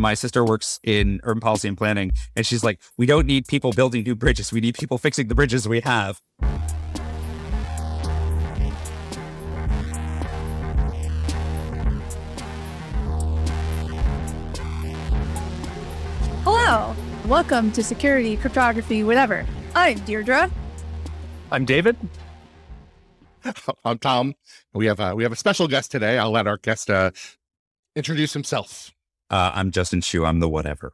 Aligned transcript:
my 0.00 0.14
sister 0.14 0.44
works 0.44 0.80
in 0.82 1.20
urban 1.24 1.40
policy 1.40 1.68
and 1.68 1.76
planning, 1.76 2.12
and 2.34 2.46
she's 2.46 2.64
like, 2.64 2.80
we 2.96 3.06
don't 3.06 3.26
need 3.26 3.46
people 3.46 3.70
building 3.72 4.02
new 4.02 4.16
bridges. 4.16 4.50
We 4.50 4.60
need 4.60 4.74
people 4.74 4.98
fixing 4.98 5.28
the 5.28 5.34
bridges 5.34 5.68
we 5.68 5.80
have. 5.80 6.20
Hello. 16.44 16.96
Welcome 17.26 17.70
to 17.72 17.84
Security, 17.84 18.36
Cryptography, 18.36 19.04
whatever. 19.04 19.46
I'm 19.74 19.98
Deirdre. 20.00 20.50
I'm 21.52 21.64
David. 21.64 21.96
I'm 23.84 23.98
Tom. 23.98 24.34
We 24.72 24.86
have 24.86 24.98
a, 24.98 25.14
we 25.14 25.22
have 25.24 25.32
a 25.32 25.36
special 25.36 25.68
guest 25.68 25.90
today. 25.90 26.18
I'll 26.18 26.30
let 26.30 26.46
our 26.46 26.56
guest 26.56 26.88
uh, 26.90 27.10
introduce 27.94 28.32
himself. 28.32 28.94
Uh, 29.30 29.52
I'm 29.54 29.70
Justin 29.70 30.00
Schuh. 30.00 30.26
I'm 30.26 30.40
the 30.40 30.48
whatever. 30.48 30.92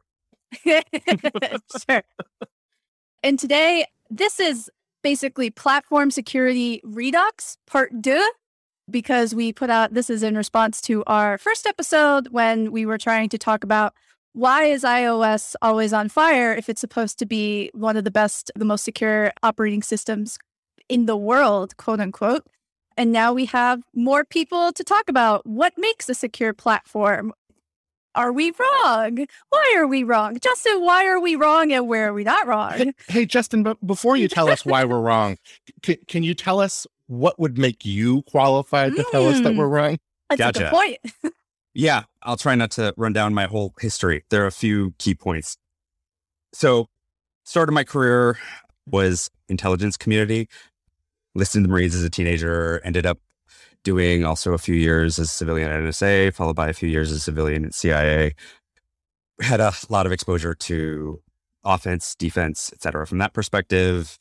sure. 0.63 2.03
And 3.23 3.39
today, 3.39 3.85
this 4.09 4.39
is 4.39 4.69
basically 5.03 5.49
platform 5.49 6.11
security 6.11 6.81
redux 6.83 7.57
part 7.65 8.01
deux 8.01 8.29
because 8.89 9.35
we 9.35 9.51
put 9.51 9.69
out 9.69 9.93
this 9.93 10.09
is 10.09 10.23
in 10.23 10.35
response 10.35 10.81
to 10.81 11.03
our 11.07 11.37
first 11.37 11.65
episode 11.65 12.29
when 12.29 12.71
we 12.71 12.85
were 12.85 12.97
trying 12.97 13.29
to 13.29 13.37
talk 13.37 13.63
about 13.63 13.93
why 14.33 14.65
is 14.65 14.83
iOS 14.83 15.55
always 15.61 15.93
on 15.93 16.09
fire 16.09 16.53
if 16.53 16.69
it's 16.69 16.81
supposed 16.81 17.17
to 17.19 17.25
be 17.25 17.71
one 17.73 17.97
of 17.97 18.03
the 18.03 18.11
best, 18.11 18.51
the 18.55 18.65
most 18.65 18.83
secure 18.83 19.31
operating 19.43 19.81
systems 19.81 20.37
in 20.89 21.05
the 21.05 21.17
world, 21.17 21.75
quote 21.77 21.99
unquote. 21.99 22.45
And 22.95 23.11
now 23.11 23.33
we 23.33 23.45
have 23.45 23.81
more 23.93 24.23
people 24.23 24.71
to 24.73 24.83
talk 24.83 25.09
about 25.09 25.45
what 25.45 25.73
makes 25.77 26.09
a 26.09 26.15
secure 26.15 26.53
platform. 26.53 27.33
Are 28.17 28.31
we 28.31 28.51
wrong? 28.51 29.27
Why 29.49 29.75
are 29.77 29.85
we 29.85 30.03
wrong? 30.03 30.39
Justin, 30.41 30.81
why 30.81 31.05
are 31.05 31.19
we 31.19 31.35
wrong 31.35 31.71
and 31.71 31.87
where 31.87 32.09
are 32.09 32.13
we 32.13 32.23
not 32.23 32.47
wrong? 32.47 32.71
Hey, 32.73 32.93
hey 33.07 33.25
Justin, 33.27 33.61
but 33.61 33.77
before 33.85 34.17
you 34.17 34.27
tell 34.27 34.49
us 34.49 34.65
why 34.65 34.83
we're 34.85 34.99
wrong, 34.99 35.37
can, 35.83 35.97
can 36.07 36.23
you 36.23 36.33
tell 36.33 36.59
us 36.59 36.87
what 37.05 37.39
would 37.39 37.59
make 37.59 37.85
you 37.85 38.23
qualified 38.23 38.95
to 38.95 39.03
tell 39.11 39.27
us 39.29 39.39
that 39.41 39.53
Mm. 39.53 39.57
we're 39.57 39.67
wrong? 39.67 39.97
That's 40.29 40.39
a 40.39 40.43
Gotcha. 40.45 40.59
good 40.59 40.69
point. 40.69 40.97
Yeah, 41.75 42.05
I'll 42.23 42.37
try 42.37 42.55
not 42.55 42.71
to 42.71 42.91
run 42.97 43.13
down 43.13 43.35
my 43.35 43.45
whole 43.45 43.75
history. 43.79 44.23
There 44.31 44.43
are 44.43 44.47
a 44.47 44.51
few 44.51 44.95
key 44.97 45.13
points. 45.13 45.57
So, 46.51 46.87
start 47.43 47.69
of 47.69 47.73
my 47.75 47.83
career 47.83 48.39
was 48.87 49.29
intelligence 49.47 49.95
community. 49.95 50.49
Listed 51.35 51.57
in 51.59 51.63
the 51.63 51.69
Marines 51.69 51.93
as 51.93 52.03
a 52.03 52.09
teenager, 52.09 52.81
ended 52.83 53.05
up 53.05 53.19
doing 53.87 54.25
also 54.25 54.51
a 54.51 54.57
few 54.57 54.75
years 54.75 55.17
as 55.17 55.31
civilian 55.31 55.71
at 55.71 55.79
NSA, 55.79 56.33
followed 56.33 56.57
by 56.57 56.67
a 56.67 56.73
few 56.73 56.89
years 56.89 57.09
as 57.09 57.23
civilian 57.23 57.63
at 57.63 57.73
CIA. 57.73 58.35
Had 59.39 59.61
a 59.61 59.71
lot 59.87 60.05
of 60.05 60.11
exposure 60.11 60.53
to 60.53 61.21
offense, 61.63 62.13
defense, 62.13 62.69
et 62.73 62.81
cetera, 62.81 63.07
from 63.07 63.19
that 63.19 63.31
perspective. 63.31 64.17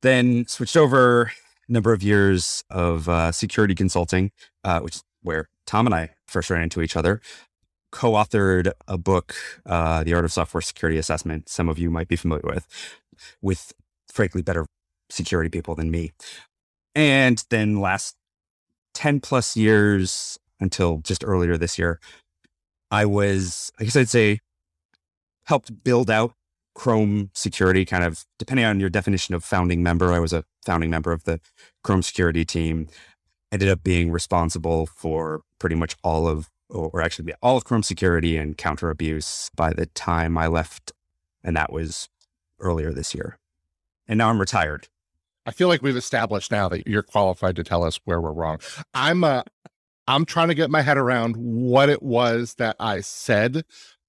Then 0.00 0.48
switched 0.48 0.76
over 0.76 1.30
a 1.68 1.72
number 1.72 1.92
of 1.92 2.02
years 2.02 2.64
of 2.70 3.08
uh, 3.08 3.30
security 3.30 3.76
consulting, 3.76 4.32
uh, 4.64 4.80
which 4.80 4.96
is 4.96 5.04
where 5.22 5.48
Tom 5.64 5.86
and 5.86 5.94
I 5.94 6.10
first 6.26 6.50
ran 6.50 6.62
into 6.62 6.82
each 6.82 6.96
other. 6.96 7.20
Co-authored 7.92 8.72
a 8.88 8.98
book, 8.98 9.36
uh, 9.64 10.02
"The 10.02 10.12
Art 10.12 10.24
of 10.24 10.32
Software 10.32 10.60
Security 10.60 10.98
Assessment." 10.98 11.48
Some 11.48 11.68
of 11.68 11.78
you 11.78 11.88
might 11.88 12.08
be 12.08 12.16
familiar 12.16 12.42
with, 12.44 12.66
with 13.40 13.72
frankly 14.08 14.42
better 14.42 14.66
security 15.08 15.50
people 15.50 15.76
than 15.76 15.92
me. 15.92 16.10
And 16.96 17.44
then 17.48 17.80
last 17.80 18.16
ten 18.94 19.20
plus 19.20 19.56
years 19.56 20.38
until 20.60 20.98
just 20.98 21.24
earlier 21.24 21.56
this 21.56 21.78
year, 21.78 22.00
I 22.90 23.04
was, 23.06 23.72
I 23.80 23.84
guess 23.84 23.96
I'd 23.96 24.08
say, 24.08 24.40
helped 25.44 25.82
build 25.82 26.10
out 26.10 26.34
Chrome 26.74 27.30
security. 27.34 27.84
Kind 27.84 28.04
of 28.04 28.24
depending 28.38 28.64
on 28.64 28.80
your 28.80 28.90
definition 28.90 29.34
of 29.34 29.44
founding 29.44 29.82
member, 29.82 30.12
I 30.12 30.18
was 30.18 30.32
a 30.32 30.44
founding 30.64 30.90
member 30.90 31.12
of 31.12 31.24
the 31.24 31.40
Chrome 31.82 32.02
security 32.02 32.44
team 32.44 32.88
ended 33.50 33.68
up 33.68 33.82
being 33.82 34.10
responsible 34.10 34.86
for 34.86 35.42
pretty 35.58 35.76
much 35.76 35.94
all 36.02 36.26
of, 36.26 36.48
or 36.70 37.02
actually 37.02 37.32
all 37.42 37.56
of 37.56 37.64
Chrome 37.64 37.82
security 37.82 38.36
and 38.36 38.56
counter 38.56 38.88
abuse 38.88 39.50
by 39.54 39.72
the 39.72 39.86
time 39.86 40.38
I 40.38 40.46
left. 40.46 40.92
And 41.44 41.56
that 41.56 41.72
was 41.72 42.08
earlier 42.60 42.92
this 42.92 43.14
year. 43.14 43.38
And 44.08 44.18
now 44.18 44.30
I'm 44.30 44.40
retired. 44.40 44.88
I 45.46 45.50
feel 45.50 45.68
like 45.68 45.82
we've 45.82 45.96
established 45.96 46.50
now 46.50 46.68
that 46.68 46.86
you're 46.86 47.02
qualified 47.02 47.56
to 47.56 47.64
tell 47.64 47.82
us 47.84 48.00
where 48.04 48.20
we're 48.20 48.32
wrong. 48.32 48.60
I'm 48.94 49.24
uh, 49.24 49.42
I'm 50.06 50.24
trying 50.24 50.48
to 50.48 50.54
get 50.54 50.70
my 50.70 50.82
head 50.82 50.98
around 50.98 51.36
what 51.36 51.88
it 51.88 52.02
was 52.02 52.54
that 52.54 52.76
I 52.78 53.00
said 53.00 53.64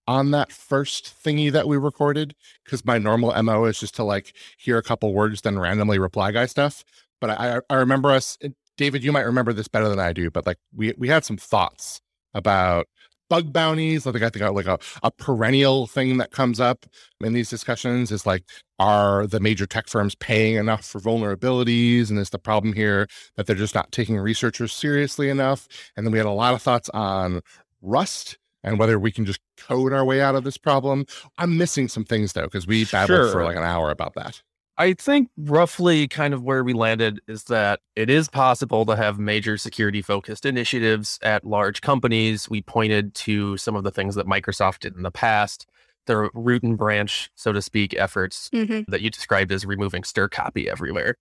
on 0.07 0.31
that 0.31 0.51
first 0.51 1.15
thingy 1.23 1.51
that 1.51 1.67
we 1.67 1.77
recorded 1.77 2.35
because 2.63 2.83
my 2.85 2.97
normal 2.97 3.41
mo 3.43 3.65
is 3.65 3.79
just 3.79 3.95
to 3.95 4.03
like 4.03 4.35
hear 4.57 4.77
a 4.77 4.83
couple 4.83 5.13
words 5.13 5.41
then 5.41 5.57
randomly 5.57 5.99
reply 5.99 6.31
guy 6.31 6.45
stuff. 6.45 6.83
But 7.21 7.31
I 7.31 7.61
I 7.69 7.75
remember 7.75 8.11
us, 8.11 8.37
David. 8.77 9.03
You 9.03 9.11
might 9.11 9.21
remember 9.21 9.53
this 9.53 9.67
better 9.67 9.89
than 9.89 9.99
I 9.99 10.13
do. 10.13 10.29
But 10.29 10.45
like 10.45 10.57
we 10.75 10.93
we 10.97 11.07
had 11.07 11.25
some 11.25 11.37
thoughts 11.37 12.01
about 12.33 12.87
bug 13.33 13.51
bounties. 13.51 14.05
I 14.05 14.11
think 14.11 14.23
I 14.23 14.29
think 14.29 14.53
like 14.53 14.67
a, 14.67 14.77
a 15.01 15.09
perennial 15.09 15.87
thing 15.87 16.17
that 16.17 16.29
comes 16.29 16.59
up 16.59 16.85
in 17.19 17.33
these 17.33 17.49
discussions 17.49 18.11
is 18.11 18.27
like 18.27 18.43
are 18.77 19.25
the 19.25 19.39
major 19.39 19.65
tech 19.65 19.87
firms 19.87 20.13
paying 20.13 20.55
enough 20.55 20.85
for 20.85 20.99
vulnerabilities? 20.99 22.11
And 22.11 22.19
is 22.19 22.29
the 22.29 22.37
problem 22.37 22.73
here 22.73 23.07
that 23.35 23.47
they're 23.47 23.55
just 23.55 23.73
not 23.73 23.91
taking 23.91 24.19
researchers 24.19 24.71
seriously 24.71 25.29
enough? 25.29 25.67
And 25.97 26.05
then 26.05 26.11
we 26.11 26.19
had 26.19 26.27
a 26.27 26.31
lot 26.31 26.53
of 26.53 26.61
thoughts 26.61 26.89
on 26.89 27.41
rust 27.81 28.37
and 28.63 28.77
whether 28.77 28.99
we 28.99 29.11
can 29.11 29.25
just 29.25 29.39
code 29.57 29.93
our 29.93 30.05
way 30.05 30.21
out 30.21 30.35
of 30.35 30.43
this 30.43 30.57
problem. 30.57 31.05
I'm 31.39 31.57
missing 31.57 31.87
some 31.87 32.05
things 32.05 32.33
though 32.33 32.43
because 32.43 32.67
we 32.67 32.85
babbled 32.85 33.31
for 33.31 33.43
like 33.43 33.57
an 33.57 33.63
hour 33.63 33.89
about 33.89 34.13
that 34.13 34.43
I 34.77 34.93
think 34.93 35.29
roughly 35.37 36.07
kind 36.07 36.33
of 36.33 36.41
where 36.43 36.63
we 36.63 36.73
landed 36.73 37.19
is 37.27 37.43
that 37.45 37.79
it 37.95 38.09
is 38.09 38.27
possible 38.27 38.85
to 38.87 38.95
have 38.95 39.19
major 39.19 39.55
security 39.57 40.01
focused 40.01 40.45
initiatives 40.45 41.19
at 41.21 41.45
large 41.45 41.81
companies. 41.81 42.49
We 42.49 42.63
pointed 42.63 43.13
to 43.15 43.55
some 43.57 43.75
of 43.75 43.83
the 43.83 43.91
things 43.91 44.15
that 44.15 44.25
Microsoft 44.25 44.79
did 44.79 44.95
in 44.95 45.03
the 45.03 45.11
past, 45.11 45.67
their 46.07 46.29
root 46.33 46.63
and 46.63 46.75
branch, 46.77 47.29
so 47.35 47.53
to 47.53 47.61
speak, 47.61 47.93
efforts 47.93 48.49
Mhm. 48.51 48.85
that 48.87 49.01
you 49.01 49.11
described 49.11 49.51
as 49.51 49.63
removing 49.63 50.01
strcpy 50.01 50.65
everywhere. 50.65 51.15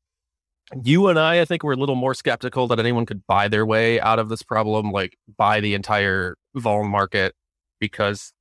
You 0.82 1.08
and 1.08 1.18
I, 1.18 1.42
I 1.42 1.44
think, 1.44 1.62
were 1.62 1.72
a 1.74 1.76
little 1.76 1.94
more 1.94 2.14
skeptical 2.14 2.66
that 2.68 2.78
anyone 2.78 3.04
could 3.04 3.26
buy 3.26 3.48
their 3.48 3.66
way 3.66 4.00
out 4.00 4.18
of 4.18 4.30
this 4.30 4.42
problem, 4.42 4.90
like 4.92 5.18
buy 5.36 5.60
the 5.60 5.74
entire 5.74 6.36
vuln 6.56 6.88
market, 6.88 7.34
because, 7.80 8.32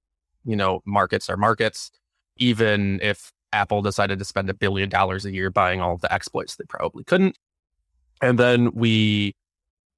you 0.46 0.56
know, 0.56 0.82
markets 0.86 1.30
are 1.30 1.36
markets. 1.36 1.92
Even 2.38 3.00
if 3.02 3.34
Apple 3.54 3.82
decided 3.82 4.20
to 4.20 4.26
spend 4.26 4.50
a 4.50 4.54
billion 4.54 4.90
dollars 4.90 5.26
a 5.26 5.32
year 5.32 5.50
buying 5.50 5.82
all 5.82 5.94
of 5.94 6.02
the 6.02 6.12
exploits, 6.14 6.56
they 6.56 6.66
probably 6.66 7.04
couldn't. 7.04 7.38
And 8.22 8.38
then 8.38 8.72
we 8.74 9.36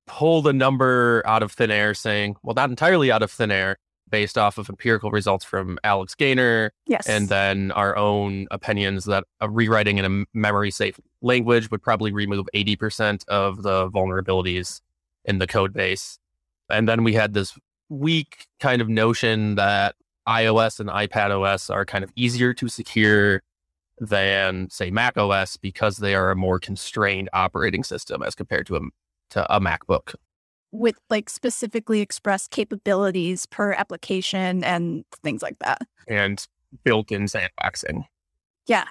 pulled 0.07 0.47
a 0.47 0.53
number 0.53 1.21
out 1.25 1.43
of 1.43 1.51
thin 1.51 1.71
air 1.71 1.93
saying, 1.93 2.35
well, 2.43 2.55
not 2.55 2.69
entirely 2.69 3.11
out 3.11 3.21
of 3.23 3.31
thin 3.31 3.51
air, 3.51 3.77
based 4.09 4.37
off 4.37 4.57
of 4.59 4.69
empirical 4.69 5.09
results 5.09 5.43
from 5.43 5.79
Alex 5.83 6.13
Gaynor 6.13 6.71
Yes. 6.85 7.07
and 7.07 7.29
then 7.29 7.71
our 7.71 7.97
own 7.97 8.47
opinions 8.51 9.05
that 9.05 9.23
a 9.41 9.49
rewriting 9.49 9.97
in 9.97 10.05
a 10.05 10.37
memory 10.37 10.69
safe 10.69 10.99
language 11.21 11.71
would 11.71 11.81
probably 11.81 12.11
remove 12.11 12.45
80% 12.53 13.27
of 13.27 13.63
the 13.63 13.89
vulnerabilities 13.89 14.81
in 15.25 15.39
the 15.39 15.47
code 15.47 15.73
base. 15.73 16.19
And 16.69 16.87
then 16.87 17.03
we 17.03 17.13
had 17.13 17.33
this 17.33 17.57
weak 17.89 18.45
kind 18.59 18.81
of 18.83 18.89
notion 18.89 19.55
that 19.55 19.95
iOS 20.27 20.79
and 20.79 20.89
iPad 20.89 21.31
OS 21.31 21.69
are 21.69 21.85
kind 21.85 22.03
of 22.03 22.11
easier 22.15 22.53
to 22.53 22.67
secure 22.67 23.41
than 23.99 24.69
say 24.69 24.89
Mac 24.89 25.17
OS 25.17 25.57
because 25.57 25.97
they 25.97 26.15
are 26.15 26.31
a 26.31 26.35
more 26.35 26.59
constrained 26.59 27.29
operating 27.33 27.83
system 27.83 28.23
as 28.23 28.35
compared 28.35 28.65
to 28.67 28.75
a 28.75 28.79
to 29.29 29.55
a 29.55 29.59
MacBook. 29.59 30.15
with 30.71 30.95
like 31.09 31.29
specifically 31.29 32.01
expressed 32.01 32.49
capabilities 32.51 33.45
per 33.45 33.73
application 33.73 34.63
and 34.63 35.05
things 35.23 35.41
like 35.41 35.57
that. 35.59 35.81
and 36.07 36.47
built-in 36.83 37.25
sandboxing. 37.25 38.05
Yeah. 38.65 38.85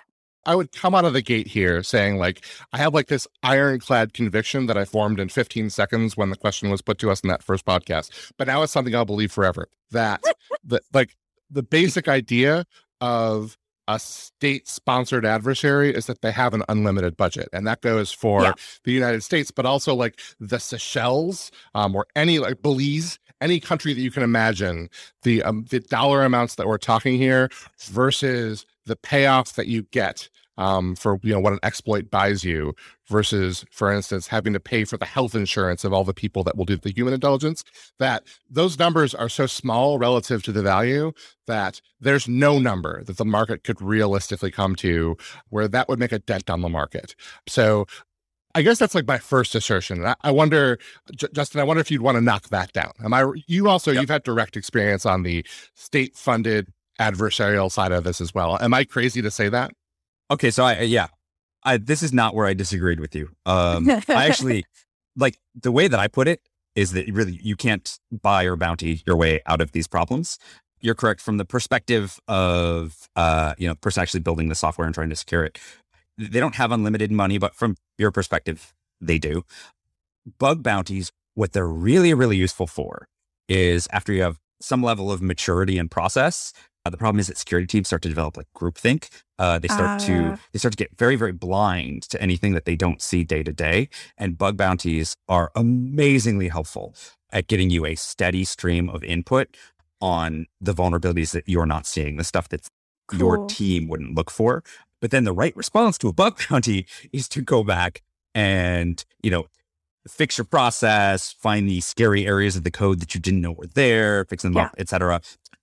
I 0.44 0.54
would 0.56 0.72
come 0.72 0.94
out 0.94 1.04
of 1.04 1.12
the 1.12 1.22
gate 1.22 1.46
here 1.46 1.82
saying 1.82 2.16
like 2.16 2.44
I 2.72 2.78
have 2.78 2.94
like 2.94 3.06
this 3.08 3.26
ironclad 3.42 4.12
conviction 4.12 4.66
that 4.66 4.76
I 4.76 4.84
formed 4.84 5.20
in 5.20 5.28
15 5.28 5.70
seconds 5.70 6.16
when 6.16 6.30
the 6.30 6.36
question 6.36 6.70
was 6.70 6.82
put 6.82 6.98
to 6.98 7.10
us 7.10 7.20
in 7.20 7.28
that 7.28 7.42
first 7.42 7.64
podcast. 7.64 8.32
But 8.38 8.46
now 8.48 8.62
it's 8.62 8.72
something 8.72 8.94
I'll 8.94 9.04
believe 9.04 9.30
forever. 9.32 9.68
That 9.90 10.22
the 10.64 10.80
like 10.92 11.14
the 11.52 11.62
basic 11.62 12.08
idea 12.08 12.64
of 13.00 13.56
a 13.88 13.98
state 13.98 14.68
sponsored 14.68 15.26
adversary 15.26 15.92
is 15.92 16.06
that 16.06 16.22
they 16.22 16.30
have 16.30 16.54
an 16.54 16.62
unlimited 16.68 17.16
budget. 17.16 17.48
And 17.52 17.66
that 17.66 17.80
goes 17.80 18.12
for 18.12 18.42
Yeah. 18.42 18.52
the 18.84 18.92
United 18.92 19.22
States, 19.22 19.50
but 19.50 19.66
also 19.66 19.94
like 19.94 20.20
the 20.38 20.58
Seychelles 20.60 21.50
um, 21.74 21.94
or 21.94 22.06
any 22.14 22.38
like 22.38 22.62
Belize, 22.62 23.18
any 23.40 23.58
country 23.58 23.92
that 23.92 24.00
you 24.00 24.12
can 24.12 24.22
imagine, 24.22 24.88
the 25.24 25.42
um, 25.42 25.66
the 25.68 25.80
dollar 25.80 26.24
amounts 26.24 26.54
that 26.54 26.66
we're 26.68 26.78
talking 26.78 27.16
here 27.16 27.48
versus 27.80 28.64
the 28.86 28.96
payoff 28.96 29.54
that 29.54 29.66
you 29.66 29.82
get 29.90 30.28
um, 30.58 30.94
for 30.94 31.18
you 31.22 31.32
know 31.32 31.40
what 31.40 31.52
an 31.52 31.58
exploit 31.62 32.10
buys 32.10 32.44
you 32.44 32.74
versus, 33.08 33.64
for 33.70 33.92
instance, 33.92 34.26
having 34.26 34.52
to 34.52 34.60
pay 34.60 34.84
for 34.84 34.96
the 34.96 35.04
health 35.04 35.34
insurance 35.34 35.84
of 35.84 35.92
all 35.92 36.04
the 36.04 36.14
people 36.14 36.42
that 36.44 36.56
will 36.56 36.64
do 36.64 36.76
the 36.76 36.92
human 36.92 37.14
intelligence. 37.14 37.64
That 37.98 38.24
those 38.50 38.78
numbers 38.78 39.14
are 39.14 39.28
so 39.28 39.46
small 39.46 39.98
relative 39.98 40.42
to 40.44 40.52
the 40.52 40.62
value 40.62 41.12
that 41.46 41.80
there's 42.00 42.28
no 42.28 42.58
number 42.58 43.02
that 43.04 43.16
the 43.16 43.24
market 43.24 43.64
could 43.64 43.80
realistically 43.80 44.50
come 44.50 44.76
to 44.76 45.16
where 45.48 45.68
that 45.68 45.88
would 45.88 45.98
make 45.98 46.12
a 46.12 46.18
dent 46.18 46.50
on 46.50 46.60
the 46.60 46.68
market. 46.68 47.14
So 47.48 47.86
I 48.54 48.62
guess 48.62 48.78
that's 48.78 48.94
like 48.94 49.06
my 49.06 49.18
first 49.18 49.54
assertion. 49.54 50.04
I, 50.04 50.14
I 50.22 50.30
wonder, 50.30 50.78
J- 51.16 51.28
Justin, 51.32 51.60
I 51.60 51.64
wonder 51.64 51.80
if 51.80 51.90
you'd 51.90 52.02
want 52.02 52.16
to 52.16 52.20
knock 52.20 52.48
that 52.48 52.72
down. 52.72 52.92
Am 53.02 53.14
I? 53.14 53.30
You 53.46 53.68
also 53.68 53.90
yep. 53.90 54.02
you've 54.02 54.10
had 54.10 54.22
direct 54.22 54.56
experience 54.56 55.06
on 55.06 55.22
the 55.22 55.46
state-funded 55.74 56.68
adversarial 57.00 57.72
side 57.72 57.92
of 57.92 58.04
this 58.04 58.20
as 58.20 58.34
well. 58.34 58.58
Am 58.60 58.74
I 58.74 58.84
crazy 58.84 59.22
to 59.22 59.30
say 59.30 59.48
that? 59.48 59.72
Okay, 60.30 60.50
so 60.50 60.64
I 60.64 60.80
yeah, 60.80 61.08
I, 61.62 61.76
this 61.76 62.02
is 62.02 62.12
not 62.12 62.34
where 62.34 62.46
I 62.46 62.54
disagreed 62.54 63.00
with 63.00 63.14
you. 63.14 63.30
Um, 63.46 63.88
I 63.90 64.02
actually 64.26 64.64
like 65.16 65.38
the 65.54 65.72
way 65.72 65.88
that 65.88 66.00
I 66.00 66.08
put 66.08 66.28
it 66.28 66.40
is 66.74 66.92
that 66.92 67.06
really 67.12 67.38
you 67.42 67.56
can't 67.56 67.98
buy 68.10 68.44
or 68.44 68.56
bounty 68.56 69.02
your 69.06 69.16
way 69.16 69.40
out 69.46 69.60
of 69.60 69.72
these 69.72 69.86
problems. 69.86 70.38
You're 70.80 70.94
correct 70.94 71.20
from 71.20 71.36
the 71.36 71.44
perspective 71.44 72.18
of 72.26 73.08
uh, 73.14 73.54
you 73.58 73.68
know, 73.68 73.74
person 73.76 74.02
actually 74.02 74.20
building 74.20 74.48
the 74.48 74.54
software 74.54 74.86
and 74.86 74.94
trying 74.94 75.10
to 75.10 75.16
secure 75.16 75.44
it 75.44 75.58
they 76.18 76.40
don't 76.40 76.54
have 76.56 76.72
unlimited 76.72 77.10
money, 77.10 77.38
but 77.38 77.54
from 77.54 77.76
your 77.98 78.10
perspective, 78.10 78.74
they 79.00 79.18
do. 79.18 79.44
Bug 80.38 80.62
bounties, 80.62 81.10
what 81.34 81.52
they're 81.52 81.66
really, 81.66 82.14
really 82.14 82.36
useful 82.36 82.66
for 82.66 83.08
is 83.48 83.88
after 83.92 84.12
you 84.12 84.22
have 84.22 84.38
some 84.60 84.82
level 84.82 85.10
of 85.10 85.20
maturity 85.22 85.78
and 85.78 85.90
process. 85.90 86.52
Uh, 86.84 86.90
the 86.90 86.96
problem 86.96 87.20
is 87.20 87.28
that 87.28 87.38
security 87.38 87.66
teams 87.66 87.86
start 87.86 88.02
to 88.02 88.08
develop 88.08 88.36
like 88.36 88.48
groupthink. 88.56 89.08
Uh, 89.38 89.58
they 89.58 89.68
start 89.68 90.02
uh. 90.02 90.06
to 90.06 90.32
ah. 90.32 90.38
they 90.52 90.58
start 90.58 90.72
to 90.72 90.76
get 90.76 90.96
very, 90.96 91.16
very 91.16 91.32
blind 91.32 92.02
to 92.02 92.20
anything 92.20 92.54
that 92.54 92.64
they 92.64 92.76
don't 92.76 93.00
see 93.00 93.24
day 93.24 93.42
to 93.42 93.52
day. 93.52 93.88
And 94.18 94.36
bug 94.36 94.56
bounties 94.56 95.16
are 95.28 95.52
amazingly 95.54 96.48
helpful 96.48 96.94
at 97.30 97.46
getting 97.46 97.70
you 97.70 97.86
a 97.86 97.94
steady 97.94 98.44
stream 98.44 98.88
of 98.88 99.02
input 99.04 99.56
on 100.00 100.46
the 100.60 100.74
vulnerabilities 100.74 101.32
that 101.32 101.48
you're 101.48 101.66
not 101.66 101.86
seeing, 101.86 102.16
the 102.16 102.24
stuff 102.24 102.48
that 102.48 102.68
cool. 103.06 103.18
your 103.18 103.46
team 103.46 103.88
wouldn't 103.88 104.14
look 104.14 104.30
for. 104.30 104.62
But 105.00 105.10
then 105.10 105.24
the 105.24 105.32
right 105.32 105.56
response 105.56 105.98
to 105.98 106.08
a 106.08 106.12
bug 106.12 106.40
bounty 106.50 106.86
is 107.12 107.28
to 107.30 107.42
go 107.42 107.62
back 107.62 108.02
and, 108.34 109.04
you 109.22 109.30
know, 109.30 109.46
fix 110.08 110.36
your 110.38 110.44
process, 110.44 111.32
find 111.32 111.68
the 111.68 111.80
scary 111.80 112.26
areas 112.26 112.56
of 112.56 112.64
the 112.64 112.70
code 112.70 113.00
that 113.00 113.14
you 113.14 113.20
didn't 113.20 113.40
know 113.40 113.52
were 113.52 113.66
there, 113.66 114.24
fix 114.24 114.42
them 114.42 114.54
yeah. 114.54 114.66
up, 114.66 114.74
etc. 114.78 115.20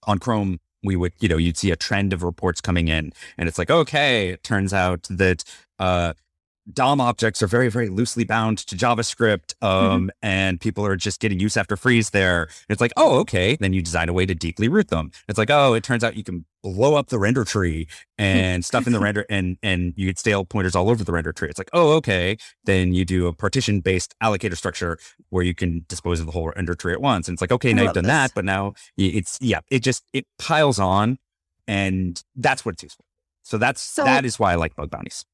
On 0.07 0.17
Chrome, 0.17 0.59
we 0.83 0.95
would, 0.95 1.13
you 1.19 1.29
know, 1.29 1.37
you'd 1.37 1.57
see 1.57 1.71
a 1.71 1.75
trend 1.75 2.13
of 2.13 2.23
reports 2.23 2.61
coming 2.61 2.87
in, 2.87 3.11
and 3.37 3.47
it's 3.47 3.57
like, 3.57 3.69
okay, 3.69 4.29
it 4.29 4.43
turns 4.43 4.73
out 4.73 5.03
that 5.09 5.43
uh, 5.79 6.13
DOM 6.73 7.01
objects 7.01 7.41
are 7.41 7.47
very, 7.47 7.69
very 7.69 7.89
loosely 7.89 8.23
bound 8.23 8.59
to 8.59 8.75
JavaScript, 8.75 9.53
mm-hmm. 9.61 9.65
um, 9.65 10.01
mm-hmm. 10.01 10.09
and 10.21 10.61
people 10.61 10.85
are 10.85 10.95
just 10.95 11.19
getting 11.19 11.39
use 11.39 11.57
after 11.57 11.75
frees 11.75 12.11
there. 12.11 12.49
It's 12.69 12.81
like, 12.81 12.93
oh, 12.97 13.19
okay. 13.19 13.55
Then 13.55 13.73
you 13.73 13.81
design 13.81 14.09
a 14.09 14.13
way 14.13 14.25
to 14.25 14.35
deeply 14.35 14.67
root 14.67 14.89
them. 14.89 15.11
It's 15.27 15.37
like, 15.37 15.49
oh, 15.49 15.73
it 15.73 15.83
turns 15.83 16.03
out 16.03 16.15
you 16.15 16.23
can 16.23 16.45
blow 16.61 16.95
up 16.95 17.07
the 17.07 17.19
render 17.19 17.45
tree 17.45 17.87
and 18.17 18.63
stuff 18.63 18.85
in 18.87 18.93
the 18.93 18.99
render, 18.99 19.25
and 19.29 19.57
and 19.63 19.93
you 19.95 20.07
get 20.07 20.19
stale 20.19 20.45
pointers 20.45 20.75
all 20.75 20.89
over 20.89 21.03
the 21.03 21.11
render 21.11 21.33
tree. 21.33 21.49
It's 21.49 21.59
like, 21.59 21.69
oh, 21.73 21.91
okay. 21.93 22.37
Then 22.65 22.93
you 22.93 23.05
do 23.05 23.27
a 23.27 23.33
partition 23.33 23.81
based 23.81 24.15
allocator 24.21 24.57
structure 24.57 24.97
where 25.29 25.43
you 25.43 25.55
can 25.55 25.85
dispose 25.87 26.19
of 26.19 26.25
the 26.25 26.31
whole 26.31 26.51
render 26.55 26.75
tree 26.75 26.93
at 26.93 27.01
once. 27.01 27.27
And 27.27 27.35
it's 27.35 27.41
like, 27.41 27.51
okay, 27.51 27.73
now 27.73 27.83
you've 27.83 27.93
done 27.93 28.03
this. 28.03 28.11
that, 28.11 28.31
but 28.35 28.45
now 28.45 28.73
it's 28.97 29.37
yeah, 29.41 29.59
it 29.71 29.79
just 29.79 30.03
it 30.13 30.25
piles 30.37 30.79
on, 30.79 31.17
and 31.67 32.21
that's 32.35 32.65
what 32.65 32.73
it's 32.73 32.83
useful. 32.83 33.05
So 33.43 33.57
that's 33.57 33.81
so, 33.81 34.03
that 34.03 34.25
is 34.25 34.37
why 34.37 34.51
I 34.51 34.55
like 34.55 34.75
bug 34.75 34.91
bounties. 34.91 35.25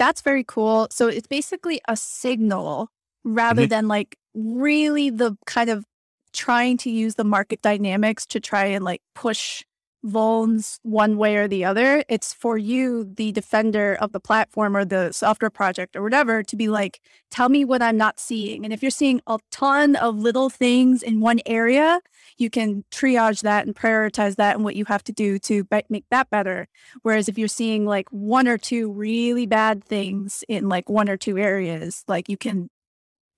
That's 0.00 0.22
very 0.22 0.44
cool. 0.44 0.88
So 0.90 1.08
it's 1.08 1.26
basically 1.26 1.78
a 1.86 1.94
signal 1.94 2.88
rather 3.22 3.62
mm-hmm. 3.62 3.68
than 3.68 3.86
like 3.86 4.16
really 4.32 5.10
the 5.10 5.36
kind 5.44 5.68
of 5.68 5.84
trying 6.32 6.78
to 6.78 6.90
use 6.90 7.16
the 7.16 7.24
market 7.24 7.60
dynamics 7.60 8.24
to 8.24 8.40
try 8.40 8.64
and 8.64 8.82
like 8.82 9.02
push 9.14 9.62
vulns 10.04 10.78
one 10.82 11.16
way 11.16 11.36
or 11.36 11.46
the 11.46 11.64
other. 11.64 12.04
It's 12.08 12.32
for 12.32 12.56
you, 12.56 13.04
the 13.04 13.32
defender 13.32 13.96
of 14.00 14.12
the 14.12 14.20
platform 14.20 14.76
or 14.76 14.84
the 14.84 15.12
software 15.12 15.50
project 15.50 15.96
or 15.96 16.02
whatever, 16.02 16.42
to 16.42 16.56
be 16.56 16.68
like, 16.68 17.00
tell 17.30 17.48
me 17.48 17.64
what 17.64 17.82
I'm 17.82 17.96
not 17.96 18.18
seeing. 18.18 18.64
And 18.64 18.72
if 18.72 18.82
you're 18.82 18.90
seeing 18.90 19.20
a 19.26 19.38
ton 19.50 19.96
of 19.96 20.18
little 20.18 20.50
things 20.50 21.02
in 21.02 21.20
one 21.20 21.40
area, 21.46 22.00
you 22.38 22.50
can 22.50 22.84
triage 22.90 23.42
that 23.42 23.66
and 23.66 23.74
prioritize 23.74 24.36
that 24.36 24.56
and 24.56 24.64
what 24.64 24.76
you 24.76 24.84
have 24.86 25.04
to 25.04 25.12
do 25.12 25.38
to 25.40 25.64
be- 25.64 25.84
make 25.88 26.04
that 26.10 26.30
better. 26.30 26.68
Whereas 27.02 27.28
if 27.28 27.36
you're 27.36 27.48
seeing 27.48 27.84
like 27.84 28.08
one 28.10 28.48
or 28.48 28.58
two 28.58 28.90
really 28.90 29.46
bad 29.46 29.84
things 29.84 30.44
in 30.48 30.68
like 30.68 30.88
one 30.88 31.08
or 31.08 31.16
two 31.16 31.38
areas, 31.38 32.04
like 32.08 32.28
you 32.28 32.36
can, 32.36 32.70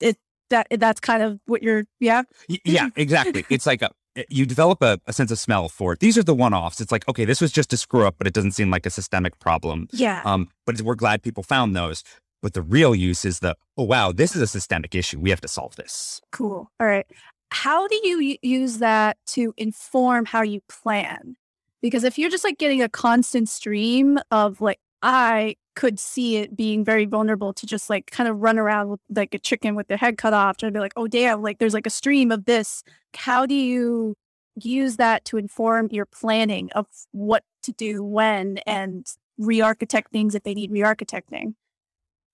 it, 0.01 0.17
that 0.51 0.69
that's 0.71 1.01
kind 1.01 1.23
of 1.23 1.41
what 1.47 1.63
you're, 1.63 1.85
yeah. 1.99 2.23
Yeah, 2.65 2.91
exactly. 2.95 3.45
it's 3.51 3.67
like 3.67 3.83
a, 3.83 3.91
you 4.29 4.47
develop 4.47 4.83
a, 4.83 5.01
a, 5.07 5.13
sense 5.13 5.31
of 5.31 5.39
smell 5.39 5.69
for 5.69 5.95
it. 5.95 6.01
These 6.01 6.19
are 6.19 6.23
the 6.23 6.35
one 6.35 6.53
offs. 6.53 6.81
It's 6.81 6.93
like, 6.93 7.09
okay, 7.09 7.25
this 7.25 7.41
was 7.41 7.53
just 7.53 7.73
a 7.73 7.77
screw 7.77 8.07
up, 8.07 8.17
but 8.19 8.27
it 8.27 8.35
doesn't 8.35 8.53
seem 8.53 8.71
like 8.71 8.87
a 8.87 8.91
systemic 8.91 9.39
problem. 9.39 9.89
Yeah. 9.93 10.23
Um, 10.25 10.49
but 10.67 10.81
we're 10.83 10.95
glad 10.95 11.23
people 11.23 11.43
found 11.43 11.75
those. 11.75 12.05
But 12.43 12.55
the 12.55 12.63
real 12.63 12.95
use 12.95 13.25
is 13.25 13.39
the, 13.39 13.57
oh, 13.79 13.85
wow, 13.85 14.13
this 14.13 14.35
is 14.35 14.43
a 14.43 14.47
systemic 14.47 14.95
issue. 14.95 15.19
We 15.21 15.31
have 15.31 15.41
to 15.43 15.49
solve 15.49 15.77
this. 15.77 16.21
Cool. 16.33 16.71
All 16.81 16.87
right. 16.87 17.07
How 17.51 17.87
do 17.87 18.01
you 18.03 18.37
use 18.43 18.79
that 18.79 19.17
to 19.29 19.55
inform 19.57 20.25
how 20.25 20.43
you 20.43 20.61
plan? 20.69 21.37
Because 21.81 22.05
if 22.05 22.19
you're 22.19 22.31
just 22.31 22.45
like 22.45 22.59
getting 22.59 22.83
a 22.83 22.89
constant 22.89 23.49
stream 23.49 24.19
of 24.31 24.61
like, 24.61 24.79
I 25.03 25.57
could 25.75 25.99
see 25.99 26.37
it 26.37 26.57
being 26.57 26.85
very 26.85 27.07
vulnerable 27.07 27.53
to 27.55 27.67
just 27.67 27.91
like 27.91 28.11
kind 28.11 28.29
of 28.29 28.41
run 28.41 28.59
around 28.59 28.91
with 28.91 29.01
like 29.15 29.35
a 29.35 29.39
chicken 29.39 29.75
with 29.75 29.89
their 29.89 29.97
head 29.97 30.19
cut 30.19 30.33
off, 30.33 30.59
trying 30.59 30.73
to 30.73 30.77
be 30.77 30.81
like, 30.81 30.93
oh, 30.97 31.09
damn, 31.09 31.43
like 31.43 31.59
there's 31.59 31.75
like 31.75 31.87
a 31.87 31.91
stream 31.91 32.31
of 32.31 32.45
this 32.45 32.83
how 33.17 33.47
do 33.47 33.55
you 33.55 34.15
use 34.57 34.97
that 34.97 35.25
to 35.27 35.37
inform 35.37 35.89
your 35.91 36.07
planning 36.07 36.71
of 36.75 36.87
what 37.13 37.45
to 37.63 37.73
do 37.73 38.03
when 38.03 38.59
and 38.67 39.07
re-architect 39.39 40.13
things 40.13 40.35
if 40.35 40.43
they 40.43 40.55
need 40.55 40.71
re-architecting? 40.71 41.55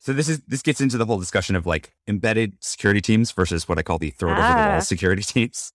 So 0.00 0.12
this 0.12 0.28
is 0.28 0.40
this 0.46 0.62
gets 0.62 0.80
into 0.80 0.96
the 0.96 1.04
whole 1.04 1.18
discussion 1.18 1.56
of 1.56 1.66
like 1.66 1.92
embedded 2.06 2.62
security 2.62 3.00
teams 3.00 3.32
versus 3.32 3.68
what 3.68 3.78
I 3.78 3.82
call 3.82 3.98
the 3.98 4.10
throw 4.10 4.30
it 4.30 4.38
ah. 4.38 4.50
over 4.50 4.62
the 4.62 4.68
wall 4.68 4.76
ah. 4.76 4.80
security 4.80 5.22
teams. 5.26 5.72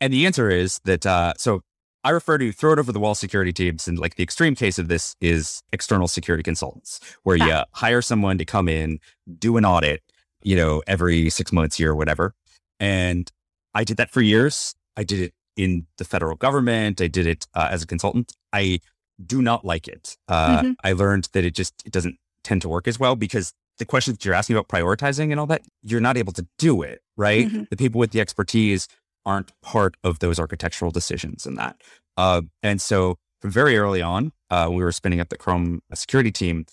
And 0.00 0.12
the 0.12 0.26
answer 0.26 0.48
is 0.48 0.78
that 0.84 1.04
uh, 1.04 1.34
so 1.36 1.62
I 2.06 2.10
refer 2.10 2.38
to 2.38 2.52
throw 2.52 2.72
it 2.72 2.78
over 2.78 2.92
the 2.92 3.00
wall 3.00 3.16
security 3.16 3.52
teams, 3.52 3.88
and 3.88 3.98
like 3.98 4.14
the 4.14 4.22
extreme 4.22 4.54
case 4.54 4.78
of 4.78 4.86
this 4.86 5.16
is 5.20 5.64
external 5.72 6.06
security 6.06 6.44
consultants, 6.44 7.00
where 7.24 7.34
you 7.34 7.62
hire 7.72 8.00
someone 8.00 8.38
to 8.38 8.44
come 8.44 8.68
in, 8.68 9.00
do 9.40 9.56
an 9.56 9.64
audit, 9.64 10.04
you 10.40 10.54
know, 10.54 10.84
every 10.86 11.28
six 11.30 11.52
months, 11.52 11.80
year, 11.80 11.96
whatever, 11.96 12.32
and 12.78 13.32
I 13.74 13.82
did 13.82 13.96
that 13.96 14.12
for 14.12 14.20
years. 14.20 14.76
I 14.96 15.02
did 15.02 15.18
it 15.18 15.34
in 15.56 15.86
the 15.98 16.04
federal 16.04 16.36
government. 16.36 17.00
I 17.00 17.08
did 17.08 17.26
it 17.26 17.48
uh, 17.54 17.70
as 17.72 17.82
a 17.82 17.88
consultant. 17.88 18.34
I 18.52 18.78
do 19.24 19.42
not 19.42 19.64
like 19.64 19.88
it. 19.88 20.16
Uh, 20.28 20.58
mm-hmm. 20.60 20.72
I 20.84 20.92
learned 20.92 21.28
that 21.32 21.44
it 21.44 21.56
just 21.56 21.74
it 21.84 21.90
doesn't 21.90 22.18
tend 22.44 22.62
to 22.62 22.68
work 22.68 22.86
as 22.86 23.00
well 23.00 23.16
because 23.16 23.52
the 23.78 23.84
questions 23.84 24.16
that 24.18 24.24
you're 24.24 24.34
asking 24.34 24.54
about 24.54 24.68
prioritizing 24.68 25.32
and 25.32 25.40
all 25.40 25.46
that, 25.46 25.62
you're 25.82 26.00
not 26.00 26.16
able 26.16 26.32
to 26.34 26.46
do 26.56 26.82
it, 26.82 27.02
right? 27.16 27.48
Mm-hmm. 27.48 27.64
The 27.68 27.76
people 27.76 27.98
with 27.98 28.12
the 28.12 28.20
expertise 28.20 28.86
aren't 29.26 29.52
part 29.60 29.96
of 30.02 30.20
those 30.20 30.38
architectural 30.38 30.90
decisions 30.90 31.44
and 31.44 31.58
that. 31.58 31.76
Uh, 32.16 32.42
and 32.62 32.80
so 32.80 33.18
from 33.40 33.50
very 33.50 33.76
early 33.76 34.00
on, 34.00 34.32
uh, 34.50 34.68
we 34.70 34.82
were 34.82 34.92
spinning 34.92 35.20
up 35.20 35.28
the 35.28 35.36
Chrome 35.36 35.82
security 35.92 36.32
team. 36.32 36.64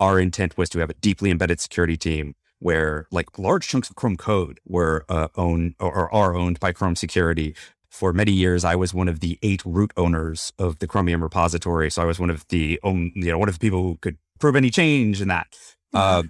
Our 0.00 0.18
intent 0.18 0.58
was 0.58 0.68
to 0.70 0.80
have 0.80 0.90
a 0.90 0.94
deeply 0.94 1.30
embedded 1.30 1.60
security 1.60 1.96
team 1.96 2.34
where 2.58 3.06
like 3.10 3.38
large 3.38 3.66
chunks 3.66 3.88
of 3.88 3.96
Chrome 3.96 4.16
code 4.16 4.60
were 4.66 5.04
uh, 5.08 5.28
owned 5.36 5.74
or 5.80 6.12
are 6.12 6.34
owned 6.34 6.60
by 6.60 6.72
Chrome 6.72 6.96
security. 6.96 7.54
For 7.88 8.12
many 8.12 8.32
years, 8.32 8.64
I 8.64 8.74
was 8.74 8.94
one 8.94 9.08
of 9.08 9.20
the 9.20 9.38
eight 9.42 9.62
root 9.64 9.92
owners 9.96 10.52
of 10.58 10.78
the 10.78 10.86
Chromium 10.86 11.22
repository. 11.22 11.90
So 11.90 12.02
I 12.02 12.04
was 12.04 12.18
one 12.18 12.30
of 12.30 12.46
the 12.48 12.80
own, 12.82 13.12
you 13.14 13.30
know, 13.30 13.38
one 13.38 13.48
of 13.48 13.54
the 13.54 13.60
people 13.60 13.82
who 13.82 13.98
could 14.00 14.16
prove 14.38 14.56
any 14.56 14.70
change 14.70 15.20
in 15.20 15.28
that. 15.28 15.48
Uh, 15.92 16.22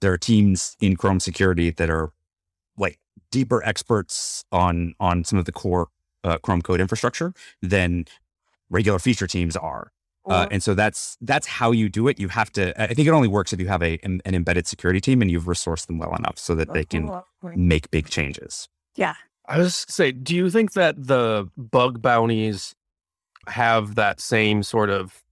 there 0.00 0.12
are 0.12 0.18
teams 0.18 0.76
in 0.80 0.96
Chrome 0.96 1.20
security 1.20 1.70
that 1.70 1.90
are 1.90 2.12
deeper 3.30 3.62
experts 3.64 4.44
on 4.52 4.94
on 5.00 5.24
some 5.24 5.38
of 5.38 5.44
the 5.44 5.52
core 5.52 5.88
uh, 6.24 6.38
Chrome 6.38 6.62
code 6.62 6.80
infrastructure 6.80 7.32
than 7.62 8.04
regular 8.68 8.98
feature 8.98 9.26
teams 9.26 9.56
are. 9.56 9.92
Uh, 10.26 10.46
and 10.50 10.62
so 10.62 10.74
that's 10.74 11.16
that's 11.22 11.46
how 11.46 11.72
you 11.72 11.88
do 11.88 12.06
it. 12.06 12.20
You 12.20 12.28
have 12.28 12.52
to. 12.52 12.80
I 12.80 12.94
think 12.94 13.08
it 13.08 13.10
only 13.10 13.26
works 13.26 13.52
if 13.52 13.58
you 13.58 13.68
have 13.68 13.82
a 13.82 13.98
an, 14.02 14.20
an 14.24 14.34
embedded 14.34 14.66
security 14.66 15.00
team 15.00 15.22
and 15.22 15.30
you've 15.30 15.44
resourced 15.44 15.86
them 15.86 15.98
well 15.98 16.14
enough 16.14 16.38
so 16.38 16.54
that 16.54 16.72
they 16.72 16.84
can 16.84 17.10
make 17.42 17.90
big 17.90 18.08
changes. 18.08 18.68
Yeah. 18.96 19.14
I 19.48 19.58
was 19.58 19.86
say, 19.88 20.12
do 20.12 20.36
you 20.36 20.50
think 20.50 20.74
that 20.74 20.94
the 20.96 21.48
bug 21.56 22.00
bounties 22.00 22.74
have 23.48 23.96
that 23.96 24.20
same 24.20 24.62
sort 24.62 24.90
of 24.90 25.24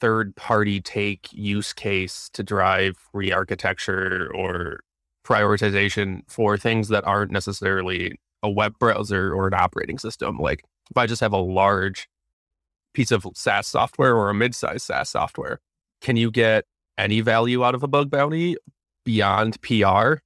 third 0.00 0.36
party 0.36 0.80
take 0.80 1.32
use 1.32 1.72
case 1.72 2.28
to 2.34 2.42
drive 2.42 2.96
re-architecture 3.14 4.30
or 4.34 4.80
prioritization 5.26 6.22
for 6.28 6.56
things 6.56 6.88
that 6.88 7.04
aren't 7.06 7.32
necessarily 7.32 8.18
a 8.42 8.50
web 8.50 8.78
browser 8.78 9.34
or 9.34 9.46
an 9.48 9.54
operating 9.54 9.98
system? 9.98 10.38
Like 10.38 10.62
if 10.90 10.96
I 10.96 11.06
just 11.06 11.20
have 11.20 11.32
a 11.32 11.38
large 11.38 12.08
piece 12.94 13.10
of 13.10 13.26
SaaS 13.34 13.66
software 13.66 14.16
or 14.16 14.30
a 14.30 14.34
mid-sized 14.34 14.86
SaaS 14.86 15.10
software, 15.10 15.60
can 16.00 16.16
you 16.16 16.30
get 16.30 16.64
any 16.98 17.20
value 17.20 17.64
out 17.64 17.74
of 17.74 17.82
a 17.82 17.88
bug 17.88 18.10
bounty 18.10 18.56
beyond 19.04 19.60
PR. 19.62 20.16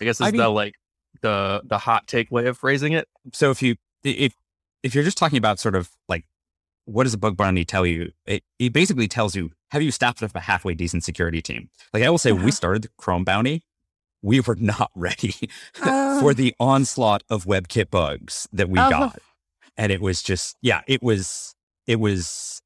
I 0.00 0.04
guess 0.04 0.20
is 0.20 0.22
I 0.22 0.30
the 0.30 0.48
like 0.48 0.74
the 1.22 1.62
the 1.64 1.78
hot 1.78 2.06
take 2.06 2.30
way 2.30 2.46
of 2.46 2.58
phrasing 2.58 2.92
it. 2.92 3.06
So 3.32 3.50
if 3.50 3.62
you 3.62 3.76
if 4.04 4.34
if 4.82 4.94
you're 4.94 5.04
just 5.04 5.18
talking 5.18 5.38
about 5.38 5.58
sort 5.58 5.74
of 5.74 5.90
like 6.08 6.24
what 6.84 7.04
does 7.04 7.14
a 7.14 7.18
bug 7.18 7.36
bounty 7.36 7.64
tell 7.64 7.86
you? 7.86 8.12
It, 8.26 8.42
it 8.58 8.72
basically 8.72 9.08
tells 9.08 9.36
you 9.36 9.50
have 9.70 9.82
you 9.82 9.90
staffed 9.90 10.22
up 10.22 10.34
a 10.34 10.40
halfway 10.40 10.74
decent 10.74 11.04
security 11.04 11.42
team? 11.42 11.68
Like 11.92 12.02
I 12.02 12.10
will 12.10 12.18
say, 12.18 12.32
Uh-huh. 12.32 12.44
we 12.44 12.50
started 12.50 12.82
the 12.82 12.88
Chrome 12.96 13.24
bounty. 13.24 13.62
We 14.22 14.40
were 14.40 14.56
not 14.56 14.90
ready 14.94 15.34
Oh. 15.82 16.20
for 16.20 16.34
the 16.34 16.54
onslaught 16.58 17.22
of 17.30 17.44
WebKit 17.44 17.90
bugs 17.90 18.48
that 18.52 18.68
we 18.68 18.78
Oh. 18.78 18.90
got, 18.90 19.18
and 19.76 19.92
it 19.92 20.00
was 20.00 20.22
just 20.22 20.56
yeah, 20.62 20.82
it 20.86 21.02
was 21.02 21.54
it 21.86 22.00
was 22.00 22.60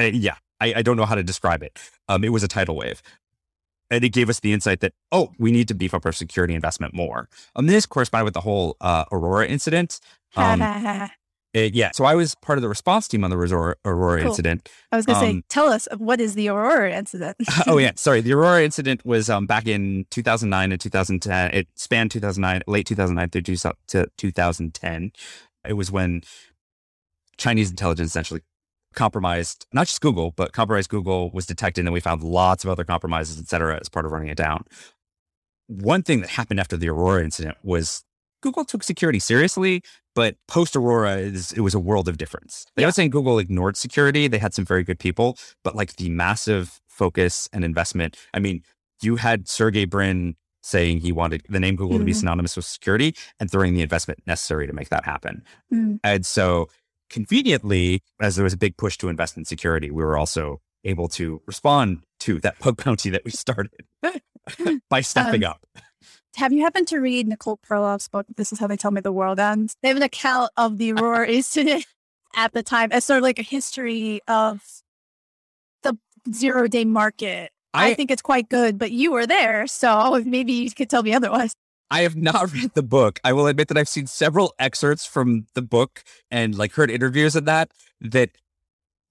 uh, 0.00 0.04
yeah. 0.04 0.36
I, 0.60 0.74
I 0.76 0.82
don't 0.82 0.96
know 0.96 1.04
how 1.04 1.14
to 1.14 1.22
describe 1.22 1.62
it. 1.62 1.78
Um, 2.08 2.24
it 2.24 2.30
was 2.32 2.42
a 2.42 2.48
tidal 2.48 2.76
wave, 2.76 3.02
and 3.90 4.02
it 4.04 4.08
gave 4.10 4.30
us 4.30 4.40
the 4.40 4.52
insight 4.54 4.80
that 4.80 4.94
oh, 5.12 5.32
we 5.38 5.50
need 5.50 5.68
to 5.68 5.74
beef 5.74 5.92
up 5.92 6.06
our 6.06 6.12
security 6.12 6.54
investment 6.54 6.94
more. 6.94 7.28
Um, 7.56 7.66
this 7.66 7.84
corresponded 7.84 8.24
with 8.24 8.34
the 8.34 8.40
whole 8.40 8.76
uh, 8.80 9.04
Aurora 9.12 9.46
incident. 9.46 10.00
Um, 10.34 10.60
it- 11.56 11.74
yeah, 11.74 11.90
so 11.94 12.04
I 12.04 12.14
was 12.14 12.34
part 12.36 12.58
of 12.58 12.62
the 12.62 12.68
response 12.68 13.08
team 13.08 13.24
on 13.24 13.30
the 13.30 13.36
Aurora, 13.36 13.76
Aurora 13.84 14.20
Cool. 14.20 14.30
incident. 14.30 14.68
I 14.92 14.96
was 14.96 15.06
going 15.06 15.14
to 15.20 15.20
say, 15.26 15.30
um, 15.30 15.44
tell 15.48 15.68
us 15.68 15.88
what 15.96 16.20
is 16.20 16.34
the 16.34 16.48
Aurora 16.48 16.92
incident? 16.92 17.36
oh 17.66 17.78
yeah, 17.78 17.92
sorry. 17.96 18.20
The 18.20 18.32
Aurora 18.34 18.62
incident 18.64 19.04
was 19.04 19.28
um, 19.30 19.46
back 19.46 19.66
in 19.66 20.06
2009 20.10 20.72
and 20.72 20.80
2010. 20.80 21.50
It 21.54 21.68
spanned 21.74 22.10
2009, 22.10 22.62
late 22.66 22.86
2009 22.86 23.30
through 23.30 23.42
two- 23.42 23.72
to 23.88 24.06
2010. 24.16 25.12
It 25.68 25.72
was 25.72 25.90
when 25.90 26.22
Chinese 27.38 27.70
intelligence 27.70 28.10
essentially 28.10 28.40
compromised 28.94 29.66
not 29.72 29.86
just 29.86 30.00
Google, 30.00 30.32
but 30.36 30.52
compromised 30.52 30.88
Google 30.88 31.30
was 31.30 31.44
detected, 31.46 31.84
and 31.84 31.92
we 31.92 32.00
found 32.00 32.22
lots 32.22 32.64
of 32.64 32.70
other 32.70 32.84
compromises, 32.84 33.38
et 33.38 33.46
cetera, 33.48 33.78
as 33.80 33.88
part 33.90 34.06
of 34.06 34.12
running 34.12 34.28
it 34.28 34.36
down. 34.38 34.64
One 35.66 36.02
thing 36.02 36.20
that 36.20 36.30
happened 36.30 36.60
after 36.60 36.76
the 36.76 36.88
Aurora 36.88 37.22
incident 37.24 37.58
was 37.62 38.04
Google 38.42 38.64
took 38.64 38.82
security 38.82 39.18
seriously, 39.18 39.82
but 40.14 40.36
post 40.48 40.76
Aurora 40.76 41.16
is 41.16 41.52
it 41.52 41.60
was 41.60 41.74
a 41.74 41.80
world 41.80 42.08
of 42.08 42.16
difference. 42.18 42.64
They 42.76 42.82
Yeah. 42.82 42.88
not 42.88 42.94
saying 42.94 43.10
Google 43.10 43.38
ignored 43.38 43.76
security; 43.76 44.28
they 44.28 44.38
had 44.38 44.54
some 44.54 44.64
very 44.64 44.82
good 44.84 44.98
people, 44.98 45.36
but 45.64 45.74
like 45.74 45.96
the 45.96 46.08
massive 46.10 46.80
focus 46.88 47.48
and 47.52 47.64
investment. 47.64 48.16
I 48.34 48.38
mean, 48.38 48.62
you 49.02 49.16
had 49.16 49.48
Sergey 49.48 49.84
Brin 49.84 50.36
saying 50.62 50.98
he 51.00 51.12
wanted 51.12 51.42
the 51.48 51.60
name 51.60 51.76
Google 51.76 51.98
to 51.98 52.04
be 52.04 52.12
Mhm. 52.12 52.16
synonymous 52.16 52.56
with 52.56 52.64
security 52.64 53.14
and 53.38 53.50
throwing 53.50 53.74
the 53.74 53.82
investment 53.82 54.20
necessary 54.26 54.66
to 54.66 54.72
make 54.72 54.88
that 54.88 55.04
happen. 55.04 55.44
Mm. 55.72 56.00
And 56.02 56.26
so, 56.26 56.68
conveniently, 57.10 58.02
as 58.20 58.36
there 58.36 58.44
was 58.44 58.52
a 58.52 58.56
big 58.56 58.76
push 58.76 58.96
to 58.98 59.08
invest 59.08 59.36
in 59.36 59.44
security, 59.44 59.90
we 59.90 60.02
were 60.02 60.16
also 60.16 60.60
able 60.84 61.08
to 61.08 61.40
respond 61.46 62.02
to 62.20 62.40
that 62.40 62.58
bug 62.60 62.82
bounty 62.84 63.10
that 63.10 63.24
we 63.24 63.30
started 63.30 63.72
by 64.90 65.00
stepping 65.00 65.44
Um, 65.44 65.52
up. 65.52 65.66
Have 66.36 66.52
you 66.52 66.62
happened 66.62 66.86
to 66.88 66.98
read 66.98 67.26
Nicole 67.26 67.56
Perlroth's 67.56 68.08
book? 68.08 68.26
This 68.36 68.52
is 68.52 68.58
how 68.58 68.66
they 68.66 68.76
tell 68.76 68.90
me 68.90 69.00
the 69.00 69.10
world 69.12 69.40
ends. 69.40 69.74
They 69.82 69.88
have 69.88 69.96
an 69.96 70.02
account 70.02 70.50
of 70.56 70.76
the 70.76 70.92
Aurora 70.92 71.26
incident 71.30 71.86
at 72.36 72.52
the 72.52 72.62
time 72.62 72.92
as 72.92 73.04
sort 73.06 73.18
of 73.18 73.22
like 73.22 73.38
a 73.38 73.42
history 73.42 74.20
of 74.28 74.62
the 75.82 75.96
zero 76.30 76.68
day 76.68 76.84
market. 76.84 77.52
I, 77.72 77.90
I- 77.90 77.94
think 77.94 78.10
it's 78.10 78.22
quite 78.22 78.48
good, 78.50 78.78
but 78.78 78.90
you 78.92 79.12
were 79.12 79.26
there, 79.26 79.66
so 79.66 80.22
maybe 80.26 80.52
you 80.52 80.70
could 80.70 80.90
tell 80.90 81.02
me 81.02 81.14
otherwise. 81.14 81.54
I 81.90 82.00
have 82.00 82.16
not 82.16 82.52
read 82.52 82.74
the 82.74 82.82
book. 82.82 83.20
I 83.22 83.32
will 83.32 83.46
admit 83.46 83.68
that 83.68 83.78
I've 83.78 83.88
seen 83.88 84.08
several 84.08 84.52
excerpts 84.58 85.06
from 85.06 85.46
the 85.54 85.62
book 85.62 86.02
and 86.32 86.58
like 86.58 86.72
heard 86.72 86.90
interviews 86.90 87.36
of 87.36 87.44
that 87.44 87.70
that 88.00 88.30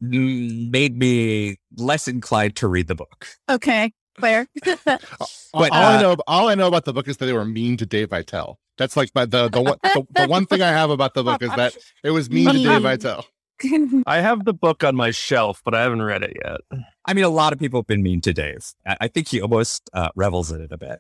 made 0.02 0.98
me 0.98 1.56
less 1.78 2.08
inclined 2.08 2.58
to 2.58 2.68
read 2.68 2.88
the 2.88 2.96
book. 2.96 3.28
Okay, 3.50 3.94
Claire. 4.18 4.48
But, 4.64 5.02
all 5.54 5.64
I 5.64 5.96
uh, 5.98 6.02
know, 6.02 6.16
all 6.28 6.48
I 6.50 6.56
know 6.56 6.68
about 6.68 6.86
the 6.86 6.94
book 6.94 7.08
is 7.08 7.18
that 7.18 7.26
they 7.26 7.34
were 7.34 7.46
mean 7.46 7.78
to 7.78 7.86
Dave 7.86 8.10
Aitel. 8.10 8.56
That's 8.78 8.98
like 8.98 9.10
my, 9.16 9.26
the 9.26 9.48
the 9.50 9.62
one 9.62 9.78
the, 9.84 10.06
the 10.12 10.28
one 10.28 10.46
thing 10.46 10.62
I 10.62 10.70
have 10.70 10.90
about 10.90 11.14
the 11.14 11.24
book 11.24 11.42
is 11.42 11.50
that 11.56 11.76
it 12.04 12.12
was 12.12 12.30
mean 12.30 12.48
to 12.48 12.54
Dave 12.54 12.84
Mean. 12.84 12.98
Aitel. 12.98 13.24
I 14.06 14.18
have 14.18 14.44
the 14.44 14.54
book 14.54 14.84
on 14.84 14.96
my 14.96 15.12
shelf, 15.12 15.62
but 15.64 15.74
I 15.74 15.82
haven't 15.82 16.02
read 16.02 16.24
it 16.24 16.38
yet. 16.44 16.82
I 17.06 17.14
mean, 17.14 17.24
a 17.24 17.30
lot 17.30 17.54
of 17.54 17.60
people 17.60 17.80
have 17.80 17.88
been 17.88 18.04
mean 18.04 18.20
to 18.22 18.34
Dave. 18.34 18.74
I, 18.86 18.98
I 19.02 19.08
think 19.08 19.30
he 19.30 19.42
almost 19.42 19.90
uh, 19.94 20.10
revels 20.16 20.52
in 20.52 20.62
it 20.62 20.72
a 20.74 20.78
bit. 20.78 21.00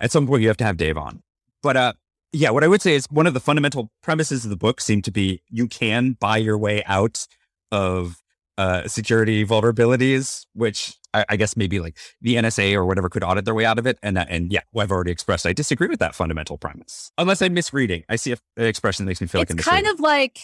At 0.00 0.10
some 0.10 0.26
point, 0.26 0.42
you 0.42 0.48
have 0.48 0.56
to 0.58 0.64
have 0.64 0.76
Dave 0.76 0.96
on. 0.96 1.22
But 1.62 1.76
uh, 1.76 1.92
yeah, 2.32 2.50
what 2.50 2.64
I 2.64 2.68
would 2.68 2.82
say 2.82 2.94
is 2.94 3.06
one 3.10 3.26
of 3.26 3.34
the 3.34 3.40
fundamental 3.40 3.90
premises 4.02 4.44
of 4.44 4.50
the 4.50 4.56
book 4.56 4.80
seem 4.80 5.00
to 5.02 5.12
be 5.12 5.42
you 5.48 5.68
can 5.68 6.16
buy 6.18 6.38
your 6.38 6.58
way 6.58 6.82
out 6.86 7.26
of 7.70 8.20
uh, 8.58 8.88
security 8.88 9.44
vulnerabilities, 9.44 10.46
which 10.54 10.96
I, 11.16 11.24
I 11.30 11.36
guess 11.36 11.56
maybe 11.56 11.80
like 11.80 11.96
the 12.20 12.36
NSA 12.36 12.74
or 12.74 12.84
whatever 12.84 13.08
could 13.08 13.24
audit 13.24 13.44
their 13.44 13.54
way 13.54 13.64
out 13.64 13.78
of 13.78 13.86
it. 13.86 13.98
And 14.02 14.18
and 14.18 14.52
yeah, 14.52 14.60
well, 14.72 14.84
I've 14.84 14.92
already 14.92 15.10
expressed 15.10 15.46
I 15.46 15.52
disagree 15.52 15.88
with 15.88 16.00
that 16.00 16.14
fundamental 16.14 16.58
premise, 16.58 17.12
unless 17.18 17.42
I'm 17.42 17.54
misreading. 17.54 18.04
I 18.08 18.16
see 18.16 18.32
a, 18.32 18.36
an 18.56 18.66
expression 18.66 19.04
that 19.04 19.10
makes 19.10 19.20
me 19.20 19.26
feel 19.26 19.40
like 19.40 19.50
it's 19.50 19.64
kind 19.64 19.86
of 19.86 20.00
like 20.00 20.40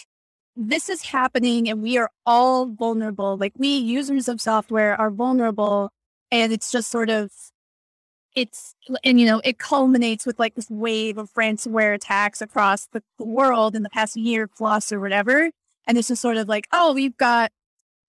this 0.55 0.89
is 0.89 1.03
happening 1.03 1.69
and 1.69 1.81
we 1.81 1.97
are 1.97 2.09
all 2.25 2.67
vulnerable. 2.67 3.37
Like 3.37 3.53
we 3.57 3.75
users 3.77 4.27
of 4.27 4.41
software 4.41 4.99
are 4.99 5.09
vulnerable 5.09 5.91
and 6.31 6.51
it's 6.51 6.71
just 6.71 6.89
sort 6.89 7.09
of 7.09 7.31
it's 8.35 8.75
and 9.03 9.19
you 9.19 9.25
know 9.25 9.41
it 9.43 9.59
culminates 9.59 10.25
with 10.25 10.39
like 10.39 10.55
this 10.55 10.69
wave 10.69 11.17
of 11.17 11.31
ransomware 11.33 11.93
attacks 11.93 12.41
across 12.41 12.87
the 12.87 13.03
the 13.19 13.25
world 13.25 13.75
in 13.75 13.83
the 13.83 13.89
past 13.89 14.15
year 14.15 14.47
plus 14.47 14.91
or 14.91 14.99
whatever 14.99 15.51
and 15.85 15.97
it's 15.97 16.07
just 16.07 16.21
sort 16.21 16.37
of 16.37 16.47
like 16.47 16.67
oh 16.71 16.93
we've 16.93 17.15
got 17.17 17.51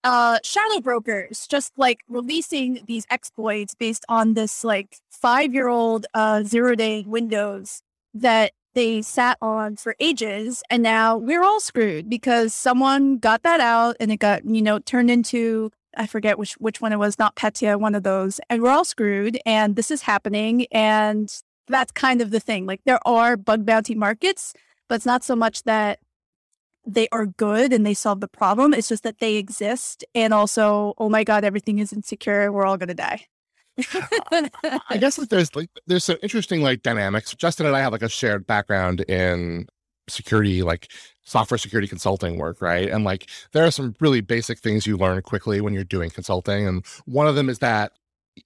uh 0.05 0.39
shadow 0.45 0.81
brokers 0.81 1.47
just 1.47 1.73
like 1.77 2.01
releasing 2.09 2.81
these 2.87 3.07
exploits 3.11 3.75
based 3.75 4.05
on 4.09 4.35
this 4.35 4.63
like 4.65 4.99
five 5.11 5.53
year 5.53 5.69
old 5.69 6.07
uh 6.15 6.43
zero 6.43 6.75
day 6.75 7.05
windows 7.07 7.83
that 8.13 8.53
they 8.75 9.03
sat 9.03 9.39
on 9.41 9.77
for 9.77 9.95
ages 10.01 10.63
and 10.71 10.83
now 10.83 11.17
we're 11.17 11.43
all 11.43 11.61
screwed 11.61 12.09
because 12.09 12.55
someone 12.55 13.19
got 13.19 13.43
that 13.43 13.61
out 13.61 13.97
and 13.99 14.13
it 14.13 14.19
got 14.19 14.45
you 14.45 14.63
know 14.63 14.79
turned 14.79 15.11
into 15.11 15.71
i 15.97 16.07
forget 16.07 16.39
which 16.39 16.53
which 16.55 16.81
one 16.81 16.93
it 16.93 16.99
was 16.99 17.19
not 17.19 17.35
petya 17.35 17.79
one 17.79 17.95
of 17.95 18.03
those 18.03 18.41
and 18.51 18.63
we're 18.63 18.71
all 18.71 18.85
screwed 18.85 19.39
and 19.47 19.77
this 19.77 19.91
is 19.91 20.03
happening 20.03 20.67
and 20.71 21.43
that's 21.69 21.93
kind 21.93 22.21
of 22.21 22.31
the 22.31 22.41
thing. 22.41 22.67
Like 22.67 22.81
there 22.85 23.01
are 23.07 23.37
bug 23.37 23.65
bounty 23.65 23.95
markets 23.95 24.55
but 24.89 24.97
it's 24.97 25.07
not 25.07 25.25
so 25.25 25.35
much 25.35 25.63
that 25.63 25.99
they 26.87 27.09
are 27.13 27.27
good 27.27 27.73
and 27.73 27.87
they 27.87 27.95
solve 27.95 28.21
the 28.21 28.29
problem 28.29 28.75
it's 28.75 28.89
just 28.89 29.03
that 29.03 29.19
they 29.19 29.37
exist 29.37 30.05
and 30.15 30.35
also 30.35 30.95
oh 30.99 31.09
my 31.09 31.25
god 31.25 31.45
everything 31.45 31.79
is 31.79 31.93
insecure 31.93 32.53
we're 32.53 32.67
all 32.67 32.77
going 32.77 32.89
to 32.89 32.95
die 32.95 33.27
I 34.33 34.51
guess 35.01 35.17
that 35.17 35.31
there's 35.31 35.55
like 35.57 35.71
there's 35.87 36.05
some 36.05 36.17
interesting 36.23 36.63
like 36.63 36.83
dynamics. 36.83 37.35
Justin 37.35 37.67
and 37.67 37.75
I 37.75 37.81
have 37.81 37.93
like 37.93 38.03
a 38.03 38.09
shared 38.09 38.47
background 38.47 39.01
in 39.03 39.67
security, 40.09 40.63
like 40.63 40.91
software 41.25 41.59
security 41.59 41.89
consulting 41.89 42.39
work, 42.39 42.61
right? 42.61 42.89
And 42.89 43.05
like 43.05 43.29
there 43.53 43.65
are 43.65 43.71
some 43.71 43.95
really 44.01 44.21
basic 44.21 44.59
things 44.59 44.87
you 44.87 44.97
learn 44.97 45.21
quickly 45.23 45.61
when 45.61 45.75
you're 45.75 45.85
doing 45.85 46.11
consulting. 46.11 46.67
And 46.67 46.85
one 47.07 47.27
of 47.27 47.35
them 47.35 47.49
is 47.49 47.59
that 47.61 47.93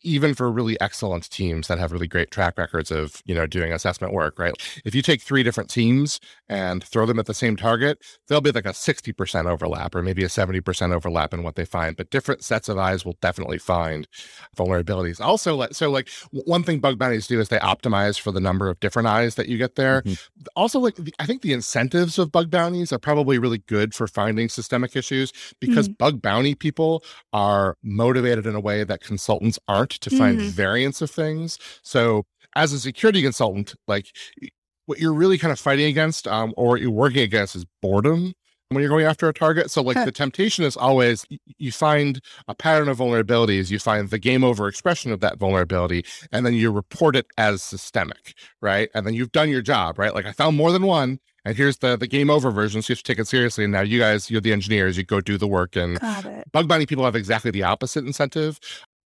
even 0.02 0.34
for 0.34 0.50
really 0.50 0.78
excellent 0.80 1.30
teams 1.30 1.68
that 1.68 1.78
have 1.78 1.92
really 1.92 2.06
great 2.06 2.30
track 2.30 2.58
records 2.58 2.90
of 2.90 3.22
you 3.24 3.34
know 3.34 3.46
doing 3.46 3.72
assessment 3.72 4.12
work 4.12 4.38
right? 4.38 4.54
If 4.84 4.94
you 4.94 5.02
take 5.02 5.22
three 5.22 5.42
different 5.42 5.70
teams 5.70 6.20
and 6.48 6.82
throw 6.84 7.06
them 7.06 7.18
at 7.18 7.26
the 7.26 7.34
same 7.34 7.56
target 7.56 7.98
there'll 8.28 8.40
be 8.42 8.50
like 8.52 8.66
a 8.66 8.70
60% 8.70 9.46
overlap 9.50 9.94
or 9.94 10.02
maybe 10.02 10.24
a 10.24 10.28
70% 10.28 10.94
overlap 10.94 11.32
in 11.34 11.42
what 11.42 11.56
they 11.56 11.64
find 11.64 11.96
but 11.96 12.10
different 12.10 12.42
sets 12.44 12.68
of 12.68 12.78
eyes 12.78 13.04
will 13.04 13.16
definitely 13.20 13.58
find 13.58 14.06
vulnerabilities. 14.56 15.20
Also 15.20 15.54
like 15.56 15.74
so 15.74 15.90
like 15.90 16.08
one 16.32 16.62
thing 16.62 16.80
bug 16.80 16.98
bounties 16.98 17.26
do 17.26 17.40
is 17.40 17.48
they 17.48 17.58
optimize 17.58 18.20
for 18.20 18.32
the 18.32 18.40
number 18.40 18.68
of 18.68 18.78
different 18.80 19.08
eyes 19.08 19.34
that 19.36 19.48
you 19.48 19.58
get 19.58 19.74
there. 19.76 20.02
Mhm. 20.02 20.18
also 20.56 20.78
like 20.80 20.94
the, 20.96 21.12
i 21.18 21.26
think 21.26 21.42
the 21.42 21.52
incentives 21.52 22.18
of 22.18 22.30
bug 22.32 22.50
bounties 22.50 22.92
are 22.92 22.98
probably 22.98 23.38
really 23.38 23.58
good 23.66 23.94
for 23.94 24.06
finding 24.06 24.48
systemic 24.48 24.94
issues 24.96 25.32
because 25.60 25.88
bug 25.88 26.20
bounty 26.22 26.54
people 26.54 27.02
are 27.32 27.76
motivated 27.82 28.46
in 28.46 28.54
a 28.54 28.60
way 28.60 28.84
that 28.84 29.00
consultants 29.00 29.58
to 29.86 30.10
find 30.10 30.38
Mhm. 30.38 30.50
variants 30.50 31.00
of 31.02 31.10
things. 31.10 31.58
So 31.82 32.24
as 32.56 32.72
a 32.72 32.80
security 32.80 33.22
consultant 33.22 33.74
like 33.86 34.06
what 34.86 34.98
you're 34.98 35.12
really 35.12 35.36
kind 35.38 35.52
of 35.52 35.60
fighting 35.60 35.86
against 35.86 36.26
um, 36.26 36.54
or 36.56 36.68
what 36.70 36.80
you're 36.80 36.90
working 36.90 37.20
against 37.22 37.54
is 37.54 37.66
boredom 37.82 38.32
when 38.70 38.80
you're 38.82 38.88
going 38.88 39.04
after 39.04 39.28
a 39.28 39.34
target. 39.34 39.70
So 39.70 39.82
like 39.82 39.96
Huh. 39.98 40.06
the 40.06 40.12
temptation 40.12 40.64
is 40.64 40.76
always 40.76 41.26
you 41.58 41.70
find 41.72 42.20
a 42.48 42.54
pattern 42.54 42.88
of 42.88 42.98
vulnerabilities 42.98 43.70
you 43.70 43.78
find 43.78 44.08
the 44.10 44.18
game 44.18 44.42
over 44.44 44.66
expression 44.66 45.12
of 45.12 45.20
that 45.20 45.38
vulnerability 45.38 46.04
and 46.32 46.44
then 46.46 46.54
you 46.54 46.70
report 46.70 47.16
it 47.16 47.26
as 47.36 47.62
systemic 47.62 48.34
right? 48.62 48.88
And 48.94 49.06
then 49.06 49.14
you've 49.14 49.32
done 49.32 49.50
your 49.50 49.62
job 49.62 49.98
right? 49.98 50.14
Like 50.14 50.26
i 50.26 50.32
found 50.32 50.56
more 50.56 50.72
than 50.72 50.82
one 50.82 51.18
and 51.44 51.56
here's 51.56 51.78
the 51.78 51.96
the 51.96 52.06
game 52.06 52.28
over 52.30 52.50
version 52.50 52.82
so 52.82 52.90
you 52.90 52.94
have 52.96 53.02
to 53.02 53.12
take 53.12 53.18
it 53.18 53.26
seriously 53.28 53.64
and 53.64 53.72
now 53.72 53.80
you 53.80 53.98
guys 53.98 54.30
you're 54.30 54.40
the 54.40 54.52
engineers 54.52 54.96
you 54.98 55.04
go 55.04 55.20
do 55.20 55.38
the 55.38 55.46
work 55.46 55.76
and 55.76 55.98
bug 56.52 56.66
bounty 56.68 56.84
people 56.86 57.04
have 57.04 57.14
exactly 57.16 57.50
the 57.50 57.62
opposite 57.62 58.04
incentive 58.04 58.58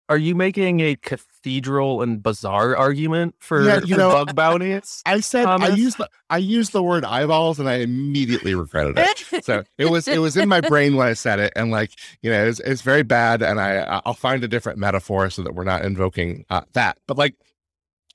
Are 0.08 0.16
you 0.16 0.36
making 0.36 0.80
a 0.80 0.94
cathedral 0.94 2.00
and 2.00 2.22
bazaar 2.22 2.76
argument 2.76 3.34
for, 3.40 3.62
Yeah, 3.64 3.80
you 3.84 3.96
know, 3.96 4.12
bug 4.12 4.36
bounties? 4.36 5.02
I 5.04 5.18
said 5.20 5.46
I 5.46 5.58
Thomas? 5.58 5.78
used 5.78 5.98
the 5.98 6.08
I 6.30 6.38
used 6.38 6.72
the 6.72 6.82
word 6.82 7.04
eyeballs 7.04 7.58
and 7.58 7.68
I 7.68 7.76
immediately 7.78 8.54
regretted 8.54 8.96
it. 8.98 9.44
so 9.44 9.64
it 9.78 9.86
was 9.90 10.06
it 10.06 10.18
was 10.18 10.36
in 10.36 10.48
my 10.48 10.60
brain 10.60 10.94
when 10.96 11.08
I 11.08 11.14
said 11.14 11.40
it, 11.40 11.52
and 11.56 11.70
like 11.72 11.90
you 12.22 12.30
know, 12.30 12.46
it's 12.46 12.60
it's 12.60 12.82
very 12.82 13.02
bad, 13.02 13.42
and 13.42 13.60
I 13.60 14.00
I'll 14.06 14.14
find 14.14 14.44
a 14.44 14.48
different 14.48 14.78
metaphor 14.78 15.28
so 15.30 15.42
that 15.42 15.54
we're 15.54 15.64
not 15.64 15.84
invoking 15.84 16.44
uh, 16.50 16.62
that. 16.74 16.98
But 17.08 17.18
like 17.18 17.34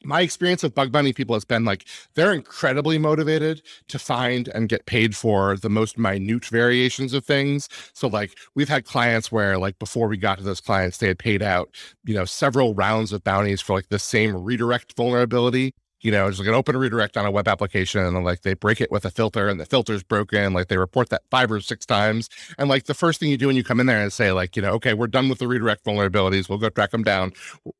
my 0.03 0.21
experience 0.21 0.63
with 0.63 0.75
bug 0.75 0.91
bounty 0.91 1.13
people 1.13 1.35
has 1.35 1.45
been 1.45 1.65
like 1.65 1.85
they're 2.15 2.33
incredibly 2.33 2.97
motivated 2.97 3.61
to 3.87 3.99
find 3.99 4.47
and 4.49 4.69
get 4.69 4.85
paid 4.85 5.15
for 5.15 5.57
the 5.57 5.69
most 5.69 5.97
minute 5.97 6.45
variations 6.45 7.13
of 7.13 7.25
things. 7.25 7.69
So 7.93 8.07
like 8.07 8.37
we've 8.55 8.69
had 8.69 8.85
clients 8.85 9.31
where 9.31 9.57
like 9.57 9.77
before 9.79 10.07
we 10.07 10.17
got 10.17 10.37
to 10.37 10.43
those 10.43 10.61
clients, 10.61 10.97
they 10.97 11.07
had 11.07 11.19
paid 11.19 11.41
out 11.41 11.69
you 12.03 12.13
know 12.13 12.25
several 12.25 12.73
rounds 12.73 13.13
of 13.13 13.23
bounties 13.23 13.61
for 13.61 13.73
like 13.73 13.89
the 13.89 13.99
same 13.99 14.35
redirect 14.35 14.95
vulnerability 14.95 15.73
you 16.01 16.11
know, 16.11 16.29
just 16.29 16.39
like 16.39 16.47
an 16.47 16.53
open 16.53 16.77
redirect 16.77 17.17
on 17.17 17.25
a 17.25 17.31
web 17.31 17.47
application 17.47 18.03
and 18.03 18.23
like 18.23 18.41
they 18.41 18.53
break 18.53 18.81
it 18.81 18.91
with 18.91 19.05
a 19.05 19.11
filter 19.11 19.47
and 19.47 19.59
the 19.59 19.65
filter's 19.65 20.03
broken. 20.03 20.53
Like 20.53 20.67
they 20.67 20.77
report 20.77 21.09
that 21.09 21.23
five 21.29 21.51
or 21.51 21.61
six 21.61 21.85
times. 21.85 22.29
And 22.57 22.69
like 22.69 22.85
the 22.85 22.93
first 22.93 23.19
thing 23.19 23.29
you 23.29 23.37
do 23.37 23.47
when 23.47 23.55
you 23.55 23.63
come 23.63 23.79
in 23.79 23.85
there 23.85 24.01
and 24.01 24.11
say, 24.11 24.31
like, 24.31 24.55
you 24.55 24.61
know, 24.61 24.71
okay, 24.73 24.93
we're 24.93 25.07
done 25.07 25.29
with 25.29 25.39
the 25.39 25.47
redirect 25.47 25.85
vulnerabilities. 25.85 26.49
We'll 26.49 26.57
go 26.57 26.69
track 26.69 26.91
them 26.91 27.03
down. 27.03 27.33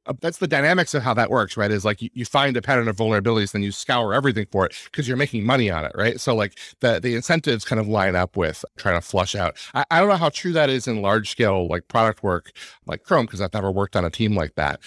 Uh, 0.06 0.14
That's 0.22 0.38
the 0.38 0.48
dynamics 0.48 0.94
of 0.94 1.04
how 1.04 1.14
that 1.16 1.30
works, 1.30 1.58
right? 1.58 1.72
Is 1.72 1.86
like 1.86 2.02
you, 2.02 2.10
you 2.14 2.26
find 2.26 2.56
a 2.56 2.62
pattern 2.62 2.88
of 2.88 2.96
vulnerabilities, 2.98 3.52
then 3.52 3.64
you 3.64 3.72
scour 3.72 4.14
everything 4.14 4.48
for 4.52 4.66
it 4.66 4.76
because 4.86 5.08
you're 5.08 5.18
making 5.18 5.46
money 5.46 5.70
on 5.70 5.86
it, 5.86 5.92
right? 5.96 6.20
So 6.20 6.36
like 6.36 6.58
the 6.80 7.00
the 7.00 7.16
incentives 7.16 7.66
kind 7.66 7.80
of 7.80 7.88
line 7.88 8.16
up 8.16 8.38
with 8.38 8.64
trying 8.78 9.00
to 9.00 9.02
flush 9.06 9.36
out. 9.36 9.58
I, 9.74 9.86
I 9.92 10.00
don't 10.00 10.10
know 10.10 10.18
how 10.18 10.30
true 10.30 10.54
that 10.54 10.70
is 10.70 10.88
in 10.88 11.02
large 11.02 11.30
scale 11.32 11.68
like 11.68 11.88
product 11.88 12.24
work 12.24 12.52
like 12.86 13.04
Chrome, 13.04 13.26
because 13.26 13.42
I've 13.42 13.54
never 13.54 13.72
worked 13.72 13.96
on 13.96 14.06
a 14.06 14.10
team 14.10 14.36
like 14.36 14.56
that 14.56 14.80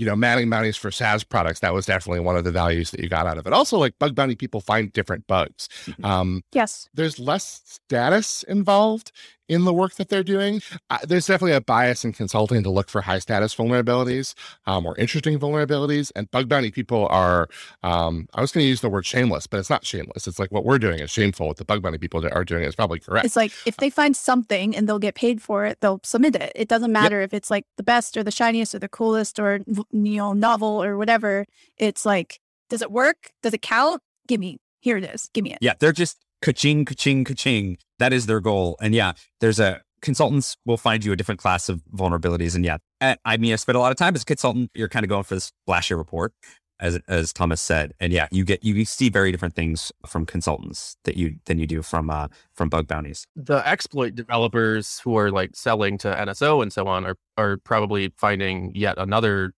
you 0.00 0.06
know, 0.06 0.16
manning 0.16 0.48
bounties 0.48 0.78
for 0.78 0.90
SaaS 0.90 1.22
products, 1.22 1.60
that 1.60 1.74
was 1.74 1.84
definitely 1.84 2.20
one 2.20 2.34
of 2.34 2.42
the 2.44 2.50
values 2.50 2.90
that 2.90 3.00
you 3.00 3.08
got 3.10 3.26
out 3.26 3.36
of 3.36 3.46
it. 3.46 3.52
Also, 3.52 3.76
like 3.76 3.98
bug 3.98 4.14
bounty 4.14 4.34
people 4.34 4.62
find 4.62 4.90
different 4.94 5.26
bugs. 5.26 5.68
Mhm. 5.84 6.02
Um, 6.02 6.42
yes. 6.52 6.88
there's 6.94 7.18
less 7.18 7.60
status 7.66 8.42
involved 8.44 9.12
in 9.50 9.64
the 9.64 9.74
work 9.74 9.96
that 9.96 10.08
they're 10.08 10.22
doing. 10.22 10.62
Uh, 10.90 10.98
there's 11.02 11.26
definitely 11.26 11.56
a 11.56 11.60
bias 11.60 12.04
in 12.04 12.12
consulting 12.12 12.62
to 12.62 12.70
look 12.70 12.88
for 12.88 13.00
high 13.00 13.18
status 13.18 13.54
vulnerabilities 13.54 14.34
um, 14.66 14.86
or 14.86 14.96
interesting 14.96 15.38
vulnerabilities. 15.40 16.12
And 16.14 16.30
bug 16.30 16.48
bounty 16.48 16.70
people 16.70 17.08
are, 17.10 17.48
um, 17.82 18.28
I 18.32 18.40
was 18.40 18.52
going 18.52 18.62
to 18.62 18.68
use 18.68 18.80
the 18.80 18.88
word 18.88 19.04
shameless, 19.04 19.48
but 19.48 19.58
it's 19.58 19.68
not 19.68 19.84
shameless. 19.84 20.28
It's 20.28 20.38
like 20.38 20.52
what 20.52 20.64
we're 20.64 20.78
doing 20.78 21.00
is 21.00 21.10
shameful. 21.10 21.48
What 21.48 21.56
the 21.56 21.64
bug 21.64 21.82
bounty 21.82 21.98
people 21.98 22.20
that 22.20 22.32
are 22.32 22.44
doing 22.44 22.62
is 22.62 22.76
probably 22.76 23.00
correct. 23.00 23.26
It's 23.26 23.34
like 23.34 23.52
if 23.66 23.76
they 23.78 23.90
find 23.90 24.16
something 24.16 24.76
and 24.76 24.88
they'll 24.88 25.00
get 25.00 25.16
paid 25.16 25.42
for 25.42 25.66
it, 25.66 25.80
they'll 25.80 26.00
submit 26.04 26.36
it. 26.36 26.52
It 26.54 26.68
doesn't 26.68 26.92
matter 26.92 27.20
if 27.20 27.34
it's 27.34 27.50
like 27.50 27.66
the 27.76 27.82
best 27.82 28.16
or 28.16 28.22
the 28.22 28.30
shiniest 28.30 28.72
or 28.76 28.78
the 28.78 28.88
coolest 28.88 29.40
or 29.40 29.60
you 29.66 30.16
know 30.16 30.32
novel 30.32 30.80
or 30.80 30.96
whatever. 30.96 31.44
It's 31.76 32.06
like, 32.06 32.38
does 32.68 32.82
it 32.82 32.92
work? 32.92 33.32
Does 33.42 33.52
it 33.52 33.62
count? 33.62 34.00
Give 34.28 34.38
me. 34.38 34.58
Here 34.78 34.96
it 34.96 35.04
is. 35.04 35.28
Give 35.34 35.42
me 35.42 35.52
it. 35.52 35.58
Yeah, 35.60 35.74
they're 35.78 35.92
just 35.92 36.18
ka-ching, 36.42 36.84
ka-ching, 36.84 37.24
ka-ching. 37.24 37.78
That 37.98 38.12
is 38.12 38.26
their 38.26 38.40
goal. 38.40 38.76
And 38.80 38.94
yeah, 38.94 39.12
there's 39.40 39.60
a 39.60 39.82
consultants 40.02 40.56
will 40.64 40.76
find 40.76 41.04
you 41.04 41.12
a 41.12 41.16
different 41.16 41.40
class 41.40 41.68
of 41.68 41.82
vulnerabilities. 41.94 42.54
And 42.54 42.64
yeah, 42.64 42.78
I 43.00 43.36
mean, 43.36 43.52
I 43.52 43.56
spent 43.56 43.76
a 43.76 43.80
lot 43.80 43.92
of 43.92 43.98
time 43.98 44.14
as 44.14 44.22
a 44.22 44.24
consultant. 44.24 44.70
You're 44.74 44.88
kind 44.88 45.04
of 45.04 45.08
going 45.08 45.24
for 45.24 45.34
this 45.34 45.52
flashy 45.66 45.94
report, 45.94 46.32
as 46.80 46.98
as 47.08 47.32
Thomas 47.32 47.60
said. 47.60 47.92
And 48.00 48.12
yeah, 48.12 48.28
you 48.30 48.44
get 48.44 48.64
you 48.64 48.84
see 48.84 49.08
very 49.08 49.30
different 49.30 49.54
things 49.54 49.92
from 50.06 50.26
consultants 50.26 50.96
that 51.04 51.16
you 51.16 51.36
than 51.46 51.58
you 51.58 51.66
do 51.66 51.82
from 51.82 52.10
uh 52.10 52.28
from 52.54 52.68
bug 52.68 52.88
bounties. 52.88 53.26
the 53.36 53.66
exploit 53.66 54.14
developers 54.14 55.00
who 55.00 55.16
are 55.16 55.30
like 55.30 55.54
selling 55.54 55.98
to 55.98 56.08
NSO 56.14 56.62
and 56.62 56.72
so 56.72 56.86
on 56.86 57.04
are 57.04 57.16
are 57.36 57.58
probably 57.58 58.12
finding 58.16 58.72
yet 58.74 58.98
another, 58.98 59.52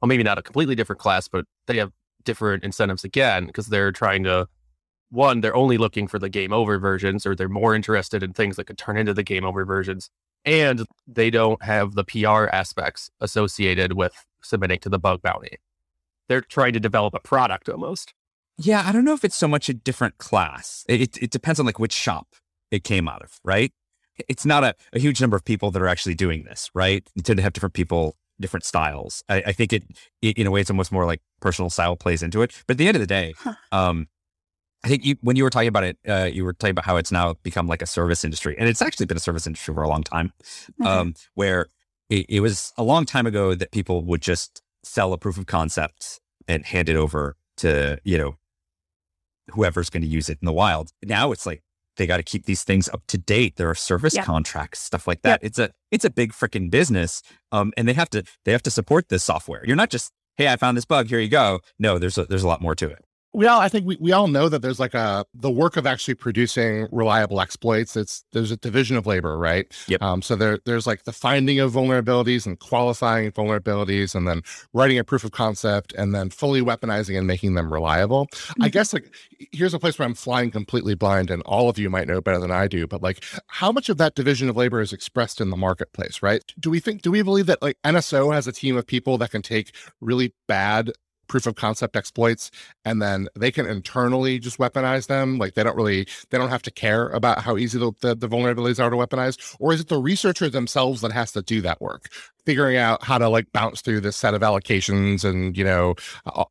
well, 0.00 0.08
maybe 0.08 0.22
not 0.22 0.38
a 0.38 0.42
completely 0.42 0.74
different 0.74 1.00
class, 1.00 1.28
but 1.28 1.44
they 1.66 1.76
have 1.78 1.92
different 2.24 2.64
incentives 2.64 3.04
again 3.04 3.46
because 3.46 3.68
they're 3.68 3.92
trying 3.92 4.24
to. 4.24 4.48
One, 5.14 5.40
they're 5.40 5.56
only 5.56 5.78
looking 5.78 6.06
for 6.08 6.18
the 6.18 6.28
game 6.28 6.52
over 6.52 6.78
versions, 6.78 7.24
or 7.24 7.34
they're 7.34 7.48
more 7.48 7.74
interested 7.74 8.22
in 8.22 8.32
things 8.32 8.56
that 8.56 8.64
could 8.66 8.78
turn 8.78 8.96
into 8.96 9.14
the 9.14 9.22
game 9.22 9.44
over 9.44 9.64
versions, 9.64 10.10
and 10.44 10.84
they 11.06 11.30
don't 11.30 11.62
have 11.62 11.94
the 11.94 12.04
PR 12.04 12.46
aspects 12.52 13.10
associated 13.20 13.92
with 13.94 14.12
submitting 14.42 14.80
to 14.80 14.88
the 14.88 14.98
bug 14.98 15.22
bounty. 15.22 15.56
They're 16.28 16.40
trying 16.40 16.72
to 16.72 16.80
develop 16.80 17.14
a 17.14 17.20
product 17.20 17.68
almost. 17.68 18.12
Yeah, 18.58 18.82
I 18.86 18.92
don't 18.92 19.04
know 19.04 19.14
if 19.14 19.24
it's 19.24 19.36
so 19.36 19.48
much 19.48 19.68
a 19.68 19.74
different 19.74 20.18
class. 20.18 20.84
It 20.88 21.00
it, 21.00 21.22
it 21.24 21.30
depends 21.30 21.60
on 21.60 21.66
like 21.66 21.78
which 21.78 21.92
shop 21.92 22.28
it 22.70 22.82
came 22.84 23.08
out 23.08 23.22
of, 23.22 23.38
right? 23.44 23.72
It's 24.28 24.46
not 24.46 24.62
a, 24.64 24.74
a 24.92 24.98
huge 24.98 25.20
number 25.20 25.36
of 25.36 25.44
people 25.44 25.70
that 25.72 25.82
are 25.82 25.88
actually 25.88 26.14
doing 26.14 26.44
this, 26.44 26.70
right? 26.74 27.06
You 27.14 27.22
tend 27.22 27.36
to 27.38 27.42
have 27.42 27.52
different 27.52 27.74
people, 27.74 28.16
different 28.40 28.64
styles. 28.64 29.24
I, 29.28 29.42
I 29.46 29.52
think 29.52 29.72
it, 29.72 29.84
it 30.22 30.38
in 30.38 30.46
a 30.46 30.50
way 30.52 30.60
it's 30.60 30.70
almost 30.70 30.92
more 30.92 31.04
like 31.04 31.20
personal 31.40 31.68
style 31.68 31.96
plays 31.96 32.22
into 32.22 32.42
it. 32.42 32.52
But 32.66 32.74
at 32.74 32.78
the 32.78 32.86
end 32.88 32.96
of 32.96 33.00
the 33.00 33.06
day, 33.08 33.34
Huh. 33.38 33.54
um, 33.72 34.06
I 34.84 34.88
think 34.88 35.04
you, 35.04 35.16
when 35.22 35.34
you 35.34 35.44
were 35.44 35.50
talking 35.50 35.68
about 35.68 35.84
it, 35.84 35.98
uh, 36.06 36.28
you 36.30 36.44
were 36.44 36.52
talking 36.52 36.72
about 36.72 36.84
how 36.84 36.96
it's 36.96 37.10
now 37.10 37.34
become 37.42 37.66
like 37.66 37.80
a 37.80 37.86
service 37.86 38.22
industry, 38.22 38.54
and 38.58 38.68
it's 38.68 38.82
actually 38.82 39.06
been 39.06 39.16
a 39.16 39.20
service 39.20 39.46
industry 39.46 39.74
for 39.74 39.82
a 39.82 39.88
long 39.88 40.02
time. 40.02 40.32
Mhm. 40.80 40.86
Um, 40.86 41.14
where 41.34 41.66
it, 42.10 42.26
it 42.28 42.40
was 42.40 42.72
a 42.76 42.82
long 42.82 43.06
time 43.06 43.26
ago 43.26 43.54
that 43.54 43.72
people 43.72 44.04
would 44.04 44.20
just 44.20 44.62
sell 44.82 45.14
a 45.14 45.18
proof 45.18 45.38
of 45.38 45.46
concept 45.46 46.20
and 46.46 46.66
hand 46.66 46.90
it 46.90 46.96
over 46.96 47.36
to 47.56 47.98
you 48.04 48.18
know 48.18 48.36
whoever's 49.52 49.88
going 49.90 50.02
to 50.02 50.08
use 50.08 50.28
it 50.28 50.38
in 50.42 50.46
the 50.46 50.52
wild. 50.52 50.90
Now 51.02 51.32
it's 51.32 51.46
like 51.46 51.62
they 51.96 52.06
got 52.06 52.16
to 52.18 52.22
keep 52.22 52.44
these 52.44 52.62
things 52.64 52.88
up 52.88 53.02
to 53.06 53.16
date. 53.16 53.56
There 53.56 53.70
are 53.70 53.74
service 53.74 54.14
contracts, 54.24 54.80
stuff 54.80 55.06
like 55.06 55.22
that. 55.22 55.40
It's 55.42 55.58
a 55.58 55.70
it's 55.90 56.04
a 56.04 56.10
big 56.10 56.32
freaking 56.32 56.70
business, 56.70 57.22
um, 57.52 57.72
and 57.76 57.88
they 57.88 57.94
have 57.94 58.10
to 58.10 58.22
they 58.44 58.52
have 58.52 58.62
to 58.64 58.70
support 58.70 59.08
this 59.08 59.24
software. 59.24 59.64
You're 59.66 59.76
not 59.76 59.90
just 59.90 60.12
hey, 60.36 60.48
I 60.48 60.56
found 60.56 60.76
this 60.76 60.84
bug, 60.84 61.08
here 61.08 61.20
you 61.20 61.28
go. 61.28 61.60
No, 61.78 61.98
there's 61.98 62.18
a, 62.18 62.24
there's 62.24 62.42
a 62.42 62.48
lot 62.48 62.60
more 62.60 62.74
to 62.74 62.88
it. 62.90 63.03
We 63.34 63.46
all 63.46 63.60
i 63.60 63.68
think 63.68 63.84
we, 63.86 63.96
we 64.00 64.12
all 64.12 64.28
know 64.28 64.48
that 64.48 64.62
there's 64.62 64.78
like 64.80 64.94
a 64.94 65.26
the 65.34 65.50
work 65.50 65.76
of 65.76 65.86
actually 65.86 66.14
producing 66.14 66.86
reliable 66.92 67.40
exploits 67.40 67.96
it's 67.96 68.24
there's 68.32 68.50
a 68.50 68.56
division 68.56 68.96
of 68.96 69.06
labor 69.06 69.36
right 69.36 69.66
Yep. 69.88 70.02
um 70.02 70.22
so 70.22 70.36
there 70.36 70.58
there's 70.64 70.86
like 70.86 71.04
the 71.04 71.12
finding 71.12 71.58
of 71.60 71.72
vulnerabilities 71.72 72.46
and 72.46 72.58
qualifying 72.60 73.30
vulnerabilities 73.32 74.14
and 74.14 74.26
then 74.28 74.42
writing 74.72 74.98
a 74.98 75.04
proof 75.04 75.24
of 75.24 75.32
concept 75.32 75.92
and 75.94 76.14
then 76.14 76.30
fully 76.30 76.62
weaponizing 76.62 77.18
and 77.18 77.26
making 77.26 77.54
them 77.54 77.72
reliable 77.72 78.28
i 78.60 78.68
Mhm. 78.68 78.72
guess 78.72 78.92
like 78.92 79.12
here's 79.52 79.74
a 79.74 79.78
place 79.78 79.98
where 79.98 80.06
i'm 80.06 80.14
flying 80.14 80.50
completely 80.50 80.94
blind 80.94 81.30
and 81.30 81.42
all 81.42 81.68
of 81.68 81.78
you 81.78 81.90
might 81.90 82.06
know 82.08 82.20
better 82.20 82.38
than 82.38 82.50
i 82.52 82.68
do 82.68 82.86
but 82.86 83.02
like 83.02 83.24
how 83.48 83.72
much 83.72 83.88
of 83.88 83.96
that 83.98 84.14
division 84.14 84.48
of 84.48 84.56
labor 84.56 84.80
is 84.80 84.92
expressed 84.92 85.40
in 85.40 85.50
the 85.50 85.56
marketplace 85.56 86.22
right 86.22 86.42
do 86.60 86.70
we 86.70 86.78
think 86.80 87.02
do 87.02 87.10
we 87.10 87.22
believe 87.22 87.46
that 87.46 87.60
like 87.62 87.76
nso 87.84 88.32
has 88.32 88.46
a 88.46 88.52
team 88.52 88.76
of 88.76 88.86
people 88.86 89.18
that 89.18 89.30
can 89.30 89.42
take 89.42 89.74
really 90.00 90.32
bad 90.46 90.92
proof 91.28 91.46
of 91.46 91.54
concept 91.54 91.96
exploits 91.96 92.50
and 92.84 93.00
then 93.00 93.28
they 93.34 93.50
can 93.50 93.66
internally 93.66 94.38
just 94.38 94.58
weaponize 94.58 95.06
them 95.06 95.38
like 95.38 95.54
they 95.54 95.62
don't 95.62 95.76
really 95.76 96.06
they 96.30 96.38
don't 96.38 96.50
have 96.50 96.62
to 96.62 96.70
care 96.70 97.08
about 97.08 97.40
how 97.42 97.56
easy 97.56 97.78
the, 97.78 97.92
the, 98.00 98.14
the 98.14 98.28
vulnerabilities 98.28 98.82
are 98.82 98.90
to 98.90 98.96
weaponize 98.96 99.56
or 99.58 99.72
is 99.72 99.80
it 99.80 99.88
the 99.88 99.98
researcher 99.98 100.48
themselves 100.48 101.00
that 101.00 101.12
has 101.12 101.32
to 101.32 101.42
do 101.42 101.60
that 101.60 101.80
work? 101.80 102.08
Figuring 102.44 102.76
out 102.76 103.02
how 103.02 103.18
to 103.18 103.28
like 103.28 103.50
bounce 103.52 103.80
through 103.80 104.00
this 104.00 104.16
set 104.16 104.34
of 104.34 104.42
allocations 104.42 105.24
and 105.24 105.56
you 105.56 105.64
know 105.64 105.94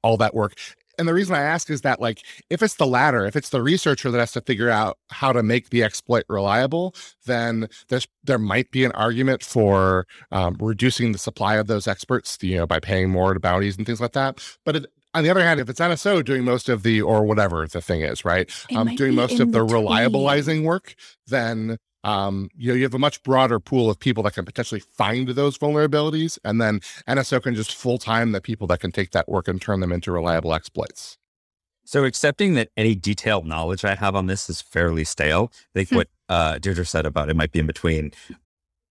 all 0.03 0.17
that 0.17 0.33
work 0.33 0.53
and 0.97 1.07
the 1.07 1.13
reason 1.13 1.35
i 1.35 1.41
ask 1.41 1.69
is 1.69 1.81
that 1.81 1.99
like 1.99 2.23
if 2.49 2.61
it's 2.61 2.75
the 2.75 2.85
latter 2.85 3.25
if 3.25 3.35
it's 3.35 3.49
the 3.49 3.61
researcher 3.61 4.11
that 4.11 4.19
has 4.19 4.31
to 4.31 4.41
figure 4.41 4.69
out 4.69 4.97
how 5.09 5.31
to 5.31 5.43
make 5.43 5.69
the 5.69 5.83
exploit 5.83 6.23
reliable 6.29 6.93
then 7.25 7.67
there's 7.89 8.07
there 8.23 8.39
might 8.39 8.69
be 8.71 8.83
an 8.83 8.91
argument 8.93 9.43
for 9.43 10.05
um, 10.31 10.55
reducing 10.59 11.11
the 11.11 11.17
supply 11.17 11.55
of 11.55 11.67
those 11.67 11.87
experts 11.87 12.37
you 12.41 12.57
know 12.57 12.67
by 12.67 12.79
paying 12.79 13.09
more 13.09 13.33
to 13.33 13.39
bounties 13.39 13.77
and 13.77 13.85
things 13.85 14.01
like 14.01 14.13
that 14.13 14.39
but 14.65 14.75
it, 14.75 14.85
on 15.15 15.23
the 15.23 15.29
other 15.29 15.43
hand, 15.43 15.59
if 15.59 15.69
it's 15.69 15.79
NSO 15.79 16.25
doing 16.25 16.43
most 16.43 16.69
of 16.69 16.83
the 16.83 17.01
or 17.01 17.23
whatever 17.23 17.67
the 17.67 17.81
thing 17.81 18.01
is, 18.01 18.25
right, 18.25 18.51
um, 18.75 18.95
doing 18.95 19.13
most 19.13 19.39
of 19.39 19.51
the 19.51 19.63
between. 19.63 19.83
reliabilizing 19.83 20.63
work, 20.63 20.95
then 21.27 21.77
um, 22.03 22.49
you 22.55 22.69
know 22.69 22.75
you 22.75 22.83
have 22.83 22.93
a 22.93 22.99
much 22.99 23.23
broader 23.23 23.59
pool 23.59 23.89
of 23.89 23.99
people 23.99 24.23
that 24.23 24.33
can 24.33 24.45
potentially 24.45 24.81
find 24.81 25.29
those 25.29 25.57
vulnerabilities, 25.57 26.37
and 26.43 26.61
then 26.61 26.79
NSO 27.07 27.41
can 27.41 27.55
just 27.55 27.75
full 27.75 27.97
time 27.97 28.31
the 28.31 28.41
people 28.41 28.67
that 28.67 28.79
can 28.79 28.91
take 28.91 29.11
that 29.11 29.29
work 29.29 29.47
and 29.47 29.61
turn 29.61 29.79
them 29.79 29.91
into 29.91 30.11
reliable 30.11 30.53
exploits. 30.53 31.17
So 31.85 32.05
accepting 32.05 32.53
that 32.53 32.69
any 32.77 32.95
detailed 32.95 33.45
knowledge 33.45 33.83
I 33.83 33.95
have 33.95 34.15
on 34.15 34.27
this 34.27 34.49
is 34.49 34.61
fairly 34.61 35.03
stale. 35.03 35.51
I 35.53 35.79
think 35.79 35.89
Hmm. 35.89 35.95
what 35.97 36.07
uh, 36.29 36.57
Deirdre 36.59 36.85
said 36.85 37.05
about 37.05 37.29
it 37.29 37.35
might 37.35 37.51
be 37.51 37.59
in 37.59 37.67
between. 37.67 38.11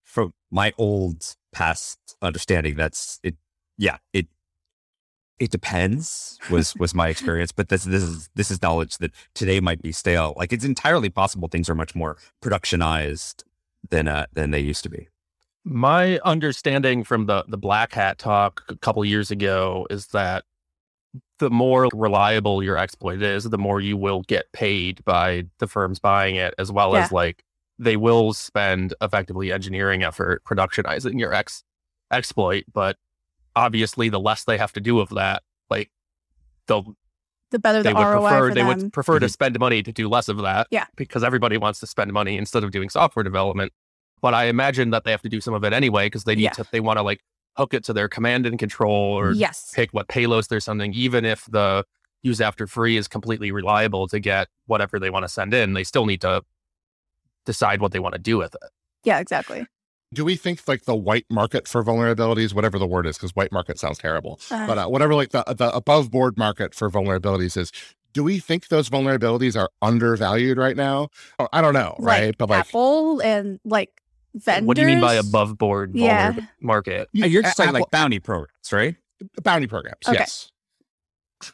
From 0.04 0.34
my 0.50 0.74
old 0.76 1.34
past 1.52 1.98
understanding, 2.20 2.76
that's 2.76 3.18
it. 3.22 3.36
Yeah, 3.78 3.96
it 4.12 4.26
it 5.42 5.50
depends. 5.50 6.38
Was 6.50 6.76
was 6.76 6.94
my 6.94 7.08
experience, 7.08 7.50
but 7.50 7.68
this 7.68 7.82
this 7.82 8.02
is 8.02 8.30
this 8.36 8.48
is 8.48 8.62
knowledge 8.62 8.98
that 8.98 9.10
today 9.34 9.58
might 9.58 9.82
be 9.82 9.90
stale. 9.90 10.34
Like 10.36 10.52
it's 10.52 10.64
entirely 10.64 11.10
possible 11.10 11.48
things 11.48 11.68
are 11.68 11.74
much 11.74 11.96
more 11.96 12.16
productionized 12.40 13.42
than 13.90 14.06
uh, 14.06 14.26
than 14.32 14.52
they 14.52 14.60
used 14.60 14.84
to 14.84 14.88
be. 14.88 15.08
My 15.64 16.20
understanding 16.20 17.02
from 17.02 17.26
the 17.26 17.44
the 17.48 17.58
black 17.58 17.92
hat 17.92 18.18
talk 18.18 18.62
a 18.68 18.76
couple 18.76 19.04
years 19.04 19.32
ago 19.32 19.88
is 19.90 20.06
that 20.08 20.44
the 21.40 21.50
more 21.50 21.88
reliable 21.92 22.62
your 22.62 22.78
exploit 22.78 23.20
is, 23.20 23.42
the 23.42 23.58
more 23.58 23.80
you 23.80 23.96
will 23.96 24.22
get 24.22 24.46
paid 24.52 25.04
by 25.04 25.46
the 25.58 25.66
firms 25.66 25.98
buying 25.98 26.36
it, 26.36 26.54
as 26.56 26.70
well 26.70 26.94
as 26.94 27.10
like 27.10 27.42
they 27.80 27.96
will 27.96 28.32
spend 28.32 28.94
effectively 29.00 29.50
engineering 29.50 30.04
effort 30.04 30.44
productionizing 30.44 31.18
your 31.18 31.34
ex 31.34 31.64
exploit, 32.12 32.62
but 32.72 32.96
obviously 33.56 34.08
the 34.08 34.20
less 34.20 34.44
they 34.44 34.58
have 34.58 34.72
to 34.72 34.80
do 34.80 35.00
of 35.00 35.08
that, 35.10 35.42
like 35.70 35.90
they'll 36.66 36.94
The 37.50 37.58
better 37.58 37.82
they 37.82 37.92
the 37.92 37.98
would 37.98 38.02
ROI 38.04 38.20
prefer 38.30 38.48
for 38.48 38.54
they 38.54 38.60
them. 38.60 38.66
would 38.68 38.92
prefer 38.92 39.18
to 39.18 39.26
Mhm. 39.26 39.30
spend 39.30 39.58
money 39.58 39.82
to 39.82 39.92
do 39.92 40.08
less 40.08 40.28
of 40.28 40.38
that. 40.38 40.68
Yeah. 40.70 40.86
Because 40.96 41.22
everybody 41.22 41.56
wants 41.58 41.80
to 41.80 41.86
spend 41.86 42.12
money 42.12 42.36
instead 42.38 42.64
of 42.64 42.70
doing 42.70 42.88
software 42.88 43.22
development. 43.22 43.72
But 44.22 44.34
I 44.34 44.44
imagine 44.44 44.90
that 44.90 45.04
they 45.04 45.10
have 45.10 45.22
to 45.22 45.28
do 45.28 45.40
some 45.40 45.52
of 45.54 45.64
it 45.64 45.72
anyway 45.72 46.06
because 46.06 46.24
they 46.24 46.34
need 46.34 46.44
Yeah. 46.44 46.50
to 46.52 46.66
they 46.72 46.80
want 46.80 46.98
to 46.98 47.02
like 47.02 47.20
hook 47.58 47.74
it 47.74 47.84
to 47.84 47.92
their 47.92 48.08
command 48.08 48.46
and 48.46 48.58
control 48.58 48.94
or 49.18 49.32
yes. 49.32 49.70
pick 49.74 49.90
what 49.92 50.08
payloads 50.08 50.48
they're 50.48 50.60
sending, 50.60 50.94
even 50.94 51.24
if 51.26 51.44
the 51.46 51.84
use 52.22 52.40
after 52.40 52.66
free 52.66 52.96
is 52.96 53.08
completely 53.08 53.50
reliable 53.50 54.06
to 54.08 54.18
get 54.20 54.48
whatever 54.66 54.98
they 54.98 55.10
want 55.10 55.24
to 55.24 55.28
send 55.28 55.52
in, 55.52 55.72
they 55.74 55.84
still 55.84 56.06
need 56.06 56.20
to 56.22 56.42
decide 57.44 57.80
what 57.80 57.92
they 57.92 57.98
want 57.98 58.14
to 58.14 58.18
do 58.20 58.38
with 58.38 58.54
it. 58.54 58.70
Yeah, 59.04 59.18
exactly. 59.18 59.66
Do 60.12 60.24
we 60.24 60.36
think 60.36 60.60
like 60.68 60.84
the 60.84 60.94
white 60.96 61.24
market 61.30 61.66
for 61.66 61.82
vulnerabilities, 61.82 62.52
whatever 62.54 62.78
the 62.78 62.86
word 62.86 63.06
is, 63.06 63.16
because 63.16 63.34
white 63.34 63.50
market 63.52 63.78
sounds 63.78 63.98
terrible, 63.98 64.38
Uh, 64.50 64.66
but 64.66 64.78
uh, 64.78 64.86
whatever 64.86 65.14
like 65.14 65.30
the 65.30 65.42
the 65.56 65.74
above 65.74 66.10
board 66.10 66.36
market 66.36 66.74
for 66.74 66.90
vulnerabilities 66.90 67.56
is, 67.56 67.72
do 68.12 68.22
we 68.22 68.38
think 68.38 68.68
those 68.68 68.90
vulnerabilities 68.90 69.58
are 69.58 69.70
undervalued 69.80 70.58
right 70.58 70.76
now? 70.76 71.08
Or, 71.38 71.48
I 71.52 71.60
don't 71.62 71.72
know, 71.74 71.96
like 71.98 72.20
right? 72.20 72.34
But 72.38 72.50
like, 72.50 72.66
Apple 72.66 73.20
and 73.22 73.58
like 73.64 73.88
vendors. 74.34 74.66
What 74.66 74.76
do 74.76 74.82
you 74.82 74.86
mean 74.88 75.00
by 75.00 75.14
above 75.14 75.56
board 75.56 75.92
Yeah. 75.94 76.34
market? 76.60 77.08
you- 77.12 77.24
You're 77.26 77.42
just 77.42 77.58
A- 77.58 77.62
talking 77.62 77.80
like 77.80 77.90
bounty 77.90 78.18
programs, 78.20 78.70
right? 78.72 78.96
bounty 79.42 79.66
programs, 79.66 79.98
Okay. 80.06 80.18
yes. 80.18 80.50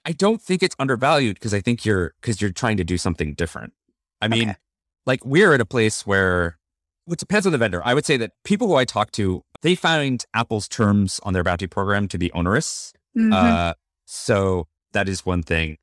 I 0.05 0.13
don't 0.13 0.43
think 0.43 0.63
it's 0.63 0.75
undervalued 0.79 1.35
because 1.37 1.55
I 1.55 1.61
think 1.61 1.85
you're 1.85 2.13
because 2.21 2.41
you're 2.43 2.53
trying 2.53 2.77
to 2.79 2.85
do 2.85 2.99
something 2.99 3.35
different. 3.35 3.73
I 4.21 4.29
mean, 4.29 4.51
Okay. 4.51 4.59
like 5.07 5.25
we're 5.25 5.55
at 5.55 5.61
a 5.61 5.65
place 5.65 6.07
where 6.07 6.58
well, 7.09 7.15
it 7.15 7.19
depends 7.19 7.47
on 7.47 7.53
the 7.53 7.59
vendor. 7.59 7.81
I 7.85 7.95
would 7.95 8.05
say 8.05 8.19
that 8.19 8.33
people 8.45 8.69
who 8.69 8.75
I 8.75 8.85
talk 8.85 9.11
to, 9.13 9.43
they 9.63 9.75
find 9.75 10.23
Apple's 10.35 10.69
terms 10.69 11.21
on 11.23 11.33
their 11.33 11.43
bounty 11.43 11.67
program 11.67 12.07
to 12.09 12.19
be 12.19 12.31
onerous. 12.33 12.93
Mhm. 13.17 13.33
Uh, 13.33 13.75
so 14.05 14.69
that 14.93 15.09
is 15.09 15.25
one 15.25 15.43
thing. 15.43 15.79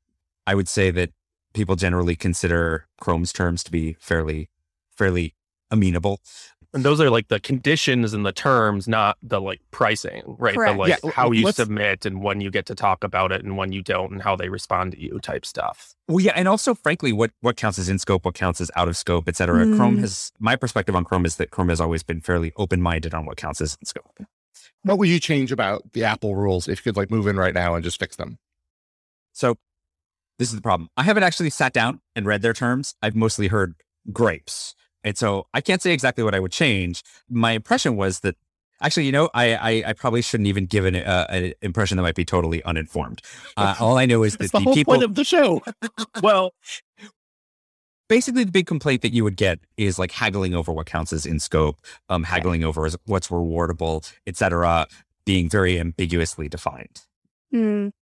I 0.46 0.54
would 0.54 0.68
say 0.68 0.92
that 0.92 1.10
people 1.52 1.74
generally 1.74 2.14
consider 2.14 2.86
Chrome's 3.00 3.32
terms 3.32 3.64
to 3.64 3.72
be 3.72 3.96
fairly, 3.98 4.48
fairly 4.96 5.34
amenable. 5.70 6.20
And 6.74 6.84
those 6.84 7.00
are 7.00 7.08
like 7.10 7.28
the 7.28 7.40
conditions 7.40 8.12
and 8.12 8.26
the 8.26 8.32
terms, 8.32 8.86
not 8.86 9.16
the 9.22 9.40
like 9.40 9.60
pricing, 9.70 10.22
right? 10.26 10.54
Correct. 10.54 10.74
The 10.74 10.78
like 10.78 10.98
Yeah, 11.02 11.10
how 11.10 11.30
you 11.32 11.44
let's- 11.44 11.56
submit 11.56 12.04
and 12.04 12.22
when 12.22 12.40
you 12.40 12.50
get 12.50 12.66
to 12.66 12.74
talk 12.74 13.02
about 13.04 13.32
it 13.32 13.42
and 13.44 13.56
when 13.56 13.72
you 13.72 13.82
don't 13.82 14.12
and 14.12 14.22
how 14.22 14.36
they 14.36 14.48
respond 14.48 14.92
to 14.92 15.00
you 15.00 15.18
type 15.20 15.46
stuff. 15.46 15.94
Well, 16.08 16.20
yeah, 16.20 16.32
and 16.36 16.46
also, 16.48 16.74
frankly, 16.74 17.12
what 17.12 17.30
what 17.40 17.56
counts 17.56 17.78
as 17.78 17.88
in 17.88 17.98
scope, 17.98 18.24
what 18.24 18.34
counts 18.34 18.60
as 18.60 18.70
out 18.76 18.88
of 18.88 18.96
scope, 18.96 19.24
et 19.28 19.36
cetera. 19.36 19.64
Chrome 19.76 19.96
Mm. 19.96 20.00
has 20.00 20.32
my 20.38 20.56
perspective 20.56 20.94
on 20.94 21.04
Chrome 21.04 21.24
is 21.24 21.36
that 21.36 21.50
Chrome 21.50 21.68
has 21.70 21.80
always 21.80 22.02
been 22.02 22.20
fairly 22.20 22.52
open 22.56 22.82
minded 22.82 23.14
on 23.14 23.24
what 23.26 23.36
counts 23.36 23.60
as 23.60 23.76
in 23.80 23.86
scope. 23.86 24.18
What 24.82 24.98
would 24.98 25.08
you 25.08 25.18
change 25.18 25.50
about 25.52 25.92
the 25.94 26.04
Apple 26.04 26.36
rules 26.36 26.68
if 26.68 26.78
you 26.80 26.92
could 26.92 26.96
like 26.96 27.10
move 27.10 27.26
in 27.26 27.36
right 27.36 27.54
now 27.54 27.74
and 27.74 27.82
just 27.82 27.98
fix 27.98 28.16
them? 28.16 28.38
So 29.32 29.56
this 30.38 30.48
is 30.50 30.54
the 30.56 30.62
problem. 30.62 30.88
I 30.96 31.02
haven't 31.02 31.22
actually 31.22 31.50
sat 31.50 31.72
down 31.72 32.00
and 32.14 32.26
read 32.26 32.42
their 32.42 32.52
terms. 32.52 32.94
I've 33.02 33.16
mostly 33.16 33.48
heard 33.48 33.74
grapes. 34.12 34.74
And 35.06 35.16
so 35.16 35.46
I 35.54 35.60
can't 35.60 35.80
say 35.80 35.92
exactly 35.92 36.24
what 36.24 36.34
I 36.34 36.40
would 36.40 36.50
change. 36.50 37.04
My 37.30 37.52
impression 37.52 37.96
was 37.96 38.20
that 38.20 38.34
actually, 38.82 39.06
you 39.06 39.12
know, 39.12 39.30
I 39.34 39.54
I, 39.54 39.84
I 39.86 39.92
probably 39.92 40.20
shouldn't 40.20 40.48
even 40.48 40.66
give 40.66 40.84
an, 40.84 40.96
uh, 40.96 41.26
an 41.30 41.52
impression 41.62 41.96
that 41.96 42.02
might 42.02 42.16
be 42.16 42.24
totally 42.24 42.60
uninformed. 42.64 43.22
Uh, 43.56 43.76
all 43.78 43.98
I 43.98 44.04
know 44.04 44.24
is 44.24 44.36
that 44.38 44.50
the 44.50 44.58
the 44.58 44.64
whole 44.64 44.74
people 44.74 44.94
point 44.94 45.04
of 45.04 45.14
the 45.14 45.22
show. 45.22 45.62
well, 46.22 46.54
basically 48.08 48.42
the 48.42 48.50
big 48.50 48.66
complaint 48.66 49.02
that 49.02 49.12
you 49.12 49.22
would 49.22 49.36
get 49.36 49.60
is 49.76 49.96
like 49.96 50.10
haggling 50.10 50.56
over 50.56 50.72
what 50.72 50.86
counts 50.86 51.12
as 51.12 51.24
in 51.24 51.38
scope, 51.38 51.78
um, 52.08 52.24
haggling 52.24 52.64
over 52.64 52.84
as- 52.84 52.96
what's 53.06 53.28
rewardable, 53.28 54.12
et 54.26 54.36
cetera, 54.36 54.88
being 55.24 55.48
very 55.48 55.78
ambiguously 55.78 56.48
defined. 56.48 57.02
Mm. 57.54 57.92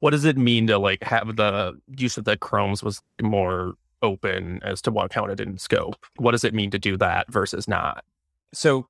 What 0.00 0.10
does 0.10 0.24
it 0.24 0.38
mean 0.38 0.66
to 0.68 0.78
like 0.78 1.02
have 1.04 1.36
the 1.36 1.78
use 1.94 2.16
of 2.16 2.24
the 2.24 2.38
chromes 2.38 2.82
was 2.82 3.02
more 3.20 3.74
open 4.02 4.60
as 4.62 4.82
to 4.82 4.90
what 4.90 5.10
counted 5.10 5.40
in 5.40 5.58
scope? 5.58 5.96
What 6.16 6.32
does 6.32 6.44
it 6.44 6.54
mean 6.54 6.70
to 6.72 6.78
do 6.78 6.96
that 6.98 7.30
versus 7.30 7.66
not? 7.68 8.04
So 8.52 8.86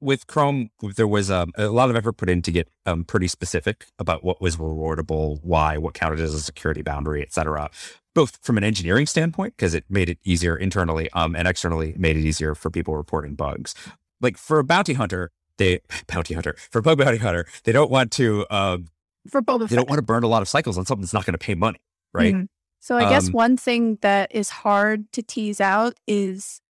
with 0.00 0.26
Chrome, 0.26 0.70
there 0.96 1.06
was 1.06 1.30
um, 1.30 1.52
a 1.56 1.68
lot 1.68 1.90
of 1.90 1.96
effort 1.96 2.14
put 2.14 2.28
in 2.30 2.42
to 2.42 2.50
get 2.52 2.68
um, 2.86 3.04
pretty 3.04 3.28
specific 3.28 3.86
about 3.98 4.24
what 4.24 4.40
was 4.40 4.56
rewardable, 4.56 5.38
why, 5.42 5.76
what 5.78 5.94
counted 5.94 6.20
as 6.20 6.32
a 6.34 6.40
security 6.40 6.82
boundary, 6.82 7.22
et 7.22 7.32
cetera, 7.32 7.70
both 8.14 8.38
from 8.42 8.56
an 8.56 8.64
engineering 8.64 9.06
standpoint, 9.06 9.54
because 9.56 9.74
it 9.74 9.84
made 9.90 10.08
it 10.08 10.18
easier 10.24 10.56
internally 10.56 11.10
um, 11.12 11.36
and 11.36 11.46
externally 11.46 11.94
made 11.98 12.16
it 12.16 12.24
easier 12.24 12.54
for 12.54 12.70
people 12.70 12.96
reporting 12.96 13.34
bugs. 13.34 13.74
Like 14.22 14.36
for 14.38 14.58
a 14.58 14.64
bounty 14.64 14.94
hunter, 14.94 15.30
they 15.58 15.80
bounty 16.06 16.32
hunter 16.34 16.56
for 16.70 16.78
a 16.78 16.82
bug 16.82 16.98
bounty 16.98 17.18
hunter, 17.18 17.46
they 17.64 17.72
don't 17.72 17.90
want 17.90 18.10
to 18.12 18.46
um, 18.50 18.86
For 19.28 19.42
Boba 19.42 19.60
they 19.60 19.66
Fett. 19.68 19.76
don't 19.76 19.88
want 19.90 19.98
to 19.98 20.02
burn 20.02 20.22
a 20.24 20.28
lot 20.28 20.40
of 20.40 20.48
cycles 20.48 20.78
on 20.78 20.86
something 20.86 21.02
that's 21.02 21.12
not 21.12 21.26
going 21.26 21.34
to 21.34 21.38
pay 21.38 21.54
money, 21.54 21.78
right? 22.14 22.34
Mhm. 22.34 22.48
So 22.80 22.96
I 22.96 23.08
guess 23.08 23.26
Um, 23.28 23.32
one 23.32 23.56
thing 23.56 23.98
that 24.00 24.34
is 24.34 24.50
hard 24.50 25.12
to 25.12 25.22
tease 25.22 25.60
out 25.60 25.94
is 26.06 26.60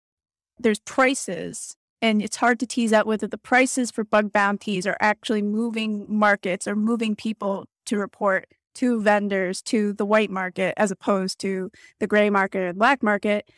there's 0.59 0.81
prices 0.81 1.77
and 2.03 2.21
it's 2.23 2.37
hard 2.37 2.59
to 2.61 2.67
tease 2.67 2.93
out 2.93 3.07
whether 3.07 3.27
the 3.27 3.39
prices 3.39 3.91
for 3.91 4.05
bug 4.05 4.33
bounties 4.33 4.87
are 4.87 4.97
actually 5.01 5.43
moving 5.43 6.07
markets 6.09 6.67
or 6.67 6.75
moving 6.75 7.15
people 7.15 7.67
to 7.87 7.97
report 7.97 8.49
to 8.75 9.01
vendors 9.01 9.63
to 9.63 9.93
the 9.93 10.07
white 10.07 10.31
market 10.31 10.75
as 10.77 10.91
opposed 10.91 11.39
to 11.41 11.71
the 11.99 12.07
gray 12.07 12.31
market 12.31 12.63
or 12.63 12.73
black 12.73 13.03
market 13.03 13.49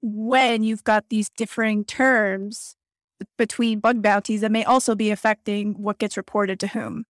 when 0.00 0.62
you've 0.64 0.84
got 0.84 1.08
these 1.08 1.30
differing 1.30 1.84
terms 1.84 2.76
between 3.38 3.78
bug 3.78 4.02
bounties 4.02 4.40
that 4.40 4.50
may 4.50 4.64
also 4.64 4.94
be 4.94 5.10
affecting 5.10 5.74
what 5.74 5.98
gets 5.98 6.16
reported 6.16 6.58
to 6.58 6.66
whom. 6.68 7.04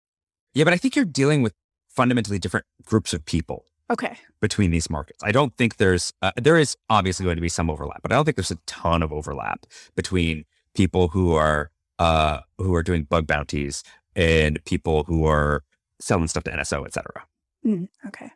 Yeah, 0.54 0.64
but 0.64 0.74
I 0.74 0.76
think 0.76 0.94
you're 0.94 1.04
dealing 1.06 1.42
with 1.42 1.54
fundamentally 1.88 2.38
different 2.38 2.66
groups 2.84 3.14
of 3.14 3.24
people. 3.24 3.64
Okay. 3.92 4.16
between 4.40 4.70
these 4.70 4.88
markets. 4.88 5.20
I 5.22 5.32
don't 5.32 5.54
think 5.56 5.76
there's 5.76 6.12
uh, 6.22 6.32
there 6.40 6.56
is 6.58 6.76
obviously 6.88 7.24
going 7.24 7.36
to 7.36 7.42
be 7.42 7.48
some 7.48 7.68
overlap, 7.70 8.00
but 8.02 8.10
I 8.10 8.14
don't 8.16 8.24
think 8.24 8.36
there's 8.36 8.50
a 8.50 8.58
ton 8.66 9.02
of 9.02 9.12
overlap 9.12 9.66
between 9.94 10.44
people 10.74 11.08
who 11.08 11.34
are 11.34 11.70
uh 11.98 12.40
who 12.58 12.74
are 12.74 12.82
doing 12.82 13.04
bug 13.04 13.26
bounties 13.26 13.82
and 14.16 14.58
people 14.64 15.04
who 15.04 15.26
are 15.26 15.62
selling 16.00 16.26
stuff 16.28 16.44
to 16.44 16.50
NSO, 16.50 16.84
et 16.86 16.94
cetera. 16.94 17.24
Mm, 17.66 17.88
okay. 18.06 18.30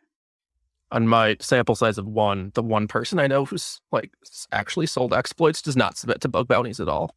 On 0.91 1.07
my 1.07 1.35
sample 1.41 1.75
size 1.75 1.97
of 1.97 2.05
one, 2.07 2.51
the 2.53 2.63
one 2.63 2.87
person 2.87 3.19
I 3.19 3.27
know 3.27 3.43
who's 3.45 3.81
like 3.91 4.11
actually 4.51 4.85
sold 4.85 5.13
exploits 5.13 5.61
does 5.61 5.75
not 5.75 5.97
submit 5.97 6.21
to 6.21 6.29
bug 6.29 6.47
bounties 6.47 6.79
at 6.79 6.87
all. 6.87 7.15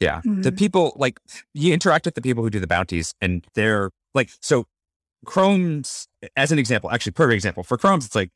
Yeah. 0.00 0.20
The 0.24 0.50
Mhm. 0.52 0.58
people 0.58 0.92
like 0.96 1.18
you 1.54 1.72
interact 1.72 2.04
with 2.04 2.14
the 2.14 2.22
people 2.22 2.42
who 2.44 2.50
do 2.50 2.60
the 2.60 2.66
bounties 2.66 3.14
and 3.20 3.44
they're 3.54 3.90
like 4.14 4.30
so 4.40 4.66
Chrome's 5.24 6.08
as 6.36 6.52
an 6.52 6.58
example, 6.58 6.90
actually 6.90 7.12
perfect 7.12 7.34
example. 7.34 7.62
For 7.62 7.76
Chrome's 7.76 8.06
it's 8.06 8.14
like 8.14 8.30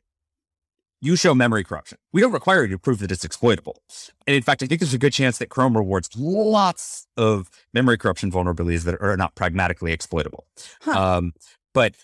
you 1.01 1.17
show 1.17 1.35
memory 1.35 1.65
corruption. 1.65 1.99
We 2.13 2.21
don't 2.21 2.33
require 2.33 2.63
you 2.65 2.71
to 2.71 2.79
prove 2.79 2.99
that 2.99 3.13
it's 3.13 3.25
exploitable. 3.25 3.83
And 4.27 4.35
in 4.35 4.43
fact, 4.43 4.63
I 4.63 4.67
think 4.67 4.81
there's 4.81 4.95
a 4.95 4.99
good 4.99 5.13
chance 5.13 5.39
that 5.39 5.49
Chrome 5.49 5.77
rewards 5.77 6.11
lots 6.17 7.07
of 7.17 7.51
memory 7.73 7.97
corruption 7.97 8.33
vulnerabilities 8.33 8.85
that 8.85 9.01
are 9.01 9.17
not 9.17 9.35
pragmatically 9.35 9.93
exploitable. 9.93 10.47
Huh. 10.83 11.17
Um, 11.17 11.33
but 11.73 11.95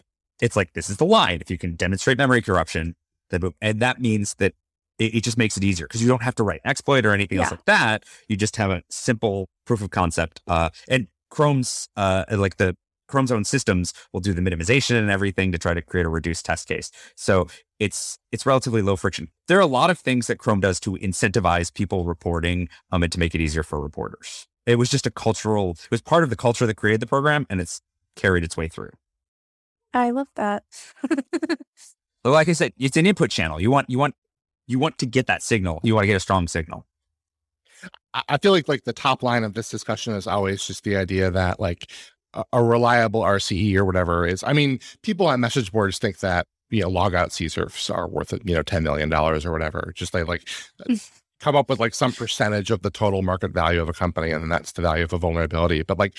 it's 0.40 0.56
like 0.56 0.74
this 0.74 0.88
is 0.88 0.98
the 0.98 1.06
line. 1.06 1.40
If 1.40 1.50
you 1.50 1.58
can 1.58 1.74
demonstrate 1.74 2.18
memory 2.18 2.42
corruption, 2.42 2.94
then 3.30 3.42
and 3.60 3.80
that 3.80 4.00
means 4.00 4.34
that 4.34 4.54
it, 4.98 5.16
it 5.16 5.24
just 5.24 5.38
makes 5.38 5.56
it 5.56 5.64
easier 5.64 5.86
because 5.86 6.02
you 6.02 6.08
don't 6.08 6.22
have 6.22 6.34
to 6.36 6.44
write 6.44 6.60
an 6.64 6.70
exploit 6.70 7.04
or 7.04 7.12
anything 7.12 7.38
else 7.38 7.50
like 7.50 7.64
that. 7.64 8.04
You 8.28 8.36
just 8.36 8.56
have 8.56 8.70
a 8.70 8.82
simple 8.90 9.48
proof 9.64 9.82
of 9.82 9.90
concept. 9.90 10.40
Uh, 10.46 10.70
and 10.88 11.08
Chrome's 11.30 11.88
uh, 11.96 12.24
like 12.30 12.58
the 12.58 12.76
Chrome's 13.14 13.30
own 13.30 13.44
systems 13.44 13.94
will 14.12 14.18
do 14.20 14.32
the 14.32 14.40
minimization 14.42 14.98
and 14.98 15.08
everything 15.08 15.52
to 15.52 15.58
try 15.58 15.72
to 15.72 15.80
create 15.80 16.04
a 16.04 16.08
reduced 16.08 16.44
test 16.44 16.66
case. 16.66 16.90
So 17.14 17.46
it's 17.78 18.18
it's 18.32 18.44
relatively 18.44 18.82
low 18.82 18.96
friction. 18.96 19.28
There 19.46 19.56
are 19.56 19.60
a 19.60 19.66
lot 19.66 19.88
of 19.90 19.98
things 20.00 20.26
that 20.26 20.38
Chrome 20.38 20.58
does 20.60 20.80
to 20.80 20.94
incentivize 20.96 21.72
people 21.72 22.04
reporting 22.04 22.68
um, 22.90 23.04
and 23.04 23.12
to 23.12 23.20
make 23.20 23.34
it 23.36 23.40
easier 23.40 23.62
for 23.62 23.80
reporters. 23.80 24.48
It 24.66 24.76
was 24.76 24.90
just 24.90 25.06
a 25.06 25.10
cultural. 25.12 25.70
It 25.70 25.90
was 25.92 26.00
part 26.02 26.24
of 26.24 26.30
the 26.30 26.36
culture 26.36 26.66
that 26.66 26.74
created 26.74 27.00
the 27.00 27.06
program, 27.06 27.46
and 27.48 27.60
it's 27.60 27.80
carried 28.16 28.42
its 28.42 28.56
way 28.56 28.66
through. 28.66 28.90
I 29.92 30.10
love 30.10 30.28
that. 30.34 30.64
But 32.24 32.32
like 32.32 32.48
I 32.48 32.52
said, 32.54 32.72
it's 32.78 32.96
an 32.96 33.04
input 33.06 33.30
channel. 33.30 33.60
You 33.60 33.70
want 33.70 33.90
you 33.90 33.98
want 33.98 34.14
you 34.66 34.78
want 34.78 34.96
to 34.98 35.06
get 35.06 35.26
that 35.26 35.42
signal. 35.42 35.80
You 35.82 35.94
want 35.94 36.04
to 36.04 36.06
get 36.08 36.16
a 36.16 36.20
strong 36.20 36.48
signal. 36.48 36.86
I- 38.14 38.22
I 38.30 38.38
feel 38.38 38.52
like 38.52 38.66
like 38.66 38.84
the 38.84 38.94
top 38.94 39.22
line 39.22 39.44
of 39.44 39.52
this 39.52 39.68
discussion 39.68 40.14
is 40.14 40.26
always 40.26 40.64
just 40.64 40.84
the 40.84 40.96
idea 40.96 41.30
that 41.30 41.60
like 41.60 41.90
a, 42.52 42.62
reliable 42.62 43.20
RCE 43.22 43.76
or 43.76 43.84
whatever 43.84 44.26
is. 44.26 44.42
I 44.44 44.52
mean, 44.52 44.80
people 45.02 45.26
on 45.26 45.40
message 45.40 45.72
boards 45.72 45.98
think 45.98 46.18
that 46.20 46.46
you 46.70 46.82
know 46.82 46.88
logout 46.88 47.28
CSRFs 47.30 47.94
are 47.94 48.08
worth 48.08 48.32
you 48.44 48.54
know 48.54 48.62
ten 48.62 48.82
million 48.82 49.08
dollars 49.08 49.44
or 49.46 49.52
whatever. 49.52 49.92
Just 49.94 50.12
they 50.12 50.22
like 50.22 50.48
come 51.40 51.56
up 51.56 51.68
with 51.68 51.78
like 51.78 51.94
some 51.94 52.12
percentage 52.12 52.70
of 52.70 52.82
the 52.82 52.90
total 52.90 53.20
market 53.20 53.52
value 53.52 53.80
of 53.82 53.88
a 53.88 53.92
company, 53.92 54.30
and 54.30 54.42
then 54.42 54.48
that's 54.48 54.72
the 54.72 54.82
value 54.82 55.04
of 55.04 55.12
a 55.12 55.18
vulnerability. 55.18 55.82
But 55.82 55.98
like, 55.98 56.16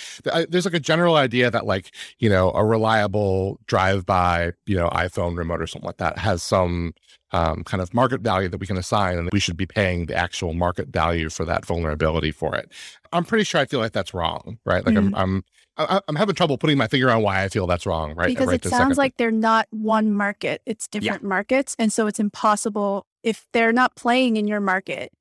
there's 0.49 0.65
like 0.65 0.73
a 0.73 0.79
general 0.79 1.15
idea 1.15 1.49
that 1.49 1.65
like 1.65 1.91
you 2.19 2.29
know 2.29 2.51
a 2.51 2.63
reliable 2.63 3.59
drive-by 3.67 4.51
you 4.65 4.75
know 4.75 4.89
iPhone 4.89 5.37
remote 5.37 5.61
or 5.61 5.67
something 5.67 5.87
like 5.87 5.97
that 5.97 6.17
has 6.19 6.43
some 6.43 6.93
um, 7.31 7.63
kind 7.63 7.81
of 7.81 7.93
market 7.93 8.21
value 8.21 8.47
that 8.49 8.59
we 8.59 8.67
can 8.67 8.77
assign, 8.77 9.17
and 9.17 9.29
we 9.33 9.39
should 9.39 9.57
be 9.57 9.65
paying 9.65 10.05
the 10.05 10.15
actual 10.15 10.53
market 10.53 10.89
value 10.89 11.29
for 11.29 11.43
that 11.45 11.65
vulnerability 11.65 12.31
for 12.31 12.55
it. 12.55 12.71
I'm 13.11 13.25
pretty 13.25 13.43
sure 13.43 13.59
I 13.59 13.65
feel 13.65 13.79
like 13.79 13.93
that's 13.93 14.13
wrong, 14.13 14.59
right? 14.65 14.85
Like 14.85 14.95
Mhm. 14.95 15.07
I'm, 15.07 15.15
I'm, 15.15 15.43
I- 15.77 16.01
I'm 16.07 16.15
having 16.15 16.35
trouble 16.35 16.57
putting 16.57 16.77
my 16.77 16.87
finger 16.87 17.09
on 17.11 17.21
why 17.21 17.43
I 17.43 17.49
feel 17.49 17.67
that's 17.67 17.85
wrong, 17.85 18.15
right? 18.15 18.27
because 18.27 18.47
right 18.47 18.63
it 18.65 18.69
sounds 18.69 18.81
second. 18.95 18.97
like 18.97 19.17
they're 19.17 19.31
not 19.31 19.67
one 19.71 20.13
market 20.13 20.61
it's 20.65 20.87
different 20.87 21.23
markets 21.23 21.75
and 21.77 21.91
so 21.91 22.07
it's 22.07 22.19
impossible 22.19 23.05
if 23.23 23.45
they're 23.53 23.73
not 23.73 23.95
playing 23.95 24.37
in 24.37 24.47
your 24.47 24.61
market 24.61 25.11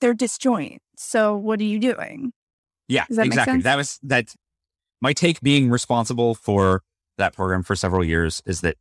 they're 0.00 0.14
disjoint 0.14 0.80
so 0.96 1.36
what 1.36 1.60
are 1.60 1.64
you 1.64 1.78
doing 1.78 2.32
Yeah, 2.88 3.04
that 3.10 3.26
exactly. 3.26 3.60
That 3.62 3.76
was 3.76 3.98
that. 4.02 4.34
My 5.00 5.12
take, 5.12 5.40
being 5.40 5.68
responsible 5.70 6.34
for 6.34 6.82
that 7.18 7.34
program 7.34 7.62
for 7.64 7.74
several 7.74 8.04
years, 8.04 8.42
is 8.46 8.60
that 8.60 8.76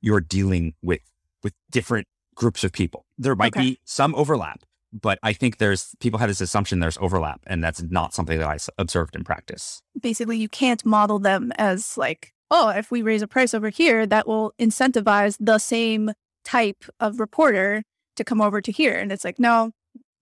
you're 0.00 0.20
dealing 0.20 0.74
with 0.82 1.00
with 1.42 1.54
different 1.70 2.06
groups 2.34 2.62
of 2.64 2.70
people. 2.72 3.06
There 3.18 3.34
might 3.34 3.56
Okay. 3.56 3.60
be 3.70 3.78
some 3.84 4.14
overlap, 4.14 4.60
but 4.92 5.18
I 5.22 5.32
think 5.32 5.58
there's 5.58 5.94
people 6.00 6.18
have 6.18 6.28
this 6.28 6.40
assumption 6.40 6.80
there's 6.80 6.98
overlap, 6.98 7.40
and 7.46 7.62
that's 7.62 7.82
not 7.82 8.14
something 8.14 8.38
that 8.38 8.48
I 8.48 8.58
observed 8.78 9.16
in 9.16 9.24
practice. 9.24 9.82
basically 10.00 10.38
you 10.38 10.48
can't 10.48 10.84
model 10.84 11.18
them 11.18 11.52
as 11.56 11.96
like 11.96 12.32
oh 12.50 12.68
if 12.70 12.90
we 12.90 13.02
raise 13.02 13.22
a 13.22 13.26
price 13.28 13.54
over 13.54 13.68
here 13.70 14.06
that 14.06 14.26
will 14.26 14.52
incentivize 14.58 15.36
the 15.40 15.58
same 15.58 16.12
type 16.44 16.84
of 17.00 17.18
reporter 17.20 17.82
to 18.14 18.24
come 18.24 18.40
over 18.40 18.60
to 18.60 18.70
here 18.72 18.94
and 18.94 19.10
it's 19.12 19.24
like 19.24 19.38
no 19.38 19.72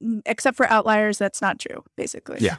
mm, 0.03 0.23
except 0.25 0.57
for 0.57 0.67
outliers 0.71 1.19
that's 1.19 1.43
not 1.43 1.59
true 1.59 1.85
basically 1.97 2.39
Yeah. 2.41 2.57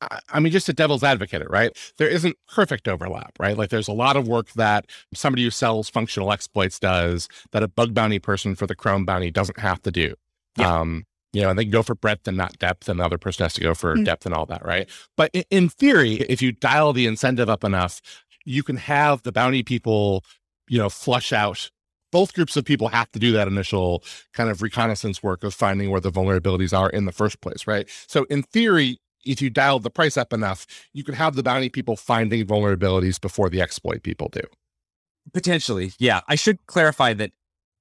I 0.00 0.20
I 0.28 0.40
mean, 0.40 0.52
just 0.52 0.68
a 0.68 0.74
devil's 0.74 1.02
advocate, 1.02 1.48
right? 1.48 1.70
There 1.96 2.08
isn't 2.08 2.36
perfect 2.54 2.86
overlap, 2.86 3.32
right? 3.40 3.56
Like 3.56 3.70
there's 3.70 3.88
a 3.88 3.92
lot 3.92 4.16
of 4.16 4.28
work 4.28 4.52
that 4.52 4.84
somebody 5.14 5.42
who 5.44 5.50
sells 5.50 5.88
functional 5.88 6.32
exploits 6.32 6.78
does 6.78 7.28
that 7.52 7.62
a 7.62 7.68
bug 7.68 7.94
bounty 7.94 8.18
person 8.18 8.54
for 8.54 8.66
the 8.66 8.74
Chrome 8.74 9.06
bounty 9.06 9.30
doesn't 9.30 9.58
have 9.58 9.80
to 9.82 9.90
do. 9.90 10.14
Yeah. 10.58 10.80
Um, 10.80 11.04
you 11.36 11.42
know, 11.42 11.50
and 11.50 11.58
they 11.58 11.64
can 11.64 11.70
go 11.72 11.82
for 11.82 11.94
breadth 11.94 12.26
and 12.26 12.36
not 12.36 12.58
depth, 12.58 12.88
and 12.88 12.98
the 12.98 13.04
other 13.04 13.18
person 13.18 13.44
has 13.44 13.52
to 13.54 13.60
go 13.60 13.74
for 13.74 13.94
Mm. 13.94 14.04
depth 14.04 14.24
and 14.26 14.34
all 14.34 14.46
that, 14.46 14.64
right? 14.64 14.88
But 15.16 15.30
in, 15.34 15.44
in 15.50 15.68
theory, 15.68 16.14
if 16.14 16.40
you 16.40 16.52
dial 16.52 16.92
the 16.92 17.06
incentive 17.06 17.48
up 17.48 17.62
enough, 17.62 18.00
you 18.44 18.62
can 18.62 18.76
have 18.76 19.22
the 19.22 19.32
bounty 19.32 19.62
people, 19.62 20.24
you 20.68 20.78
know, 20.78 20.88
flush 20.88 21.32
out. 21.32 21.70
Both 22.12 22.32
groups 22.34 22.56
of 22.56 22.64
people 22.64 22.88
have 22.88 23.10
to 23.12 23.18
do 23.18 23.32
that 23.32 23.48
initial 23.48 24.02
kind 24.32 24.48
of 24.48 24.62
reconnaissance 24.62 25.22
work 25.22 25.44
of 25.44 25.52
finding 25.52 25.90
where 25.90 26.00
the 26.00 26.10
vulnerabilities 26.12 26.76
are 26.76 26.88
in 26.88 27.04
the 27.04 27.12
first 27.12 27.40
place, 27.40 27.66
right? 27.66 27.88
So 28.06 28.24
in 28.30 28.42
theory, 28.42 28.98
if 29.24 29.42
you 29.42 29.50
dialed 29.50 29.82
the 29.82 29.90
price 29.90 30.16
up 30.16 30.32
enough, 30.32 30.66
you 30.92 31.02
could 31.04 31.16
have 31.16 31.34
the 31.34 31.42
bounty 31.42 31.68
people 31.68 31.96
finding 31.96 32.46
vulnerabilities 32.46 33.20
before 33.20 33.50
the 33.50 33.60
exploit 33.60 34.02
people 34.04 34.28
do. 34.30 34.42
Potentially, 35.34 35.92
yeah. 35.98 36.20
I 36.28 36.36
should 36.36 36.64
clarify 36.66 37.12
that 37.14 37.32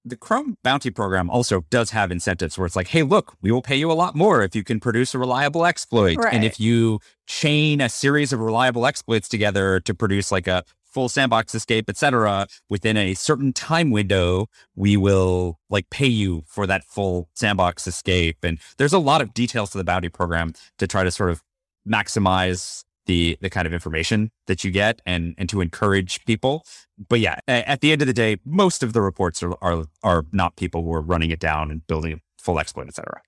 the 0.05 0.15
Chrome 0.15 0.57
bounty 0.63 0.91
program 0.91 1.29
also 1.29 1.65
does 1.71 1.89
have 1.89 2.11
incentives 2.11 2.57
where 2.57 2.67
it's 2.67 2.75
like, 2.75 2.89
hey, 2.89 3.01
look, 3.01 3.35
we 3.41 3.51
will 3.51 3.63
pay 3.63 3.75
you 3.75 3.91
a 3.91 3.93
lot 3.93 4.15
more 4.15 4.43
if 4.43 4.55
you 4.55 4.63
can 4.63 4.79
produce 4.79 5.15
a 5.15 5.17
reliable 5.17 5.65
exploit. 5.65 6.17
Right. 6.17 6.33
And 6.33 6.45
if 6.45 6.59
you 6.59 6.99
chain 7.25 7.81
a 7.81 7.89
series 7.89 8.31
of 8.31 8.39
reliable 8.39 8.85
exploits 8.85 9.27
together 9.27 9.79
to 9.79 9.93
produce 9.95 10.31
like 10.31 10.47
a 10.47 10.63
full 10.83 11.09
sandbox 11.09 11.53
escape, 11.53 11.89
et 11.89 11.97
cetera, 11.97 12.47
within 12.69 12.95
a 12.95 13.15
certain 13.15 13.51
time 13.51 13.91
window, 13.91 14.47
we 14.75 14.95
will 14.95 15.59
like 15.69 15.89
pay 15.89 16.07
you 16.07 16.43
for 16.47 16.65
that 16.67 16.85
full 16.85 17.27
sandbox 17.33 17.85
escape. 17.85 18.37
And 18.43 18.59
there's 18.77 18.93
a 18.93 18.99
lot 18.99 19.21
of 19.21 19.33
details 19.33 19.71
to 19.71 19.77
the 19.77 19.83
bounty 19.83 20.07
program 20.07 20.53
to 20.77 20.87
try 20.87 21.03
to 21.03 21.11
sort 21.11 21.31
of 21.31 21.43
maximize 21.85 22.85
the 23.05 23.37
the 23.41 23.49
kind 23.49 23.67
of 23.67 23.73
information 23.73 24.31
that 24.47 24.63
you 24.63 24.71
get 24.71 25.01
and 25.05 25.35
and 25.37 25.49
to 25.49 25.61
encourage 25.61 26.23
people 26.25 26.63
but 26.97 27.19
yeah, 27.19 27.39
at 27.47 27.81
the 27.81 27.91
end 27.91 28.01
of 28.01 28.07
the 28.07 28.13
day, 28.13 28.37
most 28.45 28.83
of 28.83 28.93
the 28.93 29.01
reports 29.01 29.43
are 29.43 29.55
are, 29.61 29.85
are 30.03 30.25
not 30.31 30.55
people 30.55 30.83
who 30.83 30.93
are 30.93 31.01
running 31.01 31.31
it 31.31 31.39
down 31.39 31.71
and 31.71 31.85
building 31.87 32.13
a 32.13 32.17
full 32.41 32.59
exploit, 32.59 32.87
etc. 32.87 33.21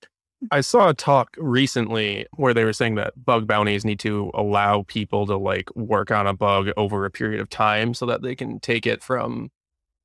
I 0.51 0.61
saw 0.61 0.89
a 0.89 0.93
talk 0.93 1.35
recently 1.37 2.27
where 2.35 2.53
they 2.53 2.63
were 2.63 2.73
saying 2.73 2.95
that 2.95 3.25
bug 3.25 3.47
bounties 3.47 3.83
need 3.83 3.99
to 4.01 4.31
allow 4.35 4.83
people 4.83 5.25
to 5.25 5.35
like 5.35 5.75
work 5.75 6.11
on 6.11 6.27
a 6.27 6.33
bug 6.33 6.69
over 6.77 7.05
a 7.05 7.11
period 7.11 7.41
of 7.41 7.49
time 7.49 7.93
so 7.93 8.05
that 8.05 8.21
they 8.21 8.35
can 8.35 8.59
take 8.59 8.85
it 8.85 9.03
from 9.03 9.49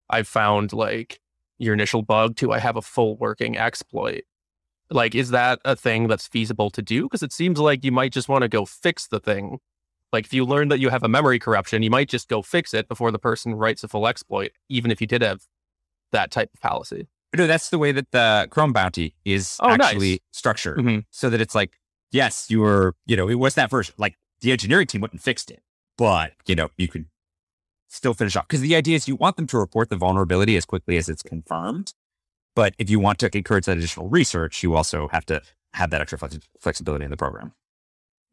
I 0.08 0.22
found 0.22 0.72
like 0.72 1.20
your 1.58 1.74
initial 1.74 2.02
bug 2.02 2.36
to 2.36 2.50
I 2.50 2.58
have 2.58 2.76
a 2.76 2.82
full 2.82 3.16
working 3.16 3.56
exploit. 3.56 4.22
Like, 4.90 5.14
is 5.14 5.30
that 5.30 5.60
a 5.64 5.74
thing 5.76 6.08
that's 6.08 6.26
feasible 6.28 6.70
to 6.70 6.82
do? 6.82 7.04
Because 7.04 7.22
it 7.22 7.32
seems 7.32 7.58
like 7.58 7.84
you 7.84 7.92
might 7.92 8.12
just 8.12 8.28
want 8.28 8.42
to 8.42 8.48
go 8.48 8.64
fix 8.66 9.06
the 9.06 9.20
thing. 9.20 9.58
Like, 10.12 10.26
if 10.26 10.34
you 10.34 10.44
learn 10.44 10.68
that 10.68 10.78
you 10.80 10.90
have 10.90 11.02
a 11.02 11.08
memory 11.08 11.38
corruption, 11.38 11.82
you 11.82 11.90
might 11.90 12.08
just 12.08 12.28
go 12.28 12.42
fix 12.42 12.74
it 12.74 12.88
before 12.88 13.10
the 13.10 13.18
person 13.18 13.54
writes 13.54 13.82
a 13.82 13.88
full 13.88 14.06
exploit, 14.06 14.52
even 14.68 14.90
if 14.90 15.00
you 15.00 15.06
did 15.06 15.22
have 15.22 15.42
that 16.12 16.30
type 16.30 16.50
of 16.52 16.60
policy. 16.60 17.06
No, 17.34 17.46
that's 17.46 17.70
the 17.70 17.78
way 17.78 17.92
that 17.92 18.10
the 18.10 18.46
Chrome 18.50 18.74
bounty 18.74 19.14
is 19.24 19.56
Oh, 19.60 19.68
nice. 19.74 19.88
actually 19.88 20.20
structured, 20.32 20.76
Mhm. 20.78 21.06
so 21.10 21.30
that 21.30 21.40
it's 21.40 21.54
like, 21.54 21.78
yes, 22.10 22.50
you 22.50 22.60
were, 22.60 22.94
you 23.06 23.16
know, 23.16 23.26
it 23.30 23.36
was 23.36 23.54
that 23.54 23.70
version. 23.70 23.94
Like 23.96 24.18
the 24.42 24.52
engineering 24.52 24.86
team 24.86 25.00
wouldn't 25.00 25.22
fixed 25.22 25.50
it, 25.50 25.62
but 25.96 26.34
you 26.46 26.54
know, 26.54 26.68
you 26.76 26.88
could 26.88 27.06
still 27.88 28.12
finish 28.12 28.36
off 28.36 28.46
because 28.48 28.60
the 28.60 28.76
idea 28.76 28.96
is 28.96 29.08
you 29.08 29.16
want 29.16 29.36
them 29.36 29.46
to 29.46 29.56
report 29.56 29.88
the 29.88 29.96
vulnerability 29.96 30.58
as 30.58 30.66
quickly 30.66 30.98
as 30.98 31.08
it's 31.08 31.22
confirmed. 31.22 31.94
But 32.54 32.74
if 32.78 32.90
you 32.90 32.98
want 33.00 33.18
to 33.20 33.30
encourage 33.36 33.66
that 33.66 33.78
additional 33.78 34.08
research, 34.08 34.62
you 34.62 34.74
also 34.74 35.08
have 35.08 35.24
to 35.26 35.40
have 35.74 35.90
that 35.90 36.00
extra 36.00 36.18
flex- 36.18 36.38
flexibility 36.60 37.04
in 37.04 37.10
the 37.10 37.16
program. 37.16 37.52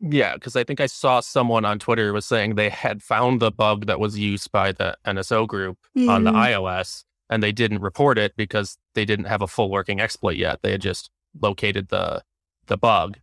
Yeah, 0.02 0.34
because 0.36 0.56
I 0.56 0.64
think 0.64 0.80
I 0.80 0.86
saw 0.86 1.20
someone 1.20 1.66
on 1.66 1.78
Twitter 1.80 2.14
was 2.14 2.26
saying 2.26 2.56
they 2.56 2.70
had 2.70 3.04
found 3.04 3.42
the 3.42 3.52
bug 3.52 3.86
that 3.88 4.00
was 4.00 4.18
used 4.18 4.52
by 4.52 4.72
the 4.72 4.96
NSO 5.06 5.46
group 5.48 5.78
on 6.08 6.24
the 6.24 6.32
Mm, 6.32 6.36
iOS, 6.54 7.04
and 7.30 7.44
they 7.44 7.52
didn't 7.52 7.82
report 7.82 8.18
it 8.18 8.34
because 8.38 8.78
they 8.96 9.04
didn't 9.04 9.26
have 9.26 9.42
a 9.42 9.48
full 9.48 9.70
working 9.70 10.00
exploit 10.00 10.38
yet. 10.38 10.60
They 10.62 10.72
had 10.72 10.82
just 10.82 11.10
located 11.40 11.90
the 11.90 12.24
the 12.68 12.78
bug, 12.78 13.18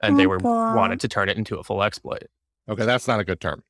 and 0.00 0.16
they 0.18 0.24
Oh, 0.24 0.28
were 0.30 0.38
God. 0.38 0.74
wanted 0.76 1.00
to 1.00 1.08
turn 1.08 1.28
it 1.28 1.36
into 1.36 1.58
a 1.58 1.64
full 1.64 1.82
exploit. 1.82 2.24
Okay, 2.68 2.86
that's 2.86 3.06
not 3.08 3.20
a 3.20 3.24
good 3.24 3.40
term. 3.40 3.62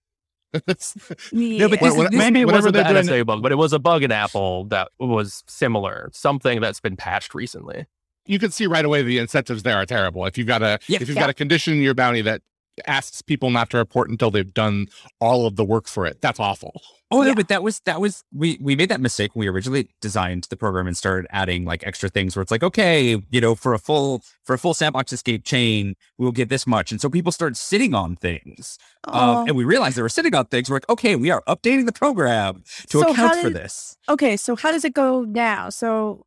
That's- 0.66 0.96
yeah. 1.32 1.66
but 1.68 1.80
this, 1.80 1.94
what- 1.96 2.10
this, 2.10 2.18
Maybe 2.18 2.40
it 2.40 2.44
whatever 2.46 2.66
wasn't 2.68 2.74
the 2.74 2.82
they're 2.84 3.02
doing- 3.02 3.22
NSA 3.22 3.26
bug, 3.26 3.42
but 3.42 3.52
it 3.52 3.56
was 3.56 3.72
a 3.72 3.78
bug 3.78 4.02
in 4.02 4.12
Apple 4.12 4.64
that 4.66 4.88
was 4.98 5.42
similar, 5.46 6.10
something 6.12 6.60
that's 6.60 6.80
been 6.80 6.96
patched 6.96 7.34
recently. 7.34 7.86
you 8.26 8.38
can 8.38 8.50
see 8.50 8.66
right 8.66 8.86
away 8.86 9.02
the 9.02 9.18
incentives 9.18 9.64
there 9.64 9.76
are 9.76 9.84
terrible. 9.84 10.24
If 10.24 10.38
you've 10.38 10.46
got 10.46 10.62
a 10.62 10.78
Yeah. 10.88 10.96
if 11.02 11.08
you've 11.08 11.16
Yeah. 11.16 11.20
got 11.24 11.30
a 11.30 11.34
condition 11.34 11.74
in 11.74 11.82
your 11.82 11.92
bounty 11.92 12.22
that 12.22 12.40
asks 12.86 13.22
people 13.22 13.50
not 13.50 13.70
to 13.70 13.76
report 13.76 14.10
until 14.10 14.30
they've 14.30 14.52
done 14.54 14.86
all 15.20 15.46
of 15.46 15.56
the 15.56 15.64
work 15.64 15.86
for 15.86 16.06
it, 16.06 16.20
that's 16.20 16.40
awful. 16.40 16.80
Oh 17.10 17.20
no, 17.20 17.28
Yeah. 17.28 17.34
but 17.34 17.48
that 17.48 17.62
was 17.62 17.80
that 17.84 18.00
was 18.00 18.24
we 18.32 18.58
we 18.60 18.74
made 18.74 18.88
that 18.88 19.00
mistake 19.00 19.34
when 19.36 19.40
we 19.40 19.48
originally 19.48 19.88
designed 20.00 20.44
the 20.50 20.56
program 20.56 20.86
and 20.88 20.96
started 20.96 21.26
adding 21.30 21.64
like 21.64 21.86
extra 21.86 22.08
things 22.08 22.34
where 22.34 22.42
it's 22.42 22.50
like 22.50 22.62
okay, 22.64 23.16
you 23.30 23.40
know, 23.40 23.54
for 23.54 23.74
a 23.74 23.78
full 23.78 24.22
for 24.44 24.54
a 24.54 24.58
full 24.58 24.74
sandbox 24.74 25.12
escape 25.12 25.44
chain, 25.44 25.94
we'll 26.18 26.32
get 26.32 26.48
this 26.48 26.66
much, 26.66 26.90
and 26.90 27.00
so 27.00 27.08
people 27.08 27.30
started 27.30 27.56
sitting 27.56 27.94
on 27.94 28.16
things, 28.16 28.78
Oh. 29.06 29.40
um, 29.42 29.46
and 29.48 29.56
we 29.56 29.64
realized 29.64 29.96
they 29.96 30.02
were 30.02 30.08
sitting 30.08 30.34
on 30.34 30.46
things. 30.46 30.68
We're 30.68 30.76
like, 30.76 30.88
okay, 30.88 31.14
we 31.14 31.30
are 31.30 31.42
updating 31.46 31.86
the 31.86 31.92
program 31.92 32.64
to 32.88 32.98
So 33.00 33.12
how 33.12 33.26
account 33.28 33.42
for 33.42 33.50
this. 33.50 33.96
okay 34.08 34.36
so 34.36 34.56
how 34.56 34.72
does 34.72 34.84
it 34.84 34.94
go 34.94 35.22
now 35.22 35.70
so 35.70 36.24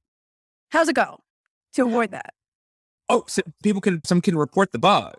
how's 0.70 0.88
it 0.88 0.96
go 0.96 1.20
to 1.74 1.86
avoid 1.86 2.12
that 2.12 2.34
Oh, 3.10 3.24
so 3.28 3.42
people 3.64 3.82
can 3.82 4.04
some 4.06 4.20
can 4.22 4.38
report 4.38 4.72
the 4.74 4.80
bug. 4.80 5.16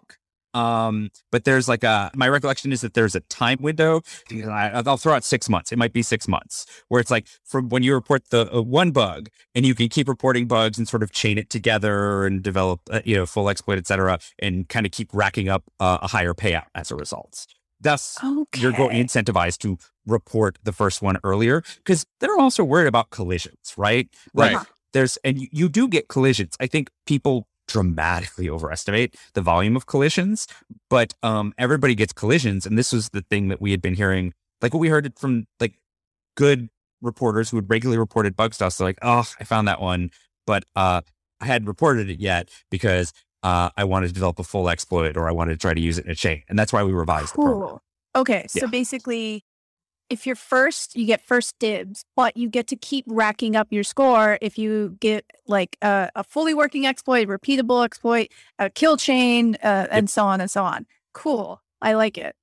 Um, 0.54 1.11
but 1.30 1.44
there's 1.44 1.68
like 1.68 1.84
a 1.84 2.11
my 2.14 2.28
recollection 2.28 2.72
is 2.72 2.80
that 2.80 2.94
there's 2.94 3.14
a 3.14 3.20
time 3.20 3.58
window. 3.61 4.00
I, 4.32 4.82
I'll 4.87 4.96
throw 4.96 5.14
out 5.14 5.24
six 5.24 5.48
months. 5.48 5.72
It 5.72 5.78
might 5.78 5.92
be 5.92 6.02
six 6.02 6.26
months 6.26 6.66
where 6.88 7.00
it's 7.00 7.11
like 7.11 7.26
from 7.44 7.68
when 7.68 7.82
you 7.82 7.94
report 7.94 8.30
the 8.30 8.52
uh, 8.54 8.62
one 8.62 8.90
bug 8.90 9.28
and 9.54 9.66
you 9.66 9.74
can 9.74 9.88
keep 9.88 10.08
reporting 10.08 10.46
bugs 10.46 10.78
and 10.78 10.88
sort 10.88 11.02
of 11.02 11.12
chain 11.12 11.38
it 11.38 11.50
together 11.50 12.24
and 12.26 12.42
develop 12.42 12.80
uh, 12.90 13.00
you 13.04 13.16
know 13.16 13.26
full 13.26 13.48
exploit, 13.48 13.78
et 13.78 13.87
cetera, 13.87 14.18
and 14.38 14.68
kind 14.68 14.87
of 14.87 14.92
keep 14.92 15.11
racking 15.12 15.48
up 15.48 15.64
uh, 15.80 15.98
a 16.02 16.08
higher 16.08 16.34
payout 16.34 16.66
as 16.74 16.90
a 16.90 16.96
result. 16.96 17.46
Thus, 17.80 18.18
okay 18.24 18.61
you're 18.61 18.72
going 18.72 18.96
incentivized 18.96 19.58
to 19.58 19.78
report 20.06 20.58
the 20.64 20.72
first 20.72 21.00
one 21.00 21.18
earlier 21.22 21.62
because 21.76 22.06
they're 22.18 22.38
also 22.38 22.64
worried 22.64 22.88
about 22.88 23.11
collisions, 23.11 23.74
right? 23.76 24.08
Like, 24.34 24.56
Right. 24.56 24.66
There's 24.94 25.18
and 25.18 25.38
you, 25.38 25.48
you 25.52 25.68
do 25.68 25.87
get 25.87 26.08
collisions. 26.08 26.56
I 26.58 26.66
think 26.66 26.88
people 27.06 27.46
dramatically 27.68 28.48
overestimate 28.48 29.14
the 29.35 29.40
volume 29.40 29.76
of 29.76 29.87
collisions, 29.87 30.48
but 30.90 31.14
um, 31.22 31.54
everybody 31.59 31.94
gets 31.94 32.12
collisions, 32.12 32.66
and 32.66 32.76
this 32.76 32.92
was 32.92 33.11
the 33.11 33.22
thing 33.22 33.48
that 33.48 33.61
we 33.61 33.70
had 33.70 33.81
been 33.81 33.94
hearing, 33.94 34.35
like 34.61 34.74
what 34.74 34.81
we 34.81 34.88
heard 34.88 35.07
it 35.07 35.18
from 35.18 35.46
like 35.61 35.74
good 36.37 36.68
reporters 37.00 37.50
who 37.50 37.57
had 37.59 37.70
regularly 37.70 37.98
reported 37.98 38.35
bug 38.37 38.54
stuff. 38.54 38.72
So 38.72 38.85
like, 38.85 38.98
oh, 39.02 39.24
I 39.38 39.44
found 39.44 39.68
that 39.68 39.81
one, 39.81 40.11
but 40.46 40.64
uh, 40.74 41.02
I 41.40 41.44
hadn't 41.46 41.68
reported 41.68 42.11
it 42.11 42.18
yet 42.18 42.48
because 42.70 43.12
uh, 43.44 43.70
I 43.76 43.85
wanted 43.85 44.09
to 44.09 44.14
develop 44.14 44.38
a 44.40 44.44
full 44.44 44.68
exploit 44.68 45.16
or 45.16 45.28
I 45.28 45.33
wanted 45.33 45.52
to 45.52 45.59
try 45.59 45.74
to 45.74 45.81
use 45.81 45.98
it 45.98 46.07
in 46.07 46.11
a 46.11 46.16
chain, 46.16 46.42
and 46.48 46.59
that's 46.59 46.72
why 46.72 46.83
we 46.83 46.92
revised 46.92 47.35
the 47.35 47.37
program. 47.37 47.68
Cool. 47.68 47.83
Okay, 48.16 48.46
so 48.48 48.61
Yeah. 48.62 48.70
basically, 48.70 49.44
if 50.11 50.27
you're 50.27 50.37
first, 50.37 50.97
you 50.97 51.07
get 51.07 51.21
first 51.21 51.59
dibs, 51.59 52.05
but 52.16 52.37
you 52.37 52.49
get 52.49 52.66
to 52.68 52.77
keep 52.77 53.05
racking 53.09 53.57
up 53.57 53.68
your 53.71 53.85
score 53.85 54.38
if 54.40 54.59
you 54.59 54.97
get 55.01 55.25
like 55.47 55.77
a, 55.83 56.11
a 56.14 56.25
fully 56.25 56.55
working 56.55 56.87
exploit, 56.87 57.29
repeatable 57.29 57.85
exploit, 57.85 58.29
a 58.59 58.71
kill 58.71 58.97
chain, 58.97 59.57
uh, 59.62 59.87
and 59.90 60.09
so 60.09 60.25
on 60.25 60.40
and 60.40 60.51
so 60.51 60.64
on. 60.64 60.87
Cool. 61.12 61.61
I 61.83 61.94
like 61.94 62.18
it. 62.18 62.35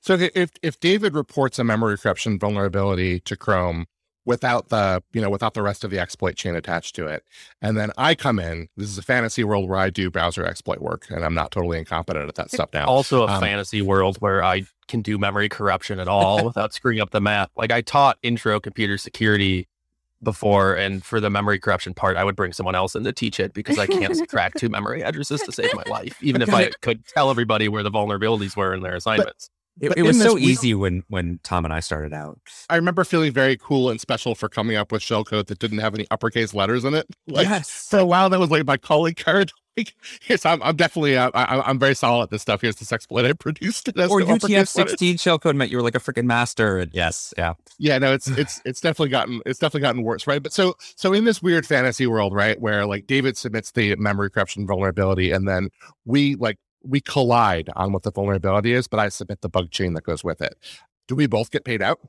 So 0.00 0.14
if 0.14 0.52
if 0.62 0.78
David 0.78 1.14
reports 1.14 1.58
a 1.58 1.64
memory 1.64 1.98
corruption 1.98 2.38
vulnerability 2.38 3.18
to 3.20 3.36
Chrome, 3.36 3.86
without 4.26 4.68
the 4.68 5.02
you 5.14 5.20
know 5.22 5.30
without 5.30 5.54
the 5.54 5.62
rest 5.62 5.82
of 5.84 5.90
the 5.90 5.98
exploit 5.98 6.34
chain 6.36 6.54
attached 6.54 6.94
to 6.94 7.06
it 7.06 7.24
and 7.62 7.76
then 7.78 7.90
i 7.96 8.14
come 8.14 8.38
in 8.38 8.68
this 8.76 8.88
is 8.90 8.98
a 8.98 9.02
fantasy 9.02 9.42
world 9.44 9.66
where 9.68 9.78
i 9.78 9.88
do 9.88 10.10
browser 10.10 10.44
exploit 10.44 10.80
work 10.80 11.06
and 11.08 11.24
i'm 11.24 11.32
not 11.34 11.50
totally 11.50 11.78
incompetent 11.78 12.28
at 12.28 12.34
that 12.34 12.50
stuff 12.50 12.68
now 12.74 12.86
Also, 12.86 13.22
a 13.22 13.26
Um, 13.32 13.40
fantasy 13.40 13.80
world 13.80 14.16
where 14.18 14.42
I 14.44 14.64
can 14.88 15.00
do 15.00 15.16
memory 15.18 15.48
corruption 15.48 15.98
at 15.98 16.08
all 16.08 16.44
without 16.50 16.72
screwing 16.74 17.00
up 17.00 17.10
the 17.10 17.20
math. 17.20 17.50
Like 17.56 17.72
I 17.72 17.80
taught 17.80 18.18
intro 18.22 18.60
computer 18.60 18.98
security 18.98 19.66
before, 20.22 20.74
and 20.74 21.04
for 21.04 21.20
the 21.20 21.28
memory 21.28 21.58
corruption 21.58 21.92
part, 21.92 22.16
I 22.16 22.24
would 22.24 22.36
bring 22.36 22.52
someone 22.52 22.74
else 22.74 22.94
in 22.94 23.04
to 23.04 23.12
teach 23.12 23.38
it 23.38 23.52
because 23.52 23.78
I 23.78 23.86
can't 23.86 24.16
subtract 24.16 24.58
two 24.58 24.68
memory 24.76 25.02
addresses 25.02 25.42
to 25.42 25.52
save 25.52 25.74
my 25.74 25.82
life, 25.88 26.16
even 26.22 26.40
if 26.40 26.52
I 26.54 26.70
could 26.80 27.04
tell 27.06 27.30
everybody 27.30 27.68
where 27.68 27.82
the 27.82 27.90
vulnerabilities 27.90 28.56
were 28.56 28.74
in 28.74 28.82
their 28.82 28.94
assignments. 28.94 29.50
It, 29.80 29.92
it 29.96 30.02
was 30.02 30.20
so 30.20 30.38
easy 30.38 30.74
when 30.74 31.04
when 31.08 31.38
Tom 31.42 31.64
and 31.64 31.74
I 31.74 31.80
started 31.80 32.12
out. 32.12 32.40
i 32.70 32.76
remember 32.76 33.04
feeling 33.04 33.32
very 33.32 33.56
cool 33.56 33.90
and 33.90 34.00
special 34.00 34.34
for 34.34 34.48
coming 34.48 34.76
up 34.76 34.90
with 34.90 35.02
shellcode 35.02 35.46
that 35.46 35.58
didn't 35.58 35.78
have 35.78 35.94
any 35.94 36.06
uppercase 36.10 36.54
letters 36.54 36.84
in 36.84 36.94
it 36.94 37.06
like 37.26 37.46
yes. 37.46 37.88
for 37.88 37.98
a 37.98 38.06
while 38.06 38.30
that 38.30 38.38
was 38.40 38.50
like 38.50 38.66
my 38.66 38.76
calling 38.76 39.14
card 39.14 39.52
like 39.76 39.94
here's 40.22 40.46
i'm, 40.46 40.62
I'm 40.62 40.76
definitely 40.76 41.18
uh, 41.18 41.30
I, 41.34 41.60
i'm 41.68 41.78
very 41.78 41.94
solid 41.94 42.24
at 42.24 42.30
this 42.30 42.40
stuff 42.42 42.62
here's 42.62 42.76
this 42.76 42.92
exploit 42.92 43.26
i 43.26 43.34
produced 43.34 43.88
it 43.88 43.98
Or 43.98 44.20
no 44.20 44.34
uppercase 44.34 44.74
letters. 44.76 44.94
UTF-16 44.94 45.14
shellcode 45.16 45.56
meant 45.56 45.70
you 45.70 45.76
were 45.76 45.82
like 45.82 45.94
a 45.94 46.00
freaking 46.00 46.24
master. 46.24 46.78
And 46.78 46.90
yes, 46.94 47.34
yeah. 47.36 47.54
yeah 47.78 47.98
no 47.98 48.12
it's 48.12 48.28
it's 48.28 48.62
it's 48.64 48.80
definitely 48.80 49.10
gotten 49.10 49.42
it's 49.44 49.58
definitely 49.58 49.82
gotten 49.82 50.02
worse 50.02 50.26
right 50.26 50.42
but 50.42 50.52
so 50.52 50.74
so 50.96 51.12
in 51.12 51.24
this 51.24 51.42
weird 51.42 51.66
fantasy 51.66 52.06
world 52.06 52.32
right 52.32 52.58
where 52.60 52.86
like 52.86 53.06
david 53.06 53.36
submits 53.36 53.72
the 53.72 53.94
memory 53.96 54.30
corruption 54.30 54.66
vulnerability 54.66 55.30
and 55.30 55.46
then 55.46 55.68
we 56.06 56.36
like 56.36 56.58
we 56.88 57.00
collide 57.00 57.68
on 57.76 57.92
what 57.92 58.02
the 58.02 58.10
vulnerability 58.12 58.72
is 58.72 58.88
but 58.88 59.00
i 59.00 59.08
submit 59.08 59.40
the 59.40 59.48
bug 59.48 59.70
chain 59.70 59.94
that 59.94 60.04
goes 60.04 60.22
with 60.24 60.40
it 60.40 60.56
do 61.08 61.14
we 61.14 61.26
both 61.26 61.50
get 61.50 61.64
paid 61.64 61.82
out 61.82 62.00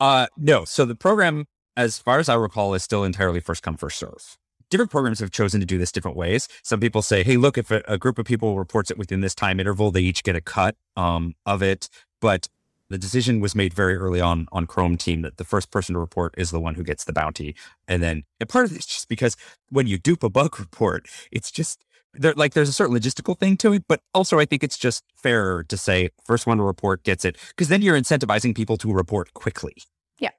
Uh, 0.00 0.26
no. 0.36 0.64
So 0.64 0.84
the 0.84 0.94
program, 0.94 1.46
as 1.76 1.98
far 1.98 2.18
as 2.20 2.28
I 2.28 2.34
recall, 2.34 2.74
is 2.74 2.82
still 2.82 3.04
entirely 3.04 3.40
first 3.40 3.62
come 3.62 3.76
first 3.76 3.98
serve. 3.98 4.38
Different 4.70 4.90
programs 4.90 5.20
have 5.20 5.30
chosen 5.30 5.60
to 5.60 5.66
do 5.66 5.78
this 5.78 5.90
different 5.92 6.16
ways. 6.16 6.46
Some 6.62 6.78
people 6.80 7.02
say, 7.02 7.24
"Hey, 7.24 7.36
look, 7.36 7.58
if 7.58 7.70
a, 7.70 7.82
a 7.88 7.98
group 7.98 8.18
of 8.18 8.26
people 8.26 8.56
reports 8.58 8.90
it 8.90 8.98
within 8.98 9.20
this 9.22 9.34
time 9.34 9.58
interval, 9.60 9.90
they 9.90 10.02
each 10.02 10.22
get 10.22 10.36
a 10.36 10.40
cut 10.40 10.76
um, 10.96 11.34
of 11.46 11.62
it." 11.62 11.88
But 12.20 12.48
the 12.90 12.98
decision 12.98 13.40
was 13.40 13.54
made 13.54 13.74
very 13.74 13.96
early 13.96 14.20
on 14.20 14.46
on 14.52 14.66
Chrome 14.66 14.96
team 14.96 15.22
that 15.22 15.36
the 15.36 15.44
first 15.44 15.70
person 15.70 15.94
to 15.94 15.98
report 15.98 16.34
is 16.38 16.50
the 16.50 16.60
one 16.60 16.74
who 16.76 16.84
gets 16.84 17.04
the 17.04 17.12
bounty. 17.12 17.54
And 17.88 18.02
then, 18.02 18.24
and 18.40 18.48
part 18.48 18.66
of 18.66 18.72
it's 18.76 18.86
just 18.86 19.08
because 19.08 19.36
when 19.70 19.86
you 19.88 19.98
dupe 19.98 20.22
a 20.22 20.30
bug 20.30 20.58
report, 20.64 21.08
it's 21.32 21.50
just 21.50 21.84
there 22.14 22.34
like 22.34 22.54
there's 22.54 22.68
a 22.68 22.72
certain 22.72 22.96
logistical 22.96 23.38
thing 23.38 23.56
to 23.58 23.74
it, 23.74 23.84
but 23.88 24.00
also 24.14 24.38
I 24.38 24.44
think 24.44 24.64
it's 24.64 24.78
just 24.78 25.04
fairer 25.16 25.64
to 25.64 25.76
say 25.76 26.10
first 26.24 26.46
one 26.46 26.58
to 26.58 26.64
report 26.64 27.04
gets 27.04 27.24
it 27.24 27.36
because 27.50 27.68
then 27.68 27.82
you're 27.82 27.98
incentivizing 27.98 28.54
people 28.54 28.76
to 28.78 28.92
report 28.92 29.34
quickly. 29.34 29.74
Yeah. 30.18 30.30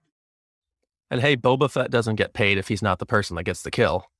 And 1.10 1.22
hey, 1.22 1.38
Boba 1.38 1.70
Fett 1.70 1.92
doesn't 1.92 2.16
get 2.16 2.34
paid 2.34 2.58
if 2.58 2.68
he's 2.68 2.82
not 2.82 3.00
the 3.00 3.06
person 3.06 3.36
that 3.36 3.44
gets 3.44 3.64
the 3.64 3.72
kill. 3.72 4.06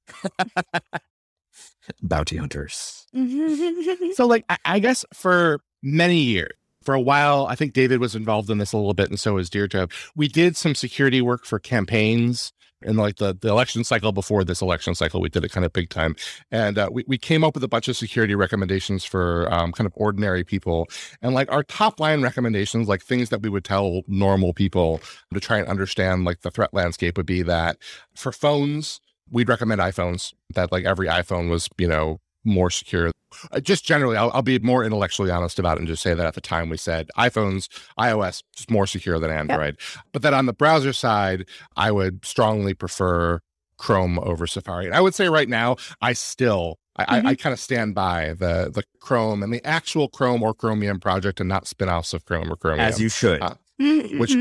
Bounty 2.02 2.38
hunters. 2.38 3.08
so 4.14 4.28
like 4.28 4.46
I, 4.50 4.58
I 4.66 4.80
guess 4.80 5.06
for 5.14 5.62
many 5.82 6.20
years 6.20 6.52
for 6.84 6.94
a 6.94 7.02
while 7.02 7.46
i 7.48 7.56
think 7.56 7.74
david 7.74 8.00
was 8.00 8.16
involved 8.16 8.50
in 8.50 8.58
this 8.58 8.74
a 8.74 8.78
little 8.78 8.94
bit 8.94 9.10
and 9.10 9.20
so 9.20 9.34
was 9.34 9.50
deirdre 9.50 9.88
we 10.16 10.28
did 10.28 10.56
some 10.56 10.76
security 10.76 11.22
work 11.22 11.46
for 11.46 11.60
campaigns 11.60 12.54
in 12.82 12.96
like 12.96 13.18
the, 13.18 13.38
the 13.40 13.50
election 13.50 13.84
cycle 13.84 14.12
before 14.12 14.44
this 14.44 14.62
election 14.62 14.96
cycle 14.96 15.22
we 15.22 15.30
did 15.30 15.44
it 15.44 15.52
kind 15.52 15.66
of 15.66 15.74
big 15.74 15.90
time. 15.90 16.16
And 16.52 16.78
uh, 16.78 16.90
we, 16.92 17.04
we 17.08 17.18
came 17.18 17.44
up 17.44 17.54
with 17.54 17.64
a 17.64 17.68
bunch 17.68 17.88
of 17.88 17.98
security 17.98 18.36
recommendations 18.36 19.04
for 19.04 19.52
um, 19.54 19.72
kind 19.72 19.86
of 19.86 19.94
ordinary 19.96 20.44
people. 20.44 20.88
And 21.22 21.34
like 21.34 21.52
our 21.52 21.64
top 21.64 22.00
line 22.00 22.22
recommendations 22.22 22.88
like 22.88 23.04
things 23.04 23.30
that 23.30 23.42
we 23.42 23.50
would 23.50 23.64
tell 23.64 24.02
normal 24.08 24.54
people 24.54 25.02
to 25.34 25.40
try 25.40 25.58
and 25.58 25.68
understand 25.68 26.26
like 26.26 26.42
the 26.42 26.52
threat 26.52 26.74
landscape 26.74 27.18
would 27.18 27.26
be 27.26 27.42
that 27.44 27.78
for 28.16 28.32
phones 28.32 29.02
we'd 29.32 29.50
recommend 29.50 29.80
iphones 29.82 30.34
that 30.56 30.72
like 30.72 30.86
every 30.86 31.08
iphone 31.08 31.50
was 31.50 31.70
you 31.78 31.88
know 31.88 32.20
more 32.44 32.70
secure. 32.70 33.12
Uh, 33.52 33.60
just 33.60 33.86
generally 33.86 34.18
I'll, 34.18 34.32
I'll 34.34 34.42
be 34.42 34.60
more 34.60 34.84
intellectually 34.84 35.30
honest 35.30 35.60
about 35.60 35.78
it 35.78 35.80
and 35.80 35.88
just 35.88 36.02
say 36.02 36.14
that 36.14 36.26
at 36.26 36.34
the 36.34 36.42
time 36.42 36.68
we 36.70 36.78
said 36.78 37.10
iphones 37.16 37.68
ios 38.00 38.42
just 38.56 38.72
more 38.72 38.88
secure 38.88 39.20
than 39.20 39.30
android. 39.30 39.78
But 40.12 40.24
that 40.24 40.34
on 40.34 40.48
the 40.48 40.54
browser 40.54 40.94
side 40.94 41.46
i 41.78 41.92
would 41.92 42.26
strongly 42.26 42.74
prefer 42.74 43.40
chrome 43.78 44.18
over 44.20 44.48
safari. 44.48 44.88
And 44.88 44.96
i 44.96 45.02
would 45.02 45.14
say 45.14 45.30
right 45.30 45.48
now 45.50 45.76
i 46.02 46.14
still 46.14 46.80
I, 46.96 47.04
I, 47.08 47.30
I 47.30 47.36
kind 47.36 47.54
of 47.54 47.60
stand 47.60 47.96
by 47.96 48.34
the 48.34 48.70
the 48.74 48.84
Chrome 49.00 49.42
and 49.42 49.54
the 49.54 49.66
actual 49.66 50.10
Chrome 50.10 50.44
or 50.44 50.54
Chromium 50.54 51.00
project, 51.00 51.40
and 51.40 51.48
not 51.48 51.66
spin-offs 51.66 52.14
of 52.14 52.26
Chrome 52.26 52.52
or 52.52 52.58
Chromium. 52.58 52.86
As 52.86 53.00
you 53.00 53.08
should. 53.08 53.42
Uh, 53.42 53.54
which 53.80 54.36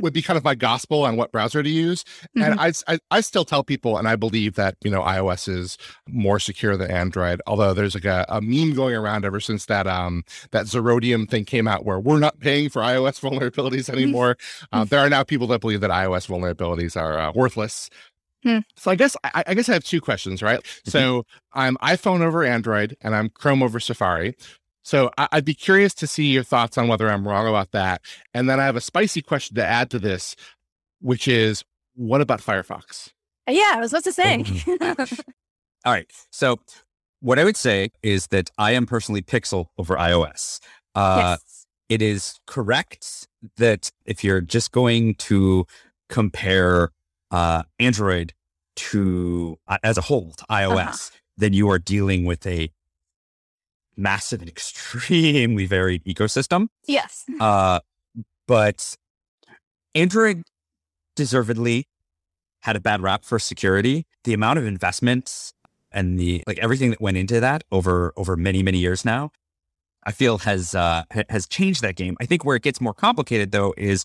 would 0.00 0.12
be 0.12 0.22
kind 0.22 0.36
of 0.36 0.44
my 0.44 0.54
gospel 0.54 1.04
on 1.04 1.16
what 1.16 1.30
browser 1.30 1.62
to 1.62 1.68
use. 1.68 2.04
And 2.34 2.58
I, 2.58 2.72
I, 2.88 2.98
I 3.10 3.20
still 3.20 3.44
tell 3.44 3.62
people, 3.62 3.96
and 3.96 4.08
I 4.08 4.16
believe 4.16 4.54
that 4.56 4.76
you 4.82 4.90
know 4.90 5.02
iOS 5.02 5.48
is 5.48 5.78
more 6.08 6.38
secure 6.38 6.76
than 6.76 6.90
Android. 6.90 7.40
Although 7.46 7.74
there's 7.74 7.94
like 7.94 8.04
a, 8.04 8.26
a 8.28 8.40
meme 8.40 8.74
going 8.74 8.94
around 8.94 9.24
ever 9.24 9.40
since 9.40 9.66
that 9.66 9.86
um 9.86 10.24
that 10.50 10.66
Zerodium 10.66 11.28
thing 11.28 11.44
came 11.44 11.68
out, 11.68 11.84
where 11.84 12.00
we're 12.00 12.18
not 12.18 12.40
paying 12.40 12.68
for 12.68 12.82
iOS 12.82 13.20
vulnerabilities 13.24 13.88
anymore. 13.88 14.36
uh, 14.72 14.84
there 14.84 15.00
are 15.00 15.08
now 15.08 15.22
people 15.22 15.46
that 15.48 15.60
believe 15.60 15.80
that 15.80 15.90
iOS 15.90 16.26
vulnerabilities 16.26 17.00
are 17.00 17.18
uh, 17.18 17.32
worthless. 17.34 17.88
Hmm. 18.42 18.58
So 18.76 18.90
I 18.90 18.94
guess 18.94 19.16
I, 19.24 19.44
I 19.46 19.54
guess 19.54 19.68
I 19.68 19.72
have 19.72 19.84
two 19.84 20.00
questions, 20.00 20.42
right? 20.42 20.60
So 20.84 21.24
I'm 21.52 21.76
iPhone 21.76 22.20
over 22.20 22.44
Android, 22.44 22.96
and 23.00 23.14
I'm 23.14 23.30
Chrome 23.30 23.62
over 23.62 23.80
Safari. 23.80 24.36
So 24.84 25.10
I, 25.18 25.28
I'd 25.32 25.44
be 25.44 25.54
curious 25.54 25.94
to 25.94 26.06
see 26.06 26.26
your 26.26 26.44
thoughts 26.44 26.78
on 26.78 26.88
whether 26.88 27.10
I'm 27.10 27.26
wrong 27.26 27.48
about 27.48 27.72
that. 27.72 28.02
And 28.32 28.48
then 28.48 28.60
I 28.60 28.64
have 28.66 28.76
a 28.76 28.80
spicy 28.80 29.22
question 29.22 29.56
to 29.56 29.64
add 29.64 29.90
to 29.90 29.98
this, 29.98 30.36
which 31.00 31.26
is, 31.26 31.64
what 31.96 32.20
about 32.20 32.40
Firefox? 32.40 33.10
yeah, 33.48 33.72
I 33.74 33.80
was 33.80 33.92
about 33.92 34.04
to 34.04 34.12
say. 34.12 34.44
All 35.84 35.92
right. 35.92 36.10
So 36.30 36.60
what 37.20 37.38
I 37.38 37.44
would 37.44 37.56
say 37.56 37.90
is 38.02 38.28
that 38.28 38.50
I 38.58 38.72
am 38.72 38.86
personally 38.86 39.22
Pixel 39.22 39.66
over 39.78 39.96
iOS. 39.96 40.60
Uh, 40.94 41.36
yes. 41.38 41.66
It 41.88 42.00
is 42.00 42.38
correct 42.46 43.28
that 43.58 43.90
if 44.06 44.24
you're 44.24 44.40
just 44.40 44.72
going 44.72 45.14
to 45.16 45.66
compare 46.08 46.90
uh, 47.30 47.64
Android 47.78 48.32
to 48.76 49.58
uh, 49.68 49.78
as 49.82 49.98
a 49.98 50.02
whole 50.02 50.32
to 50.32 50.44
iOS, 50.50 51.10
then 51.36 51.52
you 51.52 51.68
are 51.70 51.78
dealing 51.78 52.24
with 52.24 52.46
a 52.46 52.70
massive 53.96 54.40
and 54.40 54.48
extremely 54.56 55.66
varied 55.66 56.04
ecosystem. 56.04 56.68
Yes. 56.86 57.24
Uh, 57.40 57.80
but 58.46 58.96
Android 59.94 60.42
deservedly 61.16 61.86
had 62.62 62.76
a 62.76 62.80
bad 62.80 63.02
rap 63.02 63.24
for 63.24 63.38
security. 63.38 64.06
The 64.24 64.34
amount 64.34 64.58
of 64.58 64.66
investments 64.66 65.52
and 65.92 66.18
the 66.18 66.42
like 66.46 66.58
everything 66.58 66.90
that 66.90 67.00
went 67.00 67.16
into 67.16 67.40
that 67.40 67.62
over 67.70 68.12
over 68.16 68.36
many 68.36 68.62
many 68.62 68.78
years 68.78 69.04
now, 69.04 69.30
I 70.04 70.12
feel 70.12 70.38
has 70.38 70.74
uh, 70.74 71.04
has 71.28 71.46
changed 71.46 71.82
that 71.82 71.96
game. 71.96 72.16
I 72.20 72.26
think 72.26 72.44
where 72.44 72.56
it 72.56 72.62
gets 72.62 72.80
more 72.80 72.94
complicated 72.94 73.52
though 73.52 73.74
is 73.76 74.04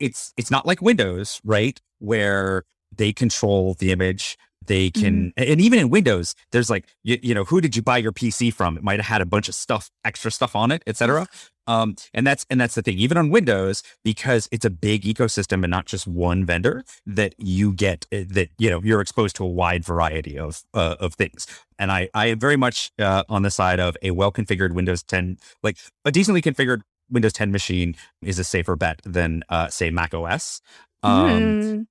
it's 0.00 0.32
it's 0.36 0.50
not 0.50 0.66
like 0.66 0.82
Windows, 0.82 1.40
right? 1.44 1.80
Where 1.98 2.64
they 2.94 3.12
control 3.12 3.74
the 3.74 3.92
image. 3.92 4.36
They 4.68 4.90
can, 4.90 5.32
and 5.36 5.60
even 5.60 5.78
in 5.78 5.90
Windows, 5.90 6.34
there's 6.52 6.70
like, 6.70 6.86
you, 7.02 7.18
you 7.22 7.34
know, 7.34 7.44
who 7.44 7.60
did 7.60 7.74
you 7.74 7.82
buy 7.82 7.98
your 7.98 8.12
PC 8.12 8.52
from? 8.52 8.76
It 8.76 8.82
might 8.84 9.00
have 9.00 9.06
had 9.06 9.20
a 9.20 9.26
bunch 9.26 9.48
of 9.48 9.54
stuff, 9.54 9.90
extra 10.04 10.30
stuff 10.30 10.54
on 10.54 10.70
it, 10.70 10.82
et 10.86 10.96
cetera. 10.96 11.26
Um, 11.66 11.96
and 12.14 12.26
that's 12.26 12.46
and 12.48 12.58
that's 12.60 12.74
the 12.74 12.82
thing. 12.82 12.96
Even 12.96 13.18
on 13.18 13.28
Windows, 13.28 13.82
because 14.02 14.48
it's 14.50 14.64
a 14.64 14.70
big 14.70 15.02
ecosystem 15.02 15.64
and 15.64 15.70
not 15.70 15.84
just 15.84 16.06
one 16.06 16.46
vendor, 16.46 16.82
that 17.04 17.34
you 17.36 17.72
get 17.72 18.06
uh, 18.10 18.24
that 18.30 18.48
you 18.58 18.70
know 18.70 18.80
you're 18.82 19.02
exposed 19.02 19.36
to 19.36 19.44
a 19.44 19.48
wide 19.48 19.84
variety 19.84 20.38
of 20.38 20.62
uh, 20.72 20.96
of 20.98 21.14
things. 21.14 21.46
And 21.78 21.92
I 21.92 22.08
I 22.14 22.26
am 22.26 22.38
very 22.38 22.56
much 22.56 22.90
uh, 22.98 23.24
on 23.28 23.42
the 23.42 23.50
side 23.50 23.80
of 23.80 23.96
a 24.02 24.12
well 24.12 24.32
configured 24.32 24.72
Windows 24.72 25.02
10, 25.02 25.36
like 25.62 25.76
a 26.06 26.10
decently 26.10 26.40
configured 26.40 26.80
Windows 27.10 27.34
10 27.34 27.52
machine 27.52 27.94
is 28.22 28.38
a 28.38 28.44
safer 28.44 28.76
bet 28.76 29.00
than 29.04 29.42
uh, 29.50 29.68
say 29.68 29.90
Mac 29.90 30.14
OS. 30.14 30.62
Um, 31.02 31.60
Mm, 31.60 31.86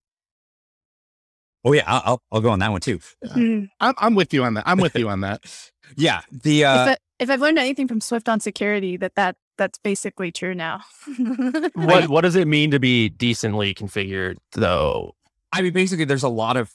Oh 1.68 1.74
yeah, 1.74 1.84
I'll, 1.86 2.02
I'll 2.06 2.22
I'll 2.32 2.42
go 2.42 2.50
on 2.50 2.60
that 2.60 2.72
one 2.72 2.80
too. 2.80 3.00
mm. 3.26 3.68
I'm, 3.82 3.94
I'm 3.98 4.16
with 4.16 4.34
you 4.34 4.46
on 4.46 4.54
that. 4.54 4.64
I'm 4.66 4.78
with 4.78 4.96
you 4.96 5.10
on 5.10 5.22
that. 5.22 5.44
Yeah, 5.96 6.20
the 6.30 6.66
uh, 6.66 6.84
if, 6.84 6.88
I, 6.90 6.98
if 7.20 7.30
I've 7.30 7.40
learned 7.40 7.58
anything 7.58 7.88
from 7.88 8.02
SwiftOnSecurity, 8.02 9.00
that 9.00 9.16
that 9.16 9.38
that's 9.58 9.78
basically 9.78 10.34
true 10.34 10.54
now. 10.54 10.82
What 11.76 12.10
what 12.10 12.22
does 12.22 12.36
it 12.36 12.46
mean 12.46 12.72
to 12.72 12.80
be 12.80 13.08
decently 13.08 13.74
configured 13.74 14.36
though? 14.52 15.16
I 15.54 15.62
mean, 15.62 15.72
basically, 15.72 16.04
there's 16.04 16.24
a 16.24 16.30
lot 16.30 16.58
of 16.58 16.74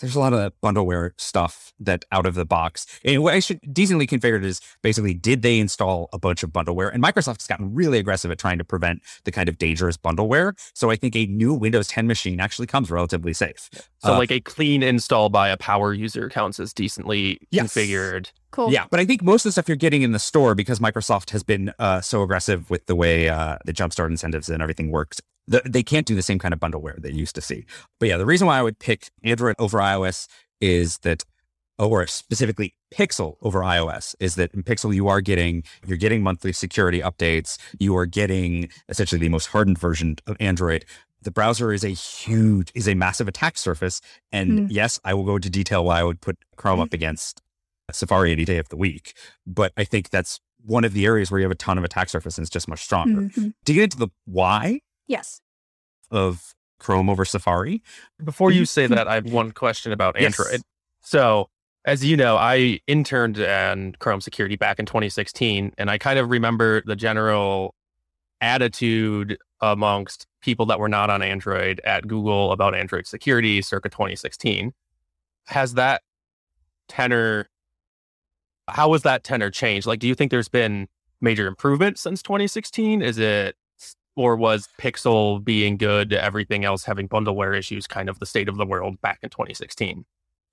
there's 0.00 0.14
a 0.14 0.20
lot 0.20 0.32
of 0.32 0.52
bundleware 0.62 1.10
stuff 1.16 1.72
that 1.80 2.04
out 2.12 2.26
of 2.26 2.34
the 2.34 2.44
box. 2.44 2.86
And 3.04 3.22
what 3.22 3.34
I 3.34 3.40
should 3.40 3.60
decently 3.72 4.06
configured 4.06 4.44
is 4.44 4.60
basically, 4.82 5.14
did 5.14 5.42
they 5.42 5.58
install 5.58 6.08
a 6.12 6.18
bunch 6.18 6.42
of 6.42 6.50
bundleware? 6.50 6.92
And 6.92 7.02
Microsoft 7.02 7.40
has 7.40 7.46
gotten 7.46 7.74
really 7.74 7.98
aggressive 7.98 8.30
at 8.30 8.38
trying 8.38 8.58
to 8.58 8.64
prevent 8.64 9.02
the 9.24 9.32
kind 9.32 9.48
of 9.48 9.58
dangerous 9.58 9.96
bundleware. 9.96 10.52
So 10.74 10.90
I 10.90 10.96
think 10.96 11.16
a 11.16 11.26
new 11.26 11.54
Windows 11.54 11.88
10 11.88 12.06
machine 12.06 12.40
actually 12.40 12.66
comes 12.66 12.90
relatively 12.90 13.32
safe. 13.32 13.68
So 13.98 14.14
Uh, 14.14 14.18
like 14.18 14.30
a 14.30 14.40
clean 14.40 14.82
install 14.82 15.28
by 15.30 15.48
a 15.48 15.56
power 15.56 15.92
user 15.94 16.28
counts 16.28 16.60
as 16.60 16.72
decently 16.72 17.40
Yes. 17.50 17.74
configured. 17.74 18.28
cool. 18.50 18.70
Yeah, 18.72 18.84
but 18.90 19.00
I 19.00 19.04
think 19.04 19.22
most 19.22 19.44
of 19.44 19.48
the 19.48 19.52
stuff 19.52 19.68
you're 19.68 19.76
getting 19.76 20.02
in 20.02 20.12
the 20.12 20.18
store 20.18 20.54
because 20.54 20.78
Microsoft 20.78 21.30
has 21.30 21.42
been 21.42 21.72
uh, 21.78 22.00
so 22.00 22.22
aggressive 22.22 22.70
with 22.70 22.86
the 22.86 22.94
way 22.94 23.28
uh, 23.28 23.58
the 23.64 23.72
jumpstart 23.72 24.08
incentives 24.10 24.48
and 24.48 24.62
everything 24.62 24.90
works. 24.90 25.20
The, 25.46 25.62
they 25.64 25.82
can't 25.82 26.06
do 26.06 26.14
the 26.14 26.22
same 26.22 26.38
kind 26.38 26.54
of 26.54 26.60
bundleware 26.60 27.00
they 27.00 27.10
used 27.10 27.34
to 27.34 27.40
see. 27.40 27.64
But 28.00 28.08
yeah, 28.08 28.16
the 28.16 28.26
reason 28.26 28.46
why 28.46 28.58
I 28.58 28.62
would 28.62 28.78
pick 28.78 29.10
Android 29.22 29.56
over 29.58 29.78
iOS 29.78 30.26
is 30.60 30.98
that 30.98 31.22
or 31.78 32.06
specifically 32.06 32.74
Pixel 32.94 33.36
over 33.42 33.60
iOS 33.60 34.14
is 34.20 34.36
that 34.36 34.54
in 34.54 34.62
Pixel 34.62 34.94
you 34.94 35.08
are 35.08 35.20
getting 35.20 35.64
you're 35.86 35.98
getting 35.98 36.22
monthly 36.22 36.52
security 36.52 37.00
updates. 37.00 37.58
You 37.80 37.96
are 37.96 38.06
getting 38.06 38.68
essentially 38.88 39.18
the 39.18 39.28
most 39.28 39.46
hardened 39.46 39.78
version 39.78 40.16
of 40.26 40.36
Android. 40.38 40.84
The 41.22 41.32
browser 41.32 41.72
is 41.72 41.82
a 41.84 41.88
huge 41.88 42.70
is 42.74 42.86
a 42.86 42.94
massive 42.94 43.26
attack 43.28 43.58
surface. 43.58 44.00
And 44.30 44.50
Mm. 44.60 44.66
yes, 44.70 45.00
I 45.04 45.14
will 45.14 45.24
go 45.24 45.36
into 45.36 45.50
detail 45.50 45.84
why 45.84 45.98
I 46.00 46.04
would 46.04 46.20
put 46.20 46.38
Chrome 46.56 46.78
up 46.80 46.92
against 46.92 47.42
Safari 47.90 48.30
any 48.32 48.44
day 48.44 48.58
of 48.58 48.68
the 48.68 48.76
week. 48.76 49.14
But 49.46 49.72
I 49.76 49.82
think 49.84 50.10
that's 50.10 50.38
one 50.64 50.84
of 50.84 50.92
the 50.92 51.04
areas 51.06 51.30
where 51.30 51.40
you 51.40 51.44
have 51.44 51.50
a 51.52 51.56
ton 51.56 51.76
of 51.76 51.82
attack 51.84 52.08
surface 52.08 52.38
and 52.38 52.44
it's 52.44 52.50
just 52.52 52.68
much 52.68 52.82
stronger. 52.84 53.22
Mhm. 53.22 53.52
To 53.64 53.72
get 53.74 53.82
into 53.84 53.98
the 53.98 54.08
why 54.26 54.80
Yes. 55.06 55.40
of 56.10 56.54
Chrome 56.78 57.08
over 57.08 57.24
Safari, 57.24 57.82
Before 58.22 58.50
you 58.50 58.64
say 58.66 58.84
mm-hmm. 58.84 58.94
that, 58.94 59.08
I 59.08 59.14
have 59.14 59.32
one 59.32 59.52
question 59.52 59.92
about 59.92 60.20
Yes. 60.20 60.38
Android. 60.38 60.60
So, 61.00 61.48
as 61.84 62.04
you 62.04 62.16
know, 62.16 62.36
I 62.36 62.80
interned 62.86 63.38
in 63.38 63.94
Chrome 63.98 64.20
security 64.20 64.56
back 64.56 64.78
in 64.78 64.86
2016, 64.86 65.72
and 65.78 65.90
I 65.90 65.98
kind 65.98 66.18
of 66.18 66.30
remember 66.30 66.82
the 66.84 66.96
general 66.96 67.74
attitude 68.40 69.38
amongst 69.60 70.26
people 70.42 70.66
that 70.66 70.78
were 70.78 70.88
not 70.88 71.08
on 71.10 71.22
Android 71.22 71.80
at 71.84 72.06
Google 72.06 72.52
about 72.52 72.74
Android 72.74 73.06
security 73.06 73.62
circa 73.62 73.88
2016. 73.88 74.72
Has 75.46 75.74
that 75.74 76.02
tenor, 76.88 77.48
how 78.68 78.88
was 78.90 79.02
that 79.02 79.24
tenor 79.24 79.50
changed? 79.50 79.86
Like, 79.86 80.00
do 80.00 80.08
you 80.08 80.14
think 80.14 80.30
there's 80.30 80.48
been 80.48 80.88
major 81.20 81.46
improvement 81.46 81.98
since 81.98 82.22
2016? 82.22 83.00
Is 83.00 83.18
it, 83.18 83.56
or 84.16 84.36
was 84.36 84.68
Pixel 84.80 85.42
being 85.44 85.76
good, 85.76 86.12
everything 86.12 86.64
else 86.64 86.84
having 86.84 87.08
bundleware 87.08 87.56
issues, 87.56 87.86
kind 87.86 88.08
of 88.08 88.18
the 88.18 88.26
state 88.26 88.48
of 88.48 88.56
the 88.56 88.66
world 88.66 89.00
back 89.00 89.18
in 89.22 89.30
2016? 89.30 90.04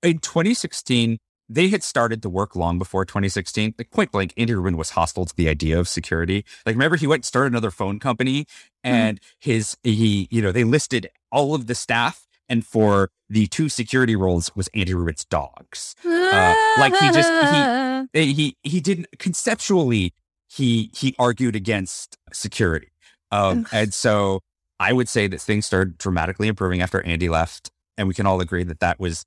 in 0.02 0.18
2016, 0.18 1.18
they 1.48 1.68
had 1.68 1.82
started 1.82 2.22
to 2.22 2.28
work 2.28 2.56
long 2.56 2.76
before 2.78 3.04
2016. 3.04 3.74
Like 3.78 3.90
point 3.90 4.10
blank, 4.10 4.32
Andy 4.36 4.54
Rubin 4.54 4.76
was 4.76 4.90
hostile 4.90 5.26
to 5.26 5.36
the 5.36 5.48
idea 5.48 5.78
of 5.78 5.86
security. 5.88 6.44
Like 6.66 6.74
remember, 6.74 6.96
he 6.96 7.06
went 7.06 7.20
and 7.20 7.24
started 7.24 7.52
another 7.52 7.70
phone 7.70 7.98
company, 8.00 8.46
and 8.82 9.20
his 9.38 9.76
he 9.82 10.26
you 10.30 10.40
know 10.42 10.50
they 10.50 10.64
listed 10.64 11.08
all 11.30 11.54
of 11.54 11.66
the 11.68 11.74
staff, 11.74 12.26
and 12.48 12.66
for 12.66 13.10
the 13.28 13.46
two 13.46 13.68
security 13.68 14.16
roles 14.16 14.50
was 14.56 14.68
Andy 14.74 14.92
Rubin's 14.94 15.24
dogs. 15.24 15.94
like 16.04 16.94
he 16.96 17.10
just- 17.10 17.30
Eh, 18.14 18.24
He 18.24 18.56
he 18.62 18.80
didn't 18.80 19.06
conceptually 19.18 20.14
he 20.48 20.90
he 20.96 21.14
argued 21.18 21.54
against 21.56 22.16
security, 22.32 22.88
um, 23.32 23.66
and 23.72 23.92
so 23.92 24.40
I 24.78 24.92
would 24.92 25.08
say 25.08 25.26
that 25.26 25.40
things 25.40 25.66
started 25.66 25.98
dramatically 25.98 26.46
improving 26.48 26.80
after 26.80 27.02
Andy 27.04 27.28
left, 27.28 27.70
and 27.98 28.06
we 28.08 28.14
can 28.14 28.26
all 28.26 28.40
agree 28.40 28.64
that 28.64 28.80
that 28.80 29.00
was 29.00 29.24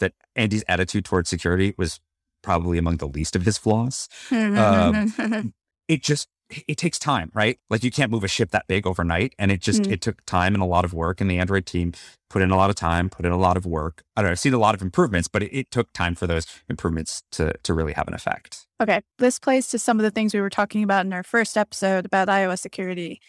that 0.00 0.12
Andy's 0.34 0.64
attitude 0.68 1.04
towards 1.04 1.28
security 1.28 1.74
was 1.78 1.98
probably 2.42 2.78
among 2.78 2.98
the 2.98 3.08
least 3.08 3.34
of 3.34 3.42
his 3.44 3.58
flaws. 3.58 4.08
Um, 4.30 5.52
It 5.88 6.02
just 6.02 6.28
it 6.66 6.76
takes 6.78 6.98
time, 6.98 7.30
right? 7.34 7.58
Like 7.70 7.84
you 7.84 7.90
can't 7.92 8.10
move 8.10 8.24
a 8.24 8.28
ship 8.28 8.50
that 8.50 8.66
big 8.66 8.86
overnight, 8.86 9.34
and 9.38 9.50
it 9.52 9.60
just 9.60 9.82
Mm. 9.82 9.92
it 9.92 10.00
took 10.00 10.24
time 10.26 10.52
and 10.54 10.62
a 10.62 10.66
lot 10.66 10.84
of 10.84 10.92
work. 10.92 11.20
And 11.20 11.30
the 11.30 11.38
Android 11.38 11.64
team 11.66 11.92
put 12.28 12.42
in 12.42 12.50
a 12.50 12.56
lot 12.56 12.70
of 12.70 12.76
time, 12.76 13.08
put 13.08 13.24
in 13.24 13.30
a 13.32 13.36
lot 13.36 13.56
of 13.56 13.66
work. 13.66 14.02
I 14.16 14.22
don't 14.22 14.28
know, 14.28 14.32
I've 14.32 14.38
seen 14.40 14.52
a 14.54 14.58
lot 14.58 14.74
of 14.74 14.82
improvements, 14.82 15.28
but 15.28 15.42
it, 15.44 15.56
it 15.56 15.70
took 15.70 15.92
time 15.92 16.14
for 16.16 16.26
those 16.26 16.44
improvements 16.68 17.22
to 17.32 17.52
to 17.62 17.72
really 17.74 17.92
have 17.92 18.08
an 18.08 18.14
effect. 18.14 18.66
Okay, 18.82 19.00
this 19.18 19.38
plays 19.38 19.68
to 19.68 19.78
some 19.78 19.98
of 20.00 20.02
the 20.04 20.10
things 20.10 20.34
we 20.34 20.40
were 20.40 20.50
talking 20.50 20.82
about 20.82 21.06
in 21.06 21.12
our 21.12 21.22
first 21.22 21.56
episode 21.56 22.04
about 22.04 22.26
iOS 22.28 22.58
security. 22.58 23.20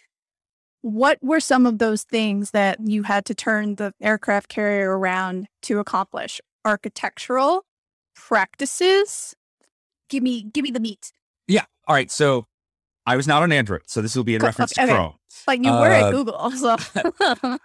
What 0.88 1.18
were 1.22 1.42
some 1.42 1.66
of 1.66 1.80
those 1.80 2.04
things 2.04 2.52
that 2.52 2.80
you 2.80 3.04
had 3.04 3.26
to 3.26 3.36
turn 3.36 3.76
the 3.76 3.94
aircraft 4.02 4.48
carrier 4.48 4.98
around 4.98 5.48
to 5.64 5.80
accomplish? 5.80 6.40
Architectural 6.64 7.66
practices? 8.16 9.36
Give 10.10 10.24
me 10.24 10.44
give 10.44 10.64
me 10.64 10.72
the 10.72 10.80
meat. 10.80 11.12
Yeah. 11.48 11.66
All 11.88 11.96
right. 11.96 12.10
So 12.12 12.46
I 13.06 13.16
was 13.18 13.28
not 13.28 13.44
on 13.44 13.52
Android, 13.52 13.82
so 13.88 14.02
this 14.02 14.16
will 14.16 14.24
be 14.24 14.36
in 14.36 14.42
Co- 14.42 14.48
reference 14.48 14.78
okay, 14.78 14.88
to. 14.88 14.94
Chrome. 14.94 15.14
Like 15.48 15.64
you 15.64 15.72
were 15.72 15.92
Uh, 15.92 16.08
at 16.08 16.12
Google, 16.12 16.52
so 16.52 16.78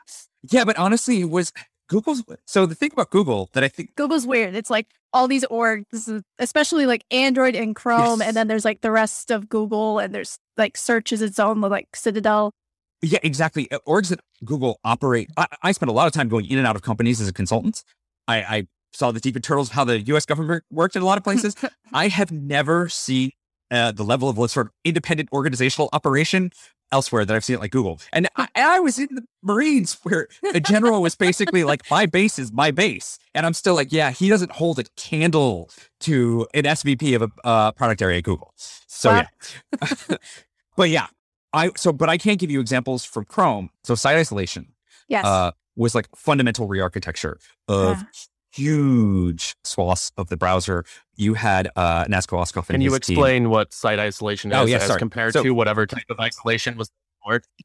Yeah, 0.50 0.64
but 0.64 0.76
honestly, 0.78 1.20
it 1.20 1.30
was 1.30 1.52
Google's. 1.88 2.24
So 2.46 2.66
the 2.66 2.74
thing 2.74 2.90
about 2.92 3.10
Google 3.10 3.50
that 3.52 3.62
I 3.62 3.68
think 3.68 3.94
Google's 3.96 4.26
weird. 4.26 4.54
It's 4.54 4.70
like 4.70 4.88
all 5.12 5.28
these 5.28 5.44
orgs, 5.46 6.22
especially 6.38 6.86
like 6.86 7.04
Android 7.10 7.54
and 7.54 7.76
Chrome, 7.76 8.20
Yes. 8.20 8.28
and 8.28 8.36
then 8.36 8.48
there's 8.48 8.64
like 8.64 8.80
the 8.80 8.90
rest 8.90 9.30
of 9.30 9.48
Google, 9.48 9.98
and 9.98 10.14
there's 10.14 10.38
like 10.56 10.76
search 10.76 11.12
is 11.12 11.22
its 11.22 11.38
own 11.38 11.60
like 11.60 11.94
Citadel. 11.94 12.52
Yeah, 13.02 13.18
exactly. 13.22 13.70
Uh, 13.70 13.78
Orgs 13.86 14.08
that 14.08 14.20
Google 14.44 14.78
operate. 14.84 15.28
I, 15.36 15.46
I 15.62 15.72
spent 15.72 15.90
a 15.90 15.92
lot 15.92 16.06
of 16.06 16.12
time 16.12 16.28
going 16.28 16.46
in 16.46 16.58
and 16.58 16.66
out 16.66 16.76
of 16.76 16.82
companies 16.82 17.20
as 17.20 17.28
a 17.28 17.32
consultant. 17.32 17.82
I, 18.28 18.36
I 18.36 18.66
saw 18.92 19.10
the 19.10 19.20
deep 19.20 19.34
internals 19.34 19.68
of 19.68 19.74
how 19.74 19.84
the 19.84 20.00
U.S. 20.02 20.24
government 20.24 20.64
worked 20.70 20.94
in 20.94 21.02
a 21.02 21.04
lot 21.04 21.18
of 21.18 21.24
places. 21.24 21.56
I 21.92 22.08
have 22.08 22.30
never 22.30 22.88
seen 22.88 23.32
uh, 23.70 23.90
the 23.90 24.04
level 24.04 24.28
of 24.28 24.50
sort 24.50 24.66
of 24.66 24.72
independent 24.84 25.30
organizational 25.32 25.88
operation 25.92 26.50
elsewhere 26.92 27.24
that 27.24 27.34
I've 27.34 27.44
seen 27.44 27.54
at 27.54 27.60
like 27.60 27.70
Google. 27.70 27.98
And 28.12 28.28
I, 28.36 28.46
and 28.54 28.66
I 28.66 28.80
was 28.80 28.98
in 28.98 29.08
the 29.10 29.22
Marines 29.42 29.98
where 30.02 30.28
a 30.54 30.60
general 30.60 31.02
was 31.02 31.16
basically 31.16 31.64
like, 31.64 31.90
"My 31.90 32.06
base 32.06 32.38
is 32.38 32.52
my 32.52 32.70
base," 32.70 33.18
and 33.34 33.44
I'm 33.44 33.54
still 33.54 33.74
like, 33.74 33.90
"Yeah, 33.90 34.10
he 34.12 34.28
doesn't 34.28 34.52
hold 34.52 34.78
a 34.78 34.84
candle 34.96 35.70
to 36.00 36.46
an 36.54 36.64
SVP 36.64 37.16
of 37.16 37.22
a 37.22 37.30
uh, 37.44 37.72
product 37.72 38.02
area 38.02 38.18
at 38.18 38.24
Google." 38.24 38.52
So 38.56 39.10
Wow. 39.10 39.24
yeah, 39.80 40.16
but 40.76 40.90
yeah, 40.90 41.06
I 41.52 41.70
so 41.76 41.92
but 41.92 42.08
I 42.08 42.18
can't 42.18 42.38
give 42.40 42.50
you 42.50 42.60
examples 42.60 43.04
from 43.04 43.24
Chrome. 43.24 43.70
So 43.84 43.94
site 43.94 44.16
isolation 44.16 44.72
Yes. 45.08 45.24
uh, 45.24 45.52
was 45.76 45.94
like 45.94 46.08
fundamental 46.16 46.66
re-architecture 46.68 47.38
of 47.68 47.98
Yeah. 47.98 48.04
huge 48.54 49.54
swaths 49.64 50.12
of 50.16 50.28
the 50.28 50.36
browser. 50.36 50.84
You 51.16 51.34
had 51.34 51.68
uh, 51.76 52.04
Nasko 52.04 52.38
Oskov 52.38 52.66
Can 52.68 52.80
you 52.80 52.90
his 52.92 53.00
team. 53.00 53.14
explain 53.14 53.50
what 53.50 53.72
site 53.72 53.98
isolation 53.98 54.52
is 54.52 54.58
Oh, 54.58 54.64
yeah, 54.64 54.76
as 54.76 54.86
sorry. 54.86 54.98
compared 54.98 55.32
So- 55.34 55.42
to 55.42 55.50
whatever 55.52 55.86
type 55.86 56.04
of 56.10 56.18
isolation 56.20 56.76
was? 56.76 56.90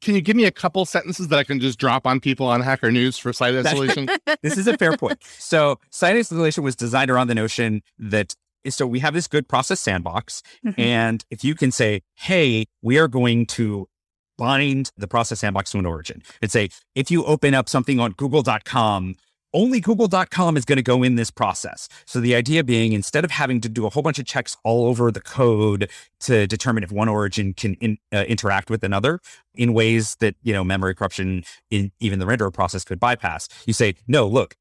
Can 0.00 0.14
you 0.14 0.20
give 0.20 0.36
me 0.36 0.44
a 0.44 0.52
couple 0.52 0.84
sentences 0.84 1.26
that 1.28 1.38
I 1.40 1.42
can 1.42 1.58
just 1.58 1.80
drop 1.80 2.06
on 2.06 2.20
people 2.20 2.46
on 2.46 2.60
Hacker 2.60 2.92
News 2.92 3.18
for 3.18 3.32
site 3.32 3.56
isolation? 3.56 4.08
this 4.42 4.56
is 4.56 4.68
a 4.68 4.76
fair 4.78 4.96
point. 4.96 5.18
So 5.24 5.80
site 5.90 6.14
isolation 6.14 6.62
was 6.62 6.76
designed 6.76 7.10
around 7.10 7.26
the 7.26 7.34
notion 7.34 7.82
that 7.98 8.36
so 8.68 8.86
we 8.86 8.98
have 9.00 9.14
this 9.14 9.26
good 9.28 9.48
process 9.48 9.80
sandbox, 9.80 10.42
Mhm. 10.64 10.74
and 10.78 11.24
if 11.30 11.44
you 11.44 11.54
can 11.54 11.70
say, 11.70 12.02
"Hey, 12.14 12.66
we 12.82 12.98
are 12.98 13.08
going 13.08 13.46
to 13.46 13.88
bind 14.36 14.90
the 14.96 15.08
process 15.08 15.40
sandbox 15.40 15.70
to 15.72 15.78
an 15.78 15.86
origin," 15.86 16.22
and 16.42 16.50
say, 16.50 16.68
if 16.94 17.10
you 17.10 17.24
open 17.24 17.54
up 17.54 17.68
something 17.68 17.98
on 18.00 18.12
Google.com. 18.12 19.14
Only 19.54 19.80
Google.com 19.80 20.58
is 20.58 20.66
going 20.66 20.76
to 20.76 20.82
go 20.82 21.02
in 21.02 21.14
this 21.14 21.30
process. 21.30 21.88
So 22.04 22.20
the 22.20 22.34
idea 22.34 22.62
being, 22.62 22.92
instead 22.92 23.24
of 23.24 23.30
having 23.30 23.62
to 23.62 23.68
do 23.70 23.86
a 23.86 23.88
whole 23.90 24.02
bunch 24.02 24.18
of 24.18 24.26
checks 24.26 24.58
all 24.62 24.84
over 24.86 25.10
the 25.10 25.22
code 25.22 25.88
to 26.20 26.46
determine 26.46 26.82
if 26.84 26.92
one 26.92 27.08
origin 27.08 27.54
can 27.54 27.72
in, 27.80 27.96
uh, 28.12 28.24
interact 28.28 28.68
with 28.68 28.84
another 28.84 29.20
in 29.54 29.72
ways 29.72 30.16
that 30.20 30.36
you 30.42 30.52
know 30.52 30.62
memory 30.64 30.94
corruption 30.94 31.44
in 31.70 31.92
even 31.98 32.18
the 32.18 32.26
renderer 32.26 32.52
process 32.52 32.84
could 32.84 33.00
bypass, 33.00 33.48
you 33.64 33.72
say, 33.72 33.94
no, 34.06 34.26
look, 34.28 34.54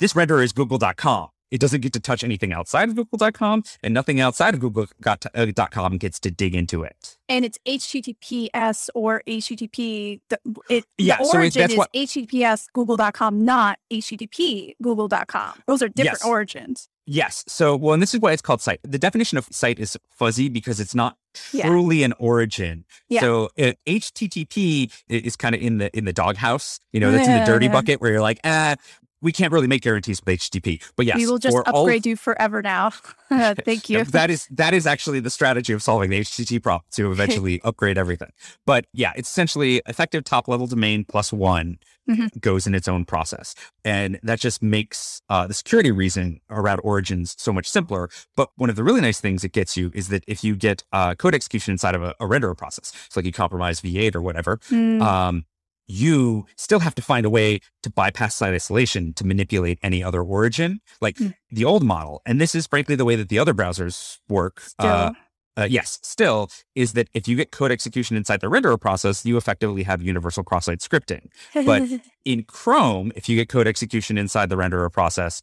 this 0.00 0.12
renderer 0.12 0.44
is 0.44 0.52
Google.com. 0.52 1.28
It 1.50 1.60
doesn't 1.60 1.80
get 1.80 1.92
to 1.92 2.00
touch 2.00 2.24
anything 2.24 2.52
outside 2.52 2.88
of 2.88 2.96
Google.com, 2.96 3.62
and 3.82 3.94
nothing 3.94 4.20
outside 4.20 4.54
of 4.54 4.60
Google.com 4.60 5.98
gets 5.98 6.18
to 6.20 6.30
dig 6.30 6.54
into 6.54 6.82
it. 6.82 7.16
and 7.28 7.44
it's 7.44 7.58
HTTPS 7.66 8.88
or 8.94 9.22
HTTP. 9.26 10.20
The, 10.28 10.38
it, 10.70 10.84
Yeah, 10.98 11.18
the 11.18 11.24
so 11.24 11.38
origin 11.38 11.60
that's 11.60 11.72
is 11.72 11.78
what- 11.78 11.92
HTTPS 11.92 12.66
Google.com, 12.72 13.44
not 13.44 13.78
HTTP 13.92 14.74
Google.com. 14.82 15.54
Those 15.66 15.82
are 15.82 15.88
different 15.88 16.18
Yes. 16.22 16.24
origins. 16.28 16.88
Yes. 17.08 17.44
So, 17.46 17.76
well, 17.76 17.94
and 17.94 18.02
this 18.02 18.14
is 18.14 18.20
why 18.20 18.32
it's 18.32 18.42
called 18.42 18.60
site. 18.60 18.80
The 18.82 18.98
definition 18.98 19.38
of 19.38 19.46
site 19.52 19.78
is 19.78 19.96
fuzzy 20.10 20.48
because 20.48 20.80
it's 20.80 20.94
not 20.94 21.16
Yeah. 21.52 21.66
truly 21.68 22.02
an 22.02 22.12
origin. 22.18 22.84
Yeah. 23.08 23.20
So, 23.20 23.50
uh, 23.58 23.72
HTTP 23.86 24.90
is 25.08 25.36
kind 25.36 25.54
of 25.54 25.60
in 25.60 25.78
the 25.78 25.96
in 25.96 26.04
the 26.04 26.12
doghouse. 26.12 26.80
You 26.92 26.98
know, 27.00 27.12
that's 27.12 27.28
in 27.28 27.38
the 27.38 27.44
dirty 27.44 27.68
bucket 27.68 28.00
where 28.00 28.10
you're 28.10 28.20
like, 28.22 28.40
ah, 28.44 28.74
we 29.22 29.32
can't 29.32 29.52
really 29.52 29.66
make 29.66 29.82
guarantees 29.82 30.20
with 30.24 30.38
HTTP. 30.38 30.82
But 30.96 31.06
yes, 31.06 31.16
we 31.16 31.26
will 31.26 31.38
just 31.38 31.56
upgrade 31.66 32.04
you 32.06 32.16
forever 32.16 32.62
now. 32.62 32.90
Thank 33.30 33.88
you. 33.90 34.04
That 34.04 34.30
is 34.30 34.46
that 34.50 34.74
is 34.74 34.86
actually 34.86 35.20
the 35.20 35.30
strategy 35.30 35.72
of 35.72 35.82
solving 35.82 36.10
the 36.10 36.20
HTTP 36.20 36.62
problem 36.62 36.84
to 36.92 37.10
eventually 37.16 37.60
upgrade 37.64 37.98
everything. 37.98 38.30
But 38.66 38.86
yeah, 38.92 39.12
it's 39.16 39.28
essentially 39.28 39.82
effective 39.86 40.24
top 40.24 40.48
level 40.48 40.66
domain 40.66 41.04
plus 41.04 41.32
one 41.32 41.78
Mhm. 42.08 42.40
goes 42.40 42.68
in 42.68 42.74
its 42.76 42.86
own 42.86 43.04
process, 43.04 43.56
and 43.84 44.20
that 44.22 44.38
just 44.38 44.62
makes 44.62 45.22
uh, 45.28 45.48
the 45.48 45.54
security 45.54 45.90
reason 45.90 46.40
around 46.48 46.78
origins 46.84 47.34
so 47.36 47.52
much 47.52 47.68
simpler. 47.68 48.08
But 48.36 48.50
one 48.54 48.70
of 48.70 48.76
the 48.76 48.84
really 48.84 49.00
nice 49.00 49.20
things 49.20 49.42
it 49.42 49.50
gets 49.50 49.76
you 49.76 49.90
is 49.92 50.06
that 50.10 50.22
if 50.28 50.44
you 50.44 50.54
get 50.54 50.84
uh, 50.92 51.16
code 51.16 51.34
execution 51.34 51.72
inside 51.72 51.96
of 51.96 52.04
a, 52.04 52.10
a 52.20 52.26
renderer 52.26 52.56
process, 52.56 52.92
so 53.10 53.18
like 53.18 53.26
you 53.26 53.32
compromise 53.32 53.80
V8 53.80 54.14
or 54.14 54.22
whatever, 54.22 54.58
Mm, 54.70 55.02
um, 55.02 55.46
you 55.88 56.46
still 56.56 56.80
have 56.80 56.94
to 56.96 57.02
find 57.02 57.24
a 57.24 57.30
way 57.30 57.60
to 57.82 57.90
bypass 57.90 58.34
site 58.34 58.52
isolation 58.54 59.12
to 59.14 59.24
manipulate 59.26 59.78
any 59.82 60.02
other 60.02 60.22
origin, 60.22 60.80
like 61.00 61.16
Hmm. 61.18 61.28
the 61.50 61.64
old 61.64 61.82
model. 61.84 62.22
And 62.26 62.40
this 62.40 62.54
is 62.54 62.66
frankly 62.66 62.96
the 62.96 63.04
way 63.04 63.14
that 63.16 63.28
the 63.28 63.38
other 63.38 63.54
browsers 63.54 64.18
work. 64.28 64.62
Uh, 64.78 65.12
uh, 65.58 65.66
yes, 65.70 65.98
still 66.02 66.50
is 66.74 66.92
that 66.92 67.08
if 67.14 67.26
you 67.26 67.34
get 67.36 67.50
code 67.50 67.70
execution 67.72 68.16
inside 68.16 68.40
the 68.40 68.48
renderer 68.50 68.78
process, 68.78 69.24
you 69.24 69.36
effectively 69.38 69.84
have 69.84 70.02
universal 70.02 70.42
cross-site 70.44 70.80
scripting. 70.80 71.28
But 71.54 71.82
in 72.26 72.42
Chrome, 72.42 73.10
if 73.16 73.28
you 73.28 73.36
get 73.36 73.48
code 73.48 73.66
execution 73.66 74.18
inside 74.18 74.50
the 74.50 74.56
renderer 74.56 74.92
process, 74.92 75.40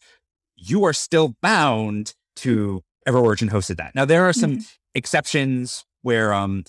you 0.55 0.83
are 0.83 0.93
still 0.93 1.35
bound 1.41 2.13
to 2.37 2.83
EverOrigin 3.07 3.49
hosted 3.49 3.77
that. 3.77 3.95
Now 3.95 4.05
there 4.05 4.23
are 4.25 4.33
some 4.33 4.59
exceptions 4.93 5.83
where 6.03 6.33
um 6.33 6.63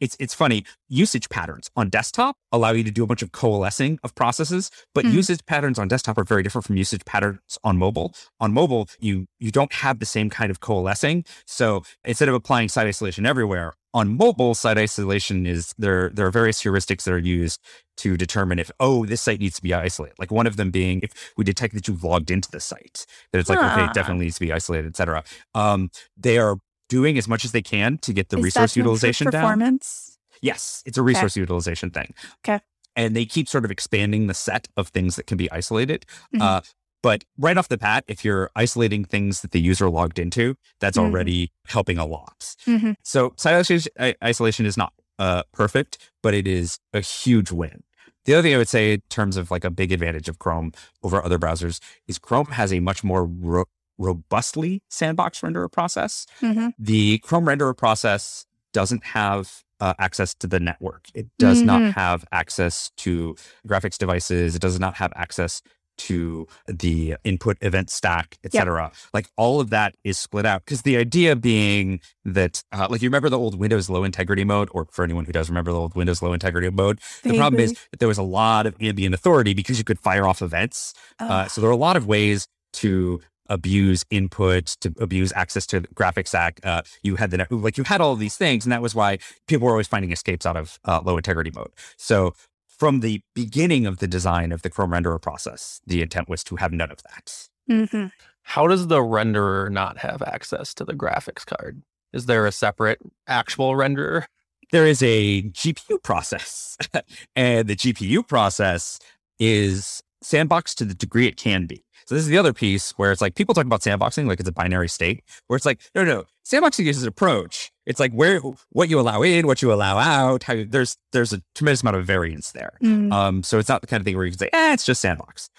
it's 0.00 0.16
it's 0.20 0.34
funny 0.34 0.64
usage 0.88 1.28
patterns 1.28 1.70
on 1.76 1.88
desktop 1.88 2.36
allow 2.52 2.70
you 2.70 2.84
to 2.84 2.90
do 2.90 3.02
a 3.04 3.06
bunch 3.06 3.22
of 3.22 3.32
coalescing 3.32 3.98
of 4.02 4.14
processes 4.14 4.70
but 4.94 5.04
Mhm. 5.04 5.12
usage 5.12 5.44
patterns 5.46 5.78
on 5.78 5.88
desktop 5.88 6.18
are 6.18 6.24
very 6.24 6.42
different 6.42 6.64
from 6.66 6.76
usage 6.76 7.04
patterns 7.04 7.58
on 7.64 7.76
mobile. 7.78 8.14
On 8.40 8.52
mobile 8.52 8.88
you 9.00 9.26
you 9.38 9.50
don't 9.50 9.72
have 9.72 9.98
the 9.98 10.06
same 10.06 10.30
kind 10.30 10.50
of 10.50 10.60
coalescing 10.60 11.24
so 11.46 11.82
instead 12.04 12.28
of 12.28 12.34
applying 12.34 12.68
site 12.68 12.86
isolation 12.86 13.26
everywhere 13.26 13.74
on 13.94 14.16
mobile 14.16 14.54
site 14.54 14.78
isolation 14.78 15.46
is 15.46 15.74
there 15.78 16.10
there 16.10 16.26
are 16.26 16.30
various 16.30 16.62
heuristics 16.62 17.04
that 17.04 17.12
are 17.12 17.18
used 17.18 17.60
to 17.96 18.16
determine 18.16 18.58
if 18.58 18.70
oh 18.78 19.04
this 19.06 19.20
site 19.20 19.40
needs 19.40 19.56
to 19.56 19.62
be 19.62 19.74
isolated. 19.74 20.14
Like 20.18 20.30
one 20.30 20.46
of 20.46 20.56
them 20.56 20.70
being 20.70 21.00
if 21.02 21.32
we 21.36 21.42
detect 21.44 21.74
that 21.74 21.88
you've 21.88 22.04
logged 22.04 22.30
into 22.30 22.50
the 22.50 22.60
site 22.60 23.06
that 23.32 23.38
it's 23.40 23.48
like 23.48 23.58
okay 23.62 23.84
it 23.86 23.92
definitely 23.94 24.26
needs 24.26 24.36
to 24.36 24.40
be 24.46 24.52
isolated 24.52 24.86
etc 24.88 25.24
um 25.54 25.90
they 26.16 26.38
are 26.38 26.58
doing 26.88 27.18
as 27.18 27.28
much 27.28 27.44
as 27.44 27.52
they 27.52 27.62
can 27.62 27.98
to 27.98 28.12
get 28.12 28.28
the 28.30 28.38
Is 28.38 28.44
resource 28.44 28.76
utilization 28.76 29.30
down 29.30 29.42
performance? 29.42 30.18
Yes, 30.40 30.82
it's 30.86 30.98
a 30.98 31.02
resource 31.02 31.36
utilization 31.36 31.90
thing. 31.90 32.14
Okay. 32.44 32.60
And 32.96 33.14
they 33.14 33.24
keep 33.24 33.48
sort 33.48 33.64
of 33.64 33.70
expanding 33.70 34.26
the 34.26 34.34
set 34.34 34.68
of 34.76 34.88
things 34.88 35.16
that 35.16 35.26
can 35.26 35.36
be 35.36 35.50
isolated. 35.52 36.04
Mhm. 36.34 36.40
Uh, 36.40 36.60
but 37.02 37.24
right 37.38 37.56
off 37.56 37.68
the 37.68 37.78
bat, 37.78 38.04
if 38.08 38.24
you're 38.24 38.50
isolating 38.56 39.04
things 39.04 39.40
that 39.42 39.52
the 39.52 39.60
user 39.60 39.88
logged 39.88 40.18
into, 40.18 40.56
that's 40.80 40.96
Mhm. 40.98 41.02
already 41.04 41.52
helping 41.66 41.98
a 41.98 42.04
lot. 42.06 42.56
Mhm. 42.66 42.96
So 43.04 43.34
site 43.36 43.54
isolation, 43.54 43.92
isolation 44.22 44.66
is 44.66 44.76
not 44.76 44.92
uh, 45.20 45.42
perfect, 45.52 45.98
but 46.22 46.32
it 46.32 46.46
is 46.46 46.78
a 46.92 47.00
huge 47.00 47.50
win. 47.50 47.82
The 48.24 48.34
other 48.34 48.42
thing 48.42 48.54
I 48.54 48.58
would 48.58 48.68
say 48.68 48.92
in 48.94 49.02
terms 49.10 49.36
of 49.36 49.50
like 49.50 49.64
a 49.64 49.70
big 49.70 49.90
advantage 49.90 50.28
of 50.28 50.38
Chrome 50.38 50.70
over 51.02 51.20
other 51.24 51.40
browsers 51.40 51.80
is 52.06 52.18
Chrome 52.20 52.46
has 52.52 52.72
a 52.72 52.78
much 52.78 53.02
more 53.02 53.24
ro- 53.24 53.64
robustly 53.98 54.82
sandbox 54.88 55.40
renderer 55.40 55.70
process 55.70 56.26
Mhm. 56.40 56.72
the 56.78 57.18
Chrome 57.18 57.44
renderer 57.46 57.76
process 57.76 58.46
doesn't 58.72 59.04
have 59.04 59.62
uh, 59.80 59.94
access 60.00 60.34
to 60.34 60.48
the 60.48 60.58
network. 60.58 61.06
It 61.14 61.28
does 61.38 61.62
Mhm. 61.62 61.66
not 61.66 61.92
have 61.94 62.24
access 62.32 62.90
to 62.96 63.36
graphics 63.66 63.96
devices. 63.96 64.56
It 64.56 64.60
does 64.60 64.80
not 64.80 64.94
have 64.96 65.12
access 65.14 65.62
to 65.98 66.48
the 66.66 67.14
input 67.22 67.56
event 67.60 67.88
stack, 67.88 68.38
etc. 68.42 68.90
Like 69.14 69.28
all 69.36 69.60
of 69.60 69.70
that 69.70 69.94
is 70.02 70.18
split 70.18 70.46
out 70.46 70.64
because 70.64 70.82
the 70.82 70.96
idea 70.96 71.36
being 71.36 72.00
that, 72.24 72.62
uh, 72.72 72.88
like 72.90 73.02
you 73.02 73.08
remember 73.08 73.28
the 73.28 73.38
old 73.38 73.56
Windows 73.56 73.88
low 73.88 74.02
integrity 74.02 74.42
mode, 74.44 74.68
or 74.72 74.86
for 74.90 75.04
anyone 75.04 75.24
who 75.26 75.32
does 75.32 75.48
remember 75.48 75.70
the 75.72 75.78
old 75.78 75.94
Windows 75.94 76.20
low 76.22 76.32
integrity 76.32 76.70
mode, 76.70 77.00
the 77.22 77.36
problem 77.36 77.60
is 77.60 77.72
that 77.92 77.98
there 78.00 78.08
was 78.08 78.18
a 78.18 78.22
lot 78.24 78.66
of 78.66 78.74
ambient 78.80 79.14
authority 79.14 79.54
because 79.54 79.78
you 79.78 79.84
could 79.84 80.00
fire 80.00 80.26
off 80.26 80.42
events 80.42 80.92
uh, 81.20 81.44
Oh. 81.44 81.48
so 81.48 81.60
there 81.60 81.70
are 81.70 81.72
a 81.72 81.76
lot 81.76 81.96
of 81.96 82.04
ways 82.06 82.48
to 82.74 83.20
abuse 83.48 84.04
input, 84.10 84.66
to 84.80 84.94
abuse 85.00 85.32
access 85.34 85.66
to 85.66 85.82
graphics 85.94 86.28
stack. 86.28 86.60
Uh, 86.62 86.82
you 87.02 87.16
had 87.16 87.30
the 87.30 87.46
like 87.50 87.78
you 87.78 87.84
had 87.84 88.00
all 88.00 88.12
of 88.12 88.18
these 88.18 88.36
things, 88.36 88.64
and 88.64 88.72
that 88.72 88.82
was 88.82 88.94
why 88.94 89.18
people 89.46 89.66
were 89.66 89.72
always 89.72 89.86
finding 89.88 90.12
escapes 90.12 90.46
out 90.46 90.56
of 90.56 90.78
uh, 90.84 91.00
low 91.04 91.16
integrity 91.16 91.50
mode. 91.54 91.70
So 91.96 92.34
from 92.66 93.00
the 93.00 93.22
beginning 93.34 93.86
of 93.86 93.98
the 93.98 94.06
design 94.06 94.52
of 94.52 94.62
the 94.62 94.70
Chrome 94.70 94.92
renderer 94.92 95.20
process, 95.20 95.80
the 95.86 96.00
intent 96.02 96.28
was 96.28 96.44
to 96.44 96.56
have 96.56 96.72
none 96.72 96.90
of 96.90 97.02
that. 97.02 97.48
Mhm. 97.68 98.12
How 98.42 98.66
does 98.66 98.86
the 98.86 99.00
renderer 99.00 99.70
not 99.70 99.98
have 99.98 100.22
access 100.22 100.72
to 100.74 100.84
the 100.84 100.94
graphics 100.94 101.44
card? 101.44 101.82
Is 102.12 102.26
there 102.26 102.46
a 102.46 102.52
separate 102.52 103.00
actual 103.26 103.72
renderer? 103.72 104.24
There 104.70 104.86
is 104.86 105.02
a 105.02 105.42
GPU 105.42 105.98
process, 106.02 106.76
and 107.36 107.68
the 107.68 107.76
GPU 107.76 108.26
process 108.26 108.98
is 109.38 110.02
sandbox 110.22 110.74
to 110.76 110.84
the 110.84 110.94
degree 110.94 111.26
it 111.26 111.36
can 111.36 111.66
be. 111.66 111.84
So 112.06 112.14
this 112.14 112.22
is 112.22 112.28
the 112.28 112.38
other 112.38 112.54
piece 112.54 112.92
where 112.92 113.12
it's 113.12 113.20
like 113.20 113.34
people 113.34 113.54
talk 113.54 113.66
about 113.66 113.82
sandboxing 113.82 114.26
like 114.26 114.40
it's 114.40 114.48
a 114.48 114.52
binary 114.52 114.88
state, 114.88 115.22
where 115.46 115.56
it's 115.56 115.66
like 115.66 115.80
no, 115.94 116.04
no, 116.04 116.24
sandboxing 116.46 116.86
is 116.86 117.02
an 117.02 117.08
approach. 117.08 117.70
It's 117.84 118.00
like 118.00 118.12
where 118.12 118.40
what 118.70 118.88
you 118.88 118.98
allow 118.98 119.22
in, 119.22 119.46
what 119.46 119.60
you 119.60 119.72
allow 119.72 119.98
out. 119.98 120.44
How 120.44 120.54
you, 120.54 120.64
there's 120.64 120.96
there's 121.12 121.32
a 121.32 121.42
tremendous 121.54 121.82
amount 121.82 121.96
of 121.96 122.06
variance 122.06 122.52
there. 122.52 122.78
Mm. 122.82 123.12
Um, 123.12 123.42
so 123.42 123.58
it's 123.58 123.68
not 123.68 123.82
the 123.82 123.86
kind 123.86 124.00
of 124.00 124.04
thing 124.04 124.16
where 124.16 124.24
you 124.24 124.32
can 124.32 124.38
say, 124.38 124.50
eh, 124.52 124.72
it's 124.72 124.84
just 124.84 125.00
sandbox. 125.02 125.50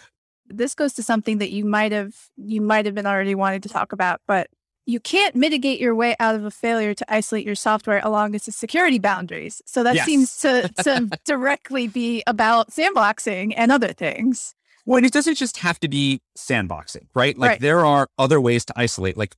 this 0.49 0.73
goes 0.73 0.93
to 0.93 1.03
something 1.03 1.37
that 1.37 1.51
you 1.51 1.65
might 1.65 1.91
have 1.91 2.15
you 2.37 2.61
might 2.61 2.85
have 2.85 2.95
been 2.95 3.05
already 3.05 3.35
wanting 3.35 3.61
to 3.61 3.69
talk 3.69 3.93
about, 3.93 4.21
but 4.27 4.47
you 4.89 4.99
can't 4.99 5.35
mitigate 5.35 5.79
your 5.79 5.93
way 5.93 6.15
out 6.19 6.33
of 6.33 6.43
a 6.43 6.49
failure 6.51 6.95
to 6.95 7.05
isolate 7.13 7.45
your 7.45 7.53
software 7.55 8.01
along 8.03 8.33
its 8.33 8.53
security 8.55 8.97
boundaries. 8.97 9.61
So 9.67 9.83
that 9.83 9.95
Yes. 9.95 10.05
seems 10.05 10.37
to, 10.37 10.67
to 10.83 11.11
directly 11.25 11.87
be 11.87 12.23
about 12.25 12.71
sandboxing 12.71 13.53
and 13.55 13.71
other 13.71 13.93
things. 13.93 14.55
Well, 14.85 14.97
and 14.97 15.05
it 15.05 15.13
doesn't 15.13 15.35
just 15.35 15.57
have 15.57 15.79
to 15.81 15.87
be 15.87 16.21
sandboxing, 16.35 17.05
right? 17.13 17.37
Like 17.37 17.49
Right. 17.51 17.61
there 17.61 17.85
are 17.85 18.07
other 18.17 18.41
ways 18.41 18.65
to 18.65 18.73
isolate, 18.75 19.15
like 19.15 19.35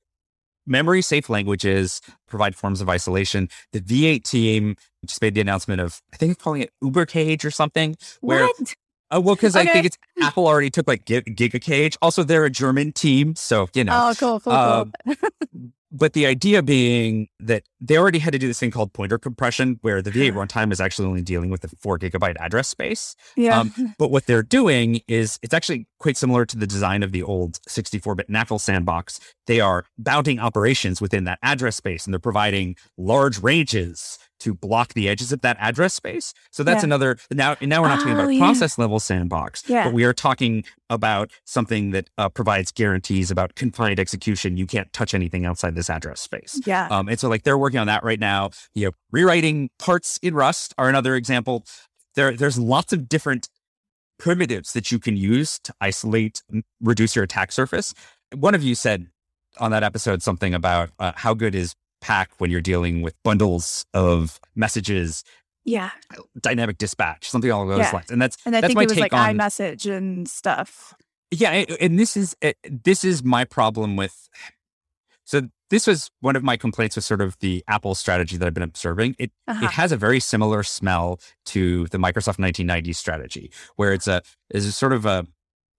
memory 0.66 1.02
safe 1.02 1.28
languages 1.28 2.00
provide 2.26 2.56
forms 2.56 2.80
of 2.80 2.88
isolation. 2.88 3.48
The 3.72 3.80
V8 3.80 4.22
team 4.22 4.76
just 5.04 5.20
made 5.20 5.34
the 5.34 5.42
announcement 5.42 5.82
of, 5.82 6.00
I 6.14 6.16
think 6.16 6.32
it's 6.32 6.42
calling 6.42 6.62
it 6.62 6.70
Uber 6.80 7.04
Cage 7.04 7.44
or 7.44 7.50
something. 7.50 7.96
Where, 8.20 8.46
what? 8.46 8.74
Uh, 9.14 9.20
well, 9.20 9.34
because 9.34 9.54
I 9.56 9.64
think 9.66 9.86
it's 9.86 9.98
Apple 10.20 10.46
already 10.46 10.70
took 10.70 10.88
like 10.88 11.04
Gi- 11.04 11.22
Giga 11.22 11.60
Cage. 11.60 11.96
Also, 12.02 12.22
they're 12.22 12.44
a 12.44 12.50
German 12.50 12.92
team. 12.92 13.34
So, 13.36 13.68
you 13.74 13.84
know, 13.84 13.92
Oh, 14.10 14.14
cool, 14.18 14.40
cool, 14.40 14.52
um, 14.52 14.92
cool. 15.06 15.14
but 15.90 16.14
the 16.14 16.24
idea 16.26 16.62
being 16.62 17.28
that 17.38 17.64
they 17.80 17.98
already 17.98 18.18
had 18.18 18.32
to 18.32 18.38
do 18.38 18.46
this 18.46 18.58
thing 18.58 18.70
called 18.70 18.92
pointer 18.94 19.18
compression, 19.18 19.78
where 19.82 20.00
the 20.00 20.10
V8 20.10 20.32
runtime 20.48 20.72
is 20.72 20.80
actually 20.80 21.06
only 21.08 21.20
dealing 21.22 21.50
with 21.50 21.60
the 21.60 21.68
four 21.80 21.98
gigabyte 21.98 22.36
address 22.40 22.68
space. 22.68 23.14
yeah. 23.36 23.60
um, 23.60 23.72
But 23.98 24.10
what 24.10 24.26
they're 24.26 24.42
doing 24.42 25.00
is 25.08 25.38
it's 25.42 25.52
actually 25.54 25.86
quite 25.98 26.16
similar 26.16 26.44
to 26.46 26.56
the 26.56 26.66
design 26.66 27.02
of 27.02 27.12
the 27.12 27.22
old 27.22 27.58
64-bit 27.68 28.30
NACL 28.30 28.60
sandbox. 28.60 29.20
They 29.46 29.60
are 29.60 29.84
bounding 29.98 30.38
operations 30.38 31.00
within 31.00 31.24
that 31.24 31.38
address 31.42 31.76
space, 31.76 32.06
and 32.06 32.14
they're 32.14 32.18
providing 32.20 32.76
large 32.96 33.38
ranges 33.42 34.18
to 34.42 34.54
block 34.54 34.94
the 34.94 35.08
edges 35.08 35.32
of 35.32 35.40
that 35.40 35.56
address 35.58 35.94
space. 35.94 36.34
So 36.50 36.62
that's 36.62 36.82
Yeah. 36.82 36.86
another 36.86 37.18
now. 37.30 37.56
Now 37.60 37.82
we're 37.82 37.88
not 37.88 37.98
talking 38.00 38.12
Oh, 38.14 38.20
about 38.20 38.28
yeah. 38.34 38.38
process 38.38 38.78
level 38.78 39.00
sandbox, 39.00 39.64
Yeah. 39.68 39.84
but 39.84 39.94
we 39.94 40.04
are 40.04 40.12
talking 40.12 40.64
about 40.90 41.30
something 41.44 41.90
that 41.92 42.10
uh, 42.18 42.28
provides 42.28 42.70
guarantees 42.70 43.30
about 43.30 43.54
confined 43.54 43.98
execution. 43.98 44.56
You 44.56 44.66
can't 44.66 44.92
touch 44.92 45.14
anything 45.14 45.46
outside 45.46 45.74
this 45.74 45.88
address 45.90 46.20
space. 46.20 46.60
yeah. 46.66 46.88
Um, 46.90 47.08
and 47.08 47.18
so 47.18 47.28
like 47.28 47.42
they're 47.44 47.58
working 47.58 47.80
on 47.80 47.86
that 47.86 48.04
right 48.04 48.20
now. 48.20 48.50
You 48.74 48.86
know, 48.86 48.92
rewriting 49.10 49.70
parts 49.78 50.18
in 50.22 50.34
Rust 50.34 50.74
are 50.78 50.88
another 50.88 51.14
example. 51.16 51.64
There, 52.14 52.36
there's 52.36 52.58
lots 52.58 52.92
of 52.92 53.08
different 53.08 53.48
primitives 54.18 54.72
that 54.72 54.92
you 54.92 54.98
can 54.98 55.16
use 55.16 55.58
to 55.64 55.74
isolate, 55.80 56.42
reduce 56.80 57.16
your 57.16 57.24
attack 57.24 57.52
surface. 57.52 57.94
One 58.34 58.54
of 58.54 58.62
you 58.62 58.74
said 58.74 59.06
on 59.58 59.70
that 59.72 59.82
episode 59.82 60.22
something 60.22 60.54
about 60.54 60.90
uh, 60.98 61.12
how 61.16 61.34
good 61.34 61.54
is 61.54 61.74
PAC 62.02 62.30
when 62.38 62.50
you're 62.50 62.60
dealing 62.60 63.00
with 63.00 63.14
bundles 63.22 63.86
of 63.94 64.38
messages, 64.54 65.24
yeah. 65.64 65.90
dynamic 66.40 66.76
dispatch, 66.76 67.30
something 67.30 67.50
along 67.50 67.68
those 67.68 67.78
Yeah. 67.78 67.92
lines. 67.92 68.10
And 68.10 68.20
that's 68.20 68.36
And 68.44 68.54
I 68.54 68.60
that's 68.60 68.68
think 68.68 68.76
my 68.76 68.82
it 68.82 68.88
was 68.90 68.98
take 68.98 69.12
like 69.12 69.14
on 69.14 69.36
iMessage 69.38 69.90
and 69.90 70.28
stuff. 70.28 70.92
yeah, 71.30 71.50
and 71.80 71.98
this 71.98 72.16
is 72.16 72.36
uh, 72.42 72.52
this 72.68 73.04
is 73.04 73.22
my 73.24 73.44
problem 73.44 73.96
with. 73.96 74.28
So 75.24 75.48
this 75.70 75.86
was 75.86 76.10
one 76.20 76.36
of 76.36 76.42
my 76.42 76.56
complaints 76.56 76.96
with 76.96 77.04
sort 77.04 77.20
of 77.22 77.38
the 77.38 77.64
Apple 77.68 77.94
strategy 77.94 78.36
that 78.36 78.44
I've 78.46 78.52
been 78.54 78.62
observing. 78.62 79.14
It 79.18 79.30
Uh-huh. 79.48 79.64
it 79.64 79.70
has 79.70 79.92
a 79.92 79.96
very 79.96 80.20
similar 80.20 80.62
smell 80.62 81.20
to 81.46 81.86
the 81.86 81.98
Microsoft 81.98 82.38
1990s 82.38 82.96
strategy, 82.96 83.50
where 83.76 83.92
it's 83.92 84.06
a 84.08 84.20
is 84.50 84.66
a 84.66 84.72
sort 84.72 84.92
of 84.92 85.06
a 85.06 85.26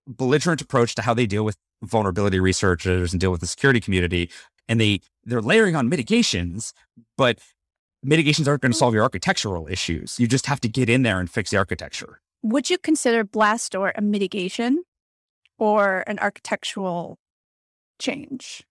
belligerent 0.08 0.62
approach 0.62 0.96
to 0.96 1.02
how 1.02 1.14
they 1.14 1.26
deal 1.26 1.44
with 1.46 1.58
vulnerability 1.84 2.40
researchers 2.40 3.14
and 3.14 3.20
deal 3.20 3.32
with 3.32 3.42
the 3.42 3.48
security 3.48 3.80
community, 3.82 4.30
and 4.70 4.80
they 4.80 5.00
they're 5.26 5.42
layering 5.42 5.76
on 5.76 5.90
mitigations, 5.90 6.74
but 7.18 7.40
mitigations 8.04 8.48
aren't 8.48 8.62
going 8.62 8.72
to 8.72 8.76
mm. 8.76 8.80
solve 8.80 8.94
your 8.94 9.04
architectural 9.04 9.68
issues. 9.68 10.20
You 10.20 10.28
just 10.28 10.46
have 10.48 10.60
to 10.62 10.68
get 10.68 10.90
in 10.90 11.04
there 11.04 11.20
and 11.20 11.30
fix 11.30 11.52
the 11.52 11.58
architecture. 11.58 12.20
Would 12.42 12.70
you 12.70 12.78
consider 12.78 13.24
Blastdoor 13.24 13.94
a 13.96 14.02
mitigation 14.02 14.84
or 15.58 16.04
an 16.08 16.20
architectural 16.20 17.18
change? 18.00 18.64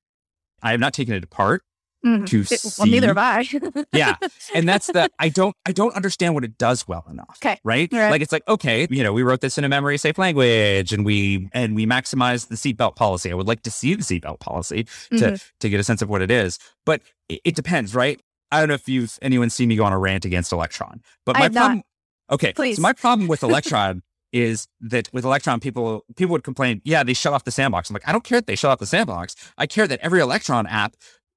I 0.62 0.70
have 0.72 0.80
not 0.80 0.92
taken 0.92 1.14
it 1.14 1.24
apart 1.24 1.62
Mhm. 2.04 2.26
to 2.26 2.40
It- 2.40 2.60
well, 2.78 2.86
neither 2.86 3.00
see- 3.00 3.06
have 3.08 3.18
I. 3.18 3.84
Yeah. 3.92 4.16
and 4.54 4.68
that's 4.68 4.88
the 4.88 5.08
I 5.18 5.28
don't 5.28 5.54
I 5.66 5.72
don't 5.72 5.94
understand 5.94 6.34
what 6.34 6.44
it 6.44 6.58
does 6.58 6.86
well 6.88 7.04
enough. 7.10 7.38
'Kay. 7.40 7.58
Right? 7.64 7.92
Right. 7.92 8.10
Like 8.10 8.22
it's 8.22 8.32
like, 8.32 8.46
okay, 8.48 8.86
you 8.90 9.02
know, 9.02 9.12
we 9.12 9.22
wrote 9.22 9.40
this 9.40 9.58
in 9.58 9.64
a 9.64 9.68
memory 9.68 9.98
safe 9.98 10.18
language 10.18 10.92
and 10.92 11.04
we 11.04 11.48
and 11.52 11.74
we 11.76 11.86
maximized 11.86 12.48
the 12.48 12.56
seatbelt 12.56 12.96
policy. 12.96 13.30
I 13.30 13.34
would 13.34 13.46
like 13.46 13.62
to 13.62 13.70
see 13.70 13.94
the 13.94 14.02
seatbelt 14.02 14.40
policy 14.40 14.84
to 15.10 15.16
Mhm. 15.32 15.50
to 15.60 15.68
get 15.68 15.78
a 15.80 15.84
sense 15.84 16.02
of 16.02 16.08
what 16.08 16.22
it 16.22 16.30
is. 16.30 16.58
But 16.84 17.02
it, 17.28 17.40
it 17.44 17.54
depends, 17.54 17.94
right? 17.94 18.20
I 18.50 18.58
don't 18.58 18.68
know 18.68 18.74
if 18.74 18.88
you've 18.88 19.18
anyone 19.22 19.48
seen 19.50 19.68
me 19.68 19.76
go 19.76 19.84
on 19.84 19.92
a 19.92 19.98
rant 19.98 20.24
against 20.24 20.52
Electron. 20.52 21.00
But 21.24 21.36
my 21.36 21.42
have 21.44 21.54
not. 21.54 21.60
problem 21.60 21.82
Okay. 22.30 22.52
Please. 22.54 22.76
So 22.76 22.82
my 22.82 22.92
problem 22.94 23.28
with 23.28 23.42
Electron 23.50 24.02
is 24.32 24.66
that 24.80 25.12
with 25.12 25.24
Electron, 25.24 25.60
people 25.60 26.04
people 26.16 26.32
would 26.32 26.42
complain, 26.44 26.80
yeah, 26.84 27.02
they 27.04 27.12
shut 27.14 27.32
off 27.34 27.44
the 27.44 27.50
sandbox. 27.50 27.90
I'm 27.90 27.94
like, 27.94 28.08
I 28.08 28.12
don't 28.12 28.24
care 28.24 28.38
that 28.40 28.46
they 28.46 28.56
shut 28.56 28.70
off 28.70 28.78
the 28.78 28.86
sandbox. 28.86 29.36
I 29.58 29.66
care 29.66 29.86
that 29.86 30.00
every 30.02 30.20
Electron 30.20 30.66
app 30.66 30.94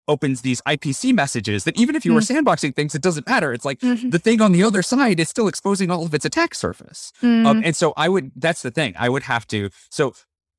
opens 0.07 0.41
these 0.41 0.61
IPC 0.67 1.13
messages 1.13 1.63
that 1.63 1.79
even 1.79 1.95
if 1.95 2.05
you 2.05 2.13
were 2.13 2.21
Mm. 2.21 2.43
sandboxing 2.43 2.75
things, 2.75 2.93
it 2.95 3.01
doesn't 3.01 3.27
matter. 3.27 3.53
It's 3.53 3.65
like 3.65 3.79
Mhm. 3.79 4.11
the 4.11 4.19
thing 4.19 4.41
on 4.41 4.51
the 4.51 4.63
other 4.63 4.81
side 4.81 5.19
is 5.19 5.29
still 5.29 5.47
exposing 5.47 5.89
all 5.89 6.05
of 6.05 6.13
its 6.13 6.25
attack 6.25 6.53
surface. 6.55 7.11
Mm. 7.21 7.45
Um, 7.45 7.61
and 7.65 7.75
so 7.75 7.93
I 7.97 8.09
would, 8.09 8.31
that's 8.35 8.61
the 8.61 8.71
thing. 8.71 8.93
I 8.97 9.09
would 9.09 9.23
have 9.23 9.47
to, 9.47 9.69
so 9.89 10.13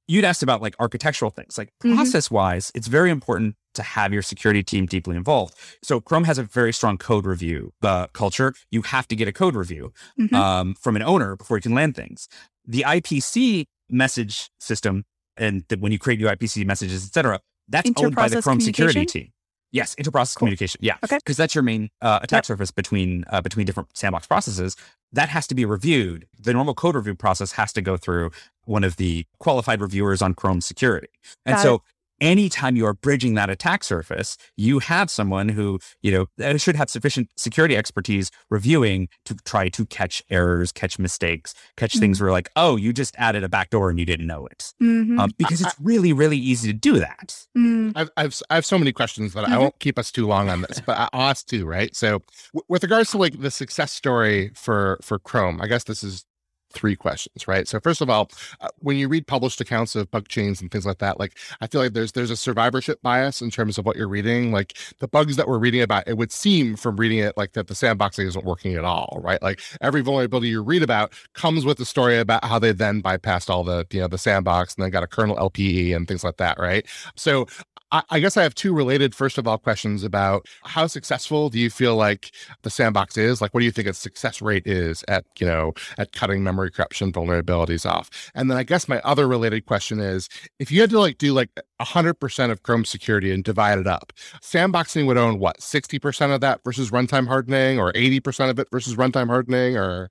you'd 0.09 0.24
asked 0.24 0.42
about 0.42 0.62
like 0.62 0.74
architectural 0.80 1.30
things, 1.30 1.57
like 1.59 1.70
Mhm. 1.84 1.94
process 1.94 2.30
wise, 2.30 2.70
it's 2.74 2.86
very 2.88 3.11
important 3.11 3.57
to 3.74 3.82
have 3.82 4.12
your 4.12 4.22
security 4.22 4.62
team 4.62 4.86
deeply 4.86 5.16
involved. 5.16 5.55
So 5.82 6.01
Chrome 6.01 6.24
has 6.24 6.38
a 6.38 6.42
very 6.42 6.72
strong 6.72 6.97
code 6.97 7.26
review 7.26 7.72
uh, 7.82 8.07
culture. 8.09 8.55
You 8.70 8.82
have 8.82 9.07
to 9.09 9.16
get 9.16 9.28
a 9.28 9.32
code 9.32 9.55
review 9.55 9.92
Mhm. 10.18 10.32
um, 10.32 10.74
from 10.80 10.97
an 10.97 11.03
owner 11.03 11.36
before 11.36 11.57
you 11.59 11.62
can 11.62 11.74
land 11.74 11.94
things. 11.94 12.26
The 12.66 12.84
IPC 12.84 13.66
message 13.90 14.51
system, 14.59 15.05
and 15.36 15.64
that 15.68 15.78
when 15.80 15.92
you 15.92 15.99
create 15.99 16.18
new 16.18 16.28
IPC 16.28 16.64
messages, 16.64 17.05
et 17.07 17.12
cetera, 17.12 17.40
that's 17.68 17.90
owned 17.97 18.14
by 18.14 18.28
the 18.28 18.40
Chrome 18.42 18.61
security 18.61 19.05
team. 19.07 19.28
Yes, 19.77 19.95
interprocess 19.97 20.35
Cool. 20.35 20.47
communication. 20.47 20.79
Yeah, 20.83 20.97
Okay. 21.05 21.18
because 21.18 21.37
that's 21.37 21.55
your 21.55 21.62
main 21.62 21.91
uh, 22.01 22.20
attack 22.22 22.39
Yep. 22.39 22.47
surface 22.47 22.70
between 22.70 23.24
uh, 23.31 23.41
between 23.43 23.66
different 23.66 23.89
sandbox 23.97 24.27
processes. 24.27 24.74
That 25.12 25.29
has 25.29 25.47
to 25.49 25.55
be 25.55 25.64
reviewed. 25.64 26.27
The 26.39 26.53
normal 26.53 26.74
code 26.74 26.95
review 26.97 27.14
process 27.14 27.53
has 27.53 27.72
to 27.74 27.83
go 27.83 27.97
through 27.97 28.31
one 28.64 28.85
of 28.85 28.97
the 28.97 29.24
qualified 29.39 29.81
reviewers 29.81 30.20
on 30.22 30.35
Chrome 30.35 30.61
security. 30.61 31.09
And 31.45 31.55
Got 31.57 31.62
so 31.62 31.83
anytime 32.20 32.76
you 32.76 32.86
are 32.86 32.94
bridging 32.94 33.34
that 33.34 33.50
attack 33.50 33.84
surface, 33.84 34.36
you 34.56 34.78
have 34.80 35.10
someone 35.10 35.48
who, 35.48 35.78
you 36.02 36.10
know, 36.12 36.26
uh, 36.44 36.56
should 36.56 36.76
have 36.76 36.90
sufficient 36.90 37.30
security 37.36 37.76
expertise 37.76 38.30
reviewing 38.50 39.08
to 39.24 39.34
try 39.44 39.68
to 39.70 39.86
catch 39.86 40.22
errors, 40.30 40.72
catch 40.72 40.98
mistakes, 40.98 41.54
catch 41.76 41.92
Mm-hmm. 41.92 42.00
things 42.00 42.20
where 42.20 42.32
like, 42.32 42.50
oh, 42.56 42.76
you 42.76 42.92
just 42.92 43.14
added 43.18 43.44
a 43.44 43.48
backdoor 43.48 43.90
and 43.90 43.98
you 43.98 44.04
didn't 44.06 44.26
know 44.26 44.46
it. 44.46 44.72
Mhm. 44.82 45.18
Um, 45.18 45.30
because 45.38 45.60
it's 45.60 45.74
really, 45.80 46.12
really 46.12 46.36
easy 46.38 46.72
to 46.72 46.78
do 46.78 46.98
that. 46.98 47.36
Mm. 47.56 47.92
I've, 47.94 48.10
I've 48.16 48.40
I 48.50 48.54
have 48.56 48.66
so 48.66 48.78
many 48.78 48.92
questions 48.92 49.32
that 49.34 49.44
I 49.44 49.50
Mhm. 49.52 49.60
won't 49.60 49.78
keep 49.78 49.98
us 49.98 50.10
too 50.12 50.26
long 50.26 50.48
on 50.48 50.62
this, 50.62 50.80
but 50.84 50.96
I- 50.98 51.08
I'll 51.12 51.30
ask 51.30 51.46
two, 51.46 51.64
right? 51.66 51.94
So, 51.94 52.22
w- 52.54 52.64
with 52.68 52.82
regards 52.82 53.10
to 53.12 53.18
like 53.18 53.40
the 53.40 53.50
success 53.50 53.92
story 53.92 54.50
for 54.54 54.98
for 55.02 55.18
Chrome, 55.18 55.60
I 55.62 55.66
guess 55.68 55.84
this 55.84 56.02
is 56.02 56.24
three 56.72 56.96
questions, 56.96 57.48
right? 57.48 57.66
So, 57.68 57.80
first 57.80 58.00
of 58.00 58.10
all, 58.10 58.30
uh, 58.60 58.68
when 58.78 58.96
you 58.96 59.08
read 59.08 59.26
published 59.26 59.60
accounts 59.60 59.96
of 59.96 60.10
bug 60.10 60.28
chains 60.28 60.60
and 60.60 60.70
things 60.70 60.86
like 60.86 60.98
that, 60.98 61.18
like 61.18 61.36
I 61.60 61.66
feel 61.66 61.80
like 61.80 61.92
there's 61.92 62.12
there's 62.12 62.30
a 62.30 62.36
survivorship 62.36 63.00
bias 63.02 63.40
in 63.40 63.50
terms 63.50 63.78
of 63.78 63.86
what 63.86 63.96
you're 63.96 64.08
reading. 64.08 64.52
Like 64.52 64.76
the 64.98 65.08
bugs 65.08 65.36
that 65.36 65.48
we're 65.48 65.58
reading 65.58 65.82
about, 65.82 66.06
it 66.06 66.16
would 66.16 66.32
seem 66.32 66.76
from 66.76 66.96
reading 66.96 67.18
it 67.18 67.36
like 67.36 67.52
that 67.52 67.68
the 67.68 67.74
sandboxing 67.74 68.26
isn't 68.26 68.44
working 68.44 68.74
at 68.74 68.84
all, 68.84 69.20
right? 69.22 69.42
Like 69.42 69.60
every 69.80 70.02
vulnerability 70.02 70.48
you 70.48 70.62
read 70.62 70.82
about 70.82 71.12
comes 71.34 71.64
with 71.64 71.80
a 71.80 71.84
story 71.84 72.18
about 72.18 72.44
how 72.44 72.58
they 72.58 72.72
then 72.72 73.02
bypassed 73.02 73.50
all 73.50 73.64
the 73.64 73.86
you 73.90 74.00
know 74.00 74.08
the 74.08 74.18
sandbox 74.18 74.74
and 74.74 74.84
then 74.84 74.90
got 74.90 75.02
a 75.02 75.06
kernel 75.06 75.36
LPE 75.36 75.94
and 75.94 76.08
things 76.08 76.24
like 76.24 76.36
that, 76.38 76.58
right? 76.58 76.86
So 77.16 77.46
I, 77.93 78.20
guess 78.20 78.37
I 78.37 78.43
have 78.43 78.55
two 78.55 78.74
related, 78.74 79.14
first 79.14 79.39
of 79.39 79.47
all, 79.47 79.59
questions 79.59 80.03
about 80.03 80.47
how 80.64 80.87
successful 80.87 81.51
do 81.51 81.59
you 81.59 81.70
feel 81.70 81.95
like 81.95 82.32
the 82.62 82.70
sandbox 82.70 83.16
is? 83.16 83.41
Like, 83.41 83.55
what 83.55 83.61
do 83.61 83.64
you 83.64 83.70
think 83.70 83.87
its 83.87 83.99
success 83.99 84.43
rate 84.43 84.66
is 84.66 85.05
at, 85.09 85.24
you 85.39 85.47
know, 85.47 85.72
at 85.97 86.12
cutting 86.12 86.43
memory 86.43 86.70
corruption 86.70 87.12
vulnerabilities 87.12 87.89
off? 87.89 88.11
And 88.34 88.51
then 88.51 88.59
I 88.59 88.64
guess 88.64 88.89
my 88.89 89.01
other 89.03 89.28
related 89.28 89.66
question 89.66 90.01
is 90.01 90.28
if 90.59 90.72
you 90.72 90.80
had 90.80 90.91
to 90.91 90.99
like 90.99 91.18
do 91.18 91.32
like 91.32 91.51
100% 91.80 92.51
of 92.51 92.62
Chrome 92.62 92.84
security 92.84 93.30
and 93.30 93.45
divide 93.45 93.78
it 93.78 93.87
up, 93.87 94.12
sandboxing 94.43 95.07
would 95.07 95.16
own 95.16 95.39
what, 95.39 95.61
60% 95.61 96.34
of 96.34 96.41
that 96.41 96.64
versus 96.64 96.91
runtime 96.91 97.28
hardening 97.28 97.78
or 97.78 97.93
80% 97.93 98.51
of 98.51 98.59
it 98.59 98.68
versus 98.72 98.97
runtime 98.97 99.28
hardening 99.28 99.76
or? 99.76 100.11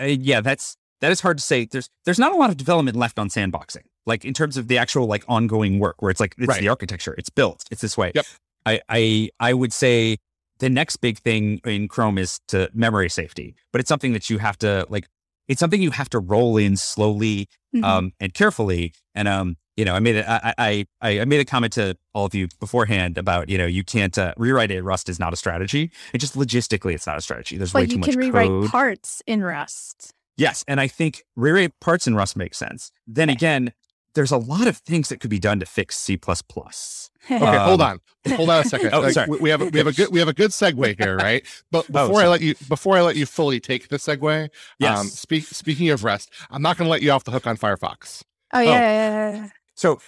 Uh, 0.00 0.04
yeah, 0.04 0.40
that's 0.40 0.76
that 1.00 1.12
is 1.12 1.20
hard 1.20 1.38
to 1.38 1.44
say. 1.44 1.66
There's 1.70 1.88
there's 2.04 2.18
not 2.18 2.32
a 2.32 2.36
lot 2.36 2.50
of 2.50 2.56
development 2.56 2.96
left 2.96 3.18
on 3.18 3.28
sandboxing, 3.28 3.84
like 4.06 4.24
in 4.24 4.34
terms 4.34 4.56
of 4.56 4.68
the 4.68 4.78
actual 4.78 5.06
like 5.06 5.24
ongoing 5.28 5.78
work, 5.78 6.00
where 6.00 6.10
it's 6.10 6.20
like 6.20 6.34
it's 6.38 6.48
Right. 6.48 6.60
the 6.60 6.68
architecture, 6.68 7.14
it's 7.18 7.30
built, 7.30 7.64
it's 7.70 7.80
this 7.82 7.96
way. 7.96 8.12
Yep. 8.14 8.26
I 8.66 8.80
I 8.88 9.30
I 9.40 9.54
would 9.54 9.72
say 9.72 10.18
the 10.58 10.68
next 10.68 10.96
big 10.96 11.18
thing 11.18 11.60
in 11.64 11.88
Chrome 11.88 12.18
is 12.18 12.40
to 12.48 12.68
memory 12.74 13.08
safety, 13.08 13.54
but 13.72 13.80
it's 13.80 13.88
something 13.88 14.12
that 14.12 14.28
you 14.30 14.38
have 14.38 14.58
to 14.58 14.86
like. 14.88 15.06
It's 15.46 15.60
something 15.60 15.80
you 15.80 15.92
have 15.92 16.10
to 16.10 16.18
roll 16.18 16.58
in 16.58 16.76
slowly 16.76 17.48
Mhm. 17.74 17.84
um, 17.84 18.12
and 18.20 18.34
carefully. 18.34 18.92
And 19.14 19.26
um, 19.28 19.56
you 19.76 19.84
know, 19.84 19.94
I 19.94 20.00
made 20.00 20.16
a, 20.16 20.30
I, 20.60 20.86
I 21.00 21.20
I 21.20 21.24
made 21.24 21.40
a 21.40 21.44
comment 21.44 21.72
to 21.74 21.96
all 22.12 22.26
of 22.26 22.34
you 22.34 22.48
beforehand 22.60 23.16
about 23.16 23.48
you 23.48 23.56
know 23.56 23.64
you 23.66 23.84
can't 23.84 24.16
uh, 24.18 24.34
rewrite 24.36 24.70
it. 24.70 24.82
Rust 24.82 25.08
is 25.08 25.18
not 25.18 25.32
a 25.32 25.36
strategy. 25.36 25.90
It 26.12 26.18
just 26.18 26.34
logistically, 26.34 26.92
it's 26.94 27.06
not 27.06 27.16
a 27.16 27.20
strategy. 27.22 27.56
There's 27.56 27.72
way 27.72 27.82
but 27.82 27.88
too 27.90 27.94
you 27.94 28.00
much 28.00 28.10
can 28.10 28.18
rewrite 28.18 28.48
code. 28.48 28.70
parts 28.70 29.22
in 29.26 29.42
Rust. 29.42 30.12
Yes, 30.36 30.64
and 30.68 30.80
I 30.80 30.86
think 30.88 31.22
rewrite 31.36 31.72
parts 31.80 32.06
in 32.06 32.14
Rust 32.14 32.36
makes 32.36 32.58
sense. 32.58 32.90
Then 33.06 33.28
again, 33.30 33.72
there's 34.18 34.32
a 34.32 34.36
lot 34.36 34.66
of 34.66 34.78
things 34.78 35.10
that 35.10 35.20
could 35.20 35.30
be 35.30 35.38
done 35.38 35.60
to 35.60 35.66
fix 35.66 35.96
C++. 35.96 36.18
Okay, 36.18 37.38
hold 37.38 37.80
Um, 37.80 38.00
on. 38.26 38.34
Hold 38.36 38.50
on 38.50 38.62
a 38.62 38.64
second. 38.64 38.90
Oh, 38.92 39.00
Like, 39.00 39.12
sorry. 39.12 39.28
We, 39.30 39.38
we 39.38 39.50
have 39.50 39.60
a, 39.62 39.66
we 39.66 39.78
have 39.78 39.86
a 39.86 39.92
good 39.92 40.08
we 40.10 40.18
have 40.18 40.26
a 40.26 40.32
good 40.32 40.50
segue 40.50 41.00
here, 41.00 41.16
right? 41.28 41.44
But 41.70 41.86
Oh, 41.94 42.08
before 42.08 42.22
I 42.22 42.26
let 42.26 42.40
you 42.40 42.56
before 42.68 42.96
I 42.96 43.02
let 43.02 43.14
you 43.14 43.26
fully 43.26 43.60
take 43.60 43.86
the 43.88 43.96
segue, 43.96 44.48
Yes. 44.80 44.98
um, 44.98 45.06
speak, 45.06 45.44
speaking 45.44 45.88
of 45.90 46.02
Rust, 46.02 46.30
I'm 46.50 46.62
not 46.62 46.76
going 46.76 46.86
to 46.86 46.90
let 46.90 47.00
you 47.02 47.12
off 47.12 47.22
the 47.22 47.30
hook 47.30 47.46
on 47.46 47.56
Firefox. 47.56 48.22
Oh 48.52 48.58
yeah, 48.60 48.70
yeah, 48.70 48.80
yeah, 48.80 49.36
yeah. 49.36 49.48
So 49.76 50.00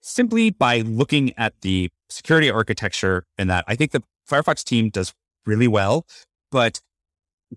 simply 0.00 0.50
by 0.50 0.80
looking 0.80 1.32
at 1.38 1.54
the 1.60 1.90
security 2.08 2.50
architecture 2.50 3.24
and 3.38 3.48
that, 3.50 3.64
I 3.68 3.76
think 3.76 3.92
the 3.92 4.02
Firefox 4.28 4.64
team 4.64 4.90
does 4.90 5.14
really 5.46 5.68
well, 5.68 6.06
but 6.50 6.80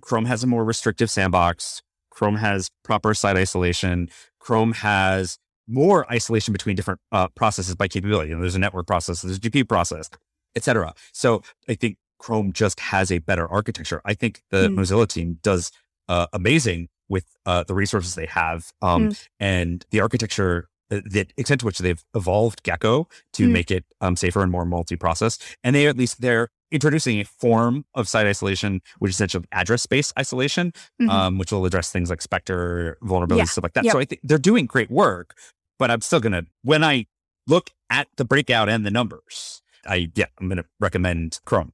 Chrome 0.02 0.26
has 0.26 0.44
a 0.44 0.48
more 0.48 0.64
restrictive 0.64 1.10
sandbox. 1.10 1.82
Chrome 2.12 2.36
has 2.36 2.70
proper 2.84 3.14
site 3.16 3.36
isolation. 3.38 4.10
Chrome 4.40 4.74
has 4.74 5.40
more 5.68 6.10
isolation 6.12 6.52
between 6.54 6.76
different 6.76 7.00
uh, 7.12 7.28
processes 7.30 7.76
by 7.76 7.88
capability. 7.88 8.30
You 8.30 8.36
know, 8.36 8.42
there's 8.42 8.56
a 8.56 8.60
network 8.60 8.88
process, 8.88 9.22
there's 9.22 9.38
a 9.38 9.40
GPU 9.40 9.68
process, 9.68 10.10
et 10.56 10.64
cetera. 10.64 10.94
So 11.14 11.42
I 11.68 11.76
think 11.76 11.98
Chrome 12.20 12.52
just 12.54 12.80
has 12.80 13.12
a 13.12 13.20
better 13.20 13.48
architecture. 13.48 14.02
I 14.06 14.14
think 14.14 14.42
the 14.50 14.70
Hmm. 14.70 14.80
Mozilla 14.80 15.08
team 15.08 15.40
does 15.44 15.72
uh, 16.10 16.28
amazing 16.34 16.88
with 17.10 17.26
uh, 17.46 17.64
the 17.64 17.74
resources 17.76 18.16
they 18.16 18.26
have 18.28 18.72
um, 18.82 19.12
and 19.40 19.86
the 19.92 20.00
architecture, 20.00 20.70
uh, 20.90 21.02
the 21.06 21.28
extent 21.38 21.60
to 21.60 21.66
which 21.66 21.80
they've 21.80 22.04
evolved 22.16 22.64
Gecko 22.64 23.08
to 23.34 23.46
Hmm. 23.46 23.52
make 23.52 23.70
it 23.72 23.86
um, 24.02 24.16
safer 24.16 24.42
and 24.42 24.52
more 24.52 24.66
multi-process. 24.66 25.38
And 25.64 25.76
they 25.76 25.86
at 25.88 25.98
least 25.98 26.22
they're 26.22 26.50
introducing 26.72 27.20
a 27.22 27.24
form 27.24 27.86
of 27.94 28.10
site 28.10 28.26
isolation, 28.26 28.82
which 29.00 29.10
is 29.12 29.16
essentially 29.16 29.46
address 29.54 29.82
space 29.84 30.12
isolation, 30.20 30.74
Mhm. 31.02 31.10
um, 31.10 31.38
which 31.38 31.52
will 31.52 31.66
address 31.66 31.92
things 31.92 32.10
like 32.10 32.22
Spectre 32.22 32.98
vulnerabilities, 33.02 33.38
Yeah. 33.38 33.44
stuff 33.46 33.64
like 33.64 33.74
that. 33.74 33.86
Yep. 33.86 33.92
So 33.94 34.00
I 34.00 34.06
think 34.06 34.22
they're 34.24 34.38
doing 34.38 34.66
great 34.66 34.90
work, 34.92 35.38
but 35.80 35.92
I'm 35.92 36.02
still 36.02 36.20
gonna 36.20 36.44
when 36.64 36.84
I 36.84 37.08
look 37.48 37.72
at 37.90 38.08
the 38.18 38.26
breakout 38.26 38.70
and 38.70 38.86
the 38.86 38.92
numbers, 38.92 39.62
I 39.86 40.12
yeah, 40.16 40.26
I'm 40.40 40.50
gonna 40.50 40.66
recommend 40.80 41.40
Chrome. 41.46 41.74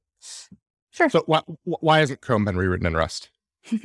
Sure. 0.90 1.08
So 1.08 1.22
why 1.26 1.42
why 1.64 1.98
hasn't 1.98 2.20
Chrome 2.20 2.44
been 2.44 2.56
rewritten 2.56 2.86
in 2.86 2.94
Rust? 2.94 3.30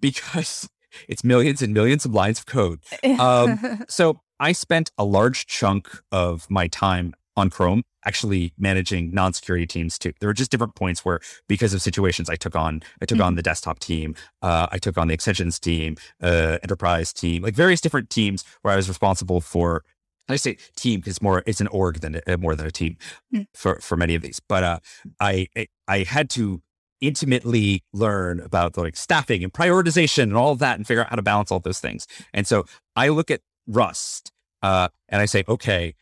because 0.00 0.68
it's 1.08 1.24
millions 1.24 1.62
and 1.62 1.74
millions 1.74 2.04
of 2.04 2.14
lines 2.14 2.38
of 2.38 2.46
code. 2.46 2.80
Um, 3.18 3.84
So 3.88 4.20
I 4.40 4.52
spent 4.52 4.90
a 4.98 5.04
large 5.04 5.46
chunk 5.46 5.88
of 6.10 6.50
my 6.50 6.68
time 6.68 7.14
on 7.36 7.50
Chrome 7.50 7.82
actually 8.06 8.52
managing 8.58 9.10
non-security 9.12 9.66
teams 9.66 9.98
too. 9.98 10.12
There 10.20 10.28
were 10.28 10.34
just 10.34 10.50
different 10.50 10.74
points 10.74 11.04
where 11.04 11.20
because 11.48 11.72
of 11.74 11.80
situations 11.82 12.28
I 12.28 12.36
took 12.36 12.54
on, 12.54 12.82
I 13.00 13.06
took 13.06 13.18
on 13.20 13.34
the 13.34 13.42
desktop 13.42 13.78
team, 13.78 14.14
uh, 14.42 14.66
I 14.70 14.78
took 14.78 14.98
on 14.98 15.08
the 15.08 15.14
extensions 15.14 15.58
team, 15.58 15.96
uh, 16.22 16.58
enterprise 16.62 17.12
team, 17.12 17.42
like 17.42 17.54
various 17.54 17.80
different 17.80 18.10
teams 18.10 18.44
where 18.62 18.72
I 18.72 18.76
was 18.76 18.88
responsible 18.88 19.40
for 19.40 19.84
I 20.28 20.36
say 20.36 20.56
team 20.76 21.00
because 21.00 21.20
more 21.20 21.42
it's 21.46 21.60
an 21.60 21.66
org 21.68 22.00
than 22.00 22.20
a, 22.26 22.38
more 22.38 22.54
than 22.54 22.66
a 22.66 22.70
team 22.70 22.96
Mm. 23.34 23.46
for 23.54 23.78
for 23.80 23.96
many 23.96 24.14
of 24.14 24.22
these. 24.22 24.40
But 24.48 24.62
uh, 24.64 24.78
I 25.20 25.48
I- 25.56 25.66
I 25.88 25.98
had 26.04 26.30
to 26.30 26.62
intimately 27.00 27.82
learn 27.92 28.40
about 28.40 28.72
the, 28.74 28.80
like 28.80 28.96
staffing 28.96 29.44
and 29.44 29.52
prioritization 29.52 30.22
and 30.24 30.36
all 30.36 30.52
of 30.52 30.58
that 30.60 30.76
and 30.78 30.86
figure 30.86 31.02
out 31.02 31.10
how 31.10 31.16
to 31.16 31.22
balance 31.22 31.50
all 31.52 31.60
those 31.60 31.80
things. 31.80 32.06
And 32.32 32.46
so 32.46 32.64
I 32.96 33.08
look 33.08 33.30
at 33.30 33.40
Rust 33.66 34.32
uh, 34.62 34.88
and 35.10 35.20
I 35.20 35.26
say, 35.26 35.44
okay, 35.46 35.94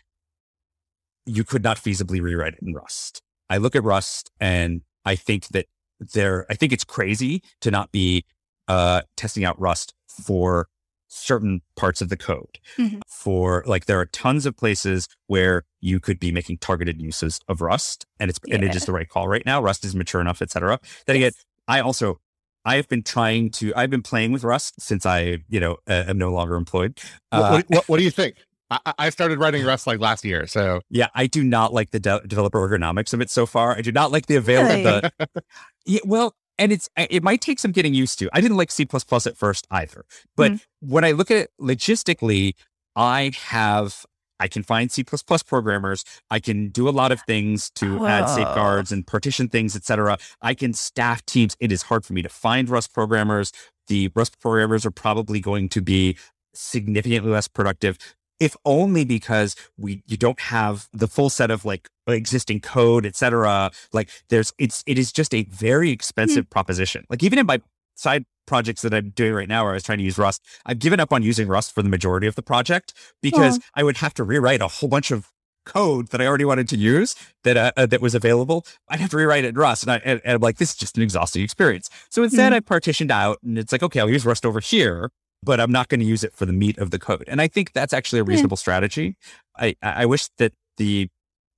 you 1.27 1.45
could 1.45 1.63
not 1.63 1.77
feasibly 1.77 2.21
rewrite 2.21 2.55
it 2.55 2.61
in 2.63 2.75
Rust. 2.75 3.23
I 3.49 3.59
look 3.59 3.77
at 3.77 3.85
Rust 3.85 4.31
and 4.41 4.83
I 5.05 5.15
think 5.17 5.49
that 5.49 5.67
there, 6.01 6.47
I 6.51 6.55
think 6.55 6.73
it's 6.73 6.85
crazy 6.85 7.43
to 7.61 7.71
not 7.71 7.93
be 7.93 8.25
uh, 8.69 9.03
testing 9.17 9.45
out 9.45 9.61
Rust 9.61 9.95
for 10.07 10.69
certain 11.09 11.61
parts 11.77 12.01
of 12.01 12.09
the 12.09 12.17
code. 12.17 12.59
Mhm. 12.79 13.03
For 13.07 13.63
like, 13.67 13.85
there 13.85 14.01
are 14.01 14.07
tons 14.07 14.47
of 14.47 14.57
places 14.57 15.09
where 15.27 15.65
you 15.81 16.01
could 16.01 16.19
be 16.19 16.33
making 16.33 16.59
targeted 16.59 17.01
uses 17.01 17.39
of 17.49 17.61
Rust, 17.61 18.07
and 18.19 18.31
it's 18.31 18.41
and 18.51 18.65
it 18.65 18.75
is 18.75 18.87
the 18.87 18.93
right 18.93 19.09
call 19.09 19.29
right 19.29 19.45
now. 19.45 19.61
Rust 19.61 19.85
is 19.85 19.95
mature 19.95 20.21
enough, 20.21 20.41
etc. 20.41 20.81
Then 21.07 21.17
again, 21.17 21.33
Yes. 21.35 21.45
I 21.69 21.81
also 21.81 22.19
I 22.65 22.77
have 22.77 22.89
been 22.89 23.03
trying 23.03 23.51
to. 23.53 23.73
I've 23.77 23.91
been 23.91 24.03
playing 24.03 24.33
with 24.33 24.45
Rust 24.45 24.81
since 24.81 25.05
I, 25.05 25.39
you 25.49 25.61
know, 25.61 25.77
uh, 25.89 26.05
am 26.07 26.19
no 26.19 26.31
longer 26.31 26.55
employed. 26.55 26.99
Uh, 27.31 27.51
what, 27.51 27.65
what, 27.69 27.89
what 27.89 27.97
do 27.99 28.05
you 28.05 28.11
think? 28.11 28.37
I, 28.73 28.79
I- 28.87 28.95
I 29.07 29.11
started 29.11 29.39
writing 29.39 29.65
Rust 29.65 29.87
like 29.87 30.01
last 30.01 30.25
year, 30.25 30.47
so 30.47 30.81
Yeah, 30.91 31.09
I 31.15 31.27
do 31.27 31.43
not 31.45 31.73
like 31.73 31.91
the 31.91 32.01
de- 32.01 32.23
developer 32.27 32.59
ergonomics 32.67 33.13
of 33.13 33.21
it 33.21 33.31
so 33.31 33.47
far. 33.47 33.77
I 33.77 33.81
do 33.83 33.93
not 33.93 34.11
like 34.13 34.27
the 34.27 34.37
avail 34.37 34.63
Really? 34.65 34.83
the 34.83 35.13
yeah, 35.87 36.01
well, 36.05 36.35
and 36.59 36.71
it's 36.73 36.89
it 36.97 37.23
might 37.23 37.41
take 37.41 37.59
some 37.59 37.73
getting 37.73 37.95
used 37.95 38.19
to. 38.21 38.29
I 38.33 38.41
didn't 38.41 38.57
like 38.57 38.71
C 38.71 38.87
at 38.93 39.37
first 39.37 39.67
either, 39.71 40.05
but 40.37 40.53
Mhm. 40.53 40.61
when 40.81 41.05
I 41.05 41.13
look 41.13 41.31
at 41.31 41.37
it 41.39 41.51
logistically, 41.61 42.55
I 42.97 43.33
have 43.47 44.05
I 44.41 44.49
can 44.49 44.65
find 44.65 44.91
C++ 44.91 45.05
programmers. 45.47 46.05
I 46.29 46.41
can 46.41 46.69
do 46.71 46.89
a 46.89 46.91
lot 46.91 47.13
of 47.13 47.21
things 47.29 47.71
to 47.77 48.05
add 48.07 48.27
safeguards 48.27 48.91
and 48.91 49.07
partition 49.07 49.49
things, 49.49 49.77
etc. 49.77 50.19
I 50.41 50.55
can 50.55 50.73
staff 50.73 51.25
teams. 51.27 51.57
It 51.61 51.71
is 51.71 51.83
hard 51.83 52.05
for 52.05 52.13
me 52.13 52.23
to 52.23 52.29
find 52.29 52.69
Rust 52.69 52.93
programmers. 52.93 53.53
The 53.87 54.11
Rust 54.17 54.41
programmers 54.41 54.85
are 54.85 54.91
probably 54.91 55.39
going 55.39 55.69
to 55.71 55.81
be 55.81 56.17
significantly 56.55 57.31
less 57.31 57.47
productive 57.49 57.99
if 58.43 58.57
only 58.65 59.05
because 59.05 59.51
we 59.79 60.03
you 60.07 60.17
don't 60.17 60.41
have 60.41 60.89
the 60.93 61.09
full 61.09 61.31
set 61.31 61.51
of 61.51 61.65
like 61.65 61.89
existing 62.09 62.59
code 62.61 63.05
etc 63.07 63.71
like 63.93 64.09
there's 64.29 64.53
it's 64.59 64.83
it 64.87 64.99
is 64.99 65.13
just 65.13 65.33
a 65.35 65.43
very 65.45 65.91
expensive 65.91 66.45
proposition. 66.51 67.05
Like 67.09 67.23
even 67.23 67.39
in 67.39 67.47
my 67.47 67.59
side 67.95 68.25
projects 68.47 68.83
that 68.83 68.93
i'm 68.93 69.11
doing 69.11 69.33
right 69.41 69.49
now 69.49 69.63
where 69.63 69.73
i 69.73 69.75
was 69.75 69.85
trying 69.85 69.99
to 69.99 70.05
use 70.05 70.19
rust 70.19 70.41
i've 70.67 70.81
given 70.81 70.99
up 70.99 71.13
on 71.13 71.23
using 71.23 71.47
rust 71.47 71.73
for 71.75 71.81
the 71.83 71.89
majority 71.89 72.27
of 72.27 72.35
the 72.35 72.43
project 72.43 72.93
because 73.23 73.61
i 73.75 73.83
would 73.85 73.99
have 73.99 74.13
to 74.13 74.25
rewrite 74.25 74.61
a 74.61 74.67
whole 74.67 74.89
bunch 74.89 75.13
of 75.13 75.31
code 75.65 76.09
that 76.09 76.21
i 76.21 76.27
already 76.27 76.45
wanted 76.45 76.67
to 76.69 76.77
use 76.77 77.15
that 77.45 77.57
uh, 77.57 77.71
uh, 77.77 77.87
that 77.87 78.01
was 78.01 78.15
available. 78.17 78.65
I'd 78.89 78.99
have 78.99 79.11
to 79.11 79.17
rewrite 79.17 79.45
it 79.45 79.51
in 79.51 79.55
rust 79.55 79.85
and, 79.85 79.93
I, 79.93 79.97
and, 80.05 80.21
and 80.25 80.35
i'm 80.35 80.41
like 80.41 80.57
this 80.59 80.71
is 80.71 80.77
just 80.77 80.97
an 80.97 81.05
exhausting 81.05 81.43
experience. 81.45 81.89
So 82.11 82.25
instead 82.25 82.53
Mhm. 82.53 82.57
i 82.57 82.61
partitioned 82.61 83.13
out 83.13 83.39
and 83.45 83.57
it's 83.57 83.71
like 83.71 83.83
okay 83.85 84.01
i'll 84.01 84.11
use 84.11 84.27
rust 84.27 84.45
over 84.45 84.59
here 84.59 85.11
but 85.43 85.61
I'm 85.61 85.73
not 85.73 85.89
going 85.89 86.01
to 86.01 86.07
use 86.07 86.25
it 86.25 86.35
for 86.35 86.47
the 86.47 86.53
meat 86.53 86.79
of 86.79 86.91
the 86.91 86.99
code. 86.99 87.25
And 87.27 87.41
I 87.41 87.49
think 87.49 87.73
that's 87.73 87.93
actually 87.93 88.21
a 88.21 88.25
reasonable 88.25 88.57
strategy. 88.57 89.17
I, 89.57 89.77
I 89.83 90.07
wish 90.07 90.29
that 90.39 90.53
the 90.77 91.09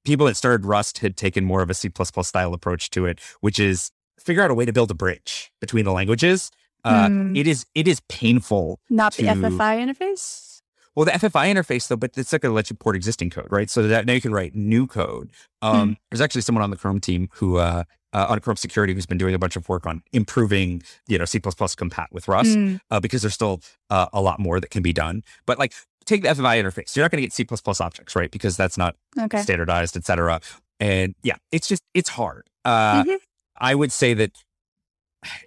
people 0.05 0.27
that 0.27 0.37
started 0.37 0.67
Rust 0.67 0.99
had 0.99 1.17
taken 1.17 1.45
more 1.45 1.63
of 1.63 1.71
a 1.71 1.75
C 1.75 1.91
style 2.23 2.55
approach 2.55 2.91
to 2.91 3.07
it, 3.07 3.21
which 3.41 3.59
is 3.59 3.91
figure 4.19 4.43
out 4.43 4.51
a 4.51 4.55
way 4.55 4.65
to 4.65 4.73
build 4.73 4.91
a 4.91 4.95
bridge 4.95 5.53
between 5.61 5.85
the 5.85 5.93
languages. 5.93 6.51
Uh, 6.85 7.09
Hmm. 7.09 7.37
It 7.37 7.47
is 7.47 7.65
it 7.75 7.89
is 7.89 8.01
painful. 8.09 8.79
Not 8.91 9.15
the 9.15 9.25
FFI 9.25 9.79
interface. 9.79 10.61
Well, 10.95 11.07
the 11.07 11.13
FFI 11.13 11.53
interface 11.53 11.89
though, 11.89 11.97
but 11.97 12.17
it's 12.17 12.31
not 12.31 12.41
going 12.41 12.51
to 12.51 12.55
let 12.55 12.71
you 12.71 12.77
port 12.77 12.95
existing 12.95 13.31
code, 13.31 13.49
right? 13.51 13.69
So 13.69 13.83
that 13.89 14.07
now 14.07 14.13
you 14.13 14.21
can 14.21 14.33
write 14.33 14.55
new 14.55 14.87
code. 14.87 15.31
Um, 15.61 15.97
There's 16.11 16.21
actually 16.21 16.43
someone 16.43 16.63
on 16.63 16.71
the 16.71 16.77
Chrome 16.77 17.01
team 17.01 17.31
who 17.35 17.57
uh, 17.57 17.85
uh, 18.15 18.27
on 18.29 18.39
Chrome 18.41 18.57
security 18.57 18.95
who's 18.95 19.07
been 19.07 19.19
doing 19.19 19.35
a 19.35 19.39
bunch 19.39 19.57
of 19.57 19.69
work 19.69 19.87
on 19.87 20.03
improving, 20.13 20.83
you 21.09 21.19
know, 21.19 21.25
C 21.25 21.41
compat 21.41 22.07
with 22.13 22.29
Rust 22.29 22.57
Mm, 22.57 22.81
uh, 22.91 23.01
because 23.01 23.23
there's 23.23 23.35
still 23.35 23.61
uh, 23.91 24.07
a 24.13 24.23
lot 24.23 24.39
more 24.39 24.61
that 24.61 24.71
can 24.71 24.83
be 24.83 24.93
done. 24.93 25.23
But 25.47 25.59
like, 25.59 25.73
take 26.07 26.23
the 26.23 26.29
FFI 26.29 26.63
interface. 26.63 26.95
You're 26.95 27.05
not 27.05 27.11
going 27.11 27.23
to 27.23 27.27
get 27.27 27.33
C 27.33 27.47
objects, 27.81 28.15
right? 28.17 28.31
Because 28.31 28.57
that's 28.57 28.79
not 28.79 28.97
okay. 29.19 29.43
standardized, 29.43 29.97
et 29.97 30.05
cetera. 30.05 30.41
And 30.81 31.15
yeah, 31.23 31.37
it's 31.53 31.69
just 31.69 31.83
it's 31.93 32.11
hard. 32.11 32.47
Uh, 32.65 33.05
Mhm. 33.05 33.19
I 33.57 33.75
would 33.75 33.93
say 33.93 34.15
that 34.15 34.33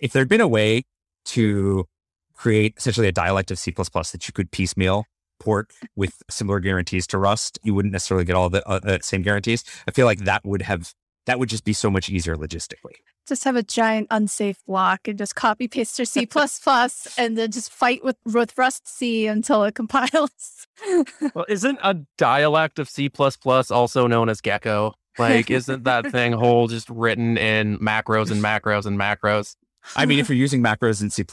if 0.02 0.14
there'd 0.14 0.30
been 0.30 0.42
a 0.42 0.48
way 0.48 0.84
to 1.26 1.86
create 2.34 2.76
essentially 2.78 3.08
a 3.08 3.12
dialect 3.12 3.52
of 3.52 3.60
C 3.60 3.72
that 3.72 4.28
you 4.28 4.34
could 4.34 4.52
piecemeal 4.52 5.06
port 5.40 5.72
with 5.96 6.22
similar 6.30 6.60
guarantees 6.60 7.06
to 7.08 7.18
Rust, 7.18 7.60
you 7.64 7.74
wouldn't 7.76 7.92
necessarily 7.92 8.26
get 8.26 8.36
all 8.36 8.50
the 8.50 8.68
uh, 8.68 8.80
uh, 8.84 8.98
same 9.02 9.22
guarantees. 9.22 9.64
I 9.88 9.92
feel 9.92 10.06
like 10.06 10.20
that 10.20 10.46
would 10.46 10.62
have 10.64 10.94
that 11.28 11.40
would 11.40 11.50
just 11.50 11.66
be 11.66 11.74
so 11.74 11.92
much 11.92 12.10
easier 12.10 12.36
logistically. 12.36 12.96
Just 13.28 13.44
have 13.44 13.58
a 13.58 13.64
giant 13.64 14.08
unsafe 14.10 14.64
block 14.66 15.08
and 15.08 15.18
just 15.18 15.36
copy 15.36 15.68
paste 15.68 16.00
your 16.00 16.06
C 16.06 16.22
and 17.18 17.38
then 17.38 17.52
just 17.52 17.72
fight 17.72 18.04
with 18.04 18.16
with 18.26 18.56
rustc 18.56 19.30
until 19.30 19.64
it 19.64 19.76
compiles. 19.76 20.66
Well, 21.34 21.46
isn't 21.50 21.80
a 21.84 21.96
dialect 22.20 22.78
of 22.78 22.88
C 22.88 23.10
plus 23.10 23.38
also 23.72 24.06
known 24.06 24.30
as 24.30 24.42
Gecko? 24.42 24.94
Like, 25.18 25.50
isn't 25.50 25.86
that 25.86 26.12
thing 26.12 26.32
whole 26.44 26.68
just 26.68 26.88
written 26.88 27.36
in 27.36 27.80
macros 27.80 28.30
and 28.30 28.44
macros 28.44 28.86
and 28.86 28.98
macros? 29.00 29.56
I 29.96 30.06
mean, 30.06 30.20
if 30.20 30.30
you're 30.30 30.38
using 30.38 30.62
macros 30.62 31.02
in 31.02 31.10
C++, 31.10 31.26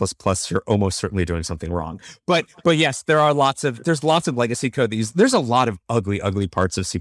you're 0.51 0.63
almost 0.67 0.99
certainly 0.99 1.27
doing 1.27 1.43
something 1.43 1.71
wrong. 1.71 2.01
But 2.27 2.47
but 2.63 2.79
yes, 2.79 3.03
there 3.03 3.21
are 3.21 3.35
lots 3.35 3.65
of 3.65 3.85
there's 3.85 4.03
lots 4.03 4.27
of 4.27 4.37
legacy 4.37 4.71
code. 4.71 4.91
These 4.91 5.13
there's 5.13 5.35
a 5.35 5.41
lot 5.41 5.69
of 5.69 5.79
ugly, 5.91 6.21
ugly 6.23 6.47
parts 6.47 6.79
of 6.79 6.87
C++. 6.87 7.01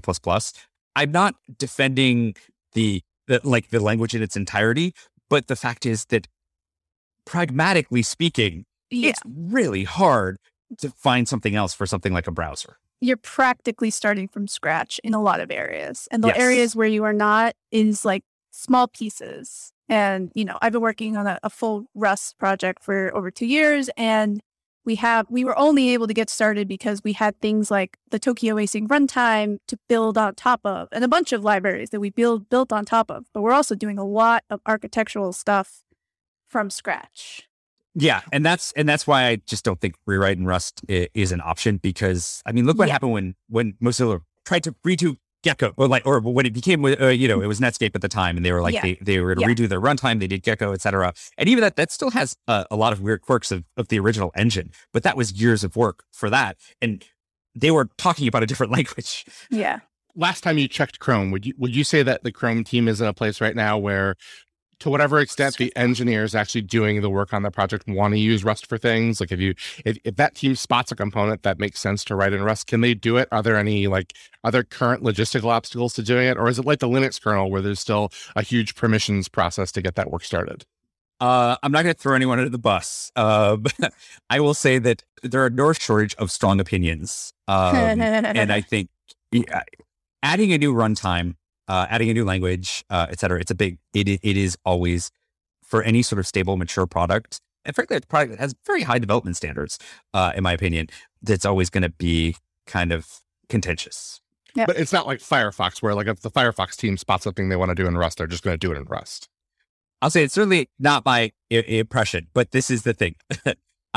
I'm 0.96 1.12
not 1.12 1.34
defending 1.58 2.34
the, 2.74 3.02
the 3.26 3.40
like 3.44 3.70
the 3.70 3.80
language 3.80 4.14
in 4.14 4.22
its 4.22 4.36
entirety, 4.36 4.92
but 5.28 5.46
the 5.46 5.56
fact 5.56 5.86
is 5.86 6.04
that 6.06 6.28
pragmatically 7.24 8.02
speaking, 8.02 8.64
yeah, 8.90 9.10
it's 9.10 9.20
really 9.26 9.84
hard 9.84 10.36
to 10.78 10.90
find 10.90 11.28
something 11.28 11.54
else 11.54 11.72
for 11.74 11.86
something 11.86 12.12
like 12.12 12.26
a 12.26 12.32
browser. 12.32 12.76
you're 13.00 13.16
practically 13.18 13.90
starting 13.90 14.26
from 14.28 14.46
scratch 14.48 14.98
in 15.04 15.12
a 15.14 15.20
lot 15.22 15.38
of 15.40 15.50
areas, 15.50 16.08
and 16.10 16.22
the 16.24 16.28
Yes. 16.28 16.38
areas 16.38 16.76
where 16.76 16.86
you 16.88 17.04
are 17.04 17.12
not 17.12 17.54
is 17.70 18.04
like 18.04 18.22
small 18.50 18.88
pieces. 18.88 19.72
And 19.88 20.32
you 20.34 20.44
know, 20.44 20.56
I've 20.62 20.72
been 20.72 20.80
working 20.80 21.16
on 21.16 21.26
a, 21.26 21.38
a 21.42 21.50
full 21.50 21.84
Rust 21.94 22.38
project 22.38 22.82
for 22.82 23.14
over 23.14 23.30
two 23.30 23.46
years, 23.46 23.90
and 23.96 24.40
we 24.84 24.96
have 24.96 25.26
we 25.30 25.44
were 25.44 25.58
only 25.58 25.90
able 25.90 26.06
to 26.06 26.14
get 26.14 26.28
started 26.30 26.68
because 26.68 27.02
we 27.02 27.12
had 27.12 27.40
things 27.40 27.70
like 27.70 27.98
the 28.10 28.18
Tokio 28.18 28.56
Async 28.56 28.88
runtime 28.88 29.58
to 29.68 29.78
build 29.88 30.18
on 30.18 30.34
top 30.34 30.60
of, 30.64 30.88
and 30.92 31.04
a 31.04 31.08
bunch 31.08 31.32
of 31.32 31.42
libraries 31.42 31.90
that 31.90 32.00
we 32.00 32.10
build 32.10 32.48
built 32.48 32.72
on 32.72 32.84
top 32.84 33.10
of. 33.10 33.26
But 33.32 33.42
we're 33.42 33.52
also 33.52 33.74
doing 33.74 33.98
a 33.98 34.04
lot 34.04 34.44
of 34.50 34.60
architectural 34.66 35.32
stuff 35.32 35.82
from 36.48 36.70
scratch. 36.70 37.48
Yeah, 37.94 38.22
and 38.32 38.44
that's 38.44 38.72
and 38.72 38.88
that's 38.88 39.06
why 39.06 39.26
I 39.28 39.36
just 39.46 39.64
don't 39.64 39.80
think 39.80 39.94
rewriting 40.06 40.44
Rust 40.44 40.82
is 40.88 41.32
an 41.32 41.40
option 41.40 41.76
because 41.78 42.42
I 42.44 42.52
mean, 42.52 42.66
look 42.66 42.76
what 42.78 42.88
Yeah. 42.88 42.94
happened 42.94 43.12
when 43.12 43.34
when 43.48 43.74
Mozilla 43.82 44.20
tried 44.44 44.64
to 44.64 44.72
redo 44.84 45.16
Gecko, 45.44 45.72
or 45.76 45.86
like, 45.86 46.04
or 46.04 46.18
when 46.20 46.44
it 46.46 46.52
became, 46.52 46.84
uh, 46.84 47.08
you 47.08 47.28
know, 47.28 47.40
it 47.40 47.46
was 47.46 47.60
Netscape 47.60 47.94
at 47.94 48.00
the 48.02 48.08
time, 48.08 48.36
and 48.36 48.44
they 48.44 48.50
were 48.50 48.60
like, 48.62 48.74
Yeah. 48.74 48.82
they, 48.82 48.98
they 49.00 49.20
were 49.20 49.36
going 49.36 49.54
to 49.54 49.62
redo 49.64 49.68
their 49.68 49.80
runtime, 49.80 50.18
they 50.18 50.26
did 50.26 50.42
Gecko, 50.42 50.72
et 50.72 50.80
cetera, 50.80 51.12
and 51.38 51.48
even 51.48 51.62
that 51.62 51.76
that 51.76 51.92
still 51.92 52.10
has 52.10 52.36
uh, 52.48 52.64
a 52.70 52.76
lot 52.76 52.92
of 52.92 53.00
weird 53.00 53.20
quirks 53.22 53.52
of 53.52 53.62
of 53.76 53.86
the 53.88 53.98
original 54.00 54.32
engine, 54.34 54.72
but 54.92 55.04
that 55.04 55.16
was 55.16 55.32
years 55.40 55.62
of 55.62 55.76
work 55.76 56.02
for 56.12 56.28
that, 56.30 56.56
and 56.82 57.04
they 57.54 57.70
were 57.70 57.88
talking 57.98 58.26
about 58.26 58.42
a 58.42 58.46
different 58.46 58.72
language. 58.78 59.24
Yeah. 59.50 59.78
last 60.16 60.42
time 60.42 60.58
you 60.58 60.66
checked 60.68 60.98
Chrome, 60.98 61.30
would 61.30 61.44
you 61.46 61.54
would 61.58 61.74
you 61.76 61.84
say 61.84 62.02
that 62.02 62.22
the 62.24 62.32
Chrome 62.32 62.64
team 62.64 62.88
is 62.88 63.00
in 63.00 63.06
a 63.06 63.12
place 63.12 63.40
right 63.40 63.54
now 63.54 63.76
where, 63.78 64.14
to 64.80 64.90
whatever 64.90 65.20
extent 65.20 65.56
the 65.56 65.74
engineers 65.76 66.34
actually 66.34 66.62
doing 66.62 67.00
the 67.00 67.10
work 67.10 67.32
on 67.32 67.42
the 67.42 67.50
project 67.50 67.86
want 67.88 68.14
to 68.14 68.20
use 68.20 68.44
Rust 68.44 68.66
for 68.66 68.78
things? 68.78 69.20
Like 69.20 69.32
if 69.32 69.40
you 69.40 69.54
if, 69.84 69.98
if 70.04 70.16
that 70.16 70.34
team 70.34 70.54
spots 70.54 70.92
a 70.92 70.96
component 70.96 71.42
that 71.42 71.58
makes 71.58 71.80
sense 71.80 72.04
to 72.04 72.14
write 72.14 72.32
in 72.32 72.42
Rust, 72.42 72.66
can 72.66 72.80
they 72.80 72.94
do 72.94 73.16
it? 73.16 73.28
Are 73.32 73.42
there 73.42 73.56
any 73.56 73.86
like 73.86 74.14
are 74.42 74.50
there 74.50 74.62
current 74.64 75.02
logistical 75.02 75.50
obstacles 75.50 75.94
to 75.94 76.02
doing 76.02 76.26
it, 76.26 76.36
or 76.36 76.48
is 76.48 76.58
it 76.58 76.64
like 76.64 76.80
the 76.80 76.88
Linux 76.88 77.20
kernel 77.20 77.50
where 77.50 77.62
there's 77.62 77.80
still 77.80 78.10
a 78.36 78.42
huge 78.42 78.74
permissions 78.74 79.28
process 79.28 79.72
to 79.72 79.82
get 79.82 79.94
that 79.94 80.10
work 80.10 80.24
started? 80.24 80.64
Uh, 81.20 81.56
I'm 81.62 81.72
not 81.72 81.84
going 81.84 81.94
to 81.94 82.00
throw 82.00 82.14
anyone 82.14 82.38
under 82.38 82.50
the 82.50 82.58
bus. 82.58 83.10
Uh, 83.16 83.56
but 83.56 83.72
I 84.30 84.40
will 84.40 84.54
say 84.54 84.78
that 84.78 85.04
there 85.22 85.44
are 85.44 85.50
no 85.50 85.72
shortage 85.72 86.14
of 86.16 86.30
strong 86.30 86.60
opinions. 86.60 87.32
Um, 87.48 87.76
and 87.76 88.52
I 88.52 88.60
think 88.68 88.90
yeah, 89.32 89.62
adding 90.22 90.52
a 90.52 90.58
new 90.58 90.74
runtime, 90.74 91.36
uh, 91.68 91.86
adding 91.88 92.10
a 92.10 92.14
new 92.14 92.24
language, 92.24 92.84
uh, 92.90 93.06
et 93.10 93.18
cetera, 93.20 93.40
it's 93.40 93.50
a 93.50 93.54
big, 93.54 93.78
it, 93.94 94.08
it 94.08 94.36
is 94.36 94.56
always 94.64 95.10
for 95.62 95.82
any 95.82 96.02
sort 96.02 96.18
of 96.18 96.26
stable, 96.26 96.56
mature 96.56 96.86
product. 96.86 97.40
And 97.64 97.74
frankly, 97.74 97.96
it's 97.96 98.04
a 98.04 98.08
product 98.08 98.32
that 98.32 98.40
has 98.40 98.54
very 98.66 98.82
high 98.82 98.98
development 98.98 99.36
standards, 99.36 99.78
uh, 100.12 100.32
in 100.36 100.42
my 100.42 100.52
opinion, 100.52 100.88
that's 101.22 101.44
always 101.46 101.70
going 101.70 101.82
to 101.82 101.88
be 101.88 102.36
kind 102.66 102.92
of 102.92 103.08
contentious. 103.48 104.20
Yeah. 104.54 104.66
But 104.66 104.78
it's 104.78 104.92
not 104.92 105.06
like 105.06 105.18
Firefox, 105.20 105.82
where 105.82 105.94
like 105.94 106.06
if 106.06 106.20
the 106.20 106.30
Firefox 106.30 106.76
team 106.76 106.96
spots 106.96 107.24
something 107.24 107.48
they 107.48 107.56
want 107.56 107.70
to 107.70 107.74
do 107.74 107.86
in 107.86 107.96
Rust, 107.96 108.18
they're 108.18 108.26
just 108.26 108.42
going 108.44 108.54
to 108.54 108.58
do 108.58 108.70
it 108.72 108.76
in 108.76 108.84
Rust. 108.84 109.28
I'll 110.02 110.10
say 110.10 110.22
it's 110.22 110.34
certainly 110.34 110.68
not 110.78 111.04
my 111.06 111.32
I- 111.50 111.54
impression, 111.56 112.28
but 112.34 112.50
this 112.50 112.70
is 112.70 112.82
the 112.82 112.92
thing. 112.92 113.16
I, 113.46 113.54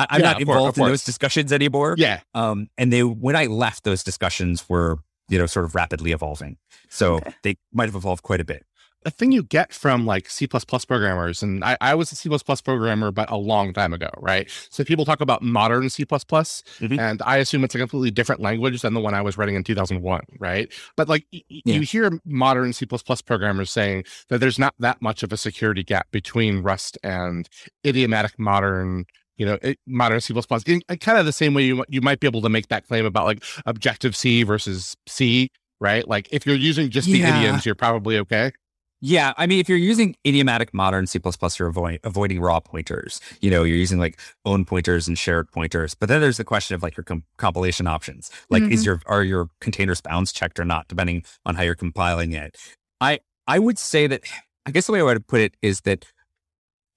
I'm 0.09 0.22
Yeah, 0.22 0.28
not 0.28 0.41
of 0.41 0.47
course, 0.47 0.55
involved 0.57 0.78
of 0.80 0.86
in 0.86 0.91
those 0.91 1.03
discussions 1.03 1.51
anymore. 1.51 1.95
Yeah, 1.97 2.22
Um, 2.34 2.70
and 2.78 2.93
they, 2.93 3.03
when 3.03 3.36
I 3.36 3.47
left, 3.47 3.84
those 3.84 4.03
discussions 4.03 4.68
were, 4.70 4.99
you 5.30 5.38
know, 5.38 5.45
sort 5.45 5.65
of 5.65 5.75
rapidly 5.75 6.11
evolving. 6.11 6.57
So 6.89 7.15
Okay. 7.15 7.34
they 7.43 7.57
might 7.73 7.86
have 7.86 7.95
evolved 7.95 8.23
quite 8.23 8.41
a 8.41 8.45
bit. 8.45 8.63
the 9.03 9.11
thing 9.11 9.32
you 9.32 9.43
get 9.43 9.71
from 9.71 10.05
like 10.05 10.30
C 10.30 10.47
programmers, 10.47 11.41
and 11.41 11.63
I, 11.63 11.78
I 11.80 11.95
was 11.95 12.11
a 12.11 12.15
C 12.15 12.30
programmer, 12.65 13.09
but 13.11 13.30
a 13.32 13.38
long 13.38 13.71
time 13.71 13.93
ago, 13.93 14.09
right? 14.17 14.49
So 14.69 14.84
people 14.84 15.05
talk 15.05 15.21
about 15.21 15.41
modern 15.41 15.89
C, 15.89 16.03
Mhm. 16.03 16.99
and 16.99 17.21
I 17.21 17.38
assume 17.38 17.63
it's 17.63 17.75
a 17.75 17.78
completely 17.78 18.11
different 18.11 18.41
language 18.41 18.82
than 18.82 18.93
the 18.95 18.99
one 18.99 19.13
I 19.13 19.21
was 19.21 19.38
writing 19.38 19.55
in 19.55 19.63
2001, 19.63 20.23
right? 20.39 20.73
But 20.97 21.07
like 21.07 21.25
y- 21.32 21.41
y- 21.49 21.61
Yeah. 21.63 21.75
you 21.75 21.82
hear 21.82 22.19
modern 22.25 22.73
C 22.73 22.86
programmers 23.25 23.69
saying 23.71 24.03
that 24.30 24.39
there's 24.39 24.59
not 24.59 24.73
that 24.80 25.01
much 25.01 25.23
of 25.23 25.32
a 25.32 25.38
security 25.38 25.84
gap 25.84 26.07
between 26.11 26.61
Rust 26.61 26.97
and 27.03 27.47
idiomatic 27.86 28.38
modern. 28.38 29.05
You 29.38 29.45
know, 29.45 29.57
it, 29.61 29.79
modern 29.85 30.19
C++, 30.19 30.33
in, 30.33 30.81
in 30.89 30.97
kind 30.97 31.17
of 31.17 31.25
the 31.25 31.31
same 31.31 31.53
way 31.53 31.63
you 31.63 31.83
you 31.88 32.01
might 32.01 32.19
be 32.19 32.27
able 32.27 32.41
to 32.41 32.49
make 32.49 32.67
that 32.69 32.88
claim 32.88 33.05
about 33.05 33.25
like 33.25 33.43
Objective 33.65 34.15
C 34.15 34.43
versus 34.43 34.95
C, 35.07 35.49
right? 35.79 36.07
Like 36.07 36.27
if 36.31 36.45
you're 36.45 36.55
using 36.55 36.89
just 36.89 37.07
the 37.07 37.19
Yeah. 37.19 37.38
idioms, 37.38 37.65
you're 37.65 37.75
probably 37.75 38.17
okay. 38.19 38.51
Yeah, 38.99 39.33
I 39.38 39.45
mean, 39.45 39.59
if 39.59 39.69
you're 39.69 39.77
using 39.77 40.15
idiomatic 40.25 40.73
modern 40.73 41.05
C++, 41.05 41.19
you're 41.59 41.67
avoid, 41.67 41.99
avoiding 42.03 42.41
raw 42.41 42.59
pointers. 42.59 43.21
You 43.41 43.51
know, 43.51 43.63
you're 43.63 43.77
using 43.77 43.99
like 43.99 44.19
own 44.43 44.65
pointers 44.65 45.07
and 45.07 45.15
shared 45.17 45.51
pointers. 45.51 45.93
But 45.93 46.09
then 46.09 46.19
there's 46.19 46.38
the 46.38 46.43
question 46.43 46.73
of 46.73 46.81
like 46.81 46.97
your 46.97 47.03
com- 47.03 47.23
compilation 47.38 47.85
options. 47.85 48.31
Like, 48.49 48.63
is 48.63 48.79
mm-hmm. 48.79 48.85
your 48.85 49.01
are 49.05 49.23
your 49.23 49.49
containers 49.61 50.01
bounds 50.01 50.33
checked 50.33 50.59
or 50.59 50.65
not, 50.65 50.88
depending 50.88 51.23
on 51.45 51.53
how 51.55 51.61
you're 51.61 51.75
compiling 51.75 52.31
it. 52.33 52.57
I 52.99 53.19
I 53.45 53.59
would 53.59 53.77
say 53.77 54.07
that 54.07 54.23
I 54.65 54.71
guess 54.71 54.88
the 54.88 54.93
way 54.93 54.99
I 54.99 55.03
would 55.03 55.27
put 55.27 55.41
it 55.41 55.55
is 55.61 55.81
that 55.81 56.05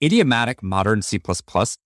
idiomatic 0.02 0.62
modern 0.62 1.02
C++ 1.02 1.20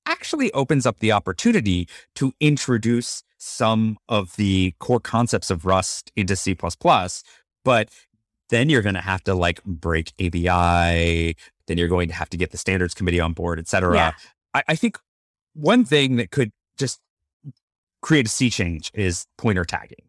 actually 0.07 0.53
opens 0.53 0.87
up 0.87 0.99
the 1.01 1.13
opportunity 1.13 1.89
to 2.15 2.33
introduce 2.41 3.23
some 3.39 3.99
of 4.09 4.37
the 4.37 4.75
core 4.79 5.01
concepts 5.01 5.51
of 5.51 5.67
Rust 5.67 6.11
into 6.17 6.37
C++, 6.37 6.57
but 7.65 7.89
then 8.51 8.69
you're 8.69 8.83
going 8.83 8.95
to 8.95 9.01
have 9.01 9.25
to 9.25 9.35
like 9.35 9.63
break 9.65 10.13
ABI. 10.21 11.37
Then 11.67 11.79
you're 11.79 11.89
going 11.89 12.09
to 12.09 12.15
have 12.15 12.31
to 12.31 12.37
get 12.37 12.51
the 12.51 12.59
standards 12.59 12.95
committee 12.95 13.21
on 13.21 13.33
board, 13.33 13.59
et 13.59 13.69
cetera. 13.69 13.95
Yeah. 13.95 14.13
I, 14.53 14.63
I 14.69 14.77
think 14.77 14.99
one 15.55 15.85
thing 15.85 16.17
that 16.17 16.31
could 16.31 16.53
just 16.77 17.01
create 18.03 18.27
a 18.27 18.29
sea 18.29 18.51
change 18.51 18.91
is 18.93 19.27
pointer 19.39 19.65
tagging 19.65 20.05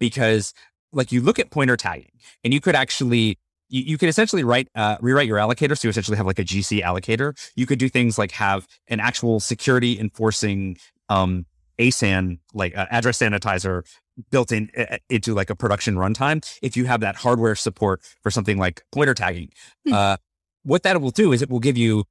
because 0.00 0.52
like 0.92 1.12
you 1.12 1.20
look 1.20 1.38
at 1.38 1.50
pointer 1.50 1.76
tagging 1.76 2.10
and 2.42 2.52
you 2.52 2.60
could 2.60 2.74
actually 2.74 3.38
you, 3.68 3.82
you 3.82 3.98
could 3.98 4.08
essentially 4.08 4.44
write 4.44 4.68
uh, 4.74 4.96
rewrite 5.00 5.26
your 5.26 5.38
allocator 5.38 5.76
so 5.76 5.86
you 5.86 5.90
essentially 5.90 6.16
have 6.16 6.26
like 6.26 6.38
a 6.38 6.44
gc 6.44 6.82
allocator 6.82 7.36
you 7.56 7.66
could 7.66 7.78
do 7.78 7.88
things 7.88 8.18
like 8.18 8.32
have 8.32 8.66
an 8.88 9.00
actual 9.00 9.40
security 9.40 9.98
enforcing 9.98 10.76
um 11.08 11.46
asan 11.78 12.38
like 12.54 12.76
uh, 12.76 12.86
address 12.90 13.18
sanitizer 13.18 13.82
built 14.30 14.50
in 14.50 14.70
uh, 14.78 14.96
into 15.10 15.34
like 15.34 15.50
a 15.50 15.54
production 15.56 15.96
runtime 15.96 16.42
if 16.62 16.76
you 16.76 16.86
have 16.86 17.00
that 17.00 17.16
hardware 17.16 17.54
support 17.54 18.00
for 18.22 18.30
something 18.30 18.58
like 18.58 18.82
pointer 18.92 19.14
tagging 19.14 19.50
Hmm. 19.86 19.92
uh, 19.92 20.16
what 20.62 20.82
that 20.82 21.00
will 21.00 21.10
do 21.10 21.32
is 21.32 21.42
it 21.42 21.50
will 21.50 21.60
give 21.60 21.76
you 21.76 22.04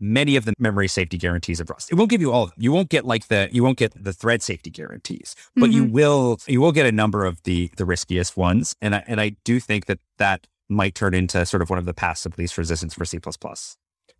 many 0.00 0.34
of 0.36 0.44
the 0.44 0.52
memory 0.58 0.88
safety 0.88 1.16
guarantees 1.16 1.60
of 1.60 1.70
Rust. 1.70 1.90
It 1.92 1.94
won't 1.94 2.10
give 2.10 2.20
you 2.20 2.32
all 2.32 2.42
of 2.42 2.50
them. 2.50 2.58
You 2.60 2.72
won't 2.72 2.88
get 2.88 3.04
like 3.04 3.28
the 3.28 3.48
you 3.52 3.62
won't 3.62 3.78
get 3.78 3.92
the 4.02 4.12
thread 4.12 4.42
safety 4.42 4.68
guarantees, 4.70 5.36
but 5.54 5.70
you 5.70 5.84
will 5.84 6.38
you 6.48 6.60
will 6.60 6.72
get 6.72 6.86
a 6.86 6.92
number 6.92 7.24
of 7.24 7.42
the 7.44 7.70
the 7.76 7.84
riskiest 7.84 8.36
ones. 8.36 8.74
And 8.82 8.96
I 8.96 9.04
and 9.06 9.20
I 9.20 9.36
do 9.44 9.60
think 9.60 9.86
that 9.86 10.00
that 10.18 10.46
might 10.74 10.94
turn 10.94 11.14
into 11.14 11.44
sort 11.46 11.62
of 11.62 11.70
one 11.70 11.78
of 11.78 11.84
the 11.86 11.94
paths 11.94 12.26
of 12.26 12.36
least 12.38 12.58
resistance 12.58 12.94
for 12.94 13.04
C++. 13.04 13.18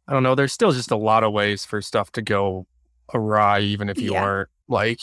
I 0.06 0.12
don't 0.12 0.22
know. 0.22 0.34
There's 0.34 0.52
still 0.52 0.72
just 0.72 0.90
a 0.90 0.96
lot 0.96 1.24
of 1.24 1.32
ways 1.32 1.64
for 1.64 1.80
stuff 1.82 2.10
to 2.12 2.22
go 2.22 2.66
awry, 3.12 3.60
even 3.60 3.88
if 3.88 3.98
you 3.98 4.12
Yeah. 4.12 4.22
aren't 4.22 4.48
like 4.68 5.00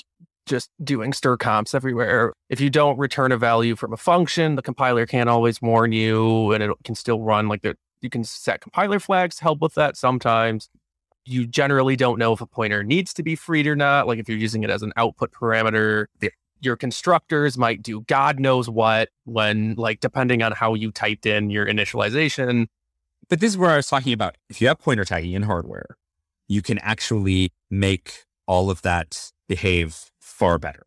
just 0.47 0.69
doing 0.83 1.11
strcmps 1.11 1.75
everywhere. 1.75 2.33
If 2.49 2.59
you 2.59 2.69
don't 2.69 2.97
return 2.97 3.31
a 3.31 3.37
value 3.37 3.75
from 3.75 3.93
a 3.93 3.97
function, 3.97 4.55
the 4.55 4.61
compiler 4.61 5.05
can't 5.05 5.29
always 5.29 5.61
warn 5.61 5.91
you, 5.91 6.51
and 6.51 6.63
it 6.63 6.71
can 6.83 6.95
still 6.95 7.21
run 7.21 7.47
like 7.47 7.61
the. 7.61 7.75
You 8.01 8.09
can 8.09 8.23
set 8.23 8.61
compiler 8.61 8.99
flags 8.99 9.35
to 9.35 9.43
help 9.43 9.61
with 9.61 9.75
that 9.75 9.95
sometimes. 9.95 10.69
You 11.23 11.45
generally 11.45 11.95
don't 11.95 12.17
know 12.17 12.33
if 12.33 12.41
a 12.41 12.47
pointer 12.47 12.83
needs 12.83 13.13
to 13.13 13.21
be 13.23 13.35
freed 13.35 13.67
or 13.67 13.75
not. 13.75 14.07
Like 14.07 14.17
if 14.17 14.27
you're 14.27 14.39
using 14.39 14.63
it 14.63 14.71
as 14.71 14.81
an 14.81 14.91
output 14.97 15.31
parameter, 15.31 16.07
the, 16.19 16.31
your 16.61 16.75
constructors 16.75 17.57
might 17.57 17.81
do 17.81 18.01
God 18.01 18.39
knows 18.39 18.69
what 18.69 19.09
when, 19.25 19.75
like, 19.75 19.99
depending 19.99 20.41
on 20.43 20.51
how 20.51 20.73
you 20.73 20.91
typed 20.91 21.25
in 21.25 21.49
your 21.49 21.65
initialization. 21.65 22.67
But 23.29 23.39
this 23.39 23.51
is 23.51 23.57
where 23.57 23.71
I 23.71 23.77
was 23.77 23.87
talking 23.87 24.13
about. 24.13 24.37
If 24.49 24.61
you 24.61 24.67
have 24.67 24.79
pointer 24.79 25.05
tagging 25.05 25.33
in 25.33 25.43
hardware, 25.43 25.97
you 26.47 26.61
can 26.61 26.77
actually 26.79 27.51
make 27.69 28.25
all 28.45 28.69
of 28.69 28.81
that 28.81 29.31
behave 29.47 30.11
far 30.19 30.57
better. 30.57 30.85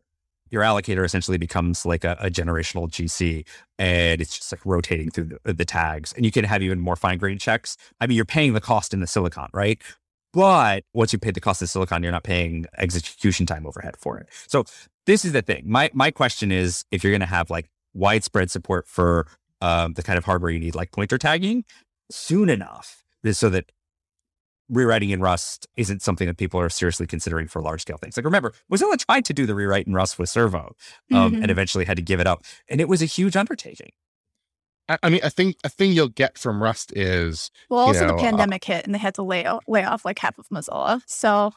Your 0.51 0.61
allocator 0.61 1.03
essentially 1.03 1.39
becomes 1.39 1.85
like 1.85 2.03
a, 2.03 2.15
a 2.19 2.29
generational 2.29 2.87
GC 2.87 3.45
and 3.79 4.21
it's 4.21 4.37
just 4.37 4.51
like 4.51 4.63
rotating 4.65 5.09
through 5.09 5.37
the, 5.43 5.53
the 5.53 5.65
tags. 5.65 6.13
And 6.13 6.23
you 6.23 6.31
can 6.31 6.45
have 6.45 6.61
even 6.61 6.79
more 6.79 6.95
fine 6.95 7.17
grained 7.17 7.41
checks. 7.41 7.77
I 7.99 8.07
mean, 8.07 8.15
you're 8.15 8.25
paying 8.25 8.53
the 8.53 8.61
cost 8.61 8.93
in 8.93 8.99
the 8.99 9.07
silicon, 9.07 9.47
right? 9.53 9.81
But 10.35 10.83
once 10.93 11.13
you 11.13 11.19
pay 11.19 11.31
the 11.31 11.39
cost 11.39 11.61
of 11.61 11.69
silicon, 11.69 12.03
you're 12.03 12.11
not 12.11 12.23
paying 12.23 12.65
execution 12.77 13.45
time 13.45 13.65
overhead 13.65 13.95
for 13.97 14.17
it. 14.19 14.27
So 14.47 14.65
this 15.05 15.23
is 15.23 15.31
the 15.31 15.41
thing. 15.41 15.63
My 15.65 15.89
my 15.93 16.11
question 16.11 16.51
is 16.51 16.83
if 16.91 17.03
you're 17.03 17.11
going 17.13 17.21
to 17.21 17.25
have 17.25 17.49
like 17.49 17.69
widespread 17.93 18.51
support 18.51 18.85
for 18.87 19.27
um, 19.61 19.93
the 19.93 20.03
kind 20.03 20.17
of 20.17 20.25
hardware 20.25 20.51
you 20.51 20.59
need, 20.59 20.75
like 20.75 20.91
pointer 20.91 21.17
tagging, 21.17 21.63
soon 22.11 22.49
enough, 22.49 23.03
so 23.31 23.49
that 23.49 23.71
rewriting 24.67 25.11
in 25.11 25.21
Rust 25.21 25.67
isn't 25.77 26.01
something 26.01 26.27
that 26.27 26.37
people 26.37 26.59
are 26.59 26.69
seriously 26.69 27.07
considering 27.07 27.47
for 27.47 27.61
large 27.61 27.81
scale 27.81 27.97
things. 27.97 28.17
Like 28.17 28.25
remember, 28.25 28.53
Mozilla 28.71 28.97
tried 28.97 29.23
to 29.25 29.33
do 29.33 29.45
the 29.45 29.55
rewrite 29.55 29.87
in 29.87 29.93
Rust 29.93 30.19
with 30.19 30.29
Servo, 30.29 30.75
um, 31.13 31.33
Mhm. 31.33 31.41
and 31.43 31.51
eventually 31.51 31.85
had 31.85 31.97
to 31.97 32.03
give 32.03 32.19
it 32.19 32.27
up, 32.27 32.43
and 32.67 32.81
it 32.81 32.89
was 32.89 33.01
a 33.01 33.05
huge 33.05 33.35
undertaking. 33.37 33.91
I, 34.87 34.97
I 35.03 35.09
mean, 35.09 35.21
I 35.23 35.29
think 35.29 35.57
a 35.63 35.69
thing 35.69 35.91
you'll 35.91 36.09
get 36.09 36.37
from 36.37 36.61
Rust 36.61 36.93
is 36.95 37.49
Well, 37.69 37.81
you 37.81 37.87
also 37.87 38.07
know, 38.07 38.15
the 38.15 38.21
uh, 38.21 38.21
pandemic 38.21 38.63
hit 38.63 38.85
and 38.85 38.93
they 38.93 38.99
had 38.99 39.15
to 39.15 39.23
lay 39.23 39.45
off, 39.45 39.63
lay 39.67 39.83
off 39.83 40.05
like 40.05 40.19
half 40.19 40.37
of 40.37 40.47
Mozilla. 40.49 41.01
So 41.07 41.53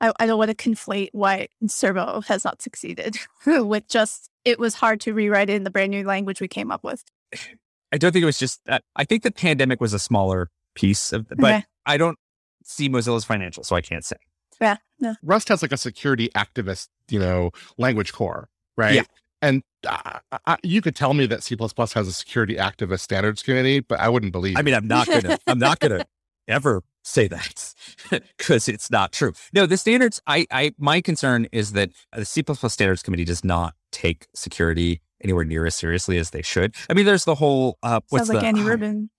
I, 0.00 0.12
I 0.18 0.26
don't 0.26 0.38
want 0.38 0.56
to 0.56 0.56
conflate 0.56 1.10
why 1.12 1.48
Servo 1.66 2.20
has 2.22 2.44
not 2.44 2.62
succeeded 2.62 3.16
with 3.46 3.88
just 3.88 4.30
it 4.44 4.58
was 4.58 4.74
hard 4.74 5.00
to 5.02 5.14
rewrite 5.14 5.50
it 5.50 5.54
in 5.54 5.64
the 5.64 5.70
brand 5.70 5.90
new 5.90 6.04
language 6.04 6.40
we 6.40 6.48
came 6.48 6.70
up 6.70 6.84
with. 6.84 7.04
I 7.92 7.98
don't 7.98 8.12
think 8.12 8.24
it 8.24 8.26
was 8.26 8.38
just 8.38 8.64
that. 8.66 8.82
I 8.96 9.04
think 9.04 9.22
the 9.22 9.30
pandemic 9.30 9.80
was 9.80 9.94
a 9.94 9.98
smaller 9.98 10.50
piece 10.74 11.12
of, 11.12 11.28
but 11.28 11.38
Okay. 11.38 11.64
I 11.86 11.96
don't 11.96 12.18
see 12.64 12.88
Mozilla's 12.88 13.24
financial, 13.24 13.62
so 13.62 13.76
I 13.76 13.80
can't 13.80 14.04
say. 14.04 14.16
Yeah, 14.60 14.78
no. 14.98 15.14
Rust 15.22 15.48
has 15.50 15.62
like 15.62 15.70
a 15.70 15.76
security 15.76 16.28
activist, 16.34 16.88
you 17.08 17.20
know, 17.20 17.52
language 17.78 18.12
core, 18.12 18.48
right? 18.76 18.94
Yeah. 18.94 19.02
And 19.42 19.62
uh, 19.86 20.18
I, 20.46 20.56
you 20.62 20.80
could 20.80 20.96
tell 20.96 21.14
me 21.14 21.26
that 21.26 21.42
C++ 21.42 21.56
has 21.58 22.08
a 22.08 22.12
security 22.12 22.56
activist 22.56 23.00
standards 23.00 23.42
committee, 23.42 23.80
but 23.80 24.00
I 24.00 24.08
wouldn't 24.08 24.32
believe. 24.32 24.56
I 24.56 24.62
mean, 24.62 24.74
I'm 24.74 24.86
not 24.88 25.06
gonna, 25.06 25.38
I'm 25.46 25.58
not 25.58 25.78
gonna 25.80 26.04
ever 26.48 26.82
say 27.04 27.28
that 27.28 27.74
because 28.38 28.68
it's 28.68 28.90
not 28.90 29.12
true. 29.12 29.32
No, 29.52 29.66
the 29.66 29.76
standards. 29.76 30.20
I, 30.26 30.46
I, 30.50 30.72
my 30.78 31.00
concern 31.00 31.46
is 31.52 31.72
that 31.72 31.90
the 32.12 32.24
C++ 32.24 32.42
standards 32.68 33.02
committee 33.02 33.24
does 33.24 33.44
not 33.44 33.74
take 33.92 34.26
security 34.34 35.00
anywhere 35.22 35.44
near 35.44 35.66
as 35.66 35.74
seriously 35.74 36.18
as 36.18 36.30
they 36.30 36.42
should. 36.42 36.74
I 36.90 36.94
mean, 36.94 37.06
there's 37.06 37.24
the 37.24 37.34
whole. 37.34 37.78
Uh, 37.82 38.00
what's 38.08 38.26
Sounds 38.26 38.34
like 38.34 38.42
the, 38.42 38.46
Andy 38.46 38.62
ah, 38.62 38.66
Rubin. 38.66 39.10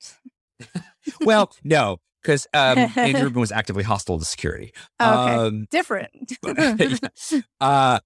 Well, 1.21 1.53
no, 1.63 2.01
because 2.21 2.47
um, 2.53 2.77
Andy 2.97 3.21
Rubin 3.21 3.39
was 3.39 3.53
actively 3.53 3.83
hostile 3.83 4.19
to 4.19 4.25
security. 4.25 4.73
Oh, 4.99 5.23
okay. 5.23 5.33
Um, 5.35 5.67
Different. 5.71 6.33
but, 6.41 6.99
uh, 7.61 7.99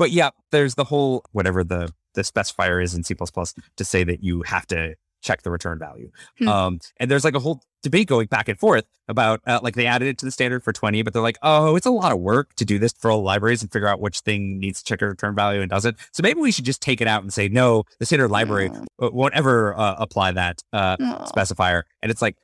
but 0.00 0.10
yeah, 0.10 0.30
there's 0.50 0.76
the 0.76 0.84
whole 0.84 1.22
whatever 1.32 1.62
the 1.62 1.92
the 2.14 2.22
specifier 2.22 2.82
is 2.82 2.94
in 2.94 3.04
C 3.04 3.14
to 3.14 3.84
say 3.84 4.02
that 4.02 4.24
you 4.24 4.42
have 4.42 4.66
to 4.68 4.94
check 5.22 5.42
the 5.42 5.50
return 5.50 5.78
value. 5.78 6.10
Hmm. 6.38 6.48
Um, 6.48 6.80
and 6.98 7.10
there's 7.10 7.22
like 7.24 7.34
a 7.34 7.38
whole 7.38 7.62
debate 7.82 8.08
going 8.08 8.26
back 8.26 8.48
and 8.48 8.58
forth 8.58 8.86
about 9.06 9.40
uh, 9.46 9.60
like 9.62 9.74
they 9.74 9.84
added 9.84 10.08
it 10.08 10.16
to 10.18 10.24
the 10.24 10.30
standard 10.30 10.64
for 10.64 10.72
20, 10.72 11.02
but 11.02 11.12
they're 11.12 11.20
like, 11.22 11.36
oh, 11.42 11.76
it's 11.76 11.84
a 11.86 11.90
lot 11.90 12.12
of 12.12 12.18
work 12.18 12.54
to 12.54 12.64
do 12.64 12.78
this 12.78 12.94
for 12.98 13.10
all 13.10 13.22
libraries 13.22 13.60
and 13.62 13.70
figure 13.70 13.86
out 13.88 14.00
which 14.00 14.20
thing 14.20 14.58
needs 14.58 14.82
to 14.82 14.84
check 14.86 15.02
a 15.02 15.08
return 15.08 15.34
value 15.34 15.60
and 15.60 15.68
doesn't. 15.70 15.98
So 16.12 16.22
maybe 16.22 16.40
we 16.40 16.50
should 16.50 16.64
just 16.64 16.80
take 16.80 17.02
it 17.02 17.06
out 17.06 17.22
and 17.22 17.30
say, 17.32 17.48
no, 17.48 17.84
the 17.98 18.06
standard 18.06 18.30
library 18.30 18.70
uh, 18.70 19.10
won't 19.12 19.34
ever 19.34 19.78
uh, 19.78 19.96
apply 19.98 20.32
that 20.32 20.62
uh, 20.72 20.96
specifier. 21.26 21.82
And 22.02 22.10
it's 22.10 22.22
like, 22.22 22.36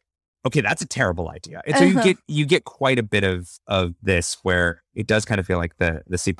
okay, 0.46 0.61
that's 0.61 0.82
a 0.82 0.86
terrible 0.86 1.30
idea. 1.30 1.62
And 1.66 1.76
so 1.76 1.84
you 1.84 1.94
Uh-huh. 1.98 2.04
get 2.09 2.16
you 2.28 2.44
get 2.46 2.64
quite 2.64 2.98
a 2.98 3.02
bit 3.02 3.24
of 3.24 3.48
of 3.66 3.94
this 4.02 4.36
where 4.42 4.82
it 4.94 5.07
does 5.07 5.24
kind 5.24 5.40
of 5.40 5.46
feel 5.46 5.59
like 5.59 5.78
the 5.78 6.02
the 6.07 6.18
C 6.18 6.32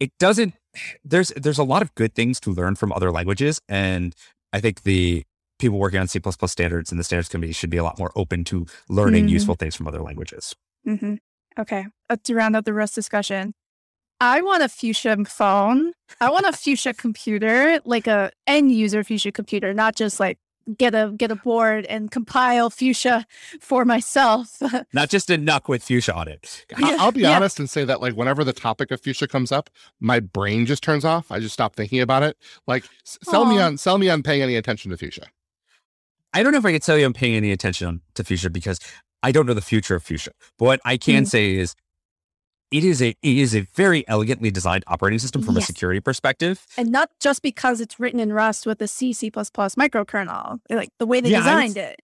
it 0.00 0.10
doesn't 0.18 0.54
there's 1.04 1.28
there's 1.36 1.58
a 1.58 1.64
lot 1.64 1.82
of 1.82 1.94
good 1.94 2.14
things 2.14 2.40
to 2.40 2.50
learn 2.50 2.74
from 2.74 2.92
other 2.92 3.10
languages. 3.12 3.60
And 3.68 4.14
I 4.52 4.60
think 4.60 4.82
the 4.82 5.22
people 5.58 5.78
working 5.78 6.00
on 6.00 6.08
C 6.08 6.20
standards 6.46 6.90
and 6.90 6.98
the 6.98 7.04
standards 7.04 7.28
committee 7.28 7.52
should 7.52 7.70
be 7.70 7.76
a 7.76 7.84
lot 7.84 7.98
more 7.98 8.10
open 8.16 8.42
to 8.44 8.66
learning 8.88 9.26
Mhm. 9.26 9.30
useful 9.30 9.54
things 9.54 9.76
from 9.76 9.86
other 9.86 10.02
languages. 10.02 10.54
hmm 10.84 11.14
Okay. 11.56 11.86
Uh, 12.10 12.16
to 12.24 12.34
round 12.34 12.56
out 12.56 12.64
the 12.64 12.74
Rust 12.74 12.96
discussion, 12.96 13.54
I 14.20 14.40
want 14.42 14.64
a 14.64 14.68
Fuchsia 14.68 15.16
phone. 15.24 15.92
I 16.20 16.28
want 16.30 16.46
a 16.46 16.52
Fuchsia 16.52 16.92
computer, 16.94 17.80
like 17.84 18.08
a 18.08 18.32
end 18.48 18.72
user 18.72 19.04
Fuchsia 19.04 19.30
computer, 19.32 19.72
not 19.72 19.94
just 19.94 20.18
like 20.18 20.38
get 20.76 20.94
a 20.94 21.12
get 21.16 21.30
a 21.30 21.36
board 21.36 21.84
and 21.86 22.10
compile 22.10 22.70
Fuchsia 22.70 23.26
for 23.60 23.84
myself. 23.84 24.60
Not 24.92 25.10
just 25.10 25.28
a 25.30 25.36
NUC 25.36 25.68
with 25.68 25.82
fuchsia 25.82 26.14
on 26.14 26.28
it. 26.28 26.64
I- 26.76 26.90
Yeah, 26.90 26.96
I'll 27.00 27.12
be 27.12 27.20
yeah. 27.20 27.36
honest 27.36 27.58
and 27.58 27.68
say 27.68 27.84
that 27.84 28.00
like 28.00 28.14
whenever 28.14 28.44
the 28.44 28.52
topic 28.52 28.90
of 28.90 29.00
fuchsia 29.00 29.26
comes 29.28 29.52
up, 29.52 29.70
my 30.00 30.20
brain 30.20 30.66
just 30.66 30.82
turns 30.82 31.04
off. 31.04 31.30
I 31.30 31.38
just 31.40 31.52
stop 31.54 31.76
thinking 31.76 32.00
about 32.00 32.22
it. 32.22 32.36
Like 32.66 32.84
s- 33.06 33.18
sell 33.22 33.44
me 33.44 33.58
on 33.60 33.76
sell 33.76 33.98
me 33.98 34.08
on 34.08 34.22
paying 34.22 34.42
any 34.42 34.56
attention 34.56 34.90
to 34.90 34.96
fuchsia. 34.96 35.26
I 36.32 36.42
don't 36.42 36.52
know 36.52 36.58
if 36.58 36.64
I 36.64 36.72
can 36.72 36.80
tell 36.80 36.98
you 36.98 37.06
I'm 37.06 37.12
paying 37.12 37.36
any 37.36 37.52
attention 37.52 38.00
to 38.14 38.24
fuchsia 38.24 38.50
because 38.50 38.80
I 39.22 39.32
don't 39.32 39.46
know 39.46 39.54
the 39.54 39.62
future 39.62 39.94
of 39.94 40.02
fuchsia. 40.02 40.32
But 40.58 40.64
what 40.64 40.80
I 40.84 40.96
can 40.96 41.24
Mm. 41.24 41.28
say 41.28 41.54
is 41.54 41.74
it 42.74 42.82
is 42.82 43.00
a 43.00 43.10
it 43.22 43.36
is 43.38 43.54
a 43.54 43.60
very 43.74 44.06
elegantly 44.08 44.50
designed 44.50 44.84
operating 44.88 45.20
system 45.20 45.42
from 45.42 45.56
a 45.56 45.60
security 45.60 46.00
perspective. 46.00 46.66
and 46.76 46.90
not 46.90 47.08
just 47.20 47.40
because 47.40 47.80
it's 47.80 48.00
written 48.00 48.18
in 48.18 48.32
Rust 48.32 48.66
with 48.66 48.82
a 48.82 48.88
C 48.88 49.12
C 49.12 49.30
microkernel, 49.30 50.58
like 50.68 50.90
the 50.98 51.06
way 51.06 51.20
they 51.20 51.30
Yeah, 51.30 51.38
would 51.38 51.44
designed 51.44 51.76
it. 51.76 52.00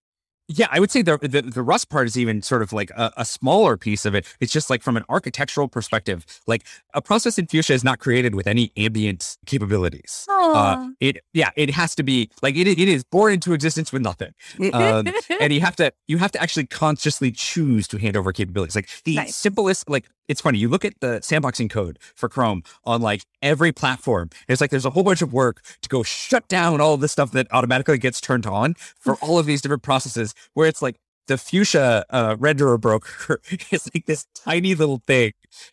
Yeah, 0.52 0.66
I 0.72 0.80
would 0.80 0.90
say 0.90 1.02
the, 1.02 1.16
the 1.18 1.42
the 1.42 1.62
Rust 1.62 1.90
part 1.90 2.08
is 2.08 2.18
even 2.18 2.42
sort 2.42 2.62
of 2.62 2.72
like 2.72 2.90
a, 2.90 3.12
a 3.16 3.24
smaller 3.24 3.76
piece 3.76 4.04
of 4.04 4.16
it. 4.16 4.26
It's 4.40 4.52
just 4.52 4.68
like 4.68 4.82
from 4.82 4.96
an 4.96 5.04
architectural 5.08 5.68
perspective, 5.68 6.26
like 6.48 6.66
a 6.92 7.00
process 7.00 7.38
in 7.38 7.46
Fuchsia 7.46 7.72
is 7.72 7.84
not 7.84 8.00
created 8.00 8.34
with 8.34 8.48
any 8.48 8.72
ambient 8.76 9.38
capabilities. 9.46 10.26
Uh, 10.28 10.88
it 10.98 11.18
yeah, 11.32 11.50
it 11.54 11.70
has 11.70 11.94
to 11.94 12.02
be 12.02 12.30
like 12.42 12.56
it, 12.56 12.66
it 12.66 12.88
is 12.88 13.04
born 13.04 13.32
into 13.34 13.52
existence 13.52 13.92
with 13.92 14.02
nothing, 14.02 14.32
um, 14.72 15.06
and 15.40 15.52
you 15.52 15.60
have 15.60 15.76
to 15.76 15.92
you 16.08 16.18
have 16.18 16.32
to 16.32 16.42
actually 16.42 16.66
consciously 16.66 17.30
choose 17.30 17.86
to 17.86 17.98
hand 17.98 18.16
over 18.16 18.32
capabilities. 18.32 18.74
Like 18.74 18.88
the 19.04 19.14
Nice. 19.16 19.36
simplest, 19.36 19.88
like 19.88 20.08
it's 20.30 20.40
funny. 20.40 20.58
You 20.58 20.68
look 20.68 20.84
at 20.84 20.94
the 21.00 21.18
sandboxing 21.18 21.68
code 21.68 21.98
for 22.14 22.28
Chrome 22.28 22.62
on 22.84 23.02
like 23.02 23.24
every 23.42 23.72
platform. 23.72 24.30
It's 24.46 24.60
like 24.60 24.70
there's 24.70 24.84
a 24.86 24.90
whole 24.90 25.02
bunch 25.02 25.22
of 25.22 25.32
work 25.32 25.60
to 25.82 25.88
go 25.88 26.04
shut 26.04 26.46
down 26.46 26.80
all 26.80 26.96
the 26.96 27.08
stuff 27.08 27.32
that 27.32 27.48
automatically 27.50 27.98
gets 27.98 28.20
turned 28.20 28.46
on 28.46 28.74
for 28.74 29.16
all 29.22 29.40
of 29.40 29.46
these 29.46 29.60
different 29.60 29.82
processes. 29.82 30.32
Where 30.54 30.68
it's 30.68 30.80
like 30.82 31.00
the 31.26 31.36
Fuchsia 31.36 32.04
uh, 32.10 32.36
renderer 32.36 32.80
broker 32.80 33.40
is 33.72 33.90
like 33.92 34.06
this 34.06 34.26
tiny 34.36 34.76
little 34.76 35.02
thing 35.04 35.32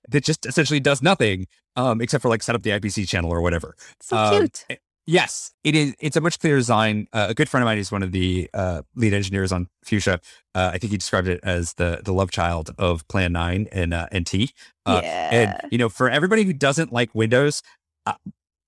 that 0.10 0.24
just 0.24 0.48
essentially 0.48 0.80
does 0.80 1.04
nothing 1.04 1.46
um, 1.76 2.02
except 2.02 2.24
for 2.24 2.30
like 2.30 2.42
set 2.42 2.56
up 2.56 2.64
the 2.64 2.72
IPC 2.72 3.08
channel 3.08 3.32
or 3.32 3.42
whatever. 3.42 3.76
So 4.02 4.18
Um, 4.18 4.40
cute. 4.40 4.66
Yes, 5.10 5.54
it 5.64 5.74
is. 5.74 5.96
It's 6.00 6.18
a 6.18 6.22
much 6.22 6.38
clearer 6.38 6.58
design. 6.58 7.08
Uh, 7.14 7.28
a 7.30 7.34
good 7.34 7.48
friend 7.48 7.64
of 7.64 7.66
mine 7.66 7.78
is 7.78 7.94
one 7.94 8.04
of 8.04 8.12
the 8.12 8.50
uh, 8.54 8.82
lead 8.94 9.14
engineers 9.14 9.54
on 9.54 9.70
Fuchsia. 9.86 10.20
Uh, 10.54 10.72
I 10.74 10.78
think 10.78 10.92
he 10.92 10.98
described 10.98 11.30
it 11.30 11.40
as 11.44 11.76
the 11.76 12.02
the 12.04 12.12
love 12.12 12.30
child 12.30 12.76
of 12.78 13.08
Plan 13.08 13.32
Nine 13.32 13.70
and 13.72 13.94
uh, 13.94 14.08
NT. 14.14 14.52
Uh, 14.86 15.00
yeah. 15.02 15.30
And 15.32 15.72
you 15.72 15.78
know, 15.78 15.88
for 15.88 16.10
everybody 16.10 16.44
who 16.44 16.52
doesn't 16.52 16.92
like 16.92 17.16
Windows, 17.16 17.64
uh, 18.06 18.16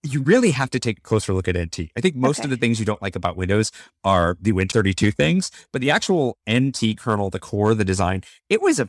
you 0.02 0.22
really 0.22 0.52
have 0.52 0.70
to 0.70 0.80
take 0.80 1.00
a 1.00 1.02
closer 1.02 1.34
look 1.34 1.50
at 1.50 1.58
NT. 1.58 1.92
I 1.98 2.00
think 2.00 2.16
most 2.16 2.46
of 2.46 2.50
the 2.50 2.56
things 2.56 2.80
you 2.80 2.86
don't 2.86 3.02
like 3.02 3.18
about 3.18 3.36
Windows 3.36 3.70
are 4.06 4.38
the 4.40 4.54
Win32 4.54 5.14
things, 5.14 5.52
but 5.74 5.82
the 5.82 5.92
actual 5.92 6.38
NT 6.50 6.98
kernel, 6.98 7.30
the 7.30 7.40
core, 7.40 7.76
the 7.76 7.84
design, 7.84 8.24
it 8.48 8.62
was 8.62 8.80
a 8.80 8.88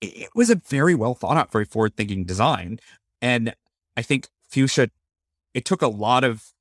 it 0.00 0.30
was 0.36 0.48
a 0.48 0.54
very 0.54 0.94
well 0.94 1.14
thought 1.14 1.36
out, 1.36 1.50
very 1.50 1.64
forward 1.64 1.96
thinking 1.96 2.22
design. 2.22 2.78
And 3.20 3.56
I 3.96 4.02
think 4.02 4.28
Fuchsia, 4.48 4.90
it 5.54 5.64
took 5.64 5.82
a 5.82 5.88
lot 5.88 6.22
of 6.22 6.53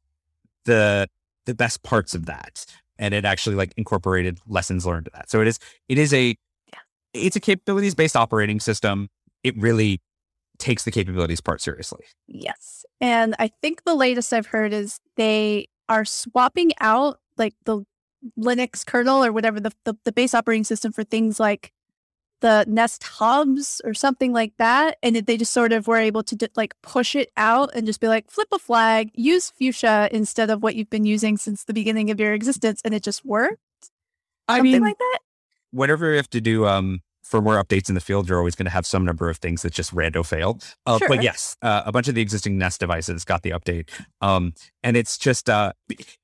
the 0.66 1.08
the 1.46 1.54
best 1.54 1.84
parts 1.84 2.16
of 2.16 2.26
that 2.26 2.66
and 2.98 3.14
it 3.14 3.26
actually 3.26 3.56
like 3.56 3.74
incorporated 3.78 4.40
lessons 4.48 4.86
learned 4.86 5.06
to 5.06 5.12
that. 5.14 5.30
So 5.30 5.42
it 5.42 5.48
is 5.48 5.60
it 5.90 5.98
is 5.98 6.14
a 6.14 6.36
it's 7.14 7.36
a 7.36 7.40
capabilities 7.40 7.96
based 7.96 8.16
operating 8.16 8.60
system. 8.60 9.10
It 9.44 9.58
really 9.58 10.02
takes 10.58 10.86
the 10.86 10.92
capabilities 10.92 11.42
part 11.42 11.62
seriously. 11.62 12.06
Yes. 12.28 12.86
And 13.02 13.36
I 13.40 13.50
think 13.62 13.84
the 13.84 13.96
latest 13.96 14.32
I've 14.34 14.48
heard 14.48 14.74
is 14.74 15.00
they 15.18 15.68
are 15.90 16.06
swapping 16.06 16.72
out 16.80 17.20
like 17.38 17.56
the 17.66 17.84
Linux 18.40 18.86
kernel 18.86 19.24
or 19.24 19.32
whatever 19.32 19.60
the, 19.60 19.72
the, 19.84 19.96
the 20.06 20.12
base 20.12 20.34
operating 20.34 20.64
system 20.64 20.94
for 20.94 21.04
things 21.04 21.40
like 21.40 21.74
the 22.44 22.66
Nest 22.68 23.04
hubs 23.04 23.82
or 23.86 23.94
something 23.94 24.34
like 24.34 24.54
that. 24.58 24.98
And 25.02 25.16
they 25.16 25.38
just 25.38 25.54
sort 25.54 25.72
of 25.72 25.88
were 25.88 25.98
able 25.98 26.24
to 26.24 26.36
d- 26.36 26.50
like 26.58 26.76
push 26.82 27.16
it 27.16 27.32
out 27.38 27.72
and 27.74 27.88
just 27.88 28.02
be 28.02 28.10
like, 28.10 28.30
flip 28.30 28.50
a 28.52 28.60
flag, 28.60 29.12
use 29.16 29.50
Fuchsia 29.50 30.10
instead 30.12 30.50
of 30.50 30.62
what 30.62 30.76
you've 30.76 30.90
been 30.90 31.06
using 31.06 31.38
since 31.38 31.64
the 31.64 31.74
beginning 31.74 32.12
of 32.12 32.20
your 32.20 32.34
existence. 32.34 32.82
And 32.84 32.94
it 32.94 33.02
just 33.02 33.24
worked. 33.24 33.58
I 34.50 34.58
Something 34.58 34.72
mean, 34.74 34.82
like 34.82 34.98
that. 34.98 35.20
whenever 35.72 36.12
you 36.12 36.18
have 36.18 36.30
to 36.32 36.42
do 36.42 36.68
um 36.68 37.02
firmware 37.24 37.62
updates 37.64 37.90
in 37.90 37.96
the 37.96 38.02
field, 38.02 38.28
you're 38.30 38.38
always 38.38 38.56
going 38.56 38.66
to 38.66 38.72
have 38.72 38.86
some 38.86 39.06
number 39.06 39.30
of 39.30 39.38
things 39.38 39.62
that 39.62 39.74
just 39.74 39.94
rando 39.96 40.26
fail. 40.26 40.60
Uh, 40.86 40.98
Sure. 41.00 41.08
But 41.08 41.24
yes, 41.24 41.56
uh, 41.62 41.84
a 41.86 41.92
bunch 41.92 42.08
of 42.08 42.16
the 42.16 42.22
existing 42.22 42.58
Nest 42.58 42.80
devices 42.80 43.24
got 43.26 43.42
the 43.44 43.52
update, 43.52 43.90
um, 44.22 44.54
and 44.84 44.96
it's 44.98 45.18
just 45.18 45.50
uh, 45.50 45.74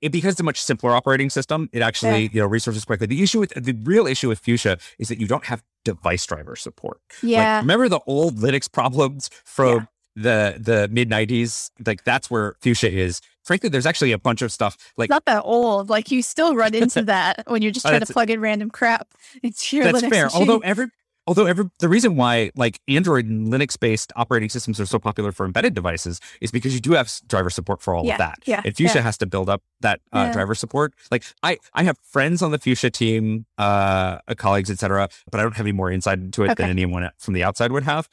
it, 0.02 0.12
because 0.12 0.34
it's 0.34 0.40
a 0.40 0.44
much 0.44 0.62
simpler 0.62 0.92
operating 0.96 1.30
system. 1.30 1.70
It 1.74 1.82
actually 1.82 2.30
you 2.34 2.42
know 2.42 2.48
resources 2.48 2.86
quickly. 2.86 3.08
The 3.08 3.24
issue 3.24 3.40
with 3.40 3.52
the 3.56 3.74
real 3.84 4.08
issue 4.08 4.28
with 4.28 4.40
Fuchsia 4.40 4.78
is 5.00 5.08
that 5.10 5.20
you 5.20 5.28
don't 5.28 5.46
have 5.46 5.64
device 5.86 6.26
driver 6.26 6.56
support. 6.56 7.00
Like, 7.24 7.32
Yeah. 7.32 7.60
remember 7.60 7.88
the 7.90 8.02
old 8.06 8.38
Linux 8.38 8.72
problems 8.72 9.30
from 9.46 9.88
the 10.16 10.56
the 10.60 10.90
mid 10.92 11.10
'90s? 11.10 11.72
Like 11.86 12.04
that's 12.04 12.30
where 12.30 12.56
Fuchsia 12.62 12.92
is. 12.92 13.22
Frankly, 13.50 13.68
there's 13.70 13.88
actually 13.88 14.12
a 14.12 14.20
bunch 14.20 14.44
of 14.44 14.52
stuff 14.52 14.78
like 14.96 15.10
not 15.10 15.26
that 15.26 15.42
old. 15.44 15.90
Like 15.90 16.12
you 16.12 16.22
still 16.22 16.54
run 16.56 16.76
into 16.76 17.02
that 17.06 17.44
when 17.48 17.64
you're 17.64 17.72
just 17.72 17.88
Oh, 17.88 17.90
trying 17.90 18.02
to 18.06 18.14
plug 18.14 18.30
in 18.30 18.40
random 18.40 18.70
crap 18.70 19.08
into 19.42 19.76
your 19.76 19.86
That's 19.86 20.04
Linux 20.04 20.10
fair. 20.10 20.26
machine. 20.26 20.40
Although 20.40 20.60
every 20.60 20.88
although 21.26 21.48
every 21.48 21.66
the 21.80 21.90
reason 21.90 22.16
why 22.16 22.52
like 22.56 22.80
Android 22.88 23.26
and 23.26 23.48
Linux 23.52 23.80
based 23.80 24.14
operating 24.16 24.50
systems 24.50 24.80
are 24.80 24.86
so 24.86 25.00
popular 25.00 25.32
for 25.32 25.48
embedded 25.48 25.74
devices 25.74 26.20
is 26.42 26.52
because 26.52 26.76
you 26.76 26.80
do 26.80 26.92
have 26.92 27.12
driver 27.28 27.50
support 27.50 27.82
for 27.82 27.96
all 27.96 28.06
Yeah, 28.06 28.14
of 28.14 28.18
that. 28.20 28.38
yeah, 28.46 28.62
And 28.64 28.76
Fuchsia 28.78 29.00
yeah. 29.00 29.02
has 29.02 29.18
to 29.18 29.26
build 29.26 29.50
up 29.50 29.64
that 29.82 30.00
uh, 30.14 30.26
Yeah. 30.26 30.32
driver 30.32 30.54
support. 30.54 30.94
Like 31.10 31.24
I 31.42 31.58
I 31.74 31.82
have 31.86 31.98
friends 32.04 32.44
on 32.44 32.52
the 32.52 32.60
Fuchsia 32.60 32.92
team, 32.92 33.48
uh, 33.58 34.20
uh, 34.28 34.36
colleagues, 34.38 34.70
etc. 34.70 35.10
But 35.32 35.40
I 35.40 35.44
don't 35.44 35.58
have 35.58 35.66
any 35.66 35.72
more 35.74 35.90
insight 35.92 36.20
into 36.20 36.44
it 36.44 36.56
than 36.56 36.70
anyone 36.70 37.10
from 37.18 37.34
the 37.34 37.44
outside 37.44 37.72
would 37.72 37.84
have. 37.86 38.08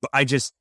But 0.00 0.10
I 0.14 0.24
just 0.24 0.54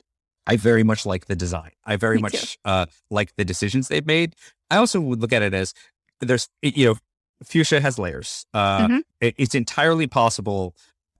I 0.49 0.57
very 0.57 0.83
much 0.83 1.05
like 1.05 1.25
the 1.25 1.35
design. 1.35 1.71
I 1.85 1.95
very 1.95 2.17
Me 2.17 2.23
much 2.23 2.57
uh, 2.65 2.85
like 3.09 3.35
the 3.37 3.45
decisions 3.45 3.87
they've 3.87 4.05
made. 4.05 4.35
I 4.71 4.77
also 4.77 4.99
would 4.99 5.21
look 5.21 5.33
at 5.33 5.41
it 5.41 5.53
as 5.53 5.73
there's 6.21 6.49
you 6.61 6.85
know 6.87 6.95
Fuchsia 7.43 7.79
has 7.81 7.97
layers. 7.97 8.45
Uh, 8.53 8.87
Mhm. 8.87 9.01
it- 9.21 9.35
it's 9.37 9.55
entirely 9.55 10.07
possible 10.07 10.75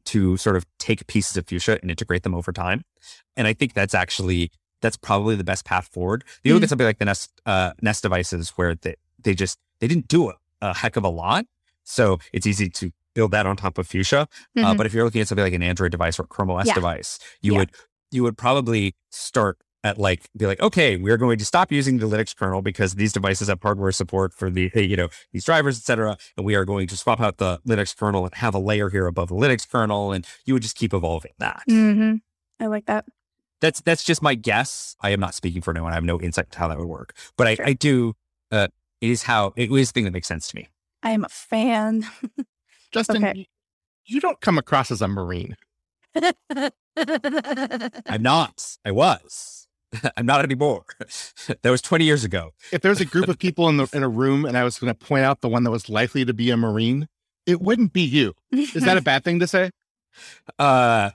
to 0.06 0.38
sort 0.38 0.56
of 0.56 0.66
take 0.80 1.06
pieces 1.08 1.38
of 1.38 1.48
Fuchsia 1.48 1.80
and 1.82 1.90
integrate 1.92 2.24
them 2.24 2.34
over 2.36 2.52
time. 2.52 2.84
And 3.38 3.48
I 3.48 3.54
think 3.54 3.74
that's 3.74 3.94
actually 3.94 4.52
that's 4.82 4.96
probably 4.98 5.36
the 5.36 5.44
best 5.44 5.66
path 5.66 5.88
forward. 5.88 6.24
You 6.44 6.54
look 6.54 6.62
Mm. 6.62 6.64
at 6.64 6.70
something 6.70 6.88
like 6.88 7.00
the 7.00 7.06
Nest 7.06 7.32
uh, 7.46 7.74
Nest 7.82 8.02
devices 8.04 8.50
where 8.52 8.76
they, 8.76 8.96
they 9.22 9.34
just 9.36 9.60
they 9.80 9.88
didn't 9.88 10.08
do 10.08 10.30
a, 10.30 10.34
a 10.62 10.74
heck 10.74 10.96
of 10.96 11.04
a 11.04 11.10
lot, 11.10 11.46
so 11.84 12.18
it's 12.34 12.48
easy 12.48 12.70
to 12.70 12.92
build 13.14 13.32
that 13.32 13.46
on 13.46 13.56
top 13.58 13.78
of 13.78 13.88
Fuchsia. 13.88 14.22
Uh, 14.22 14.28
Mhm. 14.62 14.78
but 14.78 14.86
if 14.86 14.94
you're 14.94 15.04
looking 15.04 15.20
at 15.22 15.28
something 15.28 15.44
like 15.44 15.54
an 15.54 15.64
Android 15.64 15.92
device 15.92 16.18
or 16.20 16.24
a 16.24 16.28
Chrome 16.28 16.50
OS 16.52 16.68
Yeah. 16.68 16.74
device, 16.76 17.20
you 17.42 17.54
Yeah. 17.54 17.60
would 17.60 17.72
you 18.12 18.24
would 18.24 18.38
probably 18.38 18.96
start 19.12 19.58
at 19.84 19.98
like 19.98 20.28
be 20.36 20.46
like, 20.46 20.60
okay, 20.62 20.98
we're 20.98 21.16
going 21.18 21.38
to 21.38 21.46
stop 21.46 21.72
using 21.72 22.00
the 22.00 22.06
Linux 22.06 22.36
kernel 22.36 22.62
because 22.62 22.96
these 22.96 23.14
devices 23.14 23.48
have 23.48 23.62
hardware 23.62 23.92
support 23.94 24.34
for 24.34 24.50
the 24.50 24.70
you 24.76 24.98
know 24.98 25.08
these 25.32 25.46
drivers, 25.46 25.78
etc. 25.78 26.18
And 26.36 26.46
we 26.46 26.56
are 26.56 26.66
going 26.66 26.88
to 26.88 26.98
swap 26.98 27.22
out 27.22 27.38
the 27.38 27.60
Linux 27.68 27.96
kernel 27.96 28.26
and 28.26 28.34
have 28.36 28.54
a 28.54 28.60
layer 28.60 28.90
here 28.90 29.08
above 29.08 29.30
the 29.30 29.36
Linux 29.36 29.70
kernel, 29.70 30.12
and 30.12 30.26
you 30.46 30.54
would 30.54 30.64
just 30.64 30.76
keep 30.76 30.94
evolving 30.94 31.32
that. 31.40 31.64
Mhm. 31.70 32.22
I 32.60 32.66
like 32.68 32.88
that. 32.88 33.06
That's 33.62 33.80
that's 33.82 34.04
just 34.04 34.22
my 34.22 34.36
guess. 34.36 34.96
I 35.02 35.12
am 35.12 35.20
not 35.22 35.34
speaking 35.34 35.62
for 35.62 35.72
anyone. 35.72 35.92
I 35.92 35.96
have 35.96 36.04
no 36.04 36.20
insight 36.20 36.52
to 36.52 36.60
how 36.60 36.68
that 36.68 36.78
would 36.78 36.88
work, 36.88 37.14
but 37.38 37.48
I, 37.48 37.56
Sure. 37.56 37.68
I 37.68 37.74
do. 37.74 38.14
Uh, 38.52 38.68
it 39.00 39.10
is 39.12 39.24
how 39.24 39.54
it 39.56 39.72
is 39.72 39.90
a 39.90 39.94
thing 39.94 40.04
that 40.06 40.12
makes 40.12 40.28
sense 40.28 40.50
to 40.50 40.56
me. 40.58 40.68
I 41.04 41.12
am 41.12 41.24
a 41.24 41.30
fan. 41.30 42.06
Justin, 42.92 43.24
Okay. 43.24 43.40
you, 43.40 43.46
you 44.06 44.20
don't 44.20 44.42
come 44.42 44.58
across 44.58 44.92
as 44.92 45.02
a 45.02 45.08
Marine. 45.08 45.56
I'm 48.08 48.22
not. 48.22 48.78
I 48.86 48.92
was. 48.92 49.68
I'm 50.18 50.26
not 50.26 50.44
anymore. 50.44 50.84
that 51.62 51.70
was 51.70 51.82
20 51.82 52.06
years 52.06 52.24
ago. 52.24 52.52
If 52.72 52.82
there's 52.82 53.02
a 53.02 53.06
group 53.06 53.28
of 53.28 53.40
people 53.40 53.68
in 53.70 53.78
the 53.78 53.88
in 53.94 54.04
a 54.04 54.10
room 54.10 54.46
and 54.46 54.58
I 54.58 54.64
was 54.64 54.78
going 54.78 54.94
to 54.94 54.98
point 54.98 55.24
out 55.26 55.42
the 55.42 55.50
one 55.50 55.64
that 55.64 55.72
was 55.72 55.90
likely 55.90 56.26
to 56.26 56.34
be 56.34 56.52
a 56.52 56.58
Marine, 56.58 57.08
it 57.46 57.62
wouldn't 57.62 57.94
be 57.94 58.02
you. 58.02 58.34
Is 58.52 58.74
that 58.84 58.98
a 58.98 59.02
bad 59.02 59.24
thing 59.24 59.40
to 59.40 59.48
say? 59.48 59.72
Uh, 60.58 61.12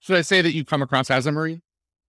Should 0.00 0.16
I 0.16 0.22
say 0.22 0.42
that 0.42 0.52
you 0.52 0.64
come 0.64 0.82
across 0.82 1.10
as 1.10 1.26
a 1.26 1.32
Marine? 1.32 1.62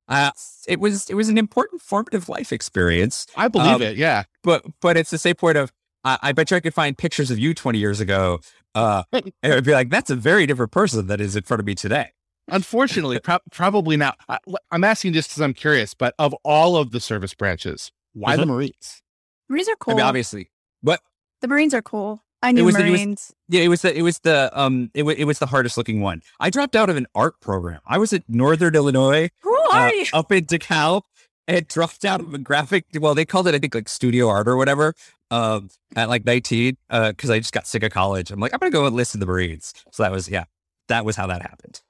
uh, 0.07 0.29
it 0.67 0.79
was 0.79 1.09
it 1.09 1.15
was 1.15 1.29
an 1.29 1.37
important 1.39 1.81
formative 1.81 2.29
life 2.29 2.53
experience, 2.53 3.25
I 3.35 3.47
believe 3.47 3.75
Um, 3.77 3.81
it. 3.81 3.97
Yeah. 3.97 4.23
but 4.43 4.63
but 4.79 4.97
it's 4.97 5.09
the 5.09 5.17
same 5.17 5.33
point 5.35 5.57
of 5.57 5.71
I, 6.03 6.19
I 6.21 6.31
bet 6.31 6.51
you 6.51 6.57
I 6.57 6.59
could 6.59 6.75
find 6.75 6.95
pictures 6.95 7.31
of 7.31 7.39
you 7.39 7.55
20 7.55 7.79
years 7.79 7.99
ago, 7.99 8.39
uh, 8.75 9.01
and 9.11 9.31
it 9.41 9.49
would 9.55 9.63
be 9.65 9.71
like 9.71 9.89
that's 9.89 10.11
a 10.11 10.15
very 10.15 10.45
different 10.45 10.71
person 10.71 11.07
that 11.07 11.19
is 11.19 11.35
in 11.35 11.41
front 11.41 11.59
of 11.59 11.65
me 11.65 11.73
today. 11.73 12.11
Unfortunately, 12.47 13.19
pro- 13.19 13.39
probably 13.51 13.97
not. 13.97 14.17
I, 14.29 14.37
I'm 14.71 14.83
asking 14.83 15.13
just 15.13 15.29
because 15.29 15.41
I'm 15.41 15.53
curious, 15.53 15.93
but 15.93 16.13
of 16.19 16.33
all 16.43 16.77
of 16.77 16.91
the 16.91 16.99
service 16.99 17.33
branches, 17.33 17.91
why 18.13 18.35
the 18.35 18.45
Marines? 18.45 19.01
Marines 19.49 19.67
are 19.69 19.75
cool. 19.75 19.93
I 19.93 19.97
mean, 19.97 20.05
obviously, 20.05 20.49
but 20.83 21.01
the 21.41 21.47
Marines 21.47 21.73
are 21.73 21.81
cool. 21.81 22.21
I 22.43 22.51
knew 22.51 22.61
it 22.61 22.65
was 22.65 22.75
the- 22.75 22.85
it 22.85 22.91
was- 22.91 22.99
Marines. 23.01 23.33
Yeah, 23.49 23.61
it 23.61 23.67
was 23.69 23.81
the 23.81 23.97
it 23.97 24.01
was 24.03 24.19
the 24.19 24.51
um 24.53 24.91
it, 24.93 25.03
wa- 25.03 25.13
it 25.17 25.25
was 25.25 25.39
the 25.39 25.45
hardest 25.47 25.77
looking 25.77 26.01
one. 26.01 26.21
I 26.39 26.49
dropped 26.49 26.75
out 26.75 26.89
of 26.89 26.97
an 26.97 27.07
art 27.15 27.39
program. 27.41 27.81
I 27.85 27.97
was 27.97 28.13
at 28.13 28.23
Northern 28.27 28.75
Illinois, 28.75 29.29
Who 29.41 29.55
uh, 29.55 29.67
are 29.73 29.93
you? 29.93 30.05
up 30.13 30.31
in 30.31 30.45
DeKalb, 30.45 31.01
and 31.47 31.67
dropped 31.67 32.05
out 32.05 32.19
of 32.21 32.33
a 32.33 32.37
graphic. 32.37 32.85
Well, 32.99 33.15
they 33.15 33.25
called 33.25 33.47
it 33.47 33.55
I 33.55 33.59
think 33.59 33.73
like 33.73 33.89
studio 33.89 34.27
art 34.29 34.47
or 34.47 34.55
whatever. 34.57 34.93
Um, 35.31 35.69
at 35.95 36.07
like 36.09 36.23
nineteen, 36.25 36.77
uh, 36.91 37.09
because 37.09 37.31
I 37.31 37.39
just 37.39 37.51
got 37.53 37.65
sick 37.65 37.81
of 37.81 37.91
college. 37.91 38.29
I'm 38.29 38.39
like, 38.39 38.53
I'm 38.53 38.59
gonna 38.59 38.69
go 38.71 38.85
enlist 38.85 39.15
in 39.15 39.19
the 39.19 39.25
Marines. 39.25 39.73
So 39.91 40.03
that 40.03 40.11
was 40.11 40.29
yeah, 40.29 40.43
that 40.87 41.03
was 41.03 41.15
how 41.15 41.25
that 41.27 41.41
happened. 41.41 41.81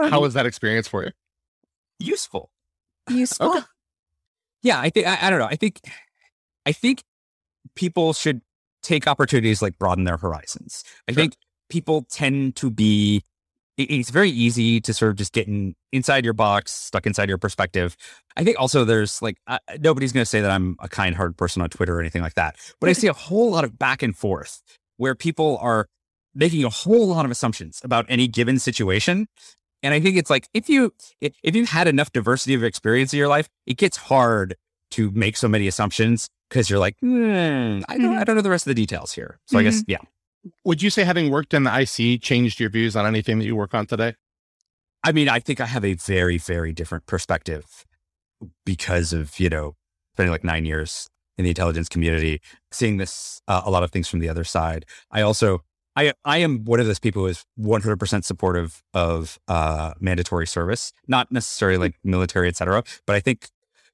H- 0.00 0.10
How 0.10 0.20
was 0.20 0.34
that 0.34 0.46
experience 0.46 0.88
for 0.88 1.04
you? 1.04 1.10
Useful. 1.98 2.50
Useful. 3.10 3.50
Okay. 3.50 3.60
Yeah, 4.62 4.80
I 4.80 4.90
think 4.90 5.06
I, 5.06 5.18
I 5.22 5.30
don't 5.30 5.38
know. 5.38 5.46
I 5.46 5.56
think 5.56 5.80
I 6.66 6.72
think 6.72 7.02
people 7.74 8.12
should 8.12 8.40
take 8.82 9.06
opportunities 9.06 9.62
like 9.62 9.78
broaden 9.78 10.04
their 10.04 10.16
horizons. 10.16 10.84
I 11.08 11.12
Sure. 11.12 11.22
think 11.22 11.36
people 11.68 12.06
tend 12.10 12.56
to 12.56 12.70
be 12.70 13.24
it- 13.78 13.90
it's 13.90 14.10
very 14.10 14.28
easy 14.30 14.80
to 14.82 14.92
sort 14.92 15.10
of 15.10 15.16
just 15.16 15.32
get 15.32 15.48
in, 15.48 15.74
inside 15.92 16.24
your 16.24 16.34
box, 16.34 16.70
stuck 16.72 17.06
inside 17.06 17.28
your 17.30 17.38
perspective. 17.38 17.96
I 18.36 18.44
think 18.44 18.60
also 18.60 18.84
there's 18.84 19.22
like 19.22 19.38
uh, 19.46 19.58
nobody's 19.80 20.12
going 20.12 20.22
to 20.22 20.28
say 20.28 20.40
that 20.42 20.50
I'm 20.50 20.76
a 20.80 20.88
kind-hearted 20.88 21.36
person 21.38 21.62
on 21.62 21.70
Twitter 21.70 21.96
or 21.96 22.00
anything 22.00 22.20
like 22.22 22.34
that, 22.34 22.56
but 22.80 22.90
I 22.90 22.92
see 22.92 23.06
a 23.06 23.12
whole 23.14 23.50
lot 23.50 23.64
of 23.64 23.78
back 23.78 24.02
and 24.02 24.14
forth 24.16 24.62
where 24.98 25.14
people 25.14 25.56
are 25.62 25.88
making 26.34 26.64
a 26.64 26.68
whole 26.68 27.06
lot 27.08 27.24
of 27.24 27.30
assumptions 27.30 27.80
about 27.82 28.04
any 28.08 28.28
given 28.28 28.58
situation. 28.58 29.26
And 29.82 29.94
I 29.94 30.00
think 30.00 30.16
it's 30.16 30.30
like 30.30 30.48
if 30.54 30.68
you 30.68 30.92
if, 31.20 31.34
if 31.42 31.56
you've 31.56 31.68
had 31.68 31.88
enough 31.88 32.12
diversity 32.12 32.54
of 32.54 32.62
experience 32.62 33.12
in 33.12 33.18
your 33.18 33.28
life, 33.28 33.48
it 33.66 33.76
gets 33.76 33.96
hard 33.96 34.56
to 34.92 35.10
make 35.12 35.36
so 35.36 35.48
many 35.48 35.66
assumptions 35.66 36.28
because 36.48 36.68
you're 36.68 36.78
like, 36.78 36.96
hmm, 37.00 37.80
I 37.88 37.98
don't 37.98 38.16
I 38.16 38.24
don't 38.24 38.36
know 38.36 38.42
the 38.42 38.50
rest 38.50 38.66
of 38.66 38.70
the 38.70 38.74
details 38.74 39.12
here. 39.12 39.40
So 39.46 39.58
I 39.58 39.62
guess 39.62 39.82
yeah. 39.86 39.98
Would 40.64 40.82
you 40.82 40.90
say 40.90 41.04
having 41.04 41.30
worked 41.30 41.54
in 41.54 41.62
the 41.62 41.80
IC 41.80 42.20
changed 42.20 42.58
your 42.58 42.68
views 42.68 42.96
on 42.96 43.06
anything 43.06 43.38
that 43.38 43.44
you 43.44 43.54
work 43.54 43.74
on 43.74 43.86
today? 43.86 44.14
I 45.04 45.12
mean, 45.12 45.28
I 45.28 45.40
think 45.40 45.60
I 45.60 45.66
have 45.66 45.84
a 45.84 45.94
very, 45.94 46.38
very 46.38 46.72
different 46.72 47.06
perspective 47.06 47.84
because 48.64 49.12
of, 49.12 49.38
you 49.40 49.48
know, 49.48 49.74
spending 50.14 50.30
like 50.30 50.44
nine 50.44 50.64
years 50.64 51.08
in 51.38 51.44
the 51.44 51.50
intelligence 51.50 51.88
community, 51.88 52.40
seeing 52.70 52.98
this, 52.98 53.40
uh, 53.48 53.62
a 53.64 53.70
lot 53.70 53.82
of 53.82 53.90
things 53.90 54.08
from 54.08 54.20
the 54.20 54.28
other 54.28 54.44
side. 54.44 54.84
I 55.10 55.22
also, 55.22 55.62
I 55.96 56.12
I 56.24 56.38
am 56.38 56.64
one 56.64 56.80
of 56.80 56.86
those 56.86 56.98
people 56.98 57.22
who 57.22 57.28
is 57.28 57.44
100% 57.58 58.24
supportive 58.24 58.82
of 58.94 59.38
uh, 59.48 59.92
mandatory 60.00 60.46
service, 60.46 60.92
not 61.06 61.30
necessarily 61.30 61.78
like 61.78 61.94
military, 62.04 62.48
et 62.48 62.56
cetera, 62.56 62.82
but 63.06 63.16
I 63.16 63.20
think 63.20 63.48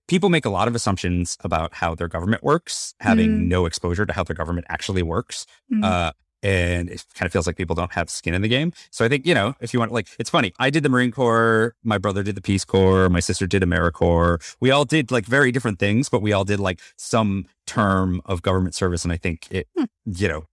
people 0.06 0.30
make 0.30 0.44
a 0.46 0.50
lot 0.50 0.68
of 0.68 0.74
assumptions 0.74 1.36
about 1.44 1.74
how 1.74 1.94
their 1.94 2.08
government 2.08 2.42
works, 2.42 2.94
having 3.00 3.30
Mm. 3.30 3.46
no 3.48 3.66
exposure 3.66 4.06
to 4.06 4.12
how 4.12 4.24
their 4.24 4.34
government 4.36 4.66
actually 4.70 5.02
works. 5.02 5.44
Mhm. 5.72 5.84
Uh, 5.84 6.12
and 6.42 6.88
it 6.88 7.04
kind 7.14 7.26
of 7.26 7.32
feels 7.32 7.46
like 7.48 7.56
people 7.56 7.74
don't 7.74 7.92
have 7.92 8.08
skin 8.08 8.32
in 8.32 8.42
the 8.42 8.48
game. 8.48 8.72
So 8.92 9.04
I 9.04 9.08
think, 9.08 9.26
you 9.26 9.34
know, 9.34 9.54
if 9.60 9.74
you 9.74 9.80
want, 9.80 9.90
like, 9.92 10.06
it's 10.20 10.30
funny. 10.30 10.52
I 10.58 10.70
did 10.70 10.84
the 10.84 10.88
Marine 10.88 11.10
Corps. 11.10 11.74
My 11.82 11.98
brother 11.98 12.22
did 12.22 12.36
the 12.36 12.40
Peace 12.40 12.64
Corps. 12.64 13.08
My 13.10 13.18
sister 13.20 13.46
did 13.48 13.62
AmeriCorps. 13.64 14.56
We 14.60 14.70
all 14.70 14.84
did 14.84 15.10
like 15.10 15.26
very 15.26 15.50
different 15.50 15.78
things, 15.80 16.08
but 16.08 16.22
we 16.22 16.32
all 16.32 16.44
did 16.44 16.60
like 16.60 16.80
some 16.96 17.46
term 17.66 18.22
of 18.24 18.40
government 18.42 18.76
service. 18.76 19.02
And 19.04 19.12
I 19.12 19.16
think 19.16 19.48
it, 19.50 19.66
Hmm. 19.76 19.84
you 20.06 20.28
know, 20.28 20.44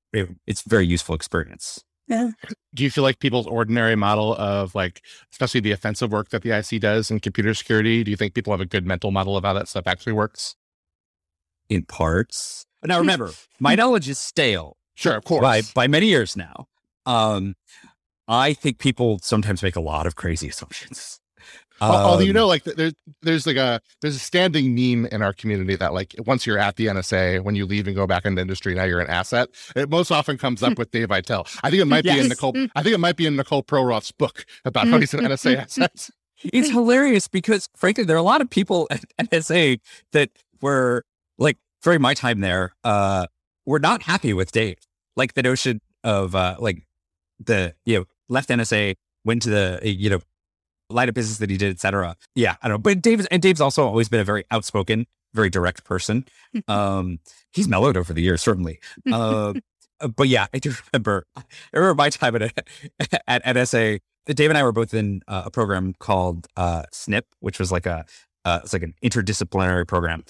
it's 0.47 0.65
a 0.65 0.69
very 0.69 0.85
useful 0.85 1.15
experience. 1.15 1.83
Yeah. 2.07 2.31
Do 2.73 2.83
you 2.83 2.91
feel 2.91 3.03
like 3.03 3.19
people's 3.19 3.47
ordinary 3.47 3.95
model 3.95 4.35
of 4.35 4.75
like, 4.75 5.01
especially 5.31 5.59
the 5.61 5.71
offensive 5.71 6.11
work 6.11 6.29
that 6.29 6.43
the 6.43 6.51
IC 6.51 6.81
does 6.81 7.09
in 7.09 7.19
computer 7.19 7.53
security, 7.53 8.03
do 8.03 8.11
you 8.11 8.17
think 8.17 8.35
people 8.35 8.53
have 8.53 8.61
a 8.61 8.65
good 8.65 8.85
mental 8.85 9.09
model 9.11 9.35
of 9.35 9.43
how 9.43 9.53
that 9.53 9.67
stuff 9.67 9.87
actually 9.87 10.13
works? 10.13 10.55
in 11.69 11.83
parts. 11.83 12.65
Now, 12.83 12.97
remember, 12.99 13.31
my 13.59 13.75
knowledge 13.75 14.09
is 14.09 14.19
stale 14.19 14.77
Sure, 14.95 15.15
of 15.15 15.23
course. 15.25 15.41
by 15.41 15.61
by 15.73 15.87
many 15.87 16.07
years 16.07 16.35
now. 16.37 16.67
Um, 17.05 17.55
I 18.27 18.53
think 18.53 18.79
people 18.79 19.19
sometimes 19.21 19.61
make 19.61 19.75
a 19.75 19.81
lot 19.81 20.07
of 20.07 20.15
crazy 20.15 20.47
assumptions. 20.47 21.19
Al- 21.81 21.91
Although 21.91 22.23
you 22.23 22.29
Um, 22.31 22.35
know, 22.35 22.47
like 22.47 22.63
there's 22.63 22.93
there's 23.21 23.45
like 23.45 23.57
a 23.57 23.81
there's 24.01 24.15
a 24.15 24.19
standing 24.19 24.73
meme 24.75 25.07
in 25.11 25.21
our 25.21 25.33
community 25.33 25.75
that 25.75 25.93
like 25.93 26.15
once 26.25 26.45
you're 26.45 26.57
at 26.57 26.77
the 26.77 26.85
NSA, 26.87 27.43
when 27.43 27.55
you 27.55 27.65
leave 27.65 27.87
and 27.87 27.95
go 27.95 28.07
back 28.07 28.25
into 28.25 28.41
industry, 28.41 28.73
now 28.75 28.83
you're 28.85 29.01
an 29.01 29.09
asset. 29.09 29.49
It 29.75 29.89
most 29.89 30.11
often 30.11 30.37
comes 30.37 30.63
up 30.63 30.77
with 30.77 30.91
Dave 30.91 31.09
Aitel. 31.09 31.45
I 31.63 31.69
think 31.69 31.81
it 31.81 31.85
might 31.85 32.03
be 32.03 32.11
in 32.19 32.29
Nicole. 32.29 32.53
I 32.75 32.81
think 32.83 32.95
it 32.95 32.99
might 32.99 33.17
be 33.17 33.25
in 33.25 33.35
Nicole 33.35 33.63
Perlroth's 33.63 34.11
book 34.11 34.45
about 34.63 34.87
how 34.87 34.99
he's 34.99 35.13
an 35.13 35.21
NSA 35.21 35.57
asset. 35.57 36.09
it's 36.43 36.69
hilarious 36.69 37.27
because, 37.27 37.67
frankly, 37.75 38.03
there 38.03 38.15
are 38.15 38.19
a 38.19 38.23
lot 38.23 38.41
of 38.41 38.49
people 38.49 38.87
at 38.91 39.03
NSA 39.19 39.79
that 40.11 40.29
were 40.61 41.03
like 41.37 41.57
during 41.83 42.01
my 42.01 42.13
time 42.13 42.39
there, 42.39 42.73
uh, 42.83 43.27
were 43.65 43.79
not 43.79 44.03
happy 44.03 44.33
with 44.33 44.51
Dave. 44.51 44.77
Like 45.17 45.33
the 45.33 45.43
notion 45.43 45.81
of 46.03 46.35
uh, 46.35 46.55
like 46.59 46.85
the 47.39 47.73
you 47.85 47.97
know 47.99 48.05
left 48.29 48.49
NSA, 48.49 48.95
went 49.23 49.41
to 49.43 49.49
the 49.49 49.79
you 49.83 50.09
know 50.09 50.19
line 50.89 51.09
of 51.09 51.15
business 51.15 51.37
that 51.39 51.49
he 51.49 51.57
did, 51.57 51.71
et 51.71 51.79
cetera. 51.79 52.15
Yeah, 52.35 52.55
I 52.61 52.67
don't 52.67 52.75
know. 52.75 52.79
But 52.79 53.01
Dave's 53.01 53.25
and 53.27 53.41
Dave's 53.41 53.61
also 53.61 53.85
always 53.85 54.09
been 54.09 54.19
a 54.19 54.23
very 54.23 54.45
outspoken, 54.51 55.07
very 55.33 55.49
direct 55.49 55.83
person. 55.83 56.25
Um, 56.69 57.19
he's 57.51 57.67
mellowed 57.67 57.97
over 57.97 58.13
the 58.13 58.21
years, 58.21 58.41
certainly. 58.41 58.79
Uh, 59.11 59.55
but 60.15 60.29
yeah, 60.29 60.47
I 60.53 60.59
do 60.59 60.73
remember. 60.93 61.25
I 61.35 61.43
remember 61.73 61.95
my 61.95 62.09
time 62.09 62.35
at 62.37 62.43
at 63.27 63.43
NSA. 63.43 63.99
Dave 64.27 64.49
and 64.49 64.57
I 64.57 64.63
were 64.63 64.71
both 64.71 64.93
in 64.93 65.21
uh, 65.27 65.43
a 65.45 65.51
program 65.51 65.93
called 65.99 66.47
uh, 66.55 66.83
SNP, 66.93 67.23
which 67.41 67.59
was 67.59 67.73
like 67.73 67.85
a 67.85 68.05
uh, 68.45 68.61
it's 68.63 68.73
like 68.73 68.83
an 68.83 68.93
interdisciplinary 69.03 69.87
program, 69.87 70.23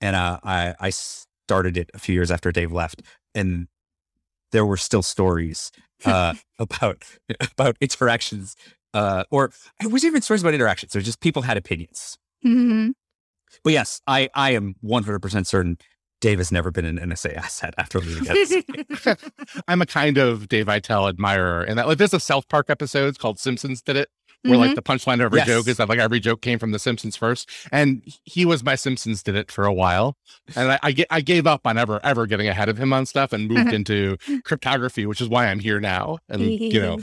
and 0.00 0.16
uh, 0.16 0.38
I 0.42 0.74
I 0.78 0.90
started 0.90 1.76
it 1.76 1.90
a 1.94 1.98
few 1.98 2.14
years 2.14 2.30
after 2.30 2.52
Dave 2.52 2.72
left, 2.72 3.02
and 3.34 3.68
there 4.52 4.66
were 4.66 4.76
still 4.76 5.02
stories 5.02 5.72
uh, 6.04 6.34
about 6.58 7.04
about 7.40 7.76
interactions, 7.80 8.56
uh, 8.94 9.24
or 9.30 9.50
it 9.82 9.90
was 9.90 10.04
even 10.04 10.22
stories 10.22 10.42
about 10.42 10.54
interactions. 10.54 10.92
So 10.92 11.00
just 11.00 11.20
people 11.20 11.42
had 11.42 11.56
opinions. 11.56 12.18
Mhm. 12.44 12.92
But 13.64 13.72
yes, 13.72 14.00
I 14.06 14.28
I 14.34 14.50
am 14.52 14.74
one 14.80 15.02
hundred 15.04 15.20
percent 15.20 15.46
certain 15.46 15.76
Dave 16.20 16.38
has 16.38 16.52
never 16.52 16.70
been 16.70 16.84
an 16.84 16.98
NSA 16.98 17.34
asset 17.34 17.74
after 17.78 17.98
leaving 17.98 18.24
NSA. 18.24 19.32
I'm 19.68 19.80
a 19.82 19.86
kind 19.86 20.18
of 20.18 20.48
Dave 20.48 20.66
Aitel 20.66 21.08
admirer, 21.08 21.62
and 21.62 21.78
that 21.78 21.88
like 21.88 21.98
there's 21.98 22.14
a 22.14 22.20
South 22.20 22.48
Park 22.48 22.70
episode 22.70 23.18
called 23.18 23.38
Simpsons 23.38 23.80
did 23.82 23.96
it, 23.96 24.08
where 24.42 24.58
like 24.58 24.74
the 24.74 24.82
punchline 24.82 25.14
of 25.14 25.20
every 25.22 25.38
Yes. 25.38 25.46
joke 25.48 25.66
is 25.68 25.78
that 25.78 25.88
like 25.88 25.98
every 25.98 26.20
joke 26.20 26.42
came 26.42 26.58
from 26.58 26.72
the 26.72 26.78
Simpsons 26.78 27.16
first, 27.16 27.48
and 27.72 28.02
he 28.24 28.44
was 28.44 28.62
my 28.62 28.74
Simpsons 28.74 29.22
did 29.22 29.34
it 29.34 29.50
for 29.50 29.64
a 29.64 29.72
while, 29.72 30.16
and 30.54 30.72
I 30.72 30.78
I, 30.82 30.92
ga- 30.92 31.06
I 31.10 31.20
gave 31.22 31.46
up 31.46 31.66
on 31.66 31.76
ever 31.78 32.00
ever 32.04 32.26
getting 32.26 32.48
ahead 32.48 32.68
of 32.68 32.78
him 32.78 32.92
on 32.92 33.06
stuff 33.06 33.32
and 33.32 33.48
moved 33.48 33.72
into 33.72 34.16
cryptography, 34.44 35.06
which 35.06 35.20
is 35.22 35.28
why 35.28 35.46
I'm 35.46 35.58
here 35.58 35.80
now, 35.80 36.18
and 36.28 36.42
you 36.42 36.80
know 36.80 36.98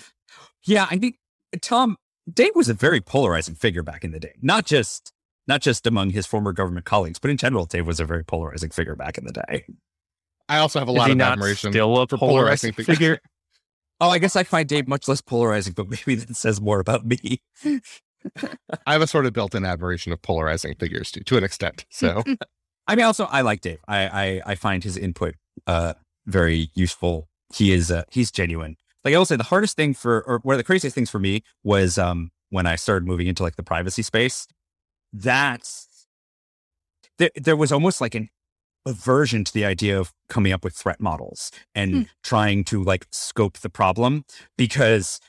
Yeah, 0.63 0.87
I 0.89 0.97
think 0.97 1.15
Tom 1.61 1.97
Dave 2.31 2.51
was 2.55 2.69
a 2.69 2.73
very 2.73 3.01
polarizing 3.01 3.55
figure 3.55 3.83
back 3.83 4.03
in 4.03 4.11
the 4.11 4.19
day. 4.19 4.33
Not 4.41 4.65
just 4.65 5.11
not 5.47 5.61
just 5.61 5.87
among 5.87 6.09
his 6.09 6.25
former 6.25 6.51
government 6.51 6.85
colleagues, 6.85 7.19
but 7.19 7.31
in 7.31 7.37
general, 7.37 7.65
Dave 7.65 7.87
was 7.87 7.99
a 7.99 8.05
very 8.05 8.23
polarizing 8.23 8.69
figure 8.69 8.95
back 8.95 9.17
in 9.17 9.25
the 9.25 9.31
day. 9.31 9.65
I 10.49 10.57
also 10.57 10.79
have 10.79 10.87
a 10.87 10.91
Is 10.91 10.97
lot 10.97 11.05
he 11.07 11.11
of 11.13 11.17
not 11.17 11.33
admiration. 11.33 11.71
still 11.71 11.97
a 11.97 12.07
for 12.07 12.17
polarizing 12.17 12.73
polarizing 12.73 12.95
figure? 12.95 13.19
Oh, 13.99 14.09
I 14.11 14.19
guess 14.19 14.35
I 14.35 14.43
find 14.43 14.69
Dave 14.69 14.87
much 14.87 15.07
less 15.07 15.21
polarizing, 15.21 15.73
but 15.73 15.89
maybe 15.89 16.13
that 16.13 16.35
says 16.35 16.61
more 16.61 16.79
about 16.79 17.03
me. 17.03 17.41
I 18.85 18.93
have 18.93 19.01
a 19.01 19.07
sort 19.07 19.25
of 19.25 19.33
built-in 19.33 19.65
admiration 19.65 20.11
of 20.13 20.21
polarizing 20.21 20.75
figures 20.75 21.09
to 21.13 21.23
to 21.23 21.35
an 21.37 21.43
extent. 21.43 21.85
So 21.89 22.23
I 22.87 22.95
mean, 22.95 23.05
also 23.05 23.25
I 23.25 23.41
like 23.41 23.61
Dave. 23.61 23.79
I 23.87 23.97
I, 24.07 24.41
I 24.51 24.55
find 24.55 24.83
his 24.83 24.97
input 24.97 25.33
uh 25.65 25.93
very 26.27 26.69
useful. 26.75 27.27
He 27.55 27.71
is 27.71 27.89
uh, 27.89 28.03
he's 28.11 28.29
genuine. 28.29 28.75
Like 29.07 29.15
I 29.15 29.17
will 29.19 29.25
say, 29.25 29.37
the 29.37 29.43
hardest 29.45 29.77
thing 29.77 29.93
for 29.93 30.21
or 30.27 30.39
one 30.43 30.55
of 30.55 30.57
the 30.57 30.65
craziest 30.65 30.93
things 30.93 31.09
for 31.09 31.17
me 31.17 31.41
was 31.63 31.97
um 31.97 32.29
when 32.49 32.67
I 32.67 32.75
started 32.75 33.07
moving 33.07 33.27
into 33.27 33.41
like 33.41 33.55
the 33.55 33.63
privacy 33.63 34.01
space. 34.01 34.47
That's 35.13 35.87
there. 37.17 37.29
There 37.35 37.55
was 37.55 37.71
almost 37.71 38.01
like 38.01 38.15
an 38.15 38.27
aversion 38.85 39.45
to 39.45 39.53
the 39.53 39.63
idea 39.63 39.97
of 39.97 40.11
coming 40.27 40.51
up 40.51 40.61
with 40.65 40.75
threat 40.75 40.99
models 40.99 41.51
and 41.73 41.91
Hmm. 41.93 42.01
trying 42.21 42.63
to 42.65 42.83
like 42.83 43.07
scope 43.13 43.59
the 43.59 43.69
problem 43.69 44.25
because 44.57 45.21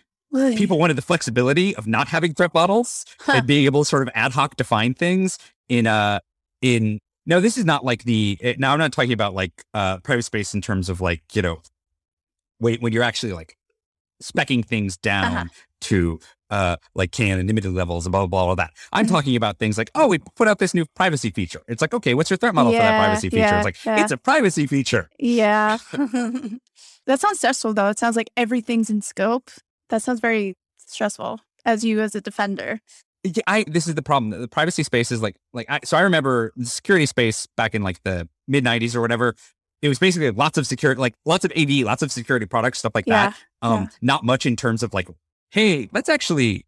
people 0.56 0.76
wanted 0.76 0.94
the 0.94 1.02
flexibility 1.02 1.76
of 1.76 1.86
not 1.86 2.08
having 2.08 2.34
threat 2.34 2.52
models 2.54 3.04
Huh. 3.20 3.34
and 3.36 3.46
being 3.46 3.64
able 3.64 3.82
to 3.84 3.88
sort 3.88 4.02
of 4.02 4.08
ad 4.16 4.32
hoc 4.32 4.56
define 4.56 4.94
things 4.94 5.38
in 5.68 5.86
a 5.86 6.20
in 6.62 6.98
no 7.26 7.40
this 7.40 7.56
is 7.56 7.64
not 7.64 7.84
like 7.84 8.02
the 8.04 8.38
eh, 8.42 8.54
now 8.58 8.72
i'm 8.72 8.78
not 8.80 8.92
talking 8.92 9.12
about 9.12 9.34
like 9.34 9.52
uh 9.74 9.98
private 9.98 10.24
space 10.24 10.52
in 10.54 10.60
terms 10.60 10.88
of 10.88 11.00
like 11.00 11.22
you 11.32 11.42
know 11.42 11.60
wait 12.60 12.80
when 12.82 12.92
you're 12.92 13.02
actually 13.04 13.32
like 13.32 13.56
specking 14.22 14.64
things 14.64 14.96
down 14.96 15.24
Uh-huh. 15.36 15.44
to 15.82 16.18
uh 16.50 16.76
like 16.94 17.12
can 17.12 17.32
anonymity 17.38 17.68
levels 17.68 18.06
and 18.06 18.12
blah 18.12 18.20
blah 18.22 18.26
blah 18.26 18.46
all 18.48 18.56
that 18.56 18.72
i'm 18.92 19.04
Mhm. 19.06 19.10
talking 19.10 19.36
about 19.36 19.58
things 19.58 19.76
like 19.76 19.90
oh 19.94 20.08
we 20.08 20.18
put 20.34 20.48
out 20.48 20.58
this 20.58 20.72
new 20.74 20.86
privacy 20.96 21.30
feature 21.30 21.60
it's 21.68 21.82
like 21.82 21.92
okay 21.92 22.14
what's 22.14 22.30
your 22.30 22.38
threat 22.38 22.54
model 22.54 22.72
for 22.72 22.78
that 22.78 22.98
privacy 22.98 23.28
feature 23.28 23.40
yeah, 23.42 23.56
it's 23.58 23.64
like 23.64 23.76
yeah. 23.84 24.02
it's 24.02 24.10
a 24.12 24.16
privacy 24.16 24.66
feature 24.66 25.08
Yeah. 25.18 25.76
that 27.06 27.20
sounds 27.20 27.38
stressful 27.38 27.74
though. 27.74 27.88
It 27.88 27.98
sounds 27.98 28.16
like 28.16 28.30
everything's 28.36 28.90
in 28.90 29.02
scope. 29.02 29.50
That 29.90 30.02
sounds 30.02 30.20
very 30.20 30.56
stressful 30.86 31.40
as 31.64 31.84
you 31.84 32.00
as 32.00 32.14
a 32.14 32.20
defender. 32.20 32.80
Yeah, 33.24 33.42
I 33.46 33.64
this 33.66 33.86
is 33.86 33.94
the 33.94 34.02
problem. 34.02 34.30
The 34.40 34.48
privacy 34.48 34.82
space 34.82 35.10
is 35.12 35.20
like 35.22 35.36
like 35.52 35.66
I 35.68 35.80
so 35.84 35.96
I 35.96 36.02
remember 36.02 36.52
the 36.56 36.66
security 36.66 37.06
space 37.06 37.46
back 37.56 37.74
in 37.74 37.82
like 37.82 38.02
the 38.04 38.28
mid 38.46 38.64
'90s 38.64 38.94
or 38.94 39.00
whatever. 39.00 39.34
It 39.82 39.88
was 39.88 39.98
basically 39.98 40.30
lots 40.30 40.58
of 40.58 40.66
security, 40.66 41.00
like 41.00 41.14
lots 41.24 41.44
of 41.44 41.52
AV, 41.56 41.84
lots 41.84 42.02
of 42.02 42.10
security 42.12 42.46
products, 42.46 42.78
stuff 42.80 42.92
like 42.94 43.06
Yeah. 43.06 43.30
that. 43.30 43.36
Um, 43.62 43.82
yeah. 43.82 43.88
not 44.02 44.24
much 44.24 44.44
in 44.46 44.56
terms 44.56 44.82
of 44.82 44.92
like, 44.94 45.08
hey, 45.50 45.88
let's 45.92 46.08
actually 46.08 46.64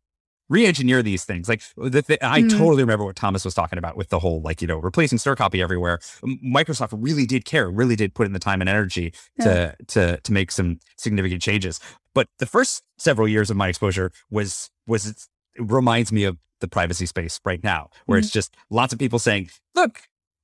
re-engineer 0.49 1.01
these 1.03 1.25
things. 1.25 1.49
Like 1.49 1.63
the, 1.77 2.03
the, 2.03 2.19
I 2.27 2.43
Mhm. 2.43 2.51
totally 2.51 2.83
remember 2.83 3.05
what 3.05 3.15
Thomas 3.17 3.45
was 3.45 3.55
talking 3.55 3.79
about 3.79 3.97
with 3.97 4.09
the 4.09 4.19
whole 4.19 4.41
like 4.43 4.61
you 4.61 4.67
know 4.67 4.79
replacing 4.79 5.19
strcpy 5.19 5.63
everywhere. 5.63 5.99
Microsoft 6.45 6.89
really 6.93 7.25
did 7.27 7.45
care, 7.45 7.71
really 7.71 7.95
did 7.97 8.15
put 8.15 8.27
in 8.27 8.33
the 8.33 8.39
time 8.41 8.61
and 8.61 8.69
energy 8.69 9.13
to 9.41 9.77
to 9.89 10.19
to 10.21 10.33
make 10.33 10.51
some 10.51 10.81
significant 10.97 11.41
changes. 11.43 11.79
But 12.15 12.27
the 12.41 12.47
first 12.47 12.83
several 12.99 13.29
years 13.29 13.51
of 13.51 13.57
my 13.57 13.69
exposure 13.69 14.11
was 14.31 14.71
was 14.89 15.07
it 15.07 15.17
reminds 15.59 16.11
me 16.13 16.25
of 16.25 16.37
the 16.61 16.69
privacy 16.69 17.07
space 17.07 17.41
right 17.45 17.63
now, 17.63 17.89
where 18.07 18.19
it's 18.19 18.31
just 18.31 18.55
lots 18.71 18.93
of 18.93 18.99
people 18.99 19.19
saying, 19.21 19.51
"Look, 19.77 20.03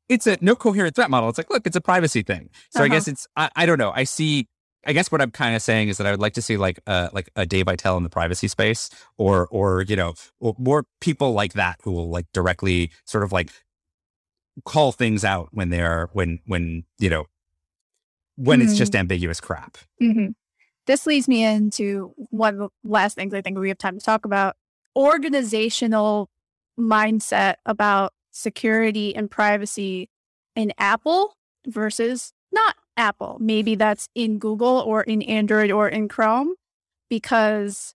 it's 0.09 0.27
a 0.27 0.37
no 0.41 0.55
coherent 0.57 0.95
threat 0.95 1.11
model." 1.11 1.29
It's 1.29 1.39
like, 1.39 1.51
look, 1.51 1.67
it's 1.67 1.77
a 1.77 1.81
privacy 1.81 2.23
thing. 2.23 2.51
So 2.71 2.83
I 2.83 2.87
Uh-huh. 2.87 2.97
guess 2.97 3.09
it's 3.09 3.27
I, 3.37 3.51
I 3.57 3.67
don't 3.67 3.79
know. 3.79 3.93
I 3.95 4.05
see. 4.05 4.49
I 4.89 4.93
guess 4.93 5.11
what 5.11 5.21
I'm 5.21 5.33
kind 5.33 5.57
of 5.57 5.63
saying 5.63 5.89
is 5.89 5.99
that 5.99 6.07
I 6.07 6.13
would 6.13 6.21
like 6.21 6.35
to 6.35 6.43
see 6.43 6.57
like 6.57 6.79
uh 6.87 7.09
like 7.13 7.29
a 7.35 7.45
Dave 7.45 7.67
Aitel 7.67 7.97
in 7.97 8.03
the 8.05 8.09
privacy 8.11 8.49
space, 8.49 8.89
or 9.19 9.49
or 9.51 9.83
you 9.83 9.97
know, 9.97 10.15
or 10.41 10.55
more 10.59 10.85
people 11.01 11.33
like 11.33 11.55
that 11.55 11.81
who 11.83 11.91
will 11.93 12.09
like 12.09 12.27
directly 12.33 12.91
sort 13.05 13.25
of 13.25 13.33
like 13.33 13.51
call 14.65 14.93
things 14.93 15.25
out 15.25 15.49
when 15.53 15.71
they're 15.71 16.09
when 16.13 16.39
when 16.47 16.85
you 16.99 17.11
know 17.11 17.27
when 18.37 18.61
it's 18.63 18.73
Hmm. 18.73 18.79
just 18.79 18.95
ambiguous 18.95 19.41
crap. 19.41 19.77
hmm 19.99 20.29
This 20.87 21.07
leads 21.07 21.27
me 21.27 21.43
into 21.43 22.13
one 22.31 22.55
of 22.55 22.61
the 22.61 22.69
last 22.85 23.15
things 23.17 23.35
I 23.35 23.43
think 23.43 23.59
we 23.59 23.69
have 23.69 23.79
time 23.79 23.99
to 23.99 24.05
talk 24.05 24.25
about 24.25 24.57
organizational 24.95 26.31
mindset 26.79 27.57
about 27.65 28.13
security 28.37 29.15
and 29.17 29.31
privacy 29.31 30.09
in 30.55 30.73
Apple 30.79 31.35
versus 31.67 32.33
not 32.53 32.77
Apple. 32.97 33.39
Maybe 33.41 33.75
that's 33.75 34.09
in 34.15 34.39
Google 34.39 34.79
or 34.81 35.03
in 35.03 35.23
Android 35.23 35.71
or 35.71 35.89
in 35.89 36.09
Chrome 36.09 36.55
because 37.09 37.95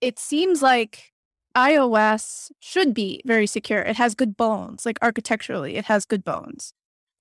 it 0.00 0.18
seems 0.18 0.62
like 0.62 1.12
iOS 1.56 2.50
should 2.60 2.94
be 2.94 3.20
very 3.26 3.46
secure. 3.46 3.80
It 3.80 3.96
has 3.96 4.14
good 4.14 4.36
bones, 4.36 4.86
like 4.86 4.98
architecturally, 5.02 5.76
it 5.76 5.86
has 5.86 6.06
good 6.06 6.24
bones. 6.24 6.72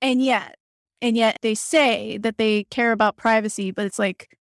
And 0.02 0.24
yet, 0.24 0.56
and 1.02 1.18
yet 1.18 1.38
they 1.42 1.56
say 1.56 2.18
that 2.18 2.38
they 2.38 2.64
care 2.66 2.92
about 2.92 3.18
privacy, 3.18 3.72
but 3.72 3.86
it's 3.86 4.00
like 4.00 4.38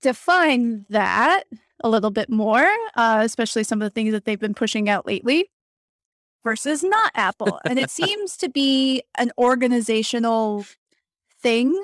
define 0.00 0.86
that 0.88 1.44
a 1.82 1.88
little 1.88 2.10
bit 2.10 2.30
more, 2.30 2.66
uh, 2.96 3.20
especially 3.22 3.64
some 3.64 3.82
of 3.82 3.86
the 3.86 3.90
things 3.90 4.12
that 4.12 4.24
they've 4.24 4.40
been 4.40 4.54
pushing 4.54 4.88
out 4.88 5.06
lately 5.06 5.50
versus 6.44 6.82
not 6.82 7.12
Apple. 7.14 7.60
and 7.64 7.78
it 7.78 7.90
seems 7.90 8.36
to 8.38 8.48
be 8.48 9.02
an 9.18 9.30
organizational 9.38 10.64
thing 11.42 11.78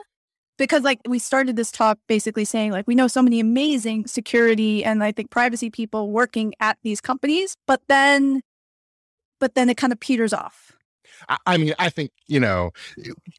because 0.58 0.82
like 0.82 1.00
we 1.06 1.18
started 1.18 1.56
this 1.56 1.70
talk 1.70 1.98
basically 2.08 2.44
saying 2.44 2.72
like 2.72 2.86
we 2.86 2.94
know 2.94 3.08
so 3.08 3.22
many 3.22 3.40
amazing 3.40 4.06
security 4.06 4.84
and 4.84 5.02
I 5.04 5.12
think 5.12 5.30
privacy 5.30 5.70
people 5.70 6.10
working 6.10 6.54
at 6.60 6.78
these 6.82 7.00
companies, 7.00 7.56
but 7.66 7.80
then 7.88 8.40
but 9.38 9.54
then 9.54 9.68
it 9.68 9.76
kind 9.76 9.92
of 9.92 10.00
peters 10.00 10.32
off. 10.32 10.72
I, 11.46 11.56
mean, 11.56 11.72
I 11.78 11.88
think 11.88 12.10
you 12.26 12.40
know, 12.40 12.72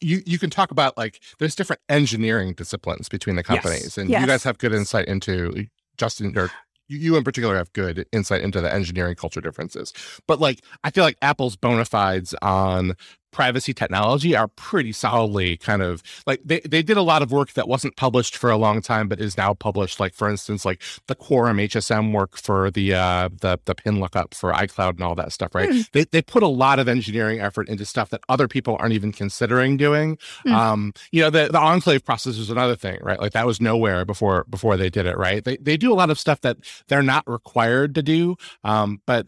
you 0.02 0.22
you 0.26 0.40
can 0.40 0.50
talk 0.50 0.72
about 0.72 0.98
like 0.98 1.22
there's 1.38 1.56
different 1.56 1.82
engineering 1.90 2.54
disciplines 2.54 3.10
between 3.10 3.36
the 3.36 3.44
companies, 3.44 3.84
Yes. 3.84 3.98
and 3.98 4.10
Yes. 4.10 4.22
you 4.22 4.28
guys 4.28 4.44
have 4.44 4.58
good 4.58 4.74
insight 4.74 5.08
into 5.08 5.68
Justin 5.98 6.36
or 6.38 6.50
you, 6.88 7.16
in 7.16 7.24
particular 7.24 7.56
have 7.58 7.72
good 7.74 8.06
insight 8.12 8.42
into 8.42 8.62
the 8.62 8.74
engineering 8.74 9.16
culture 9.16 9.42
differences. 9.42 9.94
But 10.28 10.40
like, 10.40 10.62
I 10.84 10.92
feel 10.92 11.04
like 11.04 11.18
Apple's 11.22 11.56
bona 11.56 11.86
fides 11.86 12.34
on 12.42 12.94
privacy 13.32 13.74
technology 13.74 14.36
are 14.36 14.48
pretty 14.48 14.92
solidly 14.92 15.58
kind 15.58 15.82
of 15.82 16.02
like 16.26 16.42
they, 16.44 16.60
they 16.62 16.82
did 16.82 16.98
a 16.98 17.02
lot 17.02 17.22
of 17.22 17.32
work 17.32 17.54
that 17.54 17.68
wasn't 17.68 17.96
published 17.96 18.36
for 18.36 18.50
a 18.50 18.58
long 18.58 18.82
time 18.82 19.08
but 19.08 19.20
is 19.20 19.38
now 19.38 19.54
published. 19.54 20.00
Like 20.00 20.14
for 20.14 20.30
instance 20.30 20.66
like 20.66 20.82
the 21.08 21.16
quorum 21.16 21.58
hsm 21.58 22.14
work 22.14 22.38
for 22.38 22.72
the 22.72 22.94
uh 22.94 23.30
the 23.42 23.60
the 23.66 23.76
pin 23.76 24.00
lookup 24.00 24.34
for 24.34 24.52
icloud 24.54 24.92
and 24.92 25.04
all 25.04 25.16
that 25.16 25.32
stuff 25.32 25.54
right? 25.54 25.70
Hmm. 25.70 25.82
they, 25.94 26.06
they 26.06 26.22
put 26.22 26.44
a 26.44 26.48
lot 26.48 26.80
of 26.80 26.88
engineering 26.88 27.40
effort 27.40 27.70
into 27.70 27.86
stuff 27.86 28.10
that 28.10 28.22
other 28.30 28.48
people 28.48 28.78
aren't 28.80 28.94
even 28.94 29.12
considering 29.12 29.78
doing. 29.78 30.18
Hmm. 30.44 30.54
um 30.54 30.94
you 31.12 31.22
know 31.22 31.30
the, 31.30 31.50
the 31.52 31.60
enclave 31.60 32.06
process 32.06 32.38
is 32.38 32.50
another 32.50 32.76
thing 32.76 33.00
right? 33.02 33.20
Like 33.20 33.34
that 33.34 33.46
was 33.46 33.62
nowhere 33.62 34.06
before 34.06 34.46
before 34.50 34.78
they 34.78 34.90
did 34.90 35.06
it 35.06 35.18
right? 35.18 35.44
They, 35.44 35.58
they 35.58 35.78
do 35.78 35.92
a 35.92 35.96
lot 35.96 36.10
of 36.10 36.20
stuff 36.20 36.42
that 36.42 36.58
they're 36.88 37.04
not 37.04 37.24
required 37.28 37.96
to 37.96 38.04
do 38.04 38.36
um 38.64 39.02
but 39.06 39.28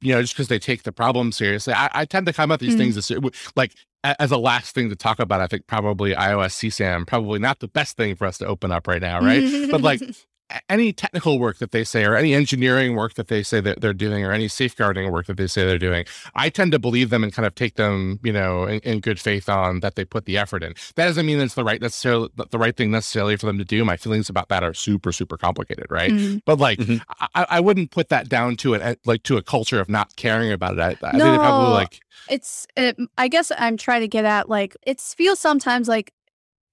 you 0.00 0.14
know 0.14 0.20
just 0.20 0.34
because 0.34 0.48
they 0.48 0.58
take 0.58 0.82
the 0.84 0.92
problem 0.92 1.32
seriously 1.32 1.72
I, 1.72 1.90
I 1.92 2.04
tend 2.04 2.26
to 2.26 2.32
come 2.32 2.52
at 2.52 2.60
these 2.60 2.74
Hmm. 2.74 2.78
things 2.78 2.96
as 2.96 3.10
like 3.56 3.72
as 4.04 4.30
a 4.30 4.38
last 4.38 4.74
thing 4.74 4.88
to 4.90 4.96
talk 4.96 5.18
about 5.18 5.40
i 5.40 5.46
think 5.46 5.66
probably 5.66 6.14
ios 6.14 6.54
csam 6.68 7.06
probably 7.06 7.38
not 7.38 7.58
the 7.58 7.68
best 7.68 7.96
thing 7.96 8.14
for 8.14 8.26
us 8.26 8.38
to 8.38 8.46
open 8.46 8.70
up 8.70 8.86
right 8.86 9.02
now 9.02 9.20
right 9.20 9.42
but 9.70 9.80
like 9.80 10.00
any 10.68 10.92
technical 10.92 11.38
work 11.38 11.58
that 11.58 11.72
they 11.72 11.84
say 11.84 12.04
or 12.04 12.16
any 12.16 12.32
engineering 12.34 12.96
work 12.96 13.14
that 13.14 13.28
they 13.28 13.42
say 13.42 13.60
that 13.60 13.80
they're 13.80 13.92
doing 13.92 14.24
or 14.24 14.32
any 14.32 14.48
safeguarding 14.48 15.10
work 15.12 15.26
that 15.26 15.36
they 15.36 15.46
say 15.46 15.66
they're 15.66 15.78
doing 15.78 16.04
i 16.34 16.48
tend 16.48 16.72
to 16.72 16.78
believe 16.78 17.10
them 17.10 17.22
and 17.22 17.32
kind 17.34 17.44
of 17.46 17.54
take 17.54 17.74
them 17.74 18.18
you 18.22 18.32
know 18.32 18.64
in, 18.64 18.80
in 18.80 19.00
good 19.00 19.20
faith 19.20 19.48
on 19.48 19.80
that 19.80 19.94
they 19.94 20.04
put 20.04 20.24
the 20.24 20.38
effort 20.38 20.62
in 20.62 20.72
that 20.96 21.06
doesn't 21.06 21.26
mean 21.26 21.38
it's 21.38 21.54
the 21.54 21.64
right 21.64 21.82
necessarily 21.82 22.28
the 22.50 22.58
right 22.58 22.76
thing 22.76 22.90
necessarily 22.90 23.36
for 23.36 23.46
them 23.46 23.58
to 23.58 23.64
do 23.64 23.84
my 23.84 23.96
feelings 23.96 24.28
about 24.30 24.48
that 24.48 24.62
are 24.64 24.72
super 24.72 25.12
super 25.12 25.36
complicated 25.36 25.86
right 25.90 26.12
Mm. 26.12 26.40
but 26.46 26.58
like 26.58 26.78
Mhm. 26.78 27.02
I, 27.34 27.46
I 27.50 27.60
wouldn't 27.60 27.90
put 27.90 28.08
that 28.08 28.28
down 28.28 28.56
to 28.58 28.72
it 28.74 28.98
like 29.04 29.22
to 29.24 29.36
a 29.36 29.42
culture 29.42 29.80
of 29.80 29.88
not 29.90 30.16
caring 30.16 30.50
about 30.50 30.78
it 30.78 30.80
i, 30.80 30.88
I 31.08 31.18
think 31.18 31.40
probably 31.40 31.64
No. 31.68 31.70
like 31.72 32.00
It's, 32.30 32.66
it, 32.76 32.96
I 33.18 33.28
guess 33.28 33.52
I'm 33.56 33.76
trying 33.76 34.00
to 34.00 34.08
get 34.08 34.24
at 34.24 34.48
like, 34.48 34.76
it 34.86 35.00
feels 35.00 35.38
sometimes 35.38 35.88
like 35.88 36.12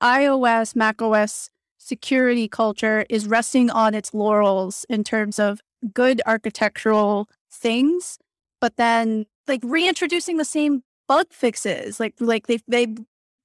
iOS, 0.02 0.76
macOS 0.76 1.50
security 1.86 2.48
culture 2.48 3.06
is 3.12 3.28
resting 3.28 3.70
on 3.70 3.94
its 3.94 4.12
laurels 4.12 4.88
in 4.90 5.04
terms 5.04 5.38
of 5.38 5.62
good 5.94 6.20
architectural 6.26 7.30
things, 7.52 8.18
but 8.60 8.76
then 8.76 9.28
like 9.48 9.62
reintroducing 9.64 10.38
the 10.38 10.46
same 10.46 10.82
bug 11.08 11.28
fixes. 11.30 12.00
Like, 12.00 12.16
like 12.20 12.48
they, 12.48 12.58
they 12.68 12.88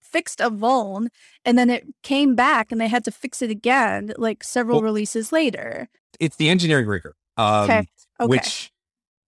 fixed 0.02 0.40
a 0.40 0.50
vuln 0.50 1.08
and 1.44 1.58
then 1.58 1.68
it 1.68 1.84
came 2.02 2.34
back 2.34 2.72
and 2.72 2.80
they 2.80 2.88
had 2.88 3.04
to 3.04 3.10
fix 3.10 3.42
it 3.42 3.50
again, 3.50 4.14
like 4.16 4.42
several 4.42 4.78
Well- 4.78 4.84
releases 4.84 5.32
later. 5.32 5.88
It's 6.18 6.36
the 6.36 6.48
engineering 6.48 6.86
rigor. 6.86 7.14
Um, 7.36 7.64
Okay. 7.64 7.78
Okay. 8.20 8.28
Which, 8.28 8.72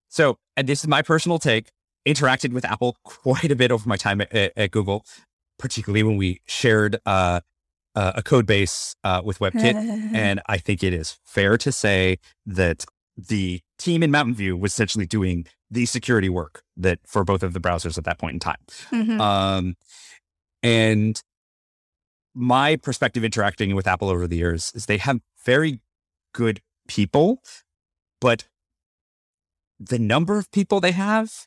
so, 0.09 0.39
and 0.57 0.67
this 0.67 0.81
is 0.81 0.89
my 0.89 1.03
personal 1.03 1.39
take, 1.39 1.71
interacted 2.07 2.53
with 2.53 2.65
Apple 2.65 2.97
quite 3.05 3.51
a 3.51 3.57
bit 3.57 3.71
over 3.71 3.87
my 3.87 3.97
time 3.97 4.23
at, 4.23 4.35
at, 4.35 4.53
at 4.57 4.71
Google, 4.71 5.05
particularly 5.59 6.03
when 6.03 6.17
we 6.17 6.41
shared 6.47 6.99
uh, 7.05 7.41
uh, 7.95 8.13
a 8.17 8.23
code 8.23 8.47
base 8.47 8.95
uh, 9.05 9.21
with 9.25 9.39
WebKit. 9.39 9.75
and 10.15 10.41
I 10.47 10.59
think 10.59 10.83
it 10.83 10.93
is 10.93 11.19
fair 11.25 11.57
to 11.59 11.73
say 11.73 12.19
that 12.47 12.85
the 13.17 13.61
team 13.79 14.03
in 14.03 14.11
Mountain 14.11 14.35
View 14.35 14.57
was 14.57 14.73
essentially 14.73 15.07
doing 15.07 15.47
the 15.71 15.87
security 15.87 16.29
work 16.29 16.63
that 16.77 16.99
for 17.07 17.25
both 17.25 17.43
of 17.43 17.53
the 17.53 17.61
browsers 17.61 17.99
at 17.99 18.05
that 18.05 18.19
point 18.19 18.35
in 18.35 18.41
time. 18.41 18.57
Mhm. 18.91 19.21
Um, 19.21 19.77
and 20.63 21.21
my 22.35 22.77
perspective 22.77 23.25
interacting 23.25 23.75
with 23.75 23.87
Apple 23.87 24.09
over 24.09 24.27
the 24.27 24.37
years 24.37 24.73
is 24.75 24.87
they 24.87 24.99
have 24.99 25.21
very 25.45 25.81
good 26.33 26.61
people, 26.89 27.43
but 28.21 28.47
the 29.79 29.99
number 29.99 30.39
of 30.39 30.51
people 30.51 30.81
they 30.81 30.93
have, 30.93 31.47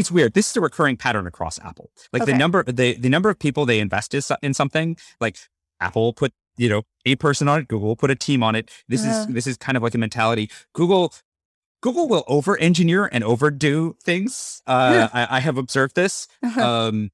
it's 0.00 0.10
weird. 0.10 0.34
This 0.34 0.50
is 0.50 0.56
a 0.56 0.60
recurring 0.60 0.96
pattern 0.96 1.26
across 1.26 1.58
Apple. 1.60 1.90
Like 2.12 2.24
the 2.24 2.32
number, 2.34 2.64
the, 2.64 2.94
the 2.94 3.08
number 3.08 3.28
of 3.30 3.38
people 3.38 3.64
they 3.66 3.78
invest 3.78 4.14
is 4.14 4.32
in 4.42 4.54
something, 4.54 4.96
like 5.20 5.36
Apple 5.80 6.12
put, 6.12 6.32
you 6.56 6.68
know, 6.68 6.82
a 7.06 7.14
person 7.16 7.48
on 7.48 7.60
it, 7.60 7.68
Google 7.68 7.94
put 7.96 8.10
a 8.10 8.14
team 8.16 8.42
on 8.42 8.54
it. 8.56 8.70
This 8.88 9.04
Uh. 9.04 9.10
is, 9.10 9.26
this 9.28 9.46
is 9.46 9.56
kind 9.56 9.76
of 9.76 9.82
like 9.82 9.94
a 9.94 9.98
mentality. 9.98 10.50
Google, 10.74 11.14
Google 11.82 12.08
will 12.08 12.24
over 12.26 12.58
engineer 12.58 13.08
and 13.10 13.24
overdo 13.24 13.96
things. 14.02 14.62
Uh, 14.66 15.08
I, 15.12 15.36
I 15.36 15.40
have 15.40 15.56
observed 15.56 15.94
this 15.94 16.28
um, 16.58 17.10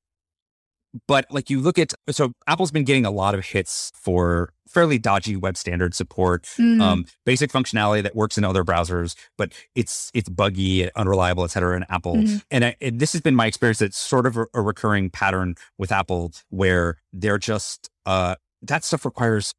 but 1.06 1.26
like 1.30 1.50
you 1.50 1.60
look 1.60 1.78
at 1.78 1.92
so 2.10 2.32
Apple's 2.46 2.70
been 2.70 2.84
getting 2.84 3.04
a 3.06 3.10
lot 3.10 3.34
of 3.34 3.44
hits 3.44 3.92
for 3.94 4.52
fairly 4.68 4.98
dodgy 4.98 5.36
web 5.36 5.56
standard 5.56 5.94
support, 5.94 6.42
Mhm. 6.58 6.80
um, 6.80 7.04
basic 7.24 7.50
functionality 7.50 8.02
that 8.02 8.14
works 8.16 8.36
in 8.36 8.44
other 8.44 8.64
browsers, 8.64 9.14
but 9.38 9.52
it's 9.74 10.10
it's 10.14 10.28
buggy, 10.28 10.92
unreliable, 10.94 11.44
et 11.44 11.48
cetera, 11.52 11.76
in 11.76 11.84
Apple. 11.88 12.16
Mhm. 12.16 12.42
And, 12.50 12.64
I, 12.64 12.76
and 12.80 13.00
this 13.00 13.12
has 13.12 13.20
been 13.20 13.34
my 13.34 13.46
experience. 13.46 13.80
It's 13.80 13.96
sort 13.98 14.26
of 14.26 14.36
a, 14.36 14.46
a 14.54 14.60
recurring 14.62 15.10
pattern 15.10 15.54
with 15.78 15.90
Apple 15.92 16.32
where 16.50 16.98
they're 17.12 17.38
just 17.38 17.88
uh, 18.04 18.34
that 18.62 18.84
stuff 18.84 19.04
requires 19.04 19.54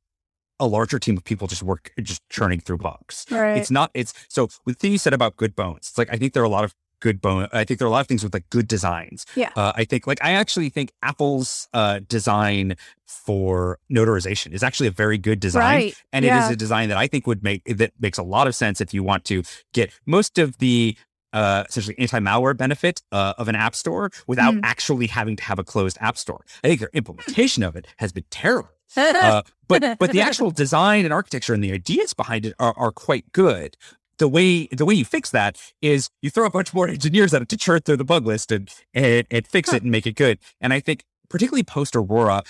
a 0.60 0.66
larger 0.66 0.98
team 0.98 1.16
of 1.18 1.24
people 1.24 1.48
just 1.48 1.62
work 1.62 1.92
just 2.02 2.22
churning 2.30 2.60
through 2.60 2.80
bugs. 2.80 3.26
right. 3.30 3.58
It's 3.58 3.70
not. 3.70 3.92
It's 3.94 4.14
so 4.28 4.50
with 4.66 4.78
the 4.78 4.80
thing 4.80 4.92
you 4.92 4.98
said 4.98 5.14
about 5.14 5.36
good 5.38 5.56
bones. 5.56 5.90
It's 5.90 5.98
like 5.98 6.10
I 6.12 6.18
think 6.18 6.34
there 6.34 6.42
are 6.42 6.46
a 6.48 6.50
lot 6.50 6.64
of 6.64 6.74
good 7.00 7.22
bone. 7.22 7.48
I 7.54 7.64
think 7.64 7.80
there 7.80 7.86
are 7.86 7.90
a 7.90 7.92
lot 7.92 8.02
of 8.02 8.08
things 8.08 8.24
with 8.24 8.34
like 8.34 8.50
good 8.50 8.68
designs. 8.68 9.26
Yeah. 9.36 9.50
Uh, 9.56 9.72
I 9.76 9.86
think 9.86 10.08
like 10.08 10.24
I 10.24 10.32
actually 10.32 10.70
think 10.70 10.92
Apple's 11.04 11.68
uh, 11.74 12.00
design 12.08 12.76
for 13.06 13.80
notarization 13.92 14.52
is 14.54 14.64
actually 14.64 14.88
a 14.88 14.92
very 14.92 15.18
good 15.18 15.40
design, 15.40 15.64
Right. 15.76 16.04
and 16.12 16.26
it 16.26 16.30
yeah. 16.30 16.46
is 16.46 16.52
a 16.52 16.56
design 16.56 16.90
that 16.90 16.98
I 16.98 17.08
think 17.08 17.28
would 17.28 17.44
make 17.44 17.64
that 17.66 17.92
makes 18.00 18.18
a 18.18 18.24
lot 18.24 18.48
of 18.48 18.56
sense 18.56 18.82
if 18.82 18.94
you 18.94 19.04
want 19.04 19.26
to 19.26 19.44
get 19.74 19.92
most 20.06 20.38
of 20.38 20.58
the. 20.60 20.98
Uh, 21.34 21.66
essentially 21.68 21.94
anti-malware 22.00 22.56
benefit 22.56 23.04
uh, 23.12 23.34
of 23.38 23.50
an 23.50 23.56
app 23.56 23.76
store 23.76 24.10
without 24.28 24.54
Mhm. 24.56 24.62
actually 24.64 25.08
having 25.08 25.36
to 25.36 25.44
have 25.44 25.60
a 25.60 25.64
closed 25.64 25.98
app 26.00 26.18
store. 26.18 26.46
I 26.64 26.70
think 26.70 26.80
their 26.80 26.90
implementation 26.94 27.64
of 27.64 27.76
it 27.76 27.86
has 27.98 28.14
been 28.14 28.24
terrible. 28.32 28.70
Uh, 28.98 29.42
but 29.68 30.00
but 30.00 30.12
the 30.14 30.22
actual 30.22 30.52
design 30.52 31.04
and 31.04 31.14
architecture 31.14 31.54
and 31.54 31.62
the 31.62 31.74
ideas 31.74 32.14
behind 32.14 32.46
it 32.46 32.54
are, 32.60 32.74
are 32.78 32.94
quite 32.94 33.34
good. 33.34 33.76
The 34.20 34.28
way 34.28 34.68
the 34.68 34.86
way 34.86 34.96
you 34.96 35.06
fix 35.06 35.30
that 35.32 35.58
is 35.82 36.10
you 36.22 36.30
throw 36.30 36.46
a 36.46 36.50
bunch 36.50 36.74
more 36.74 36.88
engineers 36.88 37.34
at 37.34 37.42
it 37.42 37.50
to 37.50 37.58
churn 37.58 37.82
through 37.82 37.98
the 37.98 38.04
bug 38.04 38.26
list 38.26 38.52
and 38.52 38.70
and, 38.94 39.28
and 39.30 39.48
fix 39.48 39.72
it 39.74 39.84
and 39.84 39.92
make 39.92 40.08
it 40.08 40.16
good. 40.16 40.40
And 40.60 40.74
I 40.74 40.80
think 40.80 41.04
particularly 41.30 41.64
post 41.64 41.96
Aurora, 41.96 42.44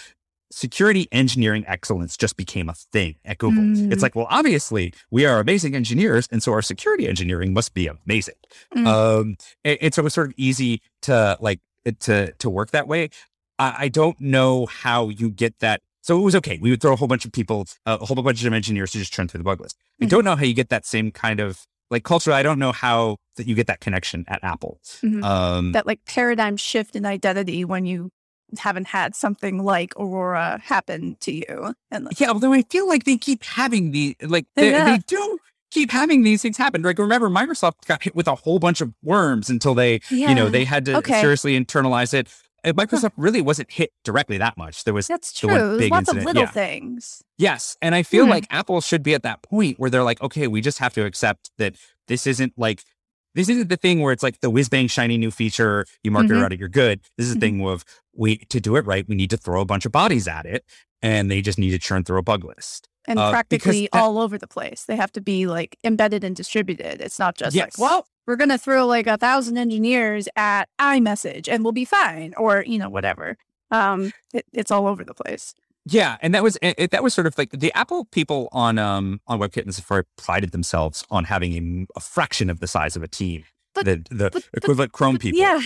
security 0.52 1.08
engineering 1.12 1.66
excellence 1.68 2.16
just 2.16 2.38
became 2.38 2.70
a 2.70 2.74
thing 2.74 3.16
at 3.26 3.38
Google. 3.38 3.64
Mm. 3.64 3.92
It's 3.92 4.02
like, 4.02 4.16
well, 4.16 4.28
obviously 4.30 4.94
we 5.12 5.26
are 5.26 5.40
amazing 5.40 5.76
engineers, 5.76 6.28
and 6.32 6.42
so 6.42 6.54
our 6.54 6.62
security 6.62 7.08
engineering 7.08 7.54
must 7.54 7.74
be 7.74 7.88
amazing. 7.88 8.36
Mm. 8.76 8.88
Um, 8.88 9.38
and, 9.64 9.78
and 9.82 9.94
so 9.94 10.02
it 10.02 10.04
was 10.04 10.14
sort 10.14 10.28
of 10.28 10.34
easy 10.38 10.82
to 11.04 11.38
like 11.40 11.60
to 12.02 12.32
to 12.34 12.50
work 12.50 12.72
that 12.72 12.88
way. 12.88 13.10
I, 13.60 13.76
I 13.80 13.88
don't 13.90 14.20
know 14.20 14.66
how 14.66 15.10
you 15.10 15.30
get 15.30 15.60
that. 15.60 15.82
So 16.02 16.18
it 16.20 16.24
was 16.24 16.36
okay. 16.36 16.58
We 16.62 16.70
would 16.70 16.82
throw 16.82 16.94
a 16.94 16.96
whole 16.96 17.08
bunch 17.08 17.26
of 17.26 17.32
people, 17.32 17.66
uh, 17.86 17.98
a 18.00 18.06
whole 18.06 18.16
bunch 18.22 18.44
of 18.46 18.54
engineers 18.54 18.92
to 18.92 19.00
just 19.00 19.12
churn 19.12 19.28
through 19.28 19.40
the 19.40 19.44
bug 19.44 19.60
list. 19.60 19.76
I 20.02 20.06
Mhm. 20.06 20.10
don't 20.10 20.24
know 20.26 20.36
how 20.36 20.44
you 20.46 20.54
get 20.54 20.70
that 20.70 20.86
same 20.86 21.12
kind 21.12 21.40
of 21.40 21.66
like 21.90 22.04
culture. 22.04 22.32
I 22.32 22.44
don't 22.44 22.60
know 22.60 22.72
how 22.72 23.18
that 23.38 23.48
you 23.48 23.56
get 23.56 23.68
that 23.68 23.80
connection 23.80 24.26
at 24.28 24.44
Apple. 24.44 24.80
Mhm. 25.04 25.24
Um, 25.24 25.72
that 25.74 25.86
like 25.88 26.00
paradigm 26.06 26.58
shift 26.58 26.96
in 26.96 27.06
identity 27.06 27.64
when 27.66 27.86
you 27.86 28.10
haven't 28.60 28.88
had 28.88 29.16
something 29.16 29.64
like 29.64 29.94
Aurora 29.98 30.60
happen 30.64 31.18
to 31.22 31.34
you. 31.34 31.74
And 31.92 32.06
like, 32.06 32.20
yeah, 32.20 32.30
although 32.30 32.54
I 32.54 32.62
feel 32.64 32.88
like 32.88 33.04
they 33.04 33.18
keep 33.18 33.44
having 33.44 33.92
the 33.92 34.16
like 34.22 34.46
they, 34.56 34.72
Yeah. 34.72 34.86
they 34.86 34.98
do 35.08 35.38
keep 35.72 35.92
having 35.92 36.24
these 36.24 36.42
things 36.42 36.56
happen. 36.58 36.82
Like 36.82 36.98
remember, 36.98 37.30
Microsoft 37.30 37.86
got 37.88 38.04
hit 38.04 38.16
with 38.16 38.28
a 38.28 38.36
whole 38.36 38.60
bunch 38.60 38.80
of 38.80 38.94
worms 39.04 39.50
until 39.50 39.74
they 39.76 40.00
you 40.10 40.34
know 40.34 40.48
they 40.50 40.64
had 40.64 40.86
to 40.86 40.98
Okay. 40.98 41.20
seriously 41.20 41.60
internalize 41.60 42.14
it. 42.14 42.30
Microsoft 42.66 43.12
really 43.18 43.42
wasn't 43.42 43.72
hit 43.72 43.92
directly 44.04 44.38
that 44.38 44.58
much. 44.58 44.84
There 44.84 44.94
was 44.94 45.08
that's 45.08 45.32
the 45.32 45.48
true. 45.48 45.58
There's 45.58 45.78
big 45.80 45.92
lots 45.92 46.10
incident, 46.10 46.20
of 46.24 46.26
little 46.26 46.44
yeah. 46.44 46.50
things. 46.52 47.24
Yes. 47.38 47.78
And 47.82 47.96
I 47.96 48.04
feel 48.04 48.26
Hmm. 48.26 48.32
like 48.32 48.48
Apple 48.50 48.82
should 48.82 49.04
be 49.04 49.14
at 49.14 49.24
that 49.24 49.42
point 49.44 49.80
where 49.80 49.90
they're 49.90 50.04
like, 50.04 50.22
okay, 50.22 50.48
we 50.48 50.62
just 50.62 50.80
have 50.80 50.94
to 50.96 51.06
accept 51.06 51.52
that 51.58 51.76
this 52.08 52.28
isn't 52.28 52.54
like, 52.58 52.84
this 53.36 53.50
isn't 53.50 53.70
the 53.70 53.78
thing 53.78 54.02
where 54.02 54.12
it's 54.12 54.24
like 54.24 54.40
the 54.42 54.50
whiz 54.50 54.68
bang 54.70 54.88
shiny 54.88 55.18
new 55.18 55.32
feature, 55.32 55.86
you 56.04 56.12
market 56.12 56.32
it 56.32 56.36
Mhm. 56.36 56.44
out 56.44 56.54
it, 56.54 56.60
you're 56.60 56.68
good. 56.70 57.02
This 57.18 57.28
is 57.28 57.34
the 57.34 57.38
Mhm. 57.38 57.42
thing 57.42 57.68
of 57.68 57.86
we, 58.14 58.38
to 58.50 58.60
do 58.60 58.76
it 58.76 58.86
right, 58.86 59.08
we 59.08 59.16
need 59.16 59.30
to 59.30 59.38
throw 59.38 59.62
a 59.62 59.66
bunch 59.66 59.86
of 59.86 59.92
bodies 59.92 60.28
at 60.28 60.46
it 60.46 60.66
and 61.02 61.30
they 61.30 61.42
just 61.42 61.60
need 61.60 61.70
to 61.72 61.80
churn 61.80 62.04
through 62.04 62.18
a 62.18 62.24
bug 62.24 62.44
list. 62.44 62.90
And 63.08 63.18
Uh, 63.20 63.32
practically 63.32 63.90
that- 63.92 64.00
all 64.00 64.20
over 64.20 64.38
the 64.38 64.48
place. 64.48 64.84
They 64.86 64.96
have 64.98 65.12
to 65.14 65.22
be 65.22 65.48
like 65.48 65.78
embedded 65.84 66.24
and 66.24 66.36
distributed. 66.36 67.02
It's 67.02 67.18
not 67.20 67.36
just 67.38 67.56
Yes. 67.56 67.78
like, 67.80 67.90
well, 67.90 68.06
we're 68.26 68.36
going 68.36 68.50
to 68.50 68.58
throw 68.58 68.86
like 68.86 69.08
a 69.08 69.18
thousand 69.18 69.58
engineers 69.58 70.28
at 70.36 70.68
iMessage 70.80 71.48
and 71.52 71.64
we'll 71.64 71.72
be 71.74 71.86
fine, 71.86 72.34
or 72.38 72.64
you 72.68 72.78
know 72.78 72.90
whatever. 72.90 73.38
Um, 73.72 74.14
it, 74.34 74.46
it's 74.54 74.72
all 74.72 74.88
over 74.88 75.04
the 75.04 75.14
place. 75.14 75.54
Yeah, 75.90 76.18
and 76.22 76.36
that 76.36 76.44
was 76.44 76.58
it, 76.62 76.92
that 76.92 77.02
was 77.02 77.14
sort 77.14 77.28
of 77.28 77.38
like 77.38 77.52
the 77.52 77.72
Apple 77.74 78.04
people 78.06 78.50
on 78.52 78.78
um 78.78 79.22
on 79.28 79.40
WebKit 79.40 79.64
and 79.64 79.74
Safari 79.74 80.04
prided 80.18 80.52
themselves 80.52 81.06
on 81.10 81.24
having 81.26 81.88
a, 81.96 81.98
a 81.98 82.02
fraction 82.02 82.50
of 82.50 82.60
the 82.60 82.68
size 82.68 82.98
of 82.98 83.04
a 83.04 83.08
team. 83.08 83.46
But- 83.84 84.10
the 84.10 84.16
the 84.16 84.30
but- 84.30 84.34
but- 84.34 84.64
equivalent 84.64 84.92
Chrome 84.92 85.18
people. 85.18 85.40
Yeah, 85.40 85.62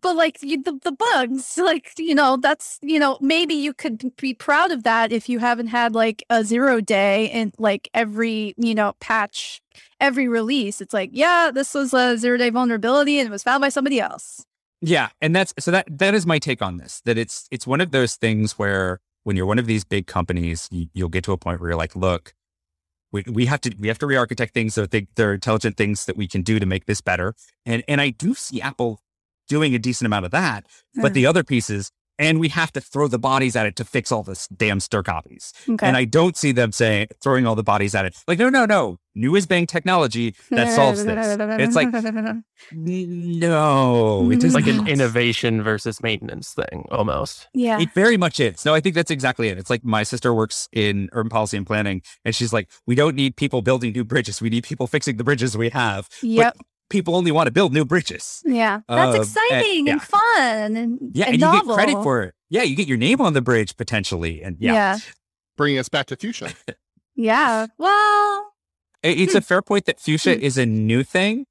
but 0.00 0.16
like 0.16 0.38
you, 0.42 0.62
the 0.62 0.78
the 0.82 0.92
bugs, 0.92 1.58
like 1.58 1.92
you 1.98 2.14
know, 2.14 2.36
that's 2.36 2.78
you 2.82 2.98
know, 2.98 3.18
maybe 3.20 3.54
you 3.54 3.72
could 3.72 4.14
be 4.16 4.34
proud 4.34 4.70
of 4.72 4.82
that 4.82 5.12
if 5.12 5.28
you 5.28 5.38
haven't 5.38 5.68
had 5.68 5.94
like 5.94 6.24
a 6.30 6.44
zero 6.44 6.80
day 6.80 7.26
in 7.26 7.52
like 7.58 7.88
every 7.94 8.54
you 8.56 8.74
know 8.74 8.94
patch, 9.00 9.60
every 10.00 10.28
release. 10.28 10.80
It's 10.80 10.92
like, 10.94 11.10
yeah, 11.12 11.50
this 11.52 11.74
was 11.74 11.92
a 11.94 12.16
zero 12.18 12.36
day 12.36 12.50
vulnerability 12.50 13.18
and 13.18 13.28
it 13.28 13.30
was 13.32 13.42
found 13.42 13.60
by 13.60 13.68
somebody 13.68 14.00
else. 14.00 14.44
Yeah, 14.80 15.10
and 15.20 15.34
that's 15.34 15.54
so 15.60 15.70
that 15.70 15.86
that 15.98 16.14
is 16.14 16.26
my 16.26 16.38
take 16.38 16.60
on 16.60 16.76
this. 16.78 17.00
That 17.04 17.16
it's 17.16 17.46
it's 17.50 17.66
one 17.66 17.80
of 17.80 17.92
those 17.92 18.16
things 18.16 18.58
where 18.58 19.00
when 19.22 19.36
you're 19.36 19.46
one 19.46 19.60
of 19.60 19.66
these 19.66 19.84
big 19.84 20.08
companies, 20.08 20.68
you, 20.72 20.86
you'll 20.94 21.08
get 21.08 21.22
to 21.24 21.32
a 21.32 21.36
point 21.38 21.60
where 21.60 21.70
you're 21.70 21.78
like, 21.78 21.94
look, 21.94 22.34
we, 23.12 23.22
we 23.30 23.46
have 23.46 23.60
to 23.60 23.74
we 23.78 23.88
have 23.88 23.98
to 23.98 24.06
re-architect 24.06 24.54
things 24.54 24.74
so 24.74 24.86
they, 24.86 25.06
there 25.16 25.30
are 25.30 25.34
intelligent 25.34 25.76
things 25.76 26.06
that 26.06 26.16
we 26.16 26.26
can 26.26 26.42
do 26.42 26.58
to 26.58 26.66
make 26.66 26.86
this 26.86 27.00
better. 27.00 27.34
And 27.66 27.84
and 27.86 28.00
I 28.00 28.10
do 28.10 28.34
see 28.34 28.60
Apple 28.60 29.00
doing 29.48 29.74
a 29.74 29.78
decent 29.78 30.06
amount 30.06 30.24
of 30.24 30.30
that, 30.30 30.66
but 30.94 31.12
Mm. 31.12 31.14
the 31.14 31.26
other 31.26 31.44
pieces, 31.44 31.90
and 32.18 32.40
we 32.40 32.48
have 32.48 32.72
to 32.72 32.80
throw 32.80 33.08
the 33.08 33.18
bodies 33.18 33.56
at 33.56 33.66
it 33.66 33.76
to 33.76 33.84
fix 33.84 34.12
all 34.12 34.22
this 34.22 34.46
damn 34.48 34.78
strcpys. 34.78 35.52
Okay. 35.68 35.86
And 35.86 35.96
I 35.96 36.04
don't 36.04 36.36
see 36.36 36.52
them 36.52 36.72
saying 36.72 37.08
throwing 37.22 37.46
all 37.46 37.54
the 37.54 37.62
bodies 37.62 37.94
at 37.94 38.04
it. 38.04 38.16
Like, 38.28 38.38
no, 38.38 38.48
no, 38.48 38.64
no. 38.66 38.98
New 39.14 39.36
is 39.36 39.46
bang 39.46 39.66
technology 39.66 40.34
that 40.50 40.74
solves 40.74 41.04
this. 41.04 41.36
It's 41.60 41.76
like 41.76 41.92
no, 41.92 42.42
it 44.30 44.34
Mm. 44.34 44.38
is 44.38 44.44
It's 44.44 44.54
like 44.54 44.66
an 44.66 44.88
innovation 44.88 45.62
versus 45.62 46.02
maintenance 46.02 46.54
thing 46.54 46.86
almost. 46.90 47.48
yeah. 47.54 47.80
It 47.80 47.92
very 47.94 48.16
much 48.16 48.40
is. 48.40 48.64
No, 48.64 48.74
I 48.74 48.80
think 48.80 48.94
that's 48.94 49.10
exactly 49.10 49.48
it. 49.48 49.58
It's 49.58 49.70
like 49.70 49.84
my 49.84 50.02
sister 50.02 50.32
works 50.32 50.68
in 50.72 51.08
urban 51.12 51.30
policy 51.30 51.56
and 51.56 51.66
planning, 51.66 52.02
and 52.24 52.34
she's 52.34 52.52
like, 52.52 52.70
we 52.86 52.94
don't 52.94 53.14
need 53.14 53.36
people 53.36 53.62
building 53.62 53.92
new 53.92 54.04
bridges. 54.04 54.40
We 54.40 54.50
need 54.50 54.64
people 54.64 54.86
fixing 54.86 55.16
the 55.16 55.24
bridges 55.24 55.56
we 55.56 55.70
have. 55.70 56.08
Yep. 56.22 56.56
People 56.92 57.16
only 57.16 57.32
want 57.32 57.46
to 57.46 57.50
build 57.50 57.72
new 57.72 57.84
bridges. 57.86 58.42
Yeah. 58.44 58.80
That's 58.86 59.00
Um, 59.08 59.14
and- 59.14 59.22
exciting 59.24 59.86
yeah. 59.86 59.92
and 59.94 60.02
fun 60.02 60.76
and, 60.76 60.98
Yeah, 61.14 61.24
and 61.26 61.34
and, 61.34 61.42
you 61.42 61.52
get 61.52 61.74
credit 61.74 62.02
for 62.02 62.22
it. 62.22 62.34
Yeah, 62.50 62.62
you 62.62 62.76
get 62.76 62.86
your 62.86 62.98
name 62.98 63.20
on 63.20 63.32
the 63.32 63.40
bridge 63.40 63.76
potentially, 63.78 64.42
and 64.42 64.56
yeah, 64.60 64.72
yeah. 64.74 64.98
Bringing 65.56 65.78
us 65.78 65.88
back 65.88 66.06
to 66.06 66.16
fuchsia. 66.16 66.52
Yeah. 67.16 67.66
Well, 67.78 68.52
It- 69.02 69.20
it's 69.20 69.34
a 69.34 69.40
fair 69.40 69.60
point 69.62 69.84
that 69.86 70.00
fuchsia 70.00 70.34
Hmm. 70.34 70.40
is 70.42 70.56
a 70.58 70.64
new 70.66 71.02
thing, 71.02 71.46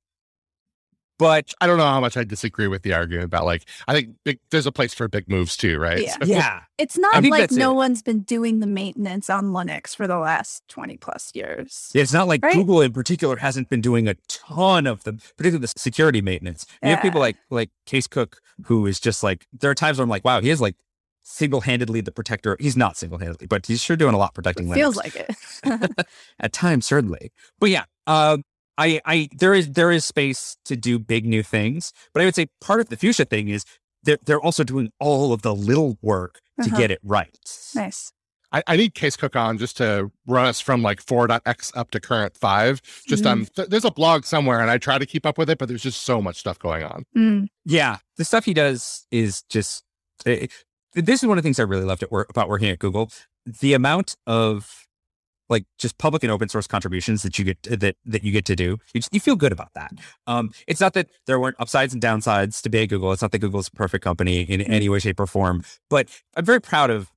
but 1.21 1.53
I 1.61 1.67
don't 1.67 1.77
know 1.77 1.85
how 1.85 1.99
much 1.99 2.17
I 2.17 2.23
disagree 2.23 2.67
with 2.67 2.81
the 2.81 2.93
argument 2.93 3.25
about 3.25 3.45
like 3.45 3.65
I 3.87 3.93
think 3.93 4.15
big, 4.25 4.39
there's 4.49 4.65
a 4.65 4.71
place 4.71 4.91
for 4.91 5.07
big 5.07 5.29
moves 5.29 5.55
too, 5.55 5.77
right? 5.77 6.01
Yeah. 6.01 6.13
So- 6.13 6.25
yeah, 6.25 6.61
it's 6.79 6.97
not 6.97 7.13
think 7.21 7.29
like 7.29 7.51
no 7.51 7.73
it. 7.73 7.75
one's 7.75 8.01
been 8.01 8.21
doing 8.21 8.59
the 8.59 8.65
maintenance 8.65 9.29
on 9.29 9.51
Linux 9.51 9.95
for 9.95 10.07
the 10.07 10.17
last 10.17 10.63
20 10.69 10.97
plus 10.97 11.31
years. 11.35 11.91
it's 11.93 12.11
not 12.11 12.27
like 12.27 12.43
Right? 12.43 12.55
Google 12.55 12.81
in 12.81 12.91
particular 12.91 13.35
hasn't 13.35 13.69
been 13.69 13.81
doing 13.81 14.07
a 14.07 14.15
ton 14.27 14.87
of 14.87 15.03
the, 15.03 15.13
particularly 15.37 15.59
the 15.61 15.67
security 15.79 16.21
maintenance. 16.21 16.65
You 16.81 16.89
have 16.89 17.03
people 17.03 17.19
like 17.19 17.37
like 17.51 17.69
Kees 17.85 18.07
Cook 18.07 18.41
who 18.65 18.87
is 18.87 18.99
just 18.99 19.21
like 19.21 19.45
there 19.53 19.69
are 19.69 19.75
times 19.75 19.99
where 19.99 20.03
I'm 20.03 20.09
like, 20.09 20.25
wow, 20.25 20.41
he 20.41 20.49
is 20.49 20.59
like 20.59 20.75
single-handedly 21.21 22.01
the 22.01 22.11
protector. 22.11 22.57
He's 22.59 22.75
not 22.75 22.97
single-handedly, 22.97 23.45
but 23.45 23.67
he's 23.67 23.79
sure 23.79 23.95
doing 23.95 24.15
a 24.15 24.17
lot 24.17 24.33
protecting 24.33 24.65
Linux. 24.65 24.73
Feels 24.73 24.95
like 24.95 25.15
it. 25.15 25.29
at 26.39 26.51
times 26.51 26.87
certainly 26.87 27.31
but 27.59 27.69
yeah 27.69 27.83
um 28.07 28.43
i 28.77 28.99
i 29.05 29.27
there 29.37 29.53
is 29.53 29.71
there 29.71 29.91
is 29.91 30.05
space 30.05 30.57
to 30.65 30.75
do 30.75 30.97
big 30.99 31.25
new 31.25 31.43
things 31.43 31.91
but 32.13 32.21
i 32.21 32.25
would 32.25 32.35
say 32.35 32.47
part 32.61 32.79
of 32.79 32.89
the 32.89 32.97
fuchsia 32.97 33.25
thing 33.25 33.47
is 33.49 33.65
they're, 34.03 34.17
they're 34.25 34.41
also 34.41 34.63
doing 34.63 34.91
all 34.99 35.31
of 35.33 35.41
the 35.43 35.53
little 35.53 35.97
work 36.01 36.39
to 36.61 36.67
Uh-huh. 36.69 36.77
get 36.77 36.91
it 36.91 36.99
right 37.03 37.37
nice. 37.75 38.11
I, 38.53 38.61
I 38.67 38.75
need 38.75 38.93
Kees 38.95 39.15
Cook 39.15 39.37
on 39.37 39.57
just 39.57 39.77
to 39.77 40.11
run 40.27 40.45
us 40.45 40.59
from 40.59 40.81
like 40.81 41.01
4.x 41.01 41.71
up 41.73 41.89
to 41.91 42.01
current 42.01 42.35
five. 42.35 42.81
Just 43.07 43.25
on 43.25 43.45
th- 43.45 43.69
there's 43.69 43.85
a 43.85 43.91
blog 43.91 44.25
somewhere 44.25 44.59
and 44.59 44.69
I 44.69 44.77
try 44.77 44.97
to 44.97 45.05
keep 45.05 45.25
up 45.25 45.37
with 45.37 45.49
it, 45.49 45.57
but 45.57 45.69
there's 45.69 45.81
just 45.83 46.01
so 46.01 46.21
much 46.21 46.35
stuff 46.35 46.59
going 46.59 46.83
on. 46.83 47.05
Mm. 47.17 47.47
yeah 47.63 47.99
the 48.17 48.25
stuff 48.25 48.43
he 48.43 48.53
does 48.53 49.07
is 49.09 49.43
just 49.43 49.85
it, 50.25 50.51
this 50.95 51.23
is 51.23 51.27
one 51.29 51.37
of 51.37 51.43
the 51.43 51.47
things 51.47 51.59
i 51.59 51.63
really 51.63 51.85
loved 51.85 52.03
at 52.03 52.11
work 52.11 52.29
about 52.29 52.49
working 52.49 52.67
at 52.69 52.77
google 52.79 53.09
the 53.45 53.73
amount 53.73 54.17
of 54.27 54.85
like 55.51 55.65
just 55.77 55.97
public 55.99 56.23
and 56.23 56.31
open 56.31 56.49
source 56.49 56.65
contributions 56.65 57.21
that 57.21 57.37
you 57.37 57.45
get 57.45 57.61
that 57.63 57.95
that 58.05 58.23
you 58.23 58.31
get 58.31 58.45
to 58.45 58.55
do 58.55 58.77
you, 58.93 59.01
just, 59.01 59.13
you 59.13 59.19
feel 59.19 59.35
good 59.35 59.51
about 59.51 59.69
that 59.75 59.91
um 60.25 60.49
it's 60.67 60.81
not 60.81 60.93
that 60.93 61.09
there 61.27 61.39
weren't 61.39 61.55
upsides 61.59 61.93
and 61.93 62.01
downsides 62.01 62.61
to 62.61 62.69
be 62.69 62.81
at 62.81 62.89
google 62.89 63.11
it's 63.11 63.21
not 63.21 63.31
that 63.31 63.39
google's 63.39 63.67
a 63.67 63.71
perfect 63.71 64.03
company 64.03 64.41
in 64.41 64.61
any 64.61 64.89
way 64.89 64.97
shape 64.97 65.19
or 65.19 65.27
form 65.27 65.63
but 65.89 66.07
i'm 66.35 66.45
very 66.45 66.61
proud 66.61 66.89
of 66.89 67.11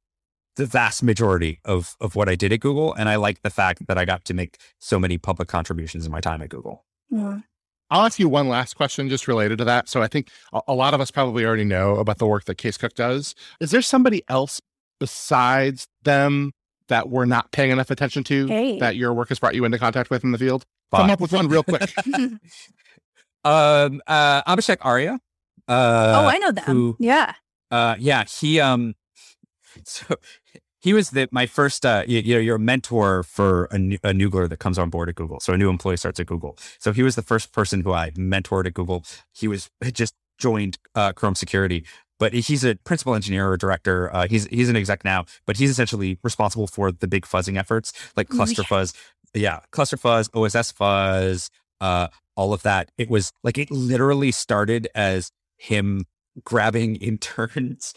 the 0.56 0.66
vast 0.66 1.02
majority 1.02 1.60
of 1.64 1.96
of 2.00 2.14
what 2.14 2.28
i 2.28 2.34
did 2.34 2.52
at 2.52 2.60
google 2.60 2.92
and 2.94 3.08
i 3.08 3.16
like 3.16 3.40
the 3.42 3.50
fact 3.50 3.86
that 3.86 3.96
i 3.96 4.04
got 4.04 4.24
to 4.24 4.34
make 4.34 4.58
so 4.78 4.98
many 4.98 5.16
public 5.16 5.48
contributions 5.48 6.04
in 6.04 6.12
my 6.12 6.20
time 6.20 6.42
at 6.42 6.50
google 6.50 6.84
Yeah. 7.10 7.38
I'll 7.90 8.06
ask 8.06 8.18
you 8.18 8.28
one 8.28 8.48
last 8.48 8.74
question 8.74 9.08
just 9.10 9.28
related 9.28 9.58
to 9.58 9.64
that. 9.66 9.88
So 9.88 10.02
I 10.02 10.08
think 10.08 10.30
a, 10.52 10.60
a 10.68 10.74
lot 10.74 10.94
of 10.94 11.00
us 11.00 11.10
probably 11.10 11.44
already 11.44 11.64
know 11.64 11.96
about 11.96 12.18
the 12.18 12.26
work 12.26 12.46
that 12.46 12.56
Kees 12.56 12.78
Cook 12.78 12.94
does. 12.94 13.34
Is 13.60 13.70
there 13.70 13.82
somebody 13.82 14.22
else 14.28 14.60
besides 14.98 15.86
them 16.02 16.52
that 16.88 17.08
we're 17.08 17.24
not 17.24 17.50
paying 17.52 17.70
enough 17.70 17.90
attention 17.90 18.24
to 18.24 18.46
Hey. 18.46 18.78
that 18.78 18.96
your 18.96 19.12
work 19.14 19.28
has 19.30 19.38
brought 19.38 19.54
you 19.54 19.64
into 19.64 19.78
contact 19.78 20.10
with 20.10 20.24
in 20.24 20.32
the 20.32 20.38
field? 20.38 20.64
Fuck. 20.90 21.00
Come 21.00 21.10
up 21.10 21.20
with 21.20 21.32
one 21.32 21.48
real 21.48 21.62
quick. 21.62 21.90
um 23.44 24.00
uh 24.06 24.42
abhishek 24.44 24.78
arya 24.80 25.18
uh 25.68 26.22
oh, 26.24 26.26
I 26.28 26.38
know 26.38 26.50
them. 26.52 26.64
who- 26.64 26.96
yeah. 26.98 27.34
Uh, 27.70 27.96
yeah, 27.98 28.24
he 28.24 28.60
um, 28.60 28.94
so 29.84 30.14
he 30.80 30.92
was 30.92 31.10
the 31.10 31.26
my 31.32 31.46
first 31.46 31.84
uh, 31.86 32.04
you, 32.06 32.20
you 32.20 32.34
know, 32.34 32.40
your 32.40 32.58
mentor 32.58 33.22
for 33.24 33.64
a, 33.72 33.78
new, 33.78 33.98
a 34.04 34.10
noogler 34.12 34.48
that 34.48 34.58
comes 34.58 34.78
on 34.78 34.90
board 34.90 35.08
at 35.08 35.14
Google. 35.16 35.40
So 35.40 35.54
a 35.54 35.56
new 35.58 35.70
employee 35.70 35.96
starts 35.96 36.20
at 36.20 36.26
Google. 36.26 36.56
So 36.78 36.92
he 36.92 37.02
was 37.02 37.16
the 37.16 37.22
first 37.22 37.52
person 37.52 37.80
who 37.80 37.92
I 37.92 38.10
mentored 38.10 38.66
at 38.66 38.74
Google. 38.74 39.02
He 39.32 39.48
was 39.48 39.70
had 39.82 39.94
just 39.94 40.14
joined 40.38 40.78
uh, 40.94 41.12
Chrome 41.14 41.34
Security, 41.34 41.84
but 42.24 42.32
he's 42.32 42.64
a 42.64 42.74
principal 42.84 43.14
engineer 43.14 43.46
or 43.50 43.58
director. 43.58 44.10
Uh, 44.14 44.26
he's 44.26 44.46
he's 44.46 44.70
an 44.70 44.76
exec 44.76 45.04
now, 45.04 45.26
but 45.46 45.58
he's 45.58 45.68
essentially 45.68 46.18
responsible 46.22 46.66
for 46.66 46.90
the 46.90 47.06
big 47.06 47.24
fuzzing 47.26 47.58
efforts 47.58 47.92
like 48.16 48.28
Oh, 48.32 48.36
cluster 48.36 48.62
yeah. 48.62 48.68
fuzz. 48.68 48.94
Yeah, 49.34 49.60
cluster 49.72 49.98
fuzz, 49.98 50.30
OSS 50.32 50.72
fuzz, 50.72 51.50
uh, 51.82 52.08
all 52.34 52.54
of 52.54 52.62
that. 52.62 52.90
It 52.96 53.10
was 53.10 53.30
like 53.42 53.58
it 53.58 53.70
literally 53.70 54.30
started 54.30 54.88
as 54.94 55.30
him 55.58 56.06
grabbing 56.44 56.96
interns 57.10 57.92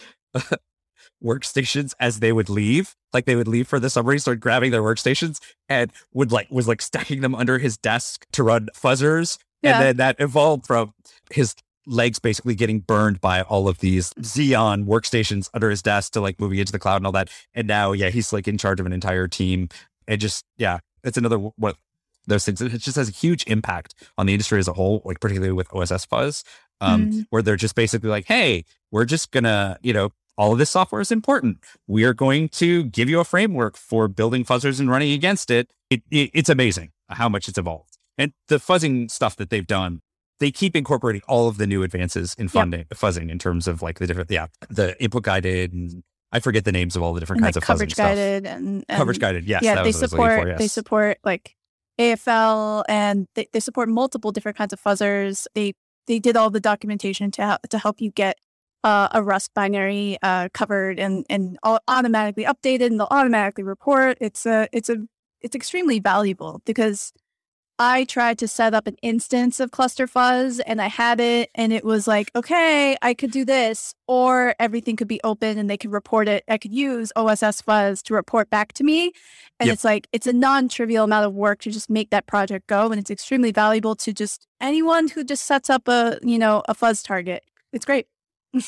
workstations 1.23 1.93
as 1.99 2.19
they 2.19 2.31
would 2.31 2.49
leave 2.49 2.95
like 3.13 3.25
they 3.25 3.35
would 3.35 3.47
leave 3.47 3.67
for 3.67 3.79
the 3.79 3.89
summer 3.89 4.11
he 4.11 4.19
started 4.19 4.39
grabbing 4.39 4.69
their 4.71 4.83
workstations 4.83 5.39
and 5.67 5.91
would 6.13 6.31
like 6.31 6.47
was 6.51 6.67
like 6.67 6.81
stacking 6.81 7.21
them 7.21 7.33
under 7.33 7.57
his 7.57 7.75
desk 7.77 8.25
to 8.31 8.43
run 8.43 8.67
fuzzers 8.75 9.39
Yeah. 9.63 9.77
and 9.79 9.83
then 9.85 9.97
that 9.97 10.15
evolved 10.19 10.67
from 10.67 10.93
his 11.31 11.55
legs 11.87 12.19
basically 12.19 12.53
getting 12.53 12.79
burned 12.79 13.19
by 13.21 13.41
all 13.41 13.67
of 13.67 13.79
these 13.79 14.13
xeon 14.15 14.85
workstations 14.85 15.49
under 15.53 15.69
his 15.69 15.81
desk 15.81 16.11
to 16.13 16.21
like 16.21 16.39
moving 16.39 16.59
into 16.59 16.71
the 16.71 16.77
cloud 16.79 16.97
and 16.97 17.05
all 17.05 17.11
that 17.13 17.29
and 17.55 17.67
now 17.67 17.93
yeah 17.93 18.09
he's 18.09 18.31
like 18.33 18.47
in 18.47 18.57
charge 18.57 18.79
of 18.79 18.85
an 18.85 18.91
entire 18.93 19.27
team 19.27 19.69
and 20.07 20.19
just 20.21 20.43
yeah 20.57 20.79
it's 21.03 21.17
another 21.17 21.37
what 21.37 21.77
those 22.27 22.43
things 22.45 22.61
it 22.61 22.77
just 22.79 22.97
has 22.97 23.07
a 23.07 23.11
huge 23.13 23.43
impact 23.47 23.95
on 24.17 24.25
the 24.25 24.33
industry 24.33 24.59
as 24.59 24.67
a 24.67 24.73
whole 24.73 25.01
like 25.05 25.19
particularly 25.21 25.53
with 25.53 25.73
oss 25.73 26.05
fuzz 26.05 26.43
um, 26.81 27.09
Mm. 27.09 27.25
where 27.31 27.41
they're 27.41 27.55
just 27.55 27.73
basically 27.73 28.09
like, 28.09 28.25
hey, 28.27 28.63
we're 28.91 29.05
just 29.05 29.31
gonna, 29.31 29.79
you 29.81 29.93
know, 29.93 30.11
all 30.37 30.51
of 30.51 30.59
this 30.59 30.69
software 30.69 31.01
is 31.01 31.11
important. 31.11 31.57
We 31.87 32.03
are 32.03 32.13
going 32.13 32.49
to 32.49 32.83
give 32.83 33.09
you 33.09 33.19
a 33.19 33.23
framework 33.23 33.75
for 33.75 34.07
building 34.07 34.45
fuzzers 34.45 34.79
and 34.79 34.87
running 34.87 35.11
against 35.11 35.49
it. 35.49 35.71
it, 35.89 36.03
it 36.11 36.29
it's 36.35 36.49
amazing 36.49 36.91
how 37.09 37.29
much 37.29 37.47
it's 37.47 37.57
evolved. 37.57 37.97
And 38.15 38.31
the 38.47 38.57
fuzzing 38.57 39.09
stuff 39.09 39.35
that 39.37 39.49
they've 39.49 39.65
done, 39.65 40.01
they 40.39 40.51
keep 40.51 40.75
incorporating 40.75 41.21
all 41.27 41.47
of 41.47 41.57
the 41.57 41.67
new 41.67 41.83
advances 41.83 42.35
in 42.37 42.47
funding, 42.47 42.85
fuzzing 42.93 43.29
in 43.29 43.39
terms 43.39 43.67
of 43.67 43.81
like 43.81 43.99
the 43.99 44.07
different, 44.07 44.29
yeah, 44.29 44.47
the 44.69 45.01
input 45.01 45.23
guided 45.23 45.73
and 45.73 46.03
I 46.31 46.39
forget 46.39 46.65
the 46.65 46.71
names 46.71 46.95
of 46.95 47.03
all 47.03 47.13
the 47.13 47.19
different 47.19 47.39
And 47.39 47.45
kinds 47.45 47.55
like 47.55 47.63
of 47.63 47.67
fuzzing 47.67 47.95
coverage 47.95 47.95
guided 47.95 48.45
and, 48.45 48.85
and 48.87 48.97
Coverage 48.97 49.19
guided, 49.19 49.45
yes. 49.45 49.63
yeah, 49.63 49.75
that 49.75 49.83
they 49.83 49.87
was 49.87 49.95
what 49.95 50.01
I 50.01 50.03
was 50.03 50.11
looking 50.11 50.25
support 50.25 50.53
for, 50.53 50.57
they 50.57 50.67
support 50.67 51.17
like 51.23 51.55
AFL 51.99 52.83
and 52.89 53.27
they, 53.35 53.47
they 53.53 53.59
support 53.59 53.89
multiple 53.89 54.31
different 54.31 54.57
kinds 54.57 54.73
of 54.73 54.81
fuzzers. 54.81 55.47
They 55.55 55.73
they 56.05 56.19
did 56.19 56.37
all 56.37 56.49
the 56.49 56.59
documentation 56.59 57.31
to 57.31 57.41
help 57.43 57.61
to 57.69 57.77
help 57.77 58.01
you 58.01 58.11
get 58.11 58.37
uh, 58.83 59.09
a 59.11 59.23
Rust 59.23 59.53
binary 59.53 60.17
uh, 60.21 60.49
covered 60.53 60.99
and 60.99 61.25
and 61.29 61.57
all 61.63 61.79
automatically 61.87 62.45
updated, 62.45 62.87
and 62.87 62.99
they'll 62.99 63.07
automatically 63.09 63.63
report. 63.63 64.17
It's 64.21 64.45
a 64.45 64.67
it's 64.71 64.89
a 64.89 64.97
it's 65.41 65.55
extremely 65.55 65.99
valuable 65.99 66.61
because 66.65 67.13
I 67.79 68.05
tried 68.05 68.39
to 68.39 68.47
set 68.47 68.73
up 68.73 68.87
an 68.87 68.95
instance 69.03 69.59
of 69.59 69.69
Cluster 69.69 70.07
Fuzz 70.07 70.59
and 70.61 70.81
I 70.81 70.87
had 70.87 71.19
it 71.19 71.51
and 71.53 71.71
it 71.71 71.83
was 71.85 72.07
like, 72.07 72.31
okay, 72.35 72.97
I 73.03 73.13
could 73.13 73.29
do 73.29 73.45
this 73.45 73.93
or 74.07 74.55
everything 74.59 74.95
could 74.95 75.07
be 75.07 75.21
open 75.23 75.59
and 75.59 75.69
they 75.69 75.77
could 75.77 75.91
report 75.91 76.27
it. 76.27 76.43
I 76.47 76.57
could 76.57 76.73
use 76.73 77.11
OSS 77.15 77.61
Fuzz 77.61 78.01
to 78.03 78.15
report 78.15 78.49
back 78.49 78.73
to 78.73 78.83
me. 78.83 79.11
And 79.59 79.67
Yep. 79.67 79.73
it's 79.75 79.83
like, 79.83 80.07
it's 80.11 80.25
a 80.25 80.33
non-trivial 80.33 81.03
amount 81.03 81.27
of 81.27 81.33
work 81.35 81.59
to 81.61 81.71
just 81.71 81.87
make 81.89 82.09
that 82.09 82.25
project 82.25 82.65
go. 82.65 82.89
And 82.89 82.99
it's 82.99 83.11
extremely 83.11 83.51
valuable 83.51 83.95
to 83.97 84.11
just 84.11 84.47
anyone 84.59 85.07
who 85.09 85.23
just 85.23 85.45
sets 85.45 85.69
up 85.69 85.87
a, 85.87 86.17
you 86.23 86.39
know, 86.39 86.63
a 86.67 86.73
fuzz 86.73 87.03
target. 87.03 87.43
It's 87.73 87.85
great. 87.85 88.07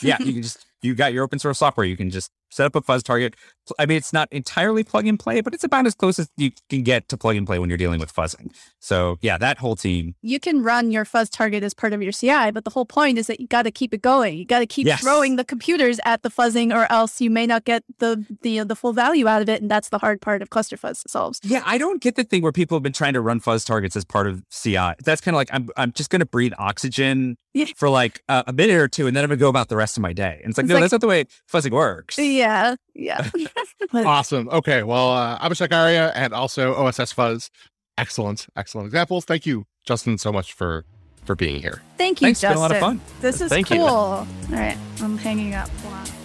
yeah, 0.04 0.18
you 0.24 0.34
can 0.34 0.44
just 0.44 0.66
you 0.84 0.94
got 0.94 1.14
your 1.14 1.24
open 1.24 1.40
source 1.40 1.58
software. 1.58 1.86
You 1.86 1.98
can 1.98 2.12
just 2.12 2.32
set 2.50 2.66
up 2.66 2.76
a 2.76 2.82
fuzz 2.82 3.04
target. 3.04 3.36
I 3.78 3.86
mean, 3.86 3.98
it's 3.98 4.12
not 4.12 4.28
entirely 4.32 4.84
plug 4.84 5.06
and 5.06 5.20
play, 5.20 5.42
but 5.42 5.54
it's 5.54 5.64
about 5.64 5.86
as 5.86 5.94
close 5.94 6.18
as 6.18 6.28
you 6.38 6.52
can 6.70 6.82
get 6.82 7.08
to 7.10 7.18
plug 7.18 7.36
and 7.36 7.46
play 7.46 7.60
when 7.60 7.70
you're 7.70 7.78
dealing 7.78 8.00
with 8.00 8.12
fuzzing. 8.14 8.52
So 8.80 9.18
yeah, 9.22 9.38
that 9.38 9.60
whole 9.60 9.76
team. 9.76 10.16
you 10.24 10.40
can 10.40 10.64
run 10.64 10.92
your 10.92 11.06
fuzz 11.06 11.30
target 11.30 11.62
as 11.64 11.74
part 11.76 11.94
of 11.94 12.02
your 12.02 12.12
CI, 12.12 12.50
but 12.52 12.64
the 12.64 12.72
whole 12.72 12.86
point 12.86 13.20
is 13.20 13.28
that 13.28 13.40
you 13.40 13.48
got 13.48 13.64
to 13.64 13.72
keep 13.72 13.94
it 13.94 14.02
going. 14.02 14.38
You 14.38 14.46
got 14.46 14.60
to 14.60 14.66
keep 14.66 14.88
Yes. 14.88 15.02
throwing 15.02 15.36
the 15.36 15.44
computers 15.46 16.00
at 16.06 16.24
the 16.24 16.30
fuzzing, 16.30 16.74
or 16.76 16.92
else 16.92 17.22
you 17.22 17.30
may 17.30 17.46
not 17.46 17.64
get 17.66 17.84
the 18.00 18.26
the 18.42 18.64
the 18.64 18.76
full 18.76 18.94
value 18.94 19.28
out 19.28 19.42
of 19.44 19.50
it, 19.50 19.62
and 19.62 19.70
that's 19.70 19.90
the 19.90 20.00
hard 20.00 20.20
part 20.20 20.42
of 20.42 20.50
cluster 20.50 20.76
fuzz 20.78 21.04
solves. 21.08 21.40
Yeah, 21.44 21.62
I 21.66 21.78
don't 21.78 22.02
get 22.02 22.16
the 22.16 22.24
thing 22.24 22.42
where 22.42 22.52
people 22.52 22.76
have 22.78 22.84
been 22.84 22.94
trying 22.94 23.14
to 23.14 23.22
run 23.22 23.40
fuzz 23.40 23.64
targets 23.64 23.96
as 23.96 24.04
part 24.06 24.26
of 24.26 24.42
CI. 24.50 24.94
That's 25.04 25.22
kind 25.22 25.36
of 25.36 25.38
like 25.38 25.50
I'm 25.54 25.70
I'm 25.78 25.92
just 25.92 26.10
going 26.10 26.22
to 26.22 26.26
breathe 26.26 26.54
oxygen 26.58 27.38
Yeah. 27.54 27.66
for 27.76 27.90
like 27.90 28.22
a, 28.30 28.46
a 28.48 28.54
minute 28.54 28.78
or 28.78 28.88
two, 28.88 29.06
and 29.06 29.16
then 29.16 29.24
I'm 29.24 29.28
going 29.30 29.38
to 29.38 29.44
go 29.44 29.50
about 29.50 29.70
the 29.70 29.76
rest 29.76 29.98
of 29.98 30.02
my 30.02 30.14
day. 30.14 30.40
And 30.44 30.50
it's 30.52 30.58
like, 30.58 30.64
It's 30.64 30.70
no, 30.70 30.76
like- 30.76 30.82
that's 30.84 30.92
not 30.94 31.02
the 31.02 31.08
way 31.08 31.26
fuzzing 31.52 31.72
works. 31.72 32.18
Yeah, 32.18 32.39
yeah. 32.40 32.76
Yeah. 32.96 33.30
Awesome. 33.94 34.50
Okay. 34.50 34.84
Well, 34.84 35.12
uh, 35.12 35.40
Abhishek 35.40 35.74
Arya 35.74 36.12
and 36.16 36.34
also 36.34 36.76
OSS 36.76 37.12
Fuzz. 37.12 37.50
Excellent, 37.98 38.48
excellent 38.56 38.86
examples. 38.88 39.26
Thank 39.26 39.46
you, 39.46 39.66
Justin, 39.84 40.18
so 40.18 40.32
much 40.32 40.54
for 40.54 40.86
for 41.26 41.36
being 41.36 41.62
here. 41.62 41.82
thank 41.98 42.22
you, 42.22 42.28
Thanks, 42.28 42.44
it's 42.44 42.50
been 42.50 42.58
a 42.58 42.60
lot 42.60 42.72
of 42.72 42.78
fun. 42.80 43.02
This 43.20 43.42
is 43.42 43.50
Thank 43.50 43.70
you. 43.70 43.78
cool. 43.78 43.88
All 43.88 44.28
right, 44.52 44.78
I'm 45.02 45.18
hanging 45.18 45.54
up. 45.54 45.70
Hold 45.82 45.94
on. 45.96 46.19